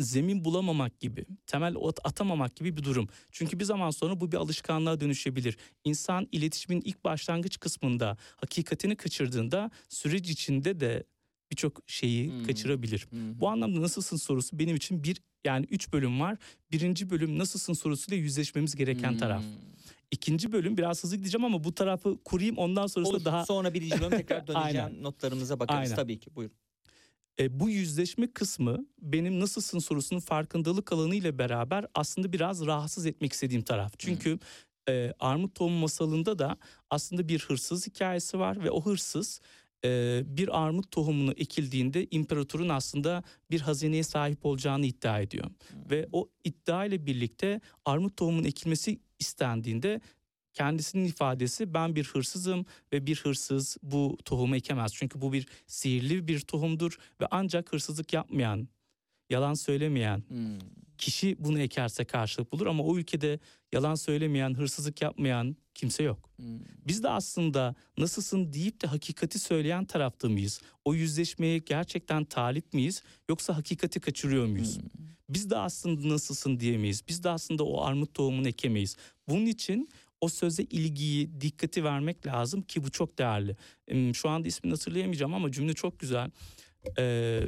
zemin 0.00 0.44
bulamamak 0.44 1.00
gibi, 1.00 1.24
temel 1.46 1.74
at- 1.84 2.00
atamamak 2.06 2.56
gibi 2.56 2.76
bir 2.76 2.84
durum. 2.84 3.08
Çünkü 3.30 3.60
bir 3.60 3.64
zaman 3.64 3.90
sonra 3.90 4.20
bu 4.20 4.32
bir 4.32 4.36
alışkanlığa 4.36 5.00
dönüşebilir. 5.00 5.56
İnsan 5.84 6.28
iletişimin 6.32 6.80
ilk 6.84 7.04
başlangıç 7.04 7.60
kısmında 7.60 8.16
hakikatini 8.36 8.96
kaçırdığında 8.96 9.70
süreç 9.88 10.30
içinde 10.30 10.80
de 10.80 11.04
birçok 11.50 11.82
şeyi 11.86 12.30
Hmm. 12.30 12.44
kaçırabilir. 12.46 13.00
Hı. 13.10 13.16
Bu 13.40 13.48
anlamda 13.48 13.82
nasılsın 13.82 14.16
sorusu 14.16 14.58
benim 14.58 14.76
için 14.76 15.04
bir 15.04 15.22
yani 15.46 15.66
üç 15.70 15.92
bölüm 15.92 16.20
var. 16.20 16.38
Birinci 16.72 17.10
bölüm 17.10 17.38
nasılsın 17.38 17.72
sorusuyla 17.72 18.16
yüzleşmemiz 18.22 18.74
gereken 18.76 19.10
Hmm. 19.10 19.18
taraf. 19.18 19.42
İkinci 20.10 20.52
bölüm 20.52 20.76
biraz 20.76 21.02
hızlı 21.04 21.16
gideceğim 21.16 21.44
ama 21.44 21.64
bu 21.64 21.74
tarafı 21.74 22.18
kurayım 22.24 22.56
ondan 22.58 22.86
sonrasında 22.86 23.16
Olur, 23.16 23.24
daha 23.24 23.46
Sonra 23.46 23.74
birinci 23.74 24.00
bölüm 24.00 24.10
tekrar 24.18 24.46
döneceğim. 24.46 24.66
Aynen. 24.86 25.02
Notlarımıza 25.02 25.60
bakarız 25.60 25.80
Aynen. 25.90 25.96
tabii 25.96 26.18
ki. 26.20 26.30
Buyurun. 26.36 26.54
E, 27.40 27.60
bu 27.60 27.70
yüzleşme 27.70 28.26
kısmı 28.32 28.86
benim 29.02 29.40
nasılsın 29.40 29.78
sorusunun 29.78 30.20
farkındalık 30.20 30.92
alanı 30.92 31.14
ile 31.14 31.38
beraber 31.38 31.86
aslında 31.94 32.32
biraz 32.32 32.66
rahatsız 32.66 33.06
etmek 33.06 33.32
istediğim 33.32 33.62
taraf. 33.62 33.92
Çünkü 33.98 34.38
e, 34.88 35.12
Armut 35.20 35.54
Tohumu 35.54 35.78
masalında 35.78 36.38
da 36.38 36.56
aslında 36.90 37.28
bir 37.28 37.40
hırsız 37.40 37.86
hikayesi 37.86 38.38
var 38.38 38.64
ve 38.64 38.70
o 38.70 38.82
hırsız 38.84 39.40
e, 39.84 40.22
bir 40.26 40.64
armut 40.64 40.90
tohumunu 40.90 41.32
ekildiğinde 41.32 42.06
imparatorun 42.10 42.68
aslında 42.68 43.22
bir 43.50 43.60
hazineye 43.60 44.02
sahip 44.02 44.46
olacağını 44.46 44.86
iddia 44.86 45.20
ediyor. 45.20 45.46
Ve 45.90 46.08
o 46.12 46.28
iddia 46.44 46.84
ile 46.84 47.06
birlikte 47.06 47.60
armut 47.84 48.16
tohumunun 48.16 48.44
ekilmesi 48.44 49.00
istendiğinde 49.18 50.00
kendisinin 50.54 51.04
ifadesi 51.04 51.74
ben 51.74 51.96
bir 51.96 52.04
hırsızım 52.04 52.66
ve 52.92 53.06
bir 53.06 53.16
hırsız 53.16 53.76
bu 53.82 54.18
tohumu 54.24 54.56
ekemez. 54.56 54.92
Çünkü 54.94 55.20
bu 55.20 55.32
bir 55.32 55.46
sihirli 55.66 56.28
bir 56.28 56.40
tohumdur 56.40 56.98
ve 57.20 57.26
ancak 57.30 57.72
hırsızlık 57.72 58.12
yapmayan, 58.12 58.68
yalan 59.30 59.54
söylemeyen 59.54 60.22
Hmm. 60.28 60.58
kişi 60.98 61.36
bunu 61.38 61.60
ekerse 61.60 62.04
karşılık 62.04 62.52
bulur 62.52 62.66
ama 62.66 62.82
o 62.84 62.98
ülkede 62.98 63.38
yalan 63.72 63.94
söylemeyen, 63.94 64.54
hırsızlık 64.54 65.02
yapmayan 65.02 65.56
kimse 65.74 66.02
yok. 66.02 66.30
Hmm. 66.36 66.58
Biz 66.86 67.02
de 67.02 67.08
aslında 67.08 67.74
nasılsın 67.98 68.52
deyip 68.52 68.82
de 68.82 68.86
hakikati 68.86 69.38
söyleyen 69.38 69.84
tarafta 69.84 70.28
mıyız? 70.28 70.60
O 70.84 70.94
yüzleşmeye 70.94 71.58
gerçekten 71.58 72.24
talip 72.24 72.72
miyiz 72.72 73.02
yoksa 73.28 73.56
hakikati 73.56 74.00
kaçırıyor 74.00 74.46
muyuz? 74.46 74.78
Biz 75.28 75.50
de 75.50 75.56
aslında 75.56 76.08
nasılsın 76.08 76.60
diyemeyiz. 76.60 77.02
Biz 77.08 77.24
de 77.24 77.28
aslında 77.30 77.64
o 77.64 77.82
armut 77.84 78.14
tohumunu 78.14 78.48
ekemeyiz. 78.48 78.96
Bunun 79.28 79.46
için 79.46 79.88
o 80.20 80.28
söze 80.28 80.62
ilgiyi, 80.62 81.40
dikkati 81.40 81.84
vermek 81.84 82.26
lazım 82.26 82.62
ki 82.62 82.84
bu 82.84 82.90
çok 82.90 83.18
değerli. 83.18 83.56
Şu 84.14 84.28
anda 84.28 84.48
ismini 84.48 84.72
hatırlayamayacağım 84.72 85.34
ama 85.34 85.52
cümle 85.52 85.72
çok 85.74 85.98
güzel. 86.00 86.30
Ee, 86.98 87.42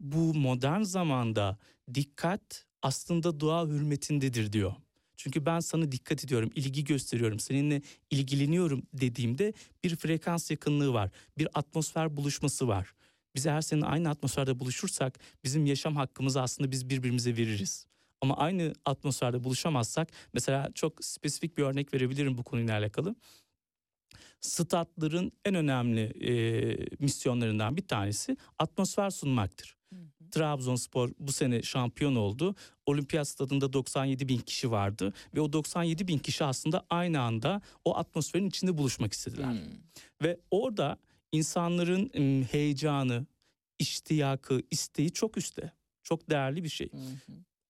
bu 0.00 0.34
modern 0.34 0.82
zamanda 0.82 1.58
dikkat 1.94 2.66
aslında 2.82 3.40
dua 3.40 3.66
hürmetindedir 3.66 4.52
diyor. 4.52 4.74
Çünkü 5.16 5.46
ben 5.46 5.60
sana 5.60 5.92
dikkat 5.92 6.24
ediyorum, 6.24 6.50
ilgi 6.54 6.84
gösteriyorum, 6.84 7.38
seninle 7.38 7.82
ilgileniyorum 8.10 8.82
dediğimde 8.92 9.52
bir 9.84 9.96
frekans 9.96 10.50
yakınlığı 10.50 10.92
var, 10.92 11.10
bir 11.38 11.48
atmosfer 11.54 12.16
buluşması 12.16 12.68
var. 12.68 12.94
Biz 13.34 13.46
eğer 13.46 13.60
seninle 13.60 13.86
aynı 13.86 14.10
atmosferde 14.10 14.60
buluşursak 14.60 15.18
bizim 15.44 15.66
yaşam 15.66 15.96
hakkımızı 15.96 16.42
aslında 16.42 16.70
biz 16.70 16.90
birbirimize 16.90 17.36
veririz. 17.36 17.86
Ama 18.20 18.36
aynı 18.36 18.72
atmosferde 18.84 19.44
buluşamazsak 19.44 20.08
mesela 20.32 20.68
çok 20.74 21.04
spesifik 21.04 21.58
bir 21.58 21.62
örnek 21.62 21.94
verebilirim 21.94 22.38
bu 22.38 22.42
konuyla 22.42 22.78
alakalı. 22.78 23.14
Statların 24.40 25.32
en 25.44 25.54
önemli 25.54 26.00
e, 26.00 26.32
misyonlarından 26.98 27.76
bir 27.76 27.86
tanesi 27.86 28.36
atmosfer 28.58 29.10
sunmaktır. 29.10 29.77
Trabzonspor 30.30 31.10
bu 31.18 31.32
sene 31.32 31.62
şampiyon 31.62 32.14
oldu. 32.14 32.54
Olimpiyat 32.86 33.28
stadında 33.28 33.72
97 33.72 34.28
bin 34.28 34.38
kişi 34.38 34.70
vardı 34.70 35.12
ve 35.34 35.40
o 35.40 35.52
97 35.52 36.08
bin 36.08 36.18
kişi 36.18 36.44
aslında 36.44 36.86
aynı 36.90 37.20
anda 37.20 37.62
o 37.84 37.96
atmosferin 37.96 38.48
içinde 38.48 38.78
buluşmak 38.78 39.12
istediler. 39.12 39.50
Hmm. 39.50 39.58
Ve 40.22 40.40
orada 40.50 40.98
insanların 41.32 42.10
heyecanı, 42.44 43.26
iştiyakı, 43.78 44.62
isteği 44.70 45.10
çok 45.10 45.36
üstte. 45.36 45.72
Çok 46.02 46.30
değerli 46.30 46.64
bir 46.64 46.68
şey. 46.68 46.90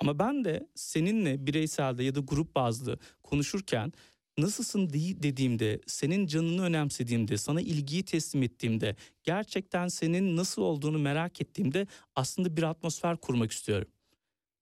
Ama 0.01 0.19
ben 0.19 0.45
de 0.45 0.69
seninle 0.75 1.47
bireyselde 1.47 2.05
ya 2.05 2.15
da 2.15 2.21
grup 2.21 2.55
bazlı 2.55 2.99
konuşurken 3.23 3.93
nasılsın 4.39 4.91
diye 4.91 5.23
dediğimde, 5.23 5.81
senin 5.87 6.27
canını 6.27 6.63
önemsediğimde, 6.63 7.37
sana 7.37 7.61
ilgiyi 7.61 8.03
teslim 8.03 8.43
ettiğimde, 8.43 8.97
gerçekten 9.25 9.89
senin 9.89 10.37
nasıl 10.37 10.63
olduğunu 10.63 10.99
merak 10.99 11.41
ettiğimde 11.41 11.87
aslında 12.17 12.57
bir 12.57 12.63
atmosfer 12.63 13.17
kurmak 13.17 13.53
istiyorum. 13.53 13.89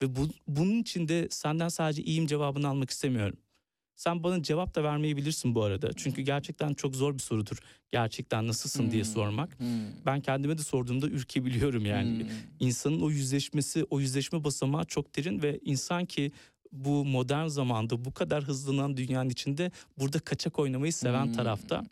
Ve 0.01 0.15
bu, 0.15 0.29
bunun 0.47 0.81
için 0.81 1.07
de 1.07 1.27
senden 1.31 1.69
sadece 1.69 2.03
iyiyim 2.03 2.27
cevabını 2.27 2.67
almak 2.67 2.89
istemiyorum. 2.89 3.37
Sen 3.95 4.23
bana 4.23 4.43
cevap 4.43 4.75
da 4.75 4.83
vermeyebilirsin 4.83 5.55
bu 5.55 5.63
arada. 5.63 5.89
Çünkü 5.95 6.21
gerçekten 6.21 6.73
çok 6.73 6.95
zor 6.95 7.13
bir 7.13 7.19
sorudur. 7.19 7.57
Gerçekten 7.91 8.47
nasılsın 8.47 8.91
diye 8.91 9.03
Hmm. 9.03 9.11
sormak. 9.11 9.59
Hmm. 9.59 9.67
Ben 10.05 10.21
kendime 10.21 10.57
de 10.57 10.61
sorduğumda 10.61 11.07
ürkebiliyorum 11.07 11.85
yani. 11.85 12.19
Hmm. 12.19 12.29
İnsanın 12.59 13.01
o 13.01 13.09
yüzleşmesi, 13.09 13.85
o 13.89 13.99
yüzleşme 13.99 14.43
basamağı 14.43 14.85
çok 14.85 15.15
derin 15.15 15.41
ve 15.41 15.59
insan 15.63 16.05
ki 16.05 16.31
bu 16.71 17.05
modern 17.05 17.47
zamanda 17.47 18.05
bu 18.05 18.13
kadar 18.13 18.43
hızlanan 18.43 18.97
dünyanın 18.97 19.29
içinde 19.29 19.71
burada 19.99 20.19
kaçak 20.19 20.59
oynamayı 20.59 20.93
seven 20.93 21.25
Hmm. 21.25 21.33
tarafta. 21.33 21.83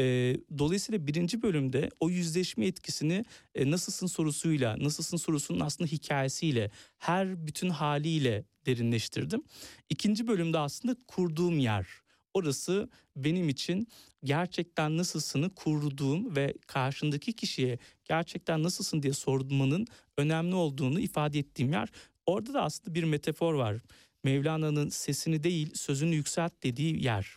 Ee, 0.00 0.36
dolayısıyla 0.58 1.06
birinci 1.06 1.42
bölümde 1.42 1.90
o 2.00 2.10
yüzleşme 2.10 2.66
etkisini 2.66 3.24
e, 3.54 3.70
nasılsın 3.70 4.06
sorusuyla, 4.06 4.76
nasılsın 4.78 5.16
sorusunun 5.16 5.60
aslında 5.60 5.90
hikayesiyle, 5.90 6.70
her 6.98 7.46
bütün 7.46 7.70
haliyle 7.70 8.44
derinleştirdim. 8.66 9.42
İkinci 9.90 10.26
bölümde 10.28 10.58
aslında 10.58 10.96
kurduğum 11.06 11.58
yer. 11.58 11.86
Orası 12.34 12.88
benim 13.16 13.48
için 13.48 13.88
gerçekten 14.24 14.96
nasılsını 14.96 15.50
kurduğum 15.54 16.36
ve 16.36 16.54
karşındaki 16.66 17.32
kişiye 17.32 17.78
gerçekten 18.04 18.62
nasılsın 18.62 19.02
diye 19.02 19.12
sormanın 19.12 19.86
önemli 20.16 20.54
olduğunu 20.54 21.00
ifade 21.00 21.38
ettiğim 21.38 21.72
yer. 21.72 21.88
Orada 22.26 22.54
da 22.54 22.62
aslında 22.62 22.94
bir 22.94 23.04
metafor 23.04 23.54
var. 23.54 23.76
Mevlana'nın 24.24 24.88
sesini 24.88 25.42
değil 25.42 25.74
sözünü 25.74 26.14
yükselt 26.14 26.62
dediği 26.62 27.04
yer. 27.04 27.36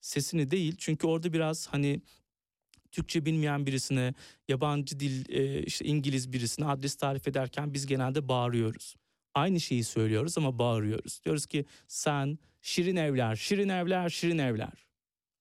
Sesini 0.00 0.50
değil 0.50 0.74
çünkü 0.78 1.06
orada 1.06 1.32
biraz 1.32 1.66
hani 1.66 2.02
Türkçe 2.90 3.26
bilmeyen 3.26 3.66
birisine, 3.66 4.14
yabancı 4.48 5.00
dil 5.00 5.34
e, 5.34 5.62
işte 5.62 5.84
İngiliz 5.84 6.32
birisine 6.32 6.66
adres 6.66 6.94
tarif 6.94 7.28
ederken 7.28 7.74
biz 7.74 7.86
genelde 7.86 8.28
bağırıyoruz. 8.28 8.96
Aynı 9.34 9.60
şeyi 9.60 9.84
söylüyoruz 9.84 10.38
ama 10.38 10.58
bağırıyoruz. 10.58 11.20
Diyoruz 11.24 11.46
ki 11.46 11.64
sen 11.88 12.38
şirin 12.62 12.96
evler, 12.96 13.36
şirin 13.36 13.68
evler, 13.68 14.08
şirin 14.08 14.38
evler. 14.38 14.86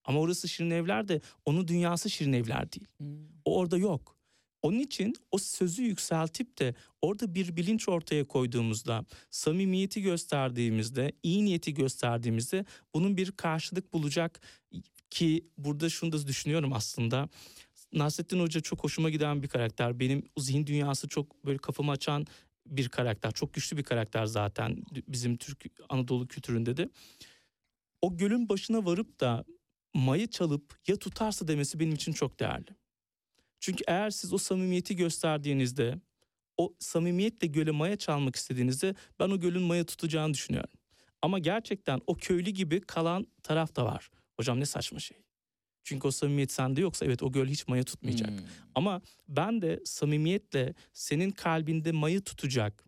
Ama 0.03 0.19
orası 0.19 0.49
şirin 0.49 0.71
evler 0.71 1.07
de 1.07 1.21
onun 1.45 1.67
dünyası 1.67 2.09
şirin 2.09 2.33
evler 2.33 2.71
değil. 2.71 2.87
O 3.45 3.57
orada 3.59 3.77
yok. 3.77 4.20
Onun 4.61 4.79
için 4.79 5.15
o 5.31 5.37
sözü 5.37 5.83
yükseltip 5.83 6.59
de 6.59 6.75
orada 7.01 7.35
bir 7.35 7.55
bilinç 7.55 7.89
ortaya 7.89 8.27
koyduğumuzda, 8.27 9.05
samimiyeti 9.29 10.01
gösterdiğimizde, 10.01 11.11
iyi 11.23 11.45
niyeti 11.45 11.73
gösterdiğimizde 11.73 12.65
bunun 12.93 13.17
bir 13.17 13.31
karşılık 13.31 13.93
bulacak 13.93 14.41
ki 15.09 15.45
burada 15.57 15.89
şunu 15.89 16.11
da 16.11 16.27
düşünüyorum 16.27 16.73
aslında. 16.73 17.29
Nasrettin 17.93 18.39
Hoca 18.39 18.61
çok 18.61 18.83
hoşuma 18.83 19.09
giden 19.09 19.43
bir 19.43 19.47
karakter. 19.47 19.99
Benim 19.99 20.23
zihin 20.37 20.67
dünyası 20.67 21.07
çok 21.07 21.45
böyle 21.45 21.57
kafamı 21.57 21.91
açan 21.91 22.25
bir 22.65 22.89
karakter. 22.89 23.31
Çok 23.31 23.53
güçlü 23.53 23.77
bir 23.77 23.83
karakter 23.83 24.25
zaten 24.25 24.83
bizim 25.07 25.37
Türk 25.37 25.65
Anadolu 25.89 26.27
kültüründe 26.27 26.77
de. 26.77 26.89
O 28.01 28.17
gölün 28.17 28.49
başına 28.49 28.85
varıp 28.85 29.19
da 29.19 29.45
maya 29.93 30.27
çalıp 30.27 30.79
ya 30.87 30.95
tutarsa 30.95 31.47
demesi 31.47 31.79
benim 31.79 31.93
için 31.93 32.13
çok 32.13 32.39
değerli. 32.39 32.80
Çünkü 33.61 33.83
eğer 33.87 34.09
siz 34.09 34.33
o 34.33 34.37
samimiyeti 34.37 34.95
gösterdiğinizde, 34.95 35.99
o 36.57 36.73
samimiyetle 36.79 37.47
göle 37.47 37.71
maya 37.71 37.95
çalmak 37.95 38.35
istediğinizde 38.35 38.95
ben 39.19 39.29
o 39.29 39.39
gölün 39.39 39.61
maya 39.61 39.85
tutacağını 39.85 40.33
düşünüyorum. 40.33 40.73
Ama 41.21 41.39
gerçekten 41.39 42.01
o 42.07 42.15
köylü 42.15 42.49
gibi 42.49 42.81
kalan 42.81 43.27
taraf 43.43 43.75
da 43.75 43.85
var. 43.85 44.09
Hocam 44.37 44.59
ne 44.59 44.65
saçma 44.65 44.99
şey. 44.99 45.17
Çünkü 45.83 46.07
o 46.07 46.11
samimiyet 46.11 46.51
sende 46.51 46.81
yoksa 46.81 47.05
evet 47.05 47.23
o 47.23 47.31
göl 47.31 47.47
hiç 47.47 47.67
maya 47.67 47.83
tutmayacak. 47.83 48.29
Hmm. 48.29 48.47
Ama 48.75 49.01
ben 49.27 49.61
de 49.61 49.79
samimiyetle 49.85 50.73
senin 50.93 51.31
kalbinde 51.31 51.91
mayı 51.91 52.21
tutacak. 52.21 52.85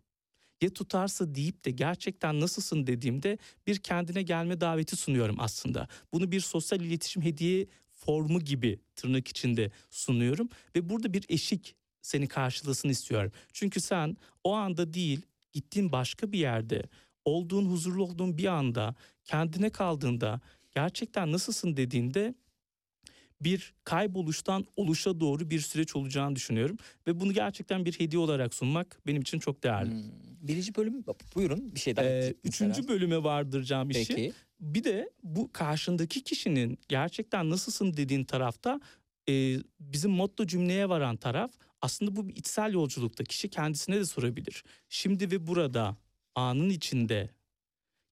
Ya 0.61 0.69
tutarsa 0.69 1.35
deyip 1.35 1.65
de 1.65 1.71
gerçekten 1.71 2.39
nasılsın 2.39 2.87
dediğimde 2.87 3.37
bir 3.67 3.77
kendine 3.77 4.21
gelme 4.21 4.61
daveti 4.61 4.95
sunuyorum 4.95 5.35
aslında. 5.39 5.87
Bunu 6.13 6.31
bir 6.31 6.39
sosyal 6.39 6.81
iletişim 6.81 7.21
hediye 7.21 7.67
formu 8.05 8.39
gibi 8.39 8.79
tırnak 8.95 9.27
içinde 9.27 9.71
sunuyorum 9.89 10.49
ve 10.75 10.89
burada 10.89 11.13
bir 11.13 11.25
eşik 11.29 11.75
seni 12.01 12.27
karşılasın 12.27 12.89
istiyorum. 12.89 13.31
Çünkü 13.53 13.81
sen 13.81 14.17
o 14.43 14.53
anda 14.53 14.93
değil 14.93 15.21
gittiğin 15.51 15.91
başka 15.91 16.31
bir 16.31 16.39
yerde 16.39 16.83
olduğun 17.25 17.65
huzurlu 17.65 18.03
olduğun 18.03 18.37
bir 18.37 18.45
anda 18.45 18.95
kendine 19.25 19.69
kaldığında 19.69 20.41
gerçekten 20.75 21.31
nasılsın 21.31 21.77
dediğinde 21.77 22.35
bir 23.43 23.73
kayboluştan 23.83 24.65
oluşa 24.75 25.19
doğru 25.19 25.49
bir 25.49 25.59
süreç 25.59 25.95
olacağını 25.95 26.35
düşünüyorum 26.35 26.77
ve 27.07 27.19
bunu 27.19 27.33
gerçekten 27.33 27.85
bir 27.85 27.99
hediye 27.99 28.19
olarak 28.19 28.53
sunmak 28.53 29.01
benim 29.07 29.21
için 29.21 29.39
çok 29.39 29.63
değerli. 29.63 29.91
Birinci 30.41 30.75
bölüm 30.75 31.03
buyurun 31.35 31.75
bir 31.75 31.79
şey 31.79 31.95
daha. 31.95 32.05
Ee, 32.05 32.19
mesela. 32.19 32.33
üçüncü 32.43 32.87
bölüme 32.87 33.23
vardıracağım 33.23 33.89
işi. 33.89 34.07
Peki. 34.07 34.33
Bir 34.59 34.83
de 34.83 35.09
bu 35.23 35.49
karşındaki 35.53 36.23
kişinin 36.23 36.79
gerçekten 36.87 37.49
nasılsın 37.49 37.97
dediğin 37.97 38.23
tarafta 38.23 38.79
e, 39.29 39.57
bizim 39.79 40.11
motto 40.11 40.47
cümleye 40.47 40.89
varan 40.89 41.15
taraf 41.15 41.51
aslında 41.81 42.15
bu 42.15 42.29
bir 42.29 42.35
içsel 42.35 42.73
yolculukta 42.73 43.23
kişi 43.23 43.49
kendisine 43.49 43.95
de 43.95 44.05
sorabilir. 44.05 44.63
Şimdi 44.89 45.31
ve 45.31 45.47
burada 45.47 45.97
anın 46.35 46.69
içinde 46.69 47.29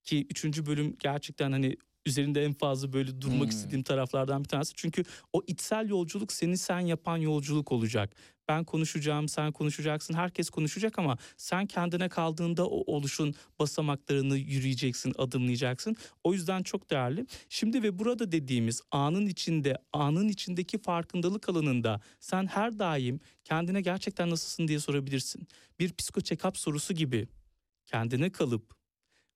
ki 0.04 0.28
üçüncü 0.30 0.66
bölüm 0.66 0.96
gerçekten 1.00 1.52
hani 1.52 1.78
üzerinde 2.06 2.44
en 2.46 2.54
fazla 2.54 2.94
böyle 2.94 3.22
durmak 3.22 3.42
Hmm. 3.42 3.50
istediğim 3.50 3.84
taraflardan 3.84 4.44
bir 4.44 4.50
tanesi. 4.50 4.74
Çünkü 4.76 5.04
o 5.34 5.42
içsel 5.48 5.90
yolculuk 5.90 6.32
seni 6.32 6.58
sen 6.58 6.80
yapan 6.80 7.18
yolculuk 7.18 7.72
olacak. 7.72 8.16
Ben 8.48 8.64
konuşacağım, 8.64 9.28
sen 9.28 9.52
konuşacaksın, 9.52 10.14
herkes 10.14 10.50
konuşacak 10.50 11.00
ama 11.00 11.18
sen 11.38 11.66
kendine 11.66 12.10
kaldığında 12.10 12.68
o 12.68 12.96
oluşun 12.96 13.36
basamaklarını 13.60 14.38
yürüyeceksin, 14.38 15.14
adımlayacaksın. 15.18 15.96
O 16.24 16.34
yüzden 16.34 16.64
çok 16.64 16.90
değerli. 16.90 17.26
Şimdi 17.50 17.84
ve 17.84 18.00
burada 18.00 18.32
dediğimiz 18.32 18.82
anın 18.92 19.26
içinde, 19.28 19.78
anın 19.94 20.28
içindeki 20.28 20.78
farkındalık 20.82 21.50
alanında 21.50 22.02
sen 22.20 22.48
her 22.48 22.80
daim 22.80 23.20
kendine 23.44 23.82
gerçekten 23.82 24.30
nasılsın 24.30 24.68
diye 24.68 24.80
sorabilirsin. 24.80 25.48
Bir 25.80 25.94
psiko 25.94 26.20
check-up 26.22 26.58
sorusu 26.58 26.94
gibi 26.94 27.28
kendine 27.86 28.30
kalıp 28.32 28.81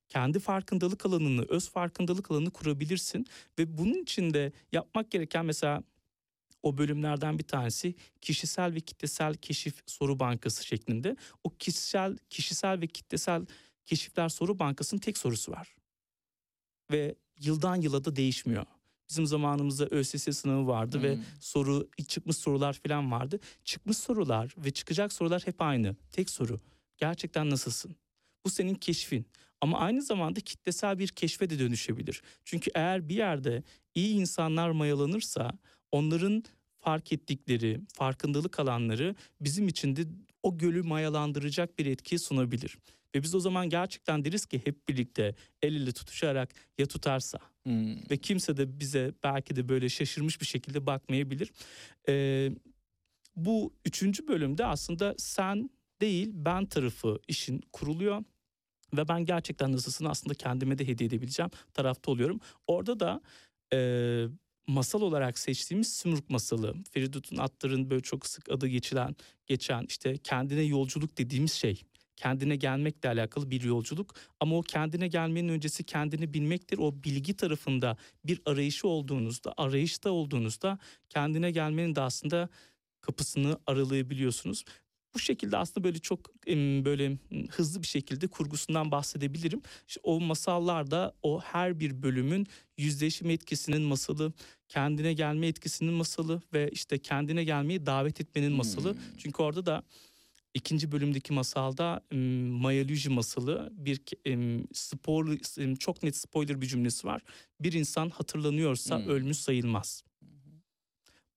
kendi 0.10 0.40
farkındalık 0.40 1.06
alanını, 1.06 1.46
öz 1.50 1.70
farkındalık 1.70 2.32
alanını 2.32 2.52
kurabilirsin 2.52 3.26
ve 3.60 3.78
bunun 3.78 4.04
için 4.04 4.34
de 4.34 4.52
yapmak 4.72 5.12
gereken 5.12 5.46
mesela 5.46 5.84
o 6.64 6.78
bölümlerden 6.78 7.40
bir 7.40 7.44
tanesi 7.44 7.96
kişisel 8.22 8.74
ve 8.74 8.80
kitlesel 8.80 9.34
keşif 9.34 9.82
soru 9.86 10.20
bankası 10.20 10.66
şeklinde. 10.66 11.16
O 11.44 11.50
kişisel 11.50 12.18
kişisel 12.30 12.82
ve 12.82 12.88
kitlesel 12.88 13.46
keşifler 13.86 14.30
soru 14.30 14.60
bankasının 14.60 15.00
tek 15.02 15.18
sorusu 15.18 15.52
var. 15.52 15.76
Ve 16.92 17.16
yıldan 17.40 17.76
yıla 17.82 18.06
da 18.06 18.16
değişmiyor. 18.16 18.66
Bizim 19.10 19.26
zamanımızda 19.26 19.86
ÖSS 19.86 20.38
sınavı 20.38 20.68
vardı 20.68 21.04
ve 21.04 21.16
Hmm. 21.16 21.24
soru 21.40 21.90
çıkmış 22.08 22.38
sorular 22.38 22.80
falan 22.88 23.12
vardı. 23.12 23.40
Çıkmış 23.64 23.98
sorular 23.98 24.56
ve 24.58 24.72
çıkacak 24.72 25.14
sorular 25.14 25.42
hep 25.46 25.62
aynı. 25.62 25.96
Tek 26.12 26.30
soru. 26.30 26.60
Gerçekten 26.98 27.50
nasılsın? 27.50 27.96
Bu 28.46 28.50
senin 28.50 28.76
keşfin. 28.76 29.26
Ama 29.62 29.80
aynı 29.80 30.02
zamanda 30.02 30.40
kitlesel 30.40 31.00
bir 31.00 31.08
keşfe 31.08 31.50
de 31.50 31.60
dönüşebilir. 31.60 32.22
Çünkü 32.46 32.72
eğer 32.76 33.10
bir 33.10 33.16
yerde 33.16 33.64
iyi 33.96 34.16
insanlar 34.16 34.70
mayalanırsa 34.70 35.52
onların 35.92 36.44
fark 36.80 37.12
ettikleri, 37.12 37.82
farkındalık 37.94 38.60
alanları 38.60 39.16
bizim 39.42 39.68
için 39.68 39.96
de 39.96 40.02
o 40.44 40.58
gölü 40.58 40.84
mayalandıracak 40.84 41.80
bir 41.80 41.86
etki 41.86 42.20
sunabilir. 42.20 42.78
Ve 43.16 43.24
biz 43.24 43.36
o 43.36 43.40
zaman 43.40 43.70
gerçekten 43.70 44.26
deriz 44.26 44.46
ki 44.46 44.62
hep 44.66 44.90
birlikte 44.90 45.36
el 45.62 45.76
ele 45.76 45.92
tutuşarak 45.92 46.50
ya 46.78 46.86
tutarsa 46.86 47.40
Hmm. 47.64 47.96
ve 48.12 48.18
kimse 48.18 48.58
de 48.58 48.80
bize 48.80 49.14
belki 49.24 49.56
de 49.56 49.70
böyle 49.70 49.90
şaşırmış 49.90 50.42
bir 50.42 50.46
şekilde 50.46 50.86
bakmayabilir. 50.86 51.52
Ee, 52.10 52.52
bu 53.36 53.74
üçüncü 53.86 54.28
bölümde 54.28 54.66
aslında 54.66 55.16
sen 55.18 55.70
değil 56.02 56.30
ben 56.34 56.66
tarafı 56.66 57.20
işin 57.28 57.62
kuruluyor. 57.74 58.24
Ve 58.94 59.08
ben 59.08 59.26
gerçekten 59.26 59.72
nasılsın 59.72 60.06
aslında 60.06 60.34
kendime 60.34 60.78
de 60.78 60.88
hediye 60.88 61.08
edebileceğim 61.08 61.52
tarafta 61.74 62.12
oluyorum. 62.12 62.40
Orada 62.68 63.00
da 63.00 63.22
e, 63.74 63.80
masal 64.68 65.02
olarak 65.02 65.40
seçtiğimiz 65.40 65.94
Sümrük 65.94 66.30
masalı. 66.30 66.76
Feridun 66.92 67.38
Attar'ın 67.38 67.90
böyle 67.90 68.02
çok 68.02 68.26
sık 68.26 68.52
adı 68.52 68.68
geçilen, 68.68 69.16
geçen 69.48 69.86
işte 69.88 70.18
kendine 70.18 70.62
yolculuk 70.62 71.18
dediğimiz 71.18 71.52
şey. 71.54 71.82
Kendine 72.16 72.56
gelmekle 72.56 73.10
alakalı 73.10 73.52
bir 73.52 73.64
yolculuk 73.64 74.16
ama 74.40 74.58
o 74.58 74.62
kendine 74.62 75.08
gelmenin 75.08 75.50
öncesi 75.50 75.84
kendini 75.84 76.34
bilmektir. 76.34 76.78
O 76.78 77.04
bilgi 77.04 77.34
tarafında 77.34 77.98
bir 78.26 78.42
arayışı 78.46 78.88
olduğunuzda, 78.88 79.54
arayışta 79.58 80.12
olduğunuzda 80.12 80.80
kendine 81.10 81.52
gelmenin 81.52 81.96
de 81.96 82.02
aslında 82.02 82.50
kapısını 83.02 83.60
aralayabiliyorsunuz. 83.68 84.64
Bu 85.16 85.20
şekilde 85.20 85.58
aslında 85.58 85.84
böyle 85.84 86.00
çok 86.00 86.46
böyle 86.86 87.18
hızlı 87.50 87.82
bir 87.82 87.88
şekilde 87.88 88.28
kurgusundan 88.28 88.92
bahsedebilirim. 88.92 89.62
İşte 89.88 90.00
o 90.04 90.20
masallarda 90.20 91.14
o 91.24 91.42
her 91.42 91.80
bir 91.80 92.02
bölümün 92.04 92.48
yüzleşim 92.78 93.30
etkisinin 93.30 93.82
masalı, 93.82 94.34
kendine 94.68 95.14
gelme 95.14 95.48
etkisinin 95.48 95.94
masalı 95.94 96.42
ve 96.54 96.70
işte 96.72 96.98
kendine 96.98 97.44
gelmeyi 97.44 97.86
davet 97.86 98.22
etmenin 98.22 98.52
masalı. 98.52 98.98
Çünkü 99.18 99.44
orada 99.44 99.66
da 99.66 99.84
ikinci 100.54 100.92
bölümdeki 100.92 101.34
masalda 101.34 102.02
em, 102.12 102.20
Maya 102.48 102.84
Luigi 102.88 103.10
masalı 103.10 103.70
bir 103.72 104.00
em, 104.26 105.76
çok 105.76 106.04
net 106.04 106.16
spoiler 106.18 106.62
bir 106.62 106.68
cümlesi 106.68 107.08
var. 107.08 107.22
Bir 107.60 107.74
insan 107.74 108.10
hatırlanıyorsa 108.10 108.98
Hmm. 109.00 109.08
ölmüş 109.08 109.38
sayılmaz. 109.38 110.04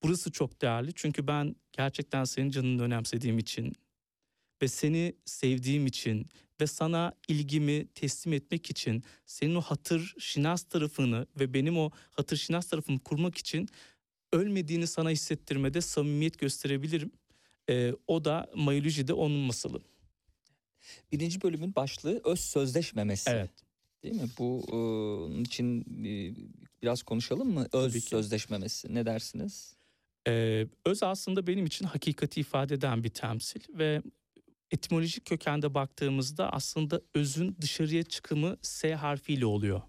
Burası 0.02 0.32
çok 0.32 0.62
değerli 0.62 0.92
çünkü 0.94 1.26
ben 1.26 1.56
gerçekten 1.72 2.24
senin 2.24 2.50
canını 2.50 2.82
önemsediğim 2.82 3.38
için 3.38 3.72
ve 4.62 4.68
seni 4.68 5.14
sevdiğim 5.24 5.86
için 5.86 6.26
ve 6.60 6.66
sana 6.66 7.12
ilgimi 7.28 7.86
teslim 7.94 8.32
etmek 8.32 8.70
için 8.70 9.02
senin 9.26 9.54
o 9.54 9.60
hatır 9.60 10.14
şinas 10.18 10.62
tarafını 10.62 11.26
ve 11.40 11.54
benim 11.54 11.78
o 11.78 11.90
hatır 12.10 12.36
şinas 12.36 12.68
tarafımı 12.68 12.98
kurmak 12.98 13.38
için 13.38 13.68
ölmediğini 14.32 14.86
sana 14.86 15.10
hissettirmede 15.10 15.80
samimiyet 15.80 16.38
gösterebilirim. 16.38 17.12
Ee, 17.70 17.92
o 18.06 18.24
da 18.24 18.50
Mayoluji'de 18.54 19.12
onun 19.12 19.38
masalı. 19.38 19.80
Birinci 21.12 21.42
bölümün 21.42 21.74
başlığı 21.74 22.20
öz 22.24 22.40
sözleşmemesi. 22.40 23.30
Evet. 23.30 23.50
Değil 24.02 24.14
mi? 24.14 24.28
Bu 24.38 24.62
e, 24.68 25.40
için 25.40 25.80
e, 26.04 26.34
biraz 26.82 27.02
konuşalım 27.02 27.50
mı? 27.50 27.66
Öz 27.72 28.04
sözleşmemesi. 28.04 28.94
Ne 28.94 29.06
dersiniz? 29.06 29.77
Ee, 30.28 30.66
öz 30.86 31.02
aslında 31.02 31.46
benim 31.46 31.66
için 31.66 31.84
hakikati 31.84 32.40
ifade 32.40 32.74
eden 32.74 33.04
bir 33.04 33.08
temsil 33.08 33.60
ve 33.68 34.02
etimolojik 34.70 35.24
kökende 35.24 35.74
baktığımızda 35.74 36.52
aslında 36.52 37.00
özün 37.14 37.56
dışarıya 37.60 38.02
çıkımı 38.02 38.56
S 38.62 38.94
harfiyle 38.94 39.46
oluyor. 39.46 39.82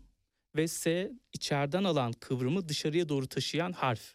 Ve 0.56 0.68
S 0.68 1.12
içeriden 1.34 1.84
alan 1.84 2.14
kıvrımı 2.14 2.70
dışarıya 2.70 3.10
doğru 3.10 3.28
taşıyan 3.28 3.72
harf 3.72 4.14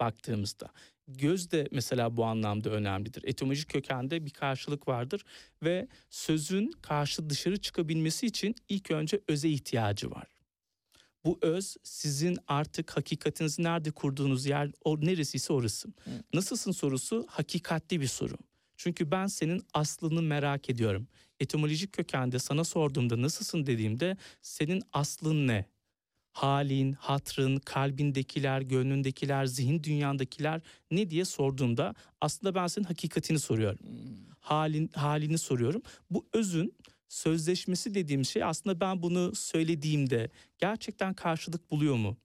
baktığımızda. 0.00 0.70
Göz 1.08 1.50
de 1.50 1.68
mesela 1.72 2.16
bu 2.16 2.24
anlamda 2.24 2.70
önemlidir. 2.70 3.22
Etimolojik 3.24 3.68
kökende 3.70 4.26
bir 4.26 4.30
karşılık 4.30 4.88
vardır 4.88 5.24
ve 5.62 5.88
sözün 6.10 6.72
karşı 6.82 7.30
dışarı 7.30 7.56
çıkabilmesi 7.56 8.26
için 8.26 8.54
ilk 8.68 8.90
önce 8.90 9.20
öze 9.28 9.48
ihtiyacı 9.48 10.10
var. 10.10 10.37
Bu 11.24 11.38
öz 11.42 11.76
sizin 11.82 12.38
artık 12.48 12.96
hakikatinizi 12.96 13.62
nerede 13.62 13.90
kurduğunuz 13.90 14.46
yer 14.46 14.70
o 14.84 15.00
neresiyse 15.00 15.52
orası. 15.52 15.88
Nasılsın 16.34 16.72
sorusu 16.72 17.26
hakikatli 17.28 18.00
bir 18.00 18.06
soru. 18.06 18.34
Çünkü 18.76 19.10
ben 19.10 19.26
senin 19.26 19.62
aslını 19.74 20.22
merak 20.22 20.70
ediyorum. 20.70 21.08
Etimolojik 21.40 21.92
kökende 21.92 22.38
sana 22.38 22.64
sorduğumda 22.64 23.22
nasılsın 23.22 23.66
dediğimde 23.66 24.16
senin 24.42 24.82
aslın 24.92 25.48
ne? 25.48 25.64
Halin, 26.32 26.92
hatrın, 26.92 27.56
kalbindekiler, 27.56 28.60
gönlündekiler, 28.60 29.46
zihin 29.46 29.82
dünyandakiler 29.82 30.60
ne 30.90 31.10
diye 31.10 31.24
sorduğumda 31.24 31.94
aslında 32.20 32.54
ben 32.54 32.66
senin 32.66 32.86
hakikatini 32.86 33.38
soruyorum. 33.38 33.78
Halin, 34.40 34.90
halini 34.94 35.38
soruyorum. 35.38 35.82
Bu 36.10 36.26
özün 36.32 36.74
sözleşmesi 37.08 37.94
dediğim 37.94 38.24
şey 38.24 38.44
aslında 38.44 38.80
ben 38.80 39.02
bunu 39.02 39.34
söylediğimde 39.34 40.30
gerçekten 40.58 41.14
karşılık 41.14 41.70
buluyor 41.70 41.96
mu? 41.96 42.16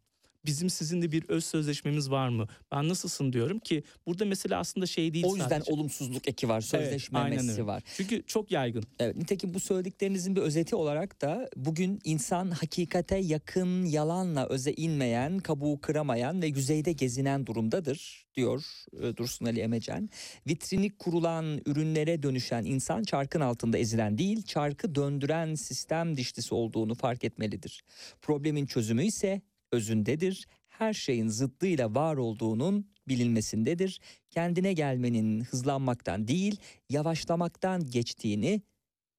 Bizim 0.45 0.69
sizinle 0.69 1.11
bir 1.11 1.29
öz 1.29 1.45
sözleşmemiz 1.45 2.11
var 2.11 2.29
mı? 2.29 2.47
Ben 2.71 2.89
nasılsın 2.89 3.33
diyorum 3.33 3.59
ki 3.59 3.83
burada 4.07 4.25
mesela 4.25 4.59
aslında 4.59 4.85
şey 4.85 5.13
değil 5.13 5.25
O 5.27 5.35
yüzden 5.35 5.49
sadece. 5.49 5.71
olumsuzluk 5.73 6.27
eki 6.27 6.49
var, 6.49 6.55
Evet, 6.55 6.65
sözleşmemesi 6.65 7.51
öyle. 7.51 7.65
var. 7.65 7.83
Çünkü 7.97 8.23
çok 8.27 8.51
yaygın. 8.51 8.83
Evet, 8.99 9.15
nitekim 9.15 9.53
bu 9.53 9.59
söylediklerinizin 9.59 10.35
bir 10.35 10.41
özeti 10.41 10.75
olarak 10.75 11.21
da 11.21 11.49
bugün 11.55 11.99
insan 12.03 12.51
hakikate 12.51 13.17
yakın 13.17 13.85
yalanla 13.85 14.47
öze 14.47 14.71
inmeyen, 14.71 15.39
kabuğu 15.39 15.81
kıramayan 15.81 16.41
ve 16.41 16.47
yüzeyde 16.47 16.91
gezinen 16.91 17.45
durumdadır 17.45 18.25
diyor 18.35 18.63
e, 19.01 19.17
Dursun 19.17 19.45
Ali 19.45 19.59
Emecen. 19.59 20.09
Vitrini 20.47 20.89
kurulan 20.97 21.61
ürünlere 21.65 22.23
dönüşen 22.23 22.63
insan 22.65 23.03
çarkın 23.03 23.39
altında 23.41 23.77
ezilen 23.77 24.17
değil, 24.17 24.41
çarkı 24.41 24.95
döndüren 24.95 25.55
sistem 25.55 26.17
dişlisi 26.17 26.55
olduğunu 26.55 26.95
fark 26.95 27.23
etmelidir. 27.23 27.83
Problemin 28.21 28.65
çözümü 28.65 29.03
ise 29.05 29.41
özündedir. 29.73 30.47
Her 30.67 30.93
şeyin 30.93 31.27
zıddıyla 31.27 31.95
var 31.95 32.17
olduğunun 32.17 32.87
bilinmesindedir. 33.07 33.99
Kendine 34.29 34.73
gelmenin 34.73 35.41
hızlanmaktan 35.41 36.27
değil, 36.27 36.59
yavaşlamaktan 36.89 37.85
geçtiğini 37.85 38.61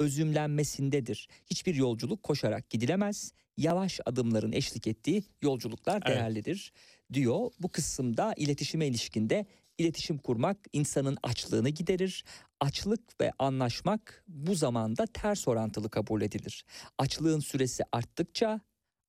özümlenmesindedir. 0.01 1.29
Hiçbir 1.47 1.75
yolculuk 1.75 2.23
koşarak 2.23 2.71
gidilemez. 2.71 3.33
yavaş 3.57 4.01
adımların 4.07 4.53
eşlik 4.53 4.87
ettiği 4.87 5.25
yolculuklar 5.43 6.03
Evet. 6.07 6.17
değerlidir 6.17 6.73
diyor. 7.13 7.51
Bu 7.61 7.69
kısımda 7.69 8.35
iletişime 8.37 8.87
ilişkinde 8.87 9.47
iletişim 9.79 10.19
kurmak 10.19 10.59
insanın 10.73 11.19
açlığını 11.23 11.69
giderir. 11.69 12.25
Açlık 12.61 13.21
ve 13.21 13.33
anlaşmak 13.39 14.25
bu 14.29 14.55
zamanda 14.55 15.07
ters 15.07 15.49
orantılı 15.49 15.91
kabul 15.91 16.23
edilir. 16.23 16.65
Açlığın 16.99 17.41
süresi 17.41 17.83
arttıkça 17.93 18.61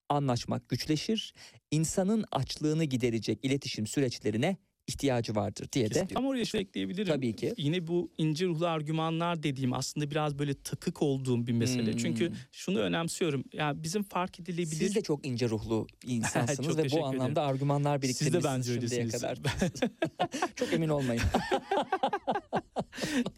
anlaşmak 0.10 0.70
güçleşir. 0.70 1.34
İnsanın 1.72 2.26
açlığını 2.32 2.84
giderecek 2.84 3.40
iletişim 3.44 3.88
süreçlerine 3.88 4.58
ihtiyacı 4.88 5.36
vardır 5.36 5.68
diye 5.72 5.94
de 5.94 6.08
Ama 6.16 6.30
oraya 6.30 6.46
şey 6.46 6.62
ekleyebilirim. 6.62 7.14
Tabii 7.14 7.36
ki. 7.36 7.54
Yine 7.58 7.88
bu 7.88 8.12
ince 8.18 8.46
ruhlu 8.46 8.68
argümanlar 8.68 9.44
dediğim 9.44 9.74
aslında 9.74 10.12
biraz 10.12 10.40
böyle 10.40 10.54
takık 10.54 11.02
olduğum 11.02 11.48
bir 11.48 11.52
mesele. 11.52 11.92
Hmm. 11.92 11.98
Çünkü 11.98 12.32
şunu 12.52 12.80
önemsiyorum. 12.80 13.44
Ya 13.54 13.84
bizim 13.84 14.04
fark 14.04 14.40
edilebilir. 14.40 14.76
Siz 14.76 14.96
de 14.96 15.02
çok 15.02 15.28
ince 15.28 15.50
ruhlu 15.50 15.88
insansınız 16.06 16.78
ve 16.84 16.92
bu 16.92 17.06
anlamda 17.06 17.42
ederim. 17.42 17.50
argümanlar 17.50 18.00
Siz 18.02 18.02
de 18.02 18.08
biriktirmişsiniz 18.08 18.44
bence 18.44 18.72
öylesiniz. 18.72 19.12
kadar. 19.12 19.38
çok 20.56 20.74
emin 20.74 20.90
olmayın. 20.90 21.24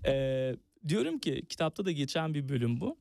Ee, 0.05 0.55
diyorum 0.87 1.19
ki 1.19 1.43
kitapta 1.49 1.85
da 1.85 1.91
geçen 1.91 2.33
bir 2.33 2.49
bölüm 2.49 2.79
bu. 2.79 2.97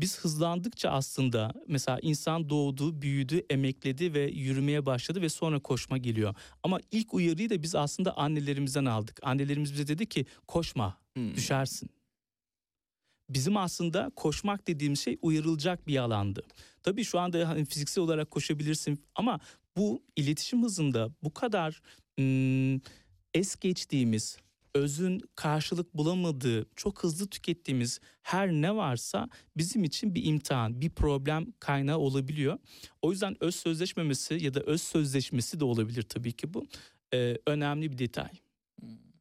Biz 0.00 0.18
hızlandıkça 0.20 0.90
aslında 0.90 1.52
mesela 1.68 1.98
insan 2.02 2.50
doğdu, 2.50 3.02
büyüdü, 3.02 3.42
emekledi 3.50 4.14
ve 4.14 4.20
yürümeye 4.30 4.86
başladı 4.86 5.22
ve 5.22 5.28
sonra 5.28 5.58
koşma 5.60 5.98
geliyor. 5.98 6.34
Ama 6.62 6.80
ilk 6.90 7.14
uyarıyı 7.14 7.50
da 7.50 7.62
biz 7.62 7.74
aslında 7.74 8.16
annelerimizden 8.16 8.84
aldık. 8.84 9.20
Annelerimiz 9.22 9.72
bize 9.72 9.86
dedi 9.88 10.06
ki 10.06 10.26
koşma, 10.46 11.00
Hmm. 11.14 11.34
düşersin. 11.34 11.90
Bizim 13.30 13.56
aslında 13.56 14.10
koşmak 14.16 14.66
dediğimiz 14.66 15.00
şey 15.00 15.18
uyarılacak 15.22 15.86
bir 15.86 15.96
alandı. 15.96 16.42
Tabii 16.82 17.04
şu 17.04 17.18
anda 17.18 17.48
hani 17.48 17.64
fiziksel 17.64 18.04
olarak 18.04 18.30
koşabilirsin 18.30 19.04
ama 19.14 19.40
bu 19.76 20.02
iletişim 20.16 20.62
hızında 20.62 21.10
bu 21.22 21.34
kadar 21.34 21.82
ım, 22.20 22.80
es 23.34 23.56
geçtiğimiz, 23.56 24.38
özün 24.74 25.20
karşılık 25.36 25.94
bulamadığı, 25.94 26.66
çok 26.76 27.02
hızlı 27.02 27.26
tükettiğimiz 27.26 28.00
her 28.22 28.48
ne 28.52 28.76
varsa 28.76 29.28
bizim 29.56 29.84
için 29.84 30.14
bir 30.14 30.24
imtihan, 30.24 30.80
bir 30.80 30.90
problem 30.90 31.52
kaynağı 31.60 31.98
olabiliyor. 31.98 32.58
O 33.02 33.10
yüzden 33.10 33.36
öz 33.40 33.56
sözleşmemesi 33.56 34.34
ya 34.34 34.54
da 34.54 34.60
öz 34.60 34.82
sözleşmesi 34.82 35.60
de 35.60 35.64
olabilir 35.64 36.02
tabii 36.02 36.32
ki 36.32 36.54
bu. 36.54 36.66
Ee, 37.14 37.36
önemli 37.46 37.92
bir 37.92 37.98
detay 37.98 38.30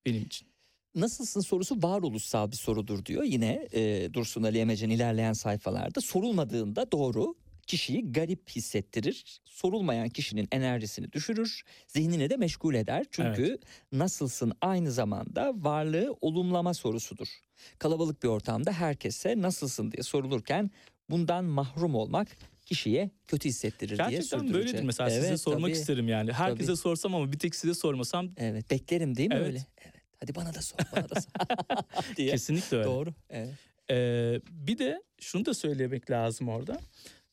benim 0.05 0.23
için. 0.23 0.47
Nasılsın 0.95 1.41
sorusu 1.41 1.75
varoluşsal 1.75 2.51
bir 2.51 2.55
sorudur 2.55 3.05
diyor. 3.05 3.23
Yine 3.23 3.67
e, 3.73 4.13
Dursun 4.13 4.43
Ali 4.43 4.57
Emecen 4.57 4.89
ilerleyen 4.89 5.33
sayfalarda 5.33 6.01
sorulmadığında 6.01 6.91
doğru 6.91 7.35
kişiyi 7.69 8.11
garip 8.11 8.49
hissettirir. 8.49 9.41
Sorulmayan 9.45 10.09
kişinin 10.09 10.47
enerjisini 10.51 11.11
düşürür, 11.11 11.61
zihnini 11.87 12.29
de 12.29 12.37
meşgul 12.37 12.73
eder. 12.75 13.05
Çünkü 13.11 13.59
nasılsın 13.91 14.53
aynı 14.61 14.91
zamanda 14.91 15.51
varlığı 15.55 16.17
olumlama 16.21 16.73
sorusudur. 16.73 17.27
Kalabalık 17.79 18.23
bir 18.23 18.27
ortamda 18.27 18.71
herkese 18.71 19.41
nasılsın 19.41 19.91
diye 19.91 20.03
sorulurken 20.03 20.71
bundan 21.09 21.45
mahrum 21.45 21.95
olmak 21.95 22.27
kişiye 22.65 23.09
kötü 23.27 23.49
hissettirir 23.49 23.97
diye 23.97 24.09
Gerçekten 24.09 24.39
sürdürecek. 24.39 24.53
böyledir 24.67 24.83
mesela 24.83 25.09
size 25.09 25.27
Evet, 25.27 25.41
sormak 25.41 25.61
tabii. 25.61 25.71
isterim 25.71 26.07
yani. 26.07 26.31
Herkese 26.33 26.67
Tabii. 26.67 26.77
sorsam 26.77 27.15
ama 27.15 27.31
bir 27.31 27.39
tek 27.39 27.55
size 27.55 27.73
sormasam 27.73 28.29
Evet 28.37 28.71
beklerim 28.71 29.15
değil 29.17 29.29
mi 29.29 29.35
Evet. 29.35 29.47
öyle? 29.47 29.65
Evet. 29.81 29.95
Hadi 30.19 30.35
bana 30.35 30.53
da 30.53 30.61
sor, 30.61 30.77
bana 30.95 31.09
da 31.09 31.15
sor. 31.21 31.31
diye. 32.17 32.31
kesinlikle 32.31 32.77
öyle. 32.77 32.85
Doğru. 32.87 33.13
Evet. 33.29 33.53
Ee, 33.91 34.41
bir 34.51 34.77
de 34.77 35.03
şunu 35.19 35.45
da 35.45 35.53
söylemek 35.53 36.11
lazım 36.11 36.49
orada. 36.49 36.79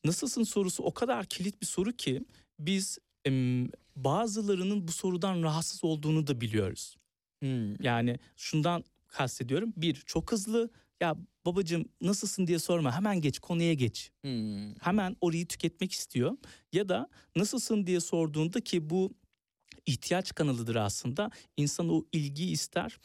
Nasılsın 0.06 0.42
sorusu 0.42 0.82
o 0.82 0.94
kadar 0.94 1.26
kilit 1.26 1.60
bir 1.60 1.66
soru 1.66 1.92
ki 1.92 2.22
biz 2.58 2.98
bazılarının 3.96 4.88
bu 4.88 4.92
sorudan 4.92 5.42
rahatsız 5.42 5.84
olduğunu 5.84 6.26
da 6.26 6.40
biliyoruz. 6.40 6.96
Hmm. 7.40 7.82
Yani 7.82 8.18
şundan 8.36 8.84
kastediyorum. 9.08 9.72
Bir 9.76 9.94
çok 9.94 10.32
hızlı 10.32 10.70
ya 11.00 11.16
babacığım 11.46 11.84
nasılsın 12.00 12.46
diye 12.46 12.58
sorma 12.58 12.96
hemen 12.96 13.20
geç 13.20 13.38
konuya 13.38 13.74
geç. 13.74 14.10
Hmm. 14.22 14.74
Hemen 14.80 15.16
orayı 15.20 15.46
tüketmek 15.46 15.92
istiyor. 15.92 16.36
Ya 16.72 16.88
da 16.88 17.08
nasılsın 17.36 17.86
diye 17.86 18.00
sorduğunda 18.00 18.60
ki 18.60 18.90
bu 18.90 19.14
ihtiyaç 19.86 20.34
kanalıdır 20.34 20.76
aslında. 20.76 21.30
İnsan 21.56 21.88
o 21.88 22.04
ilgiyi 22.12 22.50
ister. 22.50 22.98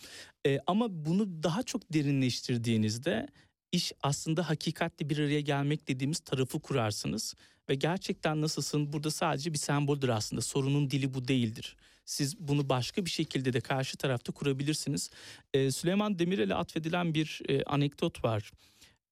Ee, 0.45 0.59
ama 0.67 1.05
bunu 1.05 1.43
daha 1.43 1.63
çok 1.63 1.93
derinleştirdiğinizde 1.93 3.27
iş 3.71 3.91
aslında 4.01 4.49
hakikatle 4.49 5.09
bir 5.09 5.17
araya 5.17 5.41
gelmek 5.41 5.87
dediğimiz 5.87 6.19
tarafı 6.19 6.59
kurarsınız. 6.59 7.35
Ve 7.69 7.75
gerçekten 7.75 8.41
nasılsın 8.41 8.93
burada 8.93 9.11
sadece 9.11 9.53
bir 9.53 9.57
semboldür 9.57 10.09
aslında. 10.09 10.41
Sorunun 10.41 10.91
dili 10.91 11.13
bu 11.13 11.27
değildir. 11.27 11.75
Siz 12.05 12.39
bunu 12.39 12.69
başka 12.69 13.05
bir 13.05 13.09
şekilde 13.09 13.53
de 13.53 13.61
karşı 13.61 13.97
tarafta 13.97 14.31
kurabilirsiniz. 14.31 15.09
Ee, 15.53 15.71
Süleyman 15.71 16.19
Demirel'e 16.19 16.55
atfedilen 16.55 17.13
bir 17.13 17.41
e, 17.49 17.63
anekdot 17.63 18.23
var. 18.23 18.51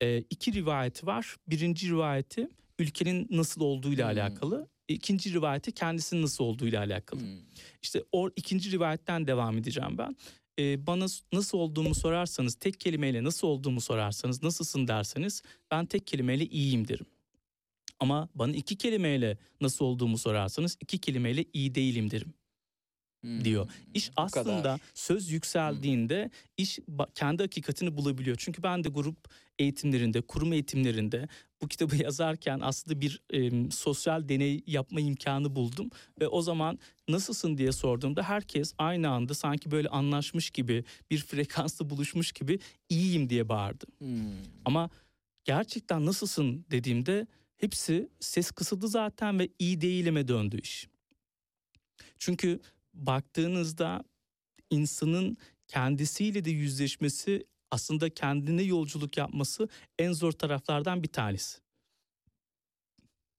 E, 0.02 0.18
iki 0.18 0.54
rivayeti 0.54 1.06
var. 1.08 1.36
Birinci 1.48 1.90
rivayeti 1.90 2.48
ülkenin 2.80 3.28
nasıl 3.32 3.62
olduğuyla 3.62 4.12
Hmm. 4.12 4.18
alakalı. 4.20 4.68
İkinci 4.88 5.34
rivayeti 5.34 5.72
kendisinin 5.72 6.22
nasıl 6.22 6.44
olduğuyla 6.44 6.80
alakalı. 6.80 7.20
Hmm. 7.22 7.38
İşte 7.82 8.04
o 8.12 8.30
ikinci 8.36 8.72
rivayetten 8.72 9.28
devam 9.28 9.58
edeceğim 9.58 9.98
ben. 9.98 10.16
Ee, 10.60 10.88
bana 10.88 11.06
nasıl 11.34 11.58
olduğumu 11.58 11.96
sorarsanız, 11.96 12.56
tek 12.56 12.80
kelimeyle 12.80 13.24
nasıl 13.24 13.48
olduğumu 13.48 13.82
sorarsanız, 13.82 14.44
nasılsın 14.44 14.88
derseniz 14.88 15.44
ben 15.72 15.86
tek 15.86 16.08
kelimeyle 16.08 16.46
iyiyim 16.46 16.88
derim. 16.88 17.06
Ama 18.00 18.30
bana 18.36 18.52
iki 18.52 18.78
kelimeyle 18.78 19.38
nasıl 19.62 19.86
olduğumu 19.86 20.18
sorarsanız 20.18 20.78
iki 20.82 20.98
kelimeyle 20.98 21.46
iyi 21.54 21.76
değilim 21.76 22.12
derim 22.12 22.34
Hmm. 23.22 23.46
diyor. 23.46 23.70
İş 23.94 24.10
Bu 24.10 24.14
aslında 24.22 24.44
kadar. 24.62 24.80
söz 24.94 25.32
yükseldiğinde 25.32 26.30
iş 26.58 26.80
ba- 26.80 27.14
kendi 27.16 27.44
hakikatini 27.44 27.98
bulabiliyor. 27.98 28.36
Çünkü 28.40 28.64
ben 28.64 28.84
de 28.84 28.90
grup 28.90 29.18
eğitimlerinde, 29.60 30.22
kurum 30.22 30.54
eğitimlerinde 30.54 31.28
bu 31.62 31.68
kitabı 31.68 31.96
yazarken 31.96 32.60
aslında 32.64 33.02
bir 33.02 33.22
e, 33.34 33.72
sosyal 33.72 34.30
deney 34.30 34.64
yapma 34.68 35.02
imkanı 35.02 35.56
buldum. 35.56 35.90
Ve 36.22 36.28
o 36.28 36.42
zaman 36.42 36.80
nasılsın 37.10 37.58
diye 37.58 37.72
sorduğumda 37.72 38.24
herkes 38.24 38.74
aynı 38.78 39.10
anda 39.10 39.34
sanki 39.34 39.72
böyle 39.72 39.90
anlaşmış 39.90 40.50
gibi 40.50 40.84
bir 41.12 41.18
frekansta 41.18 41.90
buluşmuş 41.90 42.32
gibi 42.32 42.60
iyiyim 42.90 43.30
diye 43.30 43.50
bağırdı. 43.50 43.86
Hmm. 43.98 44.32
Ama 44.66 44.90
gerçekten 45.46 46.06
nasılsın 46.06 46.66
dediğimde 46.72 47.28
hepsi 47.58 48.10
ses 48.20 48.52
kısıldı 48.52 48.88
zaten 48.88 49.40
ve 49.40 49.50
iyi 49.60 49.82
değilime 49.82 50.28
döndü 50.28 50.60
iş. 50.62 50.88
Çünkü 52.20 52.60
baktığınızda 52.94 54.04
insanın 54.70 55.38
kendisiyle 55.68 56.46
de 56.46 56.52
yüzleşmesi 56.52 57.46
aslında 57.72 58.10
kendine 58.10 58.62
yolculuk 58.62 59.18
yapması 59.18 59.70
en 60.00 60.12
zor 60.12 60.32
taraflardan 60.32 61.04
bir 61.04 61.08
tanesi. 61.08 61.60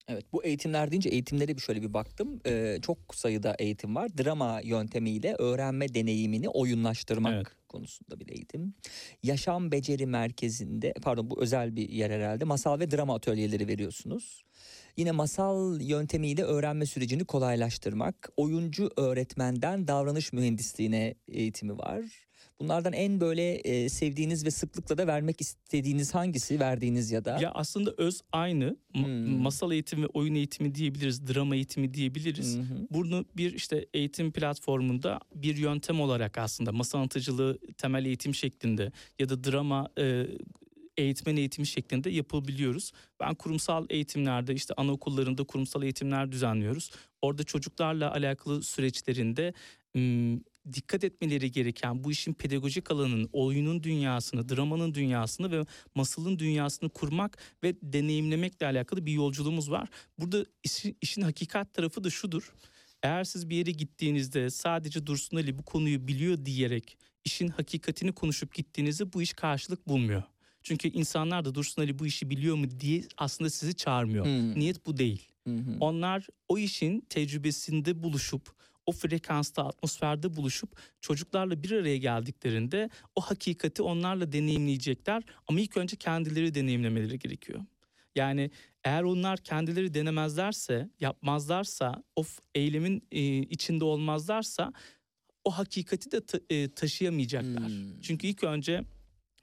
Evet 0.08 0.24
bu 0.32 0.44
eğitimler 0.44 0.90
deyince 0.90 1.08
eğitimlere 1.08 1.56
bir 1.56 1.62
şöyle 1.62 1.82
bir 1.82 1.94
baktım. 1.94 2.40
Ee, 2.46 2.78
çok 2.82 3.14
sayıda 3.14 3.56
eğitim 3.58 3.96
var. 3.96 4.18
Drama 4.18 4.60
yöntemiyle 4.64 5.34
öğrenme 5.38 5.94
deneyimini 5.94 6.48
oyunlaştırmak 6.48 7.34
Evet. 7.34 7.46
konusunda 7.68 8.20
bir 8.20 8.28
eğitim. 8.28 8.74
Yaşam 9.22 9.72
Beceri 9.72 10.06
Merkezi'nde 10.06 10.92
pardon 11.02 11.30
bu 11.30 11.42
özel 11.42 11.76
bir 11.76 11.88
yer 11.88 12.10
herhalde. 12.10 12.44
Masal 12.44 12.80
ve 12.80 12.90
drama 12.90 13.14
atölyeleri 13.14 13.68
veriyorsunuz. 13.68 14.44
Yine 14.96 15.12
masal 15.12 15.80
yöntemiyle 15.80 16.42
öğrenme 16.42 16.86
sürecini 16.86 17.24
kolaylaştırmak. 17.24 18.30
Oyuncu 18.36 18.90
öğretmenden 18.96 19.88
davranış 19.88 20.32
mühendisliğine 20.32 21.14
eğitimi 21.28 21.78
var. 21.78 22.00
Bunlardan 22.60 22.92
en 22.92 23.20
böyle 23.20 23.54
e, 23.54 23.88
sevdiğiniz 23.88 24.44
ve 24.46 24.50
sıklıkla 24.50 24.98
da 24.98 25.06
vermek 25.06 25.40
istediğiniz 25.40 26.14
hangisi 26.14 26.60
verdiğiniz 26.60 27.10
ya 27.10 27.24
da? 27.24 27.38
Ya 27.40 27.50
aslında 27.54 27.94
öz 27.98 28.20
aynı 28.32 28.76
Hmm. 28.94 29.40
masal 29.42 29.72
eğitimi 29.72 30.02
ve 30.02 30.06
oyun 30.06 30.34
eğitimi 30.34 30.74
diyebiliriz, 30.74 31.26
drama 31.28 31.54
eğitimi 31.54 31.94
diyebiliriz. 31.94 32.58
Hı. 32.58 32.62
Bunu 32.90 33.24
bir 33.36 33.54
işte 33.54 33.86
eğitim 33.94 34.32
platformunda 34.32 35.20
bir 35.34 35.56
yöntem 35.56 36.00
olarak 36.00 36.38
aslında 36.38 36.72
masa 36.72 36.98
anlatıcılığı 36.98 37.58
temel 37.78 38.04
eğitim 38.04 38.34
şeklinde 38.34 38.92
ya 39.18 39.28
da 39.28 39.44
drama 39.44 39.88
e, 39.98 40.26
eğitmen 41.00 41.36
eğitimi 41.36 41.66
şeklinde 41.66 42.10
yapabiliyoruz. 42.10 42.92
Ben 43.20 43.34
kurumsal 43.34 43.86
eğitimlerde 43.90 44.54
işte 44.54 44.74
anaokullarında 44.76 45.44
kurumsal 45.44 45.82
eğitimler 45.82 46.32
düzenliyoruz. 46.32 46.90
Orada 47.22 47.44
çocuklarla 47.44 48.12
alakalı 48.12 48.62
süreçlerinde 48.62 49.52
dikkat 50.72 51.04
etmeleri 51.04 51.52
gereken 51.52 52.04
bu 52.04 52.10
işin 52.10 52.34
pedagojik 52.34 52.90
alanının, 52.90 53.28
oyunun 53.32 53.82
dünyasını, 53.82 54.48
dramanın 54.48 54.94
dünyasını 54.94 55.50
ve 55.50 55.66
masalın 55.94 56.38
dünyasını 56.38 56.88
kurmak 56.88 57.38
ve 57.62 57.74
deneyimlemekle 57.82 58.66
alakalı 58.66 59.06
bir 59.06 59.12
yolculuğumuz 59.12 59.70
var. 59.70 59.88
Burada 60.18 60.46
işin, 60.64 60.96
işin 61.00 61.22
hakikat 61.22 61.74
tarafı 61.74 62.04
da 62.04 62.10
şudur. 62.10 62.52
Eğer 63.02 63.24
siz 63.24 63.50
bir 63.50 63.56
yere 63.56 63.70
gittiğinizde 63.70 64.50
sadece 64.50 65.06
Dursun 65.06 65.36
Ali 65.36 65.58
bu 65.58 65.62
konuyu 65.62 66.08
biliyor 66.08 66.44
diyerek 66.44 66.98
işin 67.24 67.48
hakikatini 67.48 68.12
konuşup 68.12 68.54
gittiğinizde 68.54 69.12
bu 69.12 69.22
iş 69.22 69.32
karşılık 69.32 69.88
bulmuyor. 69.88 70.22
Çünkü 70.62 70.88
insanlar 70.88 71.44
da 71.44 71.54
Dursun 71.54 71.82
Ali 71.82 71.98
bu 71.98 72.06
işi 72.06 72.30
biliyor 72.30 72.56
mu 72.56 72.66
diye 72.80 73.02
aslında 73.16 73.50
sizi 73.50 73.74
çağırmıyor. 73.74 74.24
Hmm. 74.24 74.58
Niyet 74.58 74.86
bu 74.86 74.96
değil. 74.96 75.28
Onlar 75.80 76.26
o 76.48 76.58
işin 76.58 77.00
tecrübesinde 77.00 78.02
buluşup 78.02 78.52
o 78.86 78.92
frekansta, 78.92 79.66
atmosferde 79.66 80.36
buluşup 80.36 80.76
çocuklarla 81.00 81.62
bir 81.62 81.70
araya 81.70 81.96
geldiklerinde 81.96 82.90
o 83.16 83.20
hakikati 83.20 83.82
onlarla 83.82 84.32
deneyimleyecekler 84.32 85.22
ama 85.48 85.60
ilk 85.60 85.76
önce 85.76 85.96
kendileri 85.96 86.54
deneyimlemeleri 86.54 87.18
gerekiyor. 87.18 87.60
Yani 88.16 88.50
eğer 88.84 89.02
onlar 89.02 89.38
kendileri 89.38 89.94
denemezlerse, 89.94 90.90
yapmazlarsa, 91.00 92.02
o 92.16 92.24
eylemin 92.54 93.02
e, 93.12 93.22
içinde 93.38 93.84
olmazlarsa 93.84 94.72
o 95.44 95.50
hakikati 95.50 96.10
de 96.12 96.26
ta- 96.26 96.40
e, 96.50 96.68
taşıyamayacaklar. 96.68 97.72
Çünkü 98.02 98.26
ilk 98.26 98.44
önce 98.44 98.84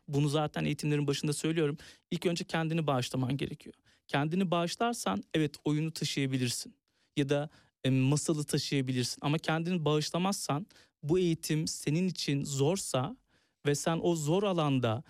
bunu 0.08 0.30
zaten 0.30 0.66
eğitimlerin 0.66 1.08
başında 1.08 1.34
söylüyorum. 1.34 1.78
İlk 2.12 2.26
önce 2.26 2.44
kendini 2.44 2.88
bağışlaman 2.88 3.38
gerekiyor. 3.38 3.76
Kendini 4.08 4.52
bağışlarsan 4.52 5.24
evet 5.34 5.56
oyunu 5.66 5.92
taşıyabilirsin 5.92 6.76
ya 7.18 7.30
da 7.30 7.50
e, 7.84 7.90
masalı 7.90 8.44
taşıyabilirsin 8.44 9.18
ama 9.22 9.38
kendini 9.38 9.86
bağışlamazsan 9.86 10.68
bu 11.04 11.20
eğitim 11.20 11.68
senin 11.68 12.08
için 12.08 12.44
zorsa 12.44 13.18
ve 13.66 13.76
sen 13.76 14.00
o 14.02 14.16
zor 14.16 14.44
alanda 14.44 15.04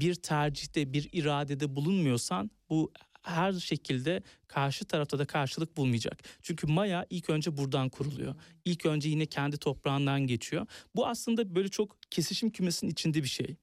bir 0.00 0.14
tercihte 0.14 0.92
bir 0.92 1.08
iradede 1.12 1.76
bulunmuyorsan 1.76 2.50
bu 2.70 2.92
her 3.22 3.52
şekilde 3.52 4.22
karşı 4.48 4.84
tarafta 4.84 5.18
da 5.18 5.24
karşılık 5.24 5.76
bulmayacak. 5.76 6.22
Çünkü 6.42 6.66
Maya 6.66 7.06
ilk 7.10 7.30
önce 7.30 7.56
buradan 7.56 7.88
kuruluyor. 7.88 8.34
İlk 8.64 8.86
önce 8.86 9.08
yine 9.08 9.26
kendi 9.26 9.56
toprağından 9.56 10.20
geçiyor. 10.20 10.66
Bu 10.96 11.06
aslında 11.06 11.54
böyle 11.54 11.68
çok 11.68 11.96
kesişim 12.10 12.50
kümesinin 12.50 12.90
içinde 12.90 13.22
bir 13.22 13.28
şey. 13.28 13.56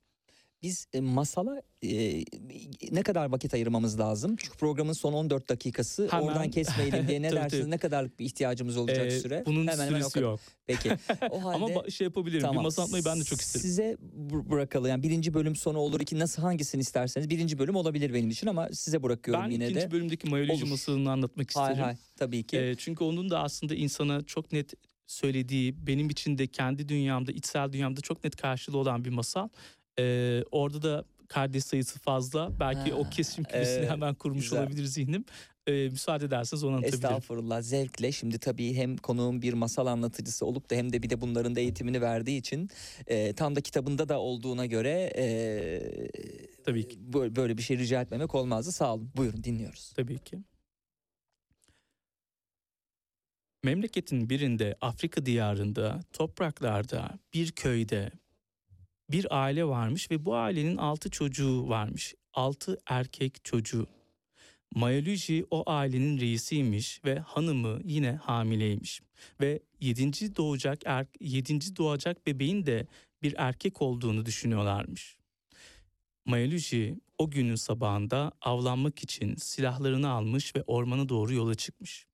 Biz 0.64 0.88
e, 0.94 1.00
masala 1.02 1.62
e, 1.84 2.24
ne 2.92 3.04
kadar 3.04 3.32
vakit 3.32 3.54
ayırmamız 3.54 4.00
lazım? 4.00 4.36
Çünkü 4.36 4.58
programın 4.58 4.94
son 4.94 5.14
14 5.14 5.50
dakikası 5.50 6.08
Hemen. 6.12 6.26
oradan 6.28 6.50
kesmeyelim 6.52 7.08
diye 7.08 7.22
ne 7.22 7.32
dersiniz? 7.32 7.68
Ne 7.68 7.78
kadarlık 7.78 8.20
bir 8.20 8.26
ihtiyacımız 8.26 8.78
olacak 8.78 9.06
Ee, 9.06 9.20
süre? 9.20 9.44
bunun 9.46 9.68
o 9.68 9.72
süresi 9.72 10.14
kadar. 10.14 10.26
yok. 10.26 10.40
Peki. 10.68 10.90
O 11.32 11.44
halde 11.44 11.56
Ama 11.80 11.90
şey 11.90 12.06
yapabilirim. 12.06 12.50
Bir 12.54 12.58
masa 12.58 12.84
atmayı 12.84 13.06
ben 13.06 13.20
de 13.20 13.24
çok 13.24 13.42
isterim. 13.42 13.62
Size 13.62 13.98
bı- 14.30 14.50
bırakalım. 14.50 14.90
Yani 14.90 15.04
birinci 15.04 15.34
bölüm 15.34 15.56
sonu 15.56 15.78
olur. 15.78 16.00
iki 16.00 16.20
nasıl 16.20 16.42
hangisini 16.42 16.82
isterseniz. 16.82 17.30
Birinci 17.30 17.60
bölüm 17.60 17.76
olabilir 17.76 18.14
benim 18.14 18.30
için 18.30 18.48
ama 18.48 18.70
size 18.74 19.04
bırakıyorum 19.04 19.44
Ben 19.44 19.50
yine 19.50 19.66
ikinci 19.68 19.82
de. 19.88 19.92
bölümdeki 19.92 20.30
mayoloji 20.30 20.66
masalını 20.66 21.12
anlatmak 21.12 21.56
Hay 21.56 21.64
isterim. 21.72 21.84
hay, 21.84 21.96
tabii 22.16 22.44
ki. 22.44 22.58
Ee, 22.58 22.76
çünkü 22.78 23.04
onun 23.04 23.30
da 23.30 23.40
aslında 23.44 23.76
insana 23.76 24.22
çok 24.22 24.52
net 24.52 24.74
söylediği, 25.08 25.88
benim 25.88 26.10
için 26.10 26.38
de 26.38 26.48
kendi 26.48 26.90
dünyamda, 26.90 27.32
içsel 27.32 27.74
dünyamda 27.74 28.02
çok 28.02 28.24
net 28.24 28.36
karşılığı 28.36 28.78
olan 28.78 29.06
bir 29.06 29.10
masal. 29.10 29.50
Ee, 30.00 30.44
orada 30.52 30.82
da 30.82 31.06
kardeş 31.28 31.64
sayısı 31.64 32.00
fazla. 32.00 32.60
Belki 32.60 32.94
o 32.94 33.06
Ha, 33.06 33.10
kesim 33.10 33.44
kümesini 33.44 33.78
evet, 33.80 33.90
hemen 33.90 34.14
kurmuş 34.16 34.44
güzel. 34.44 34.60
olabilir 34.60 34.84
zihnim. 34.86 35.26
Ee, 35.68 35.90
müsaade 35.90 36.26
ederseniz 36.26 36.64
onu 36.64 36.72
anlatabilirim. 36.76 37.04
Estağfurullah 37.10 37.62
zevkle. 37.62 38.12
Şimdi 38.12 38.40
tabii 38.40 38.74
hem 38.74 38.98
konuğum 38.98 39.42
bir 39.42 39.54
masal 39.54 39.86
anlatıcısı 39.86 40.46
olup 40.46 40.70
da 40.70 40.76
hem 40.76 40.94
de 40.94 41.04
bir 41.04 41.10
de 41.10 41.22
bunların 41.22 41.56
da 41.56 41.60
eğitimini 41.60 42.02
verdiği 42.02 42.38
için 42.40 42.70
e, 43.08 43.34
tam 43.34 43.56
da 43.56 43.62
kitabında 43.62 44.10
da 44.10 44.20
olduğuna 44.20 44.66
göre 44.66 45.14
e, 45.18 45.26
tabii 46.64 46.88
ki 46.88 46.98
böyle 47.14 47.58
bir 47.58 47.64
şey 47.64 47.78
rica 47.78 48.02
etmemek 48.02 48.36
olmazdı. 48.36 48.72
Sağ 48.72 48.94
olun. 48.94 49.12
Buyurun 49.18 49.44
dinliyoruz. 49.44 49.94
Tabii 49.96 50.20
ki. 50.20 50.38
Memleketin 53.64 54.30
birinde 54.30 54.76
Afrika 54.82 55.26
diyarında, 55.26 56.00
topraklarda, 56.14 57.20
bir 57.34 57.52
köyde 57.52 58.12
bir 59.12 59.44
aile 59.44 59.66
varmış 59.66 60.12
ve 60.12 60.26
bu 60.26 60.36
ailenin 60.36 60.78
altı 60.78 61.10
çocuğu 61.10 61.70
varmış. 61.70 62.16
Altı 62.34 62.78
erkek 62.86 63.46
çocuğu. 63.46 63.88
Mayoluji 64.76 65.46
o 65.52 65.64
ailenin 65.66 66.20
reisiymiş 66.20 67.06
ve 67.06 67.20
hanımı 67.20 67.80
yine 67.84 68.12
hamileymiş. 68.12 69.02
Ve 69.42 69.60
yedinci 69.80 70.36
doğacak 70.36 70.82
er, 70.86 71.06
yedinci 71.20 71.76
doğacak 71.76 72.28
bebeğin 72.28 72.66
de 72.66 72.88
bir 73.22 73.36
erkek 73.38 73.82
olduğunu 73.82 74.26
düşünüyorlarmış. 74.26 75.18
Mayoluji 76.26 77.00
o 77.18 77.32
günün 77.32 77.56
sabahında 77.56 78.32
avlanmak 78.42 79.04
için 79.04 79.36
silahlarını 79.36 80.10
almış 80.10 80.56
ve 80.56 80.64
ormana 80.68 81.10
doğru 81.10 81.34
yola 81.34 81.56
çıkmış. 81.56 82.08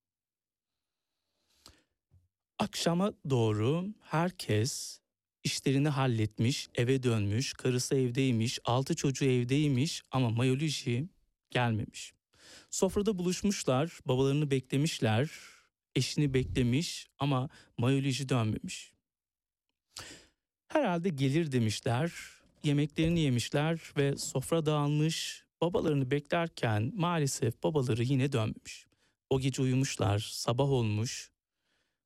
Akşama 2.60 3.14
doğru 3.30 3.86
herkes 4.02 5.00
işlerini 5.44 5.90
halletmiş, 5.90 6.68
eve 6.76 7.04
dönmüş, 7.04 7.54
karısı 7.54 7.96
evdeymiş, 7.96 8.60
altı 8.66 8.96
çocuğu 8.96 9.26
evdeymiş 9.26 10.02
ama 10.12 10.30
Mayoluji 10.30 11.10
gelmemiş. 11.52 12.14
Sofrada 12.70 13.18
buluşmuşlar, 13.18 14.00
babalarını 14.06 14.52
beklemişler, 14.52 15.30
eşini 15.96 16.34
beklemiş 16.34 17.08
ama 17.20 17.50
Mayoluji 17.78 18.30
dönmemiş. 18.30 18.94
Herhalde 20.68 21.10
gelir 21.10 21.52
demişler, 21.52 22.12
yemeklerini 22.64 23.20
yemişler 23.20 23.82
ve 23.98 24.18
sofra 24.18 24.66
dağılmış. 24.66 25.44
Babalarını 25.62 26.12
beklerken 26.12 26.92
maalesef 26.96 27.64
babaları 27.64 28.04
yine 28.04 28.32
dönmemiş. 28.32 28.86
O 29.30 29.40
gece 29.40 29.62
uyumuşlar, 29.62 30.20
sabah 30.20 30.70
olmuş. 30.70 31.32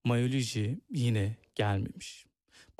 Mayoluji 0.03 0.79
yine 0.89 1.37
gelmemiş. 1.55 2.25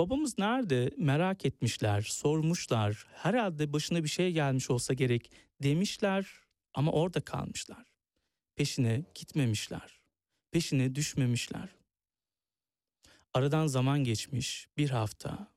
Babamız 0.02 0.38
nerede 0.38 0.92
merak 0.98 1.46
etmişler, 1.46 2.02
sormuşlar. 2.02 3.06
Herhalde 3.14 3.74
başına 3.74 4.04
bir 4.04 4.10
şey 4.10 4.32
gelmiş 4.32 4.70
olsa 4.70 4.94
gerek 4.94 5.32
demişler 5.64 6.28
ama 6.74 6.92
orada 6.92 7.22
kalmışlar. 7.22 7.94
Peşine 8.56 9.04
gitmemişler. 9.16 10.00
Peşine 10.52 10.96
düşmemişler. 10.96 11.70
Aradan 13.34 13.68
zaman 13.68 14.04
geçmiş 14.04 14.68
bir 14.78 14.90
hafta. 14.90 15.52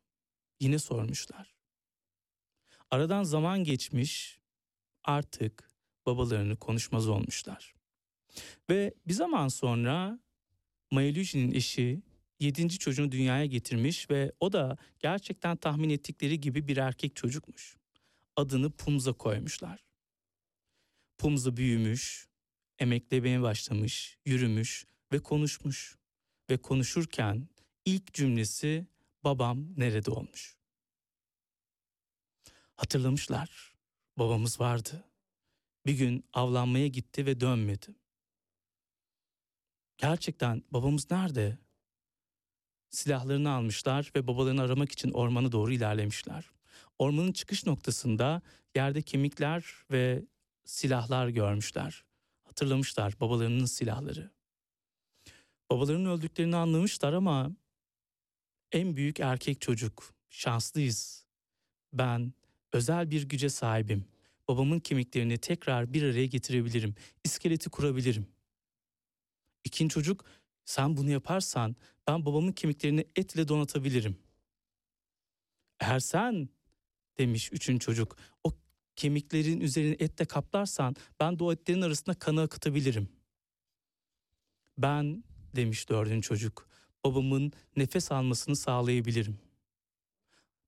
Yine 0.60 0.78
sormuşlar. 0.78 1.54
Aradan 2.90 3.22
zaman 3.22 3.64
geçmiş 3.64 4.38
artık 5.04 5.70
babalarını 6.06 6.56
konuşmaz 6.56 7.08
olmuşlar. 7.08 7.74
Ve 8.70 8.94
bir 9.06 9.14
zaman 9.14 9.48
sonra 9.48 10.18
Mayoluji'nin 10.90 11.52
eşi 11.52 12.02
yedinci 12.44 12.78
çocuğunu 12.78 13.12
dünyaya 13.12 13.46
getirmiş 13.46 14.10
ve 14.10 14.32
o 14.40 14.52
da 14.52 14.76
gerçekten 15.00 15.56
tahmin 15.56 15.90
ettikleri 15.90 16.40
gibi 16.40 16.68
bir 16.68 16.76
erkek 16.76 17.16
çocukmuş. 17.16 17.76
Adını 18.36 18.70
Pumza 18.70 19.12
koymuşlar. 19.12 19.84
Pumza 21.18 21.56
büyümüş, 21.56 22.28
emeklemeye 22.78 23.42
başlamış, 23.42 24.18
yürümüş 24.24 24.86
ve 25.12 25.18
konuşmuş. 25.18 25.98
Ve 26.50 26.56
konuşurken 26.56 27.48
ilk 27.84 28.14
cümlesi 28.14 28.86
babam 29.24 29.66
nerede 29.76 30.10
olmuş. 30.10 30.56
Hatırlamışlar. 32.76 33.74
Babamız 34.18 34.60
vardı. 34.60 35.04
Bir 35.86 35.92
gün 35.92 36.24
avlanmaya 36.32 36.86
gitti 36.86 37.26
ve 37.26 37.40
dönmedi. 37.40 37.94
Gerçekten 39.98 40.62
babamız 40.70 41.10
nerede? 41.10 41.58
Silahlarını 42.94 43.50
almışlar 43.50 44.10
ve 44.16 44.26
babalarını 44.26 44.62
aramak 44.62 44.92
için 44.92 45.10
ormana 45.10 45.52
doğru 45.52 45.72
ilerlemişler. 45.72 46.50
Ormanın 46.98 47.32
çıkış 47.32 47.66
noktasında 47.66 48.42
yerde 48.74 49.02
kemikler 49.02 49.64
ve 49.90 50.24
silahlar 50.64 51.28
görmüşler. 51.28 52.04
Hatırlamışlar 52.44 53.20
babalarının 53.20 53.64
silahları. 53.64 54.30
Babalarının 55.70 56.10
öldüklerini 56.10 56.56
anlamışlar 56.56 57.12
ama 57.12 57.50
en 58.72 58.96
büyük 58.96 59.20
erkek 59.20 59.60
çocuk. 59.60 60.14
Şanslıyız. 60.30 61.26
Ben 61.92 62.32
özel 62.72 63.10
bir 63.10 63.22
güce 63.28 63.48
sahibim. 63.48 64.04
Babamın 64.48 64.80
kemiklerini 64.80 65.38
tekrar 65.38 65.92
bir 65.92 66.02
araya 66.02 66.26
getirebilirim. 66.26 66.94
İskeleti 67.24 67.70
kurabilirim. 67.70 68.26
İkinci 69.64 69.94
çocuk 69.94 70.24
sen 70.64 70.96
bunu 70.96 71.10
yaparsan 71.10 71.76
ben 72.06 72.26
babamın 72.26 72.52
kemiklerini 72.52 73.06
etle 73.16 73.48
donatabilirim. 73.48 74.18
Eğer 75.80 76.00
sen 76.00 76.48
demiş 77.18 77.52
üçüncü 77.52 77.84
çocuk 77.84 78.16
o 78.44 78.52
kemiklerin 78.96 79.60
üzerini 79.60 79.96
etle 79.98 80.24
kaplarsan 80.24 80.96
ben 81.20 81.38
de 81.38 81.44
o 81.44 81.52
etlerin 81.52 81.82
arasında 81.82 82.14
kanı 82.14 82.42
akıtabilirim. 82.42 83.08
Ben 84.78 85.24
demiş 85.56 85.88
dördüncü 85.88 86.28
çocuk 86.28 86.68
babamın 87.04 87.52
nefes 87.76 88.12
almasını 88.12 88.56
sağlayabilirim. 88.56 89.38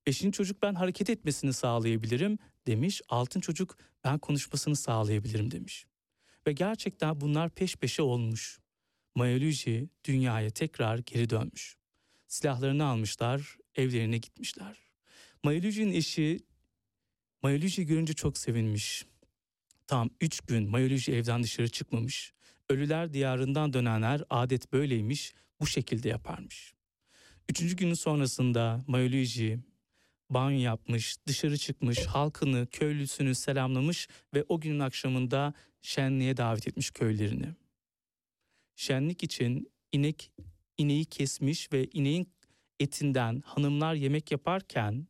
Beşinci 0.07 0.37
çocuk 0.37 0.61
ben 0.61 0.73
hareket 0.73 1.09
etmesini 1.09 1.53
sağlayabilirim 1.53 2.37
demiş. 2.67 3.01
Altın 3.09 3.39
çocuk 3.39 3.77
ben 4.03 4.19
konuşmasını 4.19 4.75
sağlayabilirim 4.75 5.51
demiş. 5.51 5.85
Ve 6.47 6.51
gerçekten 6.51 7.21
bunlar 7.21 7.49
peş 7.49 7.75
peşe 7.75 8.01
olmuş. 8.01 8.59
Mayoluji 9.17 9.89
dünyaya 10.05 10.49
tekrar 10.49 10.97
geri 10.97 11.29
dönmüş. 11.29 11.75
Silahlarını 12.27 12.85
almışlar, 12.85 13.57
evlerine 13.75 14.17
gitmişler. 14.17 14.77
Mayoluji'nin 15.43 15.93
eşi 15.93 16.39
Mayoluji 17.43 17.85
görünce 17.85 18.13
çok 18.13 18.37
sevinmiş. 18.37 19.05
Tam 19.87 20.09
üç 20.21 20.41
gün 20.41 20.69
Mayoluji 20.69 21.11
evden 21.11 21.43
dışarı 21.43 21.69
çıkmamış. 21.69 22.33
Ölüler 22.69 23.13
diyarından 23.13 23.73
dönenler 23.73 24.23
adet 24.29 24.73
böyleymiş, 24.73 25.33
bu 25.59 25.67
şekilde 25.67 26.09
yaparmış. 26.09 26.73
Üçüncü 27.49 27.75
günün 27.75 27.93
sonrasında 27.93 28.83
Mayoluji 28.87 29.59
banyo 30.29 30.59
yapmış, 30.59 31.17
dışarı 31.27 31.57
çıkmış, 31.57 32.05
halkını, 32.05 32.67
köylüsünü 32.71 33.35
selamlamış 33.35 34.07
ve 34.33 34.45
o 34.49 34.59
günün 34.59 34.79
akşamında 34.79 35.53
şenliğe 35.81 36.37
davet 36.37 36.67
etmiş 36.67 36.91
köylerini. 36.91 37.47
Şenlik 38.77 39.23
için 39.23 39.71
inek 39.91 40.31
ineği 40.77 41.05
kesmiş 41.05 41.73
ve 41.73 41.87
ineğin 41.93 42.33
etinden 42.79 43.41
hanımlar 43.45 43.93
yemek 43.93 44.31
yaparken 44.31 45.07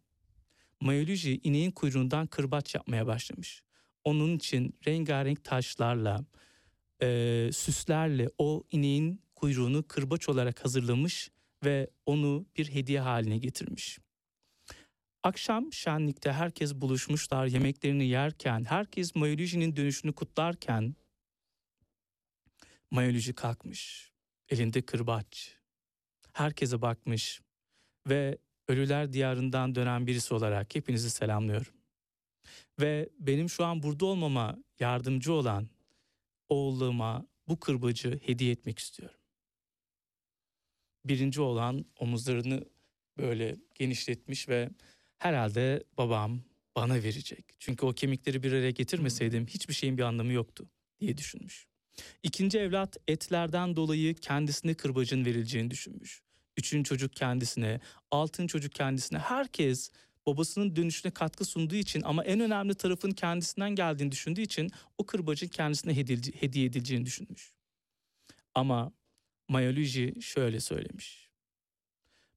Mayoluji 0.81 1.39
ineğin 1.43 1.71
kuyruğundan 1.71 2.27
kırbaç 2.27 2.75
yapmaya 2.75 3.07
başlamış. 3.07 3.63
Onun 4.03 4.37
için 4.37 4.75
rengarenk 4.87 5.43
taşlarla, 5.43 6.25
e, 7.01 7.49
süslerle 7.53 8.29
o 8.37 8.63
ineğin 8.71 9.21
kuyruğunu 9.35 9.87
kırbaç 9.87 10.29
olarak 10.29 10.65
hazırlamış 10.65 11.31
ve 11.63 11.89
onu 12.05 12.45
bir 12.57 12.73
hediye 12.73 12.99
haline 12.99 13.37
getirmiş. 13.37 13.99
Akşam 15.23 15.73
şenlikte 15.73 16.31
herkes 16.31 16.75
buluşmuşlar 16.75 17.45
yemeklerini 17.45 18.07
yerken, 18.07 18.65
herkes 18.65 19.15
Mayoluji'nin 19.15 19.75
dönüşünü 19.75 20.13
kutlarken 20.13 20.95
Mayoluji 22.91 23.33
kalkmış, 23.33 24.11
elinde 24.49 24.81
kırbaç. 24.81 25.57
Herkese 26.33 26.81
bakmış 26.81 27.41
ve 28.07 28.37
ölüler 28.67 29.13
diyarından 29.13 29.75
dönen 29.75 30.07
birisi 30.07 30.33
olarak 30.33 30.75
hepinizi 30.75 31.09
selamlıyorum. 31.09 31.73
Ve 32.79 33.09
benim 33.19 33.49
şu 33.49 33.65
an 33.65 33.83
burada 33.83 34.05
olmama 34.05 34.57
yardımcı 34.79 35.33
olan 35.33 35.69
oğluma 36.49 37.27
bu 37.47 37.59
kırbacı 37.59 38.19
hediye 38.23 38.51
etmek 38.51 38.79
istiyorum. 38.79 39.19
Birinci 41.05 41.41
olan 41.41 41.85
omuzlarını 41.99 42.65
böyle 43.17 43.57
genişletmiş 43.75 44.49
ve 44.49 44.69
herhalde 45.17 45.83
babam 45.97 46.41
bana 46.75 46.95
verecek. 46.95 47.45
Çünkü 47.59 47.85
o 47.85 47.93
kemikleri 47.93 48.43
bir 48.43 48.51
araya 48.51 48.71
getirmeseydim 48.71 49.47
hiçbir 49.47 49.73
şeyin 49.73 49.97
bir 49.97 50.03
anlamı 50.03 50.33
yoktu 50.33 50.69
diye 50.99 51.17
düşünmüş. 51.17 51.67
İkinci 52.23 52.59
evlat 52.59 52.97
etlerden 53.07 53.75
dolayı 53.75 54.15
kendisine 54.15 54.73
kırbacın 54.73 55.25
verileceğini 55.25 55.71
düşünmüş. 55.71 56.21
Üçüncü 56.57 56.89
çocuk 56.89 57.13
kendisine, 57.13 57.79
altın 58.11 58.47
çocuk 58.47 58.71
kendisine 58.71 59.19
herkes 59.19 59.91
babasının 60.25 60.75
dönüşüne 60.75 61.11
katkı 61.11 61.45
sunduğu 61.45 61.75
için 61.75 62.01
ama 62.01 62.23
en 62.23 62.39
önemli 62.39 62.75
tarafın 62.75 63.11
kendisinden 63.11 63.75
geldiğini 63.75 64.11
düşündüğü 64.11 64.41
için 64.41 64.71
o 64.97 65.05
kırbacın 65.05 65.47
kendisine 65.47 65.95
hediye 66.39 66.65
edileceğini 66.65 67.05
düşünmüş. 67.05 67.53
Ama 68.55 68.91
Mayoluji 69.49 70.21
şöyle 70.21 70.59
söylemiş. 70.59 71.29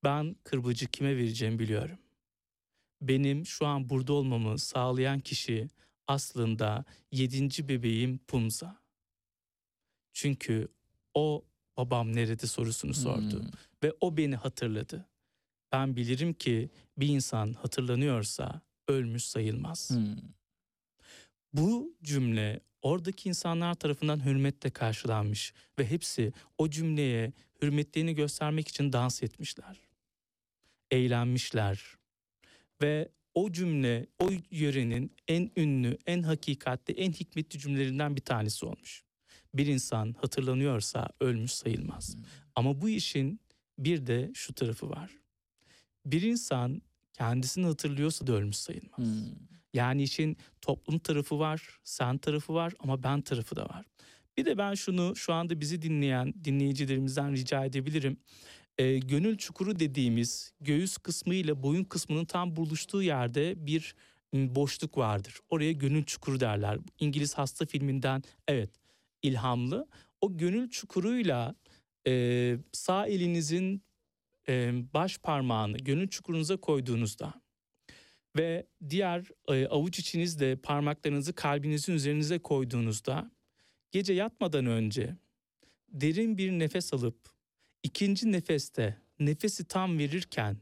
Ben 0.04 0.36
kırbacı 0.44 0.86
kime 0.86 1.16
vereceğimi 1.16 1.58
biliyorum. 1.58 1.98
Benim 3.00 3.46
şu 3.46 3.66
an 3.66 3.88
burada 3.88 4.12
olmamı 4.12 4.58
sağlayan 4.58 5.20
kişi 5.20 5.70
aslında 6.06 6.84
yedinci 7.12 7.68
bebeğim 7.68 8.18
Pumza. 8.18 8.79
Çünkü 10.12 10.68
o 11.14 11.44
babam 11.76 12.16
nerede 12.16 12.46
sorusunu 12.46 12.94
sordu 12.94 13.44
ve 13.82 13.92
o 14.00 14.16
beni 14.16 14.36
hatırladı. 14.36 15.06
Ben 15.72 15.96
bilirim 15.96 16.32
ki 16.32 16.70
bir 16.98 17.08
insan 17.08 17.52
hatırlanıyorsa 17.52 18.60
ölmüş 18.88 19.24
sayılmaz. 19.24 19.90
Bu 21.52 21.96
cümle 22.02 22.60
oradaki 22.82 23.28
insanlar 23.28 23.74
tarafından 23.74 24.24
hürmetle 24.24 24.70
karşılanmış 24.70 25.54
ve 25.78 25.90
hepsi 25.90 26.32
o 26.58 26.70
cümleye 26.70 27.32
hürmetlerini 27.62 28.14
göstermek 28.14 28.68
için 28.68 28.92
dans 28.92 29.22
etmişler. 29.22 29.76
Eğlenmişler. 30.90 31.94
Ve 32.82 33.08
o 33.34 33.52
cümle 33.52 34.06
o 34.18 34.30
yörenin 34.50 35.16
en 35.28 35.50
ünlü, 35.56 35.98
en 36.06 36.22
hakikatli, 36.22 36.94
en 36.94 37.12
hikmetli 37.12 37.58
cümlelerinden 37.58 38.16
bir 38.16 38.20
tanesi 38.20 38.66
olmuş. 38.66 39.04
Bir 39.54 39.66
insan 39.66 40.14
hatırlanıyorsa 40.20 41.08
ölmüş 41.20 41.52
sayılmaz. 41.52 42.16
Ama 42.54 42.80
bu 42.80 42.88
işin 42.88 43.40
bir 43.78 44.06
de 44.06 44.30
şu 44.34 44.54
tarafı 44.54 44.90
var. 44.90 45.10
Bir 46.06 46.22
insan 46.22 46.82
kendisini 47.12 47.66
hatırlıyorsa 47.66 48.26
da 48.26 48.32
ölmüş 48.32 48.56
sayılmaz. 48.56 49.06
Yani 49.74 50.02
işin 50.02 50.36
toplum 50.60 50.98
tarafı 50.98 51.38
var, 51.38 51.78
sen 51.84 52.18
tarafı 52.18 52.54
var 52.54 52.72
ama 52.78 53.02
ben 53.02 53.20
tarafı 53.20 53.56
da 53.56 53.64
var. 53.64 53.86
Bir 54.36 54.44
de 54.44 54.58
ben 54.58 54.74
şunu 54.74 55.16
şu 55.16 55.32
anda 55.32 55.60
bizi 55.60 55.82
dinleyen 55.82 56.34
dinleyicilerimizden 56.44 57.32
rica 57.32 57.64
edebilirim. 57.64 58.16
Ee, 58.78 58.98
gönül 58.98 59.36
çukuru 59.36 59.80
dediğimiz 59.80 60.52
göğüs 60.60 60.96
kısmı 60.96 61.34
ile 61.34 61.62
boyun 61.62 61.84
kısmının 61.84 62.24
tam 62.24 62.56
buluştuğu 62.56 63.02
yerde 63.02 63.66
bir 63.66 63.94
m, 64.32 64.54
boşluk 64.54 64.98
vardır. 64.98 65.34
Oraya 65.50 65.72
gönül 65.72 66.04
çukuru 66.04 66.40
derler. 66.40 66.78
İngiliz 66.98 67.34
hasta 67.34 67.66
filminden 67.66 68.22
evet 68.48 68.70
ilhamlı. 69.22 69.88
O 70.20 70.36
gönül 70.36 70.70
çukuruyla 70.70 71.54
e, 72.06 72.56
sağ 72.72 73.06
elinizin 73.06 73.82
e, 74.48 74.72
baş 74.94 75.18
parmağını 75.18 75.76
gönül 75.78 76.08
çukurunuza 76.08 76.56
koyduğunuzda 76.56 77.42
ve 78.36 78.66
diğer 78.90 79.26
e, 79.48 79.66
avuç 79.66 79.98
içinizde 79.98 80.56
parmaklarınızı 80.56 81.32
kalbinizin 81.32 81.92
üzerinize 81.92 82.38
koyduğunuzda 82.38 83.30
gece 83.90 84.12
yatmadan 84.12 84.66
önce 84.66 85.16
derin 85.88 86.38
bir 86.38 86.50
nefes 86.52 86.94
alıp 86.94 87.30
ikinci 87.82 88.32
nefeste 88.32 89.02
nefesi 89.18 89.64
tam 89.64 89.98
verirken 89.98 90.56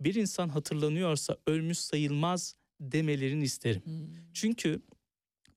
bir 0.00 0.14
insan 0.14 0.48
hatırlanıyorsa 0.48 1.36
ölmüş 1.46 1.78
sayılmaz 1.78 2.56
demelerini 2.80 3.44
isterim. 3.44 3.82
Çünkü 4.34 4.82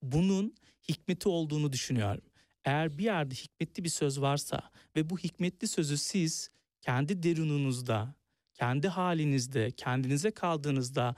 bunun 0.02 0.56
hikmeti 0.90 1.30
olduğunu 1.30 1.72
düşünüyorum. 1.72 2.24
Eğer 2.70 2.98
bir 2.98 3.04
yerde 3.04 3.36
hikmetli 3.36 3.84
bir 3.84 3.90
söz 3.90 4.22
varsa 4.22 4.62
ve 4.96 5.10
bu 5.10 5.18
hikmetli 5.18 5.68
sözü 5.68 5.98
siz 5.98 6.50
kendi 6.82 7.24
derununuzda, 7.24 8.16
kendi 8.54 8.88
halinizde, 8.88 9.72
kendinize 9.72 10.32
kaldığınızda 10.32 11.16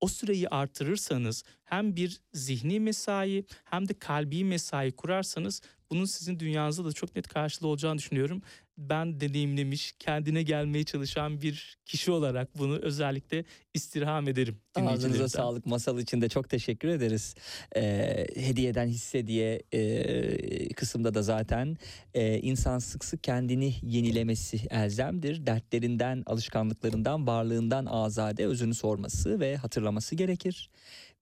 o 0.00 0.08
süreyi 0.08 0.48
artırırsanız 0.48 1.44
hem 1.64 1.96
bir 1.96 2.20
zihni 2.32 2.80
mesai 2.80 3.44
hem 3.64 3.88
de 3.88 3.98
kalbi 3.98 4.44
mesai 4.44 4.92
kurarsanız 4.92 5.62
bunun 5.94 6.04
sizin 6.04 6.38
dünyanızda 6.38 6.84
da 6.84 6.92
çok 6.92 7.16
net 7.16 7.28
karşılığı 7.28 7.68
olacağını 7.68 7.98
düşünüyorum. 7.98 8.42
Ben 8.78 9.20
deneyimlemiş, 9.20 9.94
kendine 9.98 10.42
gelmeye 10.42 10.84
çalışan 10.84 11.40
bir 11.40 11.78
kişi 11.86 12.10
olarak 12.10 12.58
bunu 12.58 12.78
özellikle 12.78 13.44
istirham 13.74 14.28
ederim. 14.28 14.58
Ağzınıza 14.74 15.28
sağlık 15.28 15.66
masal 15.66 15.98
için 15.98 16.20
de 16.20 16.28
çok 16.28 16.48
teşekkür 16.48 16.88
ederiz. 16.88 17.34
Ee, 17.76 18.26
hediyeden 18.36 18.86
hisse 18.86 19.26
diye 19.26 19.62
e, 19.72 20.68
kısımda 20.68 21.14
da 21.14 21.22
zaten 21.22 21.76
e, 22.14 22.38
insan 22.38 22.78
sık 22.78 23.04
sık 23.04 23.24
kendini 23.24 23.74
yenilemesi 23.82 24.60
elzemdir. 24.70 25.46
Dertlerinden, 25.46 26.22
alışkanlıklarından, 26.26 27.26
varlığından 27.26 27.86
azade 27.86 28.46
özünü 28.46 28.74
sorması 28.74 29.40
ve 29.40 29.56
hatırlaması 29.56 30.14
gerekir. 30.14 30.70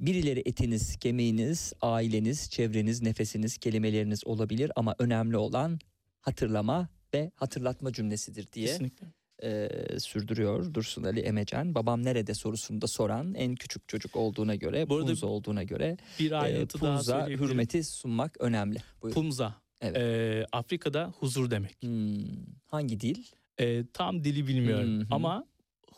Birileri 0.02 0.42
etiniz, 0.44 0.96
kemiğiniz, 0.96 1.72
aileniz, 1.80 2.50
çevreniz, 2.50 3.02
nefesiniz, 3.02 3.58
kelimeleriniz 3.58 4.26
olabilir 4.26 4.72
ama 4.76 4.94
önemli 4.98 5.36
olan 5.36 5.78
hatırlama 6.20 6.88
ve 7.14 7.32
hatırlatma 7.36 7.92
cümlesidir 7.92 8.52
diye 8.52 8.66
Kesinlikle. 8.66 9.06
e, 9.42 9.68
sürdürüyor 9.98 10.74
Dursun 10.74 11.04
Ali 11.04 11.20
Emecen. 11.20 11.74
Babam 11.74 12.04
nerede 12.04 12.34
sorusunu 12.34 12.82
da 12.82 12.86
soran 12.86 13.34
en 13.34 13.54
küçük 13.54 13.88
çocuk 13.88 14.16
olduğuna 14.16 14.54
göre, 14.54 14.88
Bu 14.88 14.96
arada 14.96 15.06
Punza 15.06 15.26
olduğuna 15.26 15.62
göre 15.62 15.96
bir 16.18 16.30
e, 16.30 16.36
ayrıntı 16.36 16.80
daha 16.80 16.96
Punza 16.96 17.26
hürmeti 17.28 17.84
sunmak 17.84 18.40
önemli. 18.40 18.78
Buyurun. 19.02 19.20
Pumza. 19.20 19.54
Evet. 19.80 19.96
Ee, 19.96 20.46
Afrika'da 20.52 21.12
huzur 21.20 21.50
demek. 21.50 21.82
Hmm, 21.82 22.24
hangi 22.66 23.00
dil? 23.00 23.24
Ee, 23.60 23.84
tam 23.92 24.24
dili 24.24 24.46
bilmiyorum 24.46 24.96
Hı 24.96 25.00
hı. 25.00 25.06
ama 25.10 25.46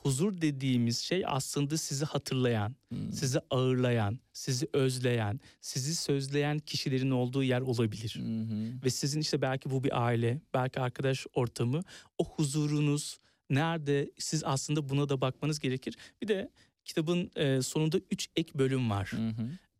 huzur 0.04 0.40
dediğimiz 0.40 0.98
şey 0.98 1.22
aslında 1.26 1.76
sizi 1.78 2.04
hatırlayan, 2.04 2.74
Hmm. 2.88 3.12
sizi 3.12 3.40
ağırlayan, 3.50 4.18
sizi 4.32 4.66
özleyen, 4.72 5.40
sizi 5.60 5.94
sözleyen 5.94 6.58
kişilerin 6.58 7.10
olduğu 7.10 7.42
yer 7.42 7.60
olabilir. 7.60 8.16
Ve 8.84 8.90
sizin 8.90 9.20
işte 9.20 9.42
belki 9.42 9.70
bu 9.70 9.84
bir 9.84 10.04
aile, 10.06 10.40
belki 10.54 10.80
arkadaş 10.80 11.26
ortamı, 11.34 11.82
o 12.18 12.24
huzurunuz 12.24 13.18
nerede 13.50 14.10
siz 14.18 14.44
aslında 14.44 14.88
buna 14.88 15.08
da 15.08 15.20
bakmanız 15.20 15.58
gerekir. 15.60 15.96
Bir 16.22 16.28
de 16.28 16.50
kitabın 16.84 17.30
e, 17.36 17.62
sonunda 17.62 17.98
üç 18.10 18.28
ek 18.36 18.58
bölüm 18.58 18.90
var. 18.90 19.10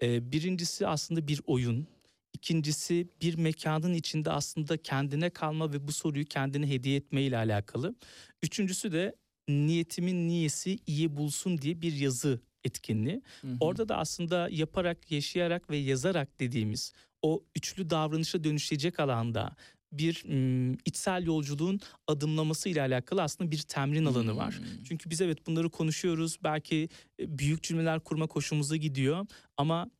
E, 0.02 0.32
birincisi 0.32 0.86
aslında 0.86 1.28
bir 1.28 1.40
oyun. 1.46 1.86
İkincisi 2.32 3.08
bir 3.22 3.34
mekanın 3.34 3.94
içinde 3.94 4.30
aslında 4.30 4.76
kendine 4.76 5.30
kalma 5.30 5.72
ve 5.72 5.88
bu 5.88 5.92
soruyu 5.92 6.24
kendine 6.24 6.68
hediye 6.70 6.96
etme 6.96 7.22
ile 7.22 7.36
alakalı. 7.36 7.94
Üçüncüsü 8.42 8.92
de 8.92 9.14
niyetimin 9.48 10.28
niyesi 10.28 10.78
iyi 10.86 11.16
bulsun 11.16 11.58
diye 11.58 11.82
bir 11.82 11.92
yazı 11.92 12.40
etkinliği. 12.64 13.22
Orada 13.60 13.88
da 13.88 13.96
aslında 13.96 14.48
yaparak, 14.50 15.10
yaşayarak 15.10 15.70
ve 15.70 15.76
yazarak 15.76 16.40
dediğimiz 16.40 16.92
o 17.22 17.44
üçlü 17.56 17.90
davranışa 17.90 18.44
dönüşecek 18.44 19.00
alanda 19.00 19.56
bir 19.92 20.24
m, 20.24 20.76
içsel 20.84 21.26
yolculuğun 21.26 21.80
adımlaması 22.06 22.68
ile 22.68 22.80
alakalı 22.82 23.22
aslında 23.22 23.50
bir 23.50 23.58
temrin 23.62 24.04
alanı 24.04 24.36
var. 24.36 24.60
Çünkü 24.88 25.10
biz 25.10 25.20
evet 25.20 25.46
bunları 25.46 25.70
konuşuyoruz. 25.70 26.38
Belki 26.44 26.88
e, 27.20 27.38
büyük 27.38 27.62
cümleler 27.62 28.00
kurma 28.00 28.26
hoşumuza 28.26 28.76
gidiyor 28.76 29.26
ama 29.56 29.90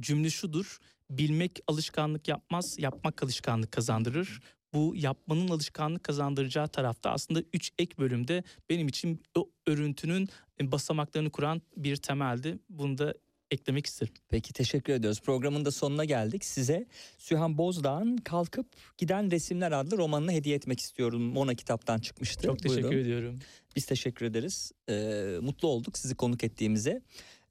cümle 0.00 0.30
şudur. 0.30 0.78
Bilmek 1.10 1.58
alışkanlık 1.66 2.28
yapmaz, 2.28 2.78
yapmak 2.78 3.22
alışkanlık 3.22 3.72
kazandırır. 3.72 4.40
Bu 4.74 4.92
yapmanın 4.96 5.48
alışkanlık 5.48 6.04
kazandıracağı 6.04 6.68
tarafta 6.68 7.10
aslında 7.10 7.42
üç 7.52 7.72
ek 7.78 7.94
bölümde 7.98 8.42
benim 8.70 8.88
için 8.88 9.22
o 9.34 9.50
örüntünün 9.66 10.28
e, 10.60 10.72
basamaklarını 10.72 11.30
kuran 11.30 11.62
bir 11.76 11.96
temeldi. 11.96 12.58
Bunu 12.70 12.98
da 12.98 13.14
eklemek 13.50 13.86
isterim. 13.86 14.14
Peki 14.28 14.52
teşekkür 14.52 14.92
ediyoruz. 14.92 15.20
Programın 15.20 15.64
da 15.64 15.70
sonuna 15.70 16.04
geldik. 16.04 16.44
Size 16.44 16.86
Sühan 17.18 17.58
Bozdağ'ın 17.58 18.16
Kalkıp 18.16 18.66
Giden 18.98 19.30
Resimler 19.30 19.72
adlı 19.72 19.98
romanını 19.98 20.32
hediye 20.32 20.56
etmek 20.56 20.80
istiyorum. 20.80 21.22
Mona 21.22 21.54
kitaptan 21.54 21.98
çıkmıştı. 21.98 22.46
Çok 22.46 22.58
teşekkür 22.58 22.82
Buyurun. 22.82 23.04
ediyorum. 23.04 23.38
Biz 23.76 23.86
teşekkür 23.86 24.26
ederiz. 24.26 24.72
Ee, 24.88 25.38
mutlu 25.42 25.68
olduk 25.68 25.98
sizi 25.98 26.14
konuk 26.14 26.44
ettiğimize. 26.44 27.02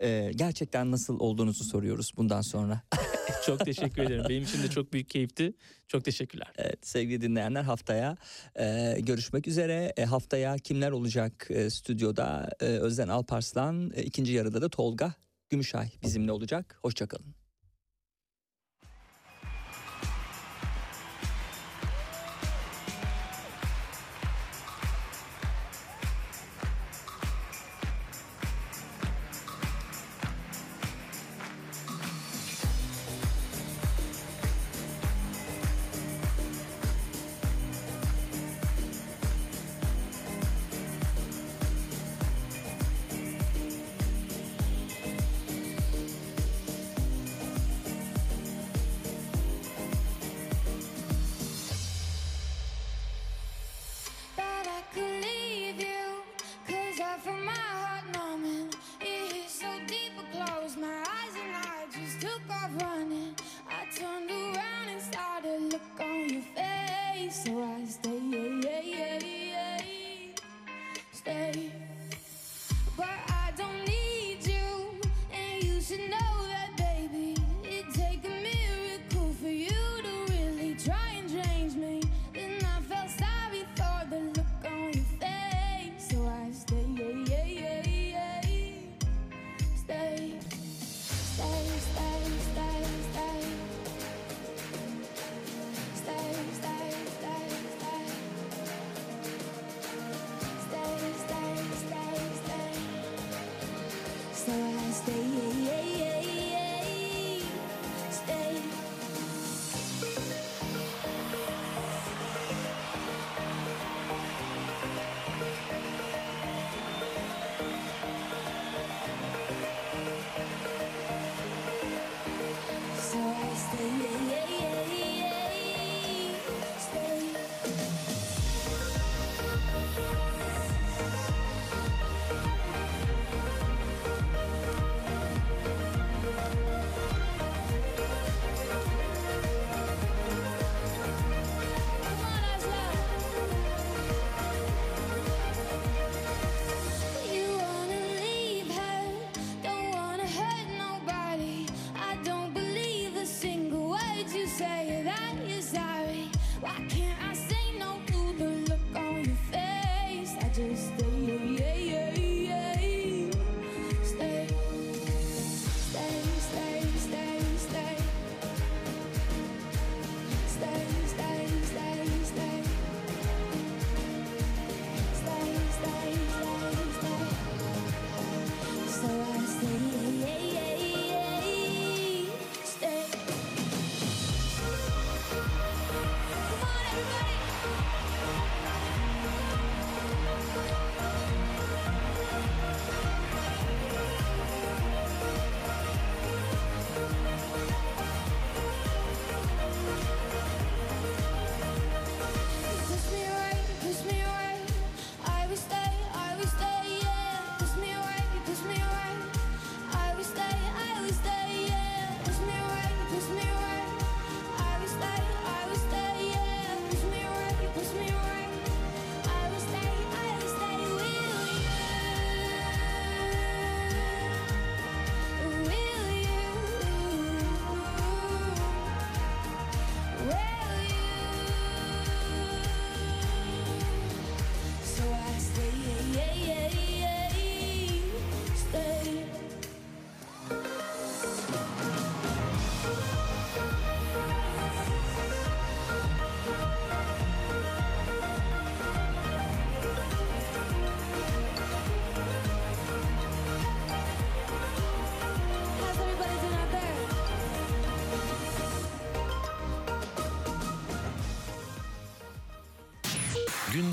Ee, 0.02 0.32
gerçekten 0.36 0.92
nasıl 0.92 1.20
olduğunuzu 1.20 1.64
soruyoruz 1.64 2.12
bundan 2.18 2.42
sonra. 2.42 2.82
çok 3.46 3.66
teşekkür 3.66 4.02
ederim. 4.02 4.26
Benim 4.30 4.44
için 4.44 4.64
de 4.64 4.70
çok 4.70 4.94
büyük 4.94 5.10
keyifti. 5.10 5.54
Çok 5.88 6.06
teşekkürler. 6.06 6.48
Evet 6.58 6.88
sevgili 6.88 7.22
dinleyenler 7.22 7.64
haftaya 7.64 8.18
e, 8.60 8.98
görüşmek 9.00 9.48
üzere. 9.48 9.94
E, 9.98 10.06
haftaya 10.06 10.56
kimler 10.58 10.92
olacak 10.92 11.48
e, 11.50 11.70
stüdyoda? 11.70 12.50
E, 12.60 12.66
Özden 12.66 13.08
Alparslan, 13.08 13.92
e, 13.96 14.04
ikinci 14.04 14.34
yarıda 14.34 14.62
da 14.62 14.70
Tolga 14.70 15.14
Gümüşay 15.50 15.90
bizimle 16.04 16.32
olacak. 16.32 16.80
Hoşçakalın. 16.82 17.41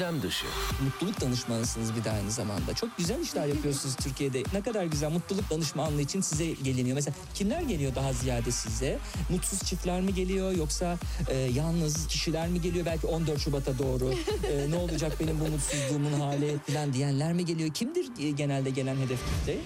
Gündem 0.08 0.22
dışı. 0.22 0.46
Mutluluk 0.84 1.20
danışmanısınız 1.20 1.96
bir 1.96 2.04
de 2.04 2.10
aynı 2.10 2.30
zamanda. 2.30 2.74
Çok 2.74 2.96
güzel 2.98 3.20
işler 3.20 3.46
yapıyorsunuz 3.46 3.96
Türkiye'de. 3.96 4.42
Ne 4.52 4.62
kadar 4.62 4.84
güzel 4.84 5.10
mutluluk 5.10 5.50
danışmanlığı 5.50 6.00
için 6.02 6.20
size 6.20 6.46
geliniyor. 6.46 6.94
Mesela 6.94 7.14
kimler 7.34 7.60
geliyor 7.60 7.94
daha 7.94 8.12
ziyade 8.12 8.50
size? 8.50 8.98
Mutsuz 9.30 9.62
çiftler 9.62 10.00
mi 10.00 10.14
geliyor 10.14 10.52
yoksa 10.52 10.96
e, 11.28 11.36
yalnız 11.36 12.06
kişiler 12.06 12.48
mi 12.48 12.60
geliyor? 12.60 12.86
Belki 12.86 13.06
14 13.06 13.40
Şubat'a 13.40 13.78
doğru 13.78 14.14
e, 14.52 14.70
ne 14.70 14.76
olacak 14.76 15.12
benim 15.20 15.40
bu 15.40 15.44
mutsuzluğumun 15.48 16.20
hali 16.20 16.58
falan 16.72 16.92
diyenler 16.92 17.32
mi 17.32 17.44
geliyor? 17.44 17.74
Kimdir 17.74 18.06
e, 18.20 18.30
genelde 18.30 18.70
gelen 18.70 18.96
hedef 18.96 19.18
kitle? 19.40 19.56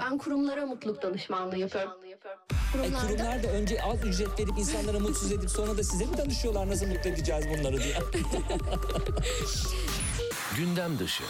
Ben 0.00 0.18
kurumlara 0.18 0.66
mutluluk 0.66 1.02
danışmanlığı 1.02 1.58
yapıyorum. 1.58 1.92
E, 2.10 2.12
Kurumlarda 2.72 3.06
kurumlar 3.08 3.42
da 3.42 3.48
önce 3.48 3.82
az 3.82 4.04
ücret 4.04 4.38
verip 4.40 4.58
insanlara 4.58 4.98
mutsuz 4.98 5.32
edip 5.32 5.50
sonra 5.50 5.76
da 5.78 5.82
size 5.84 6.04
mi 6.06 6.16
danışıyorlar 6.18 6.68
nasıl 6.68 6.86
mutlu 6.86 7.10
edeceğiz 7.10 7.44
bunları 7.48 7.82
diye. 7.82 7.94
Gündem 10.56 10.98
dışı. 10.98 11.24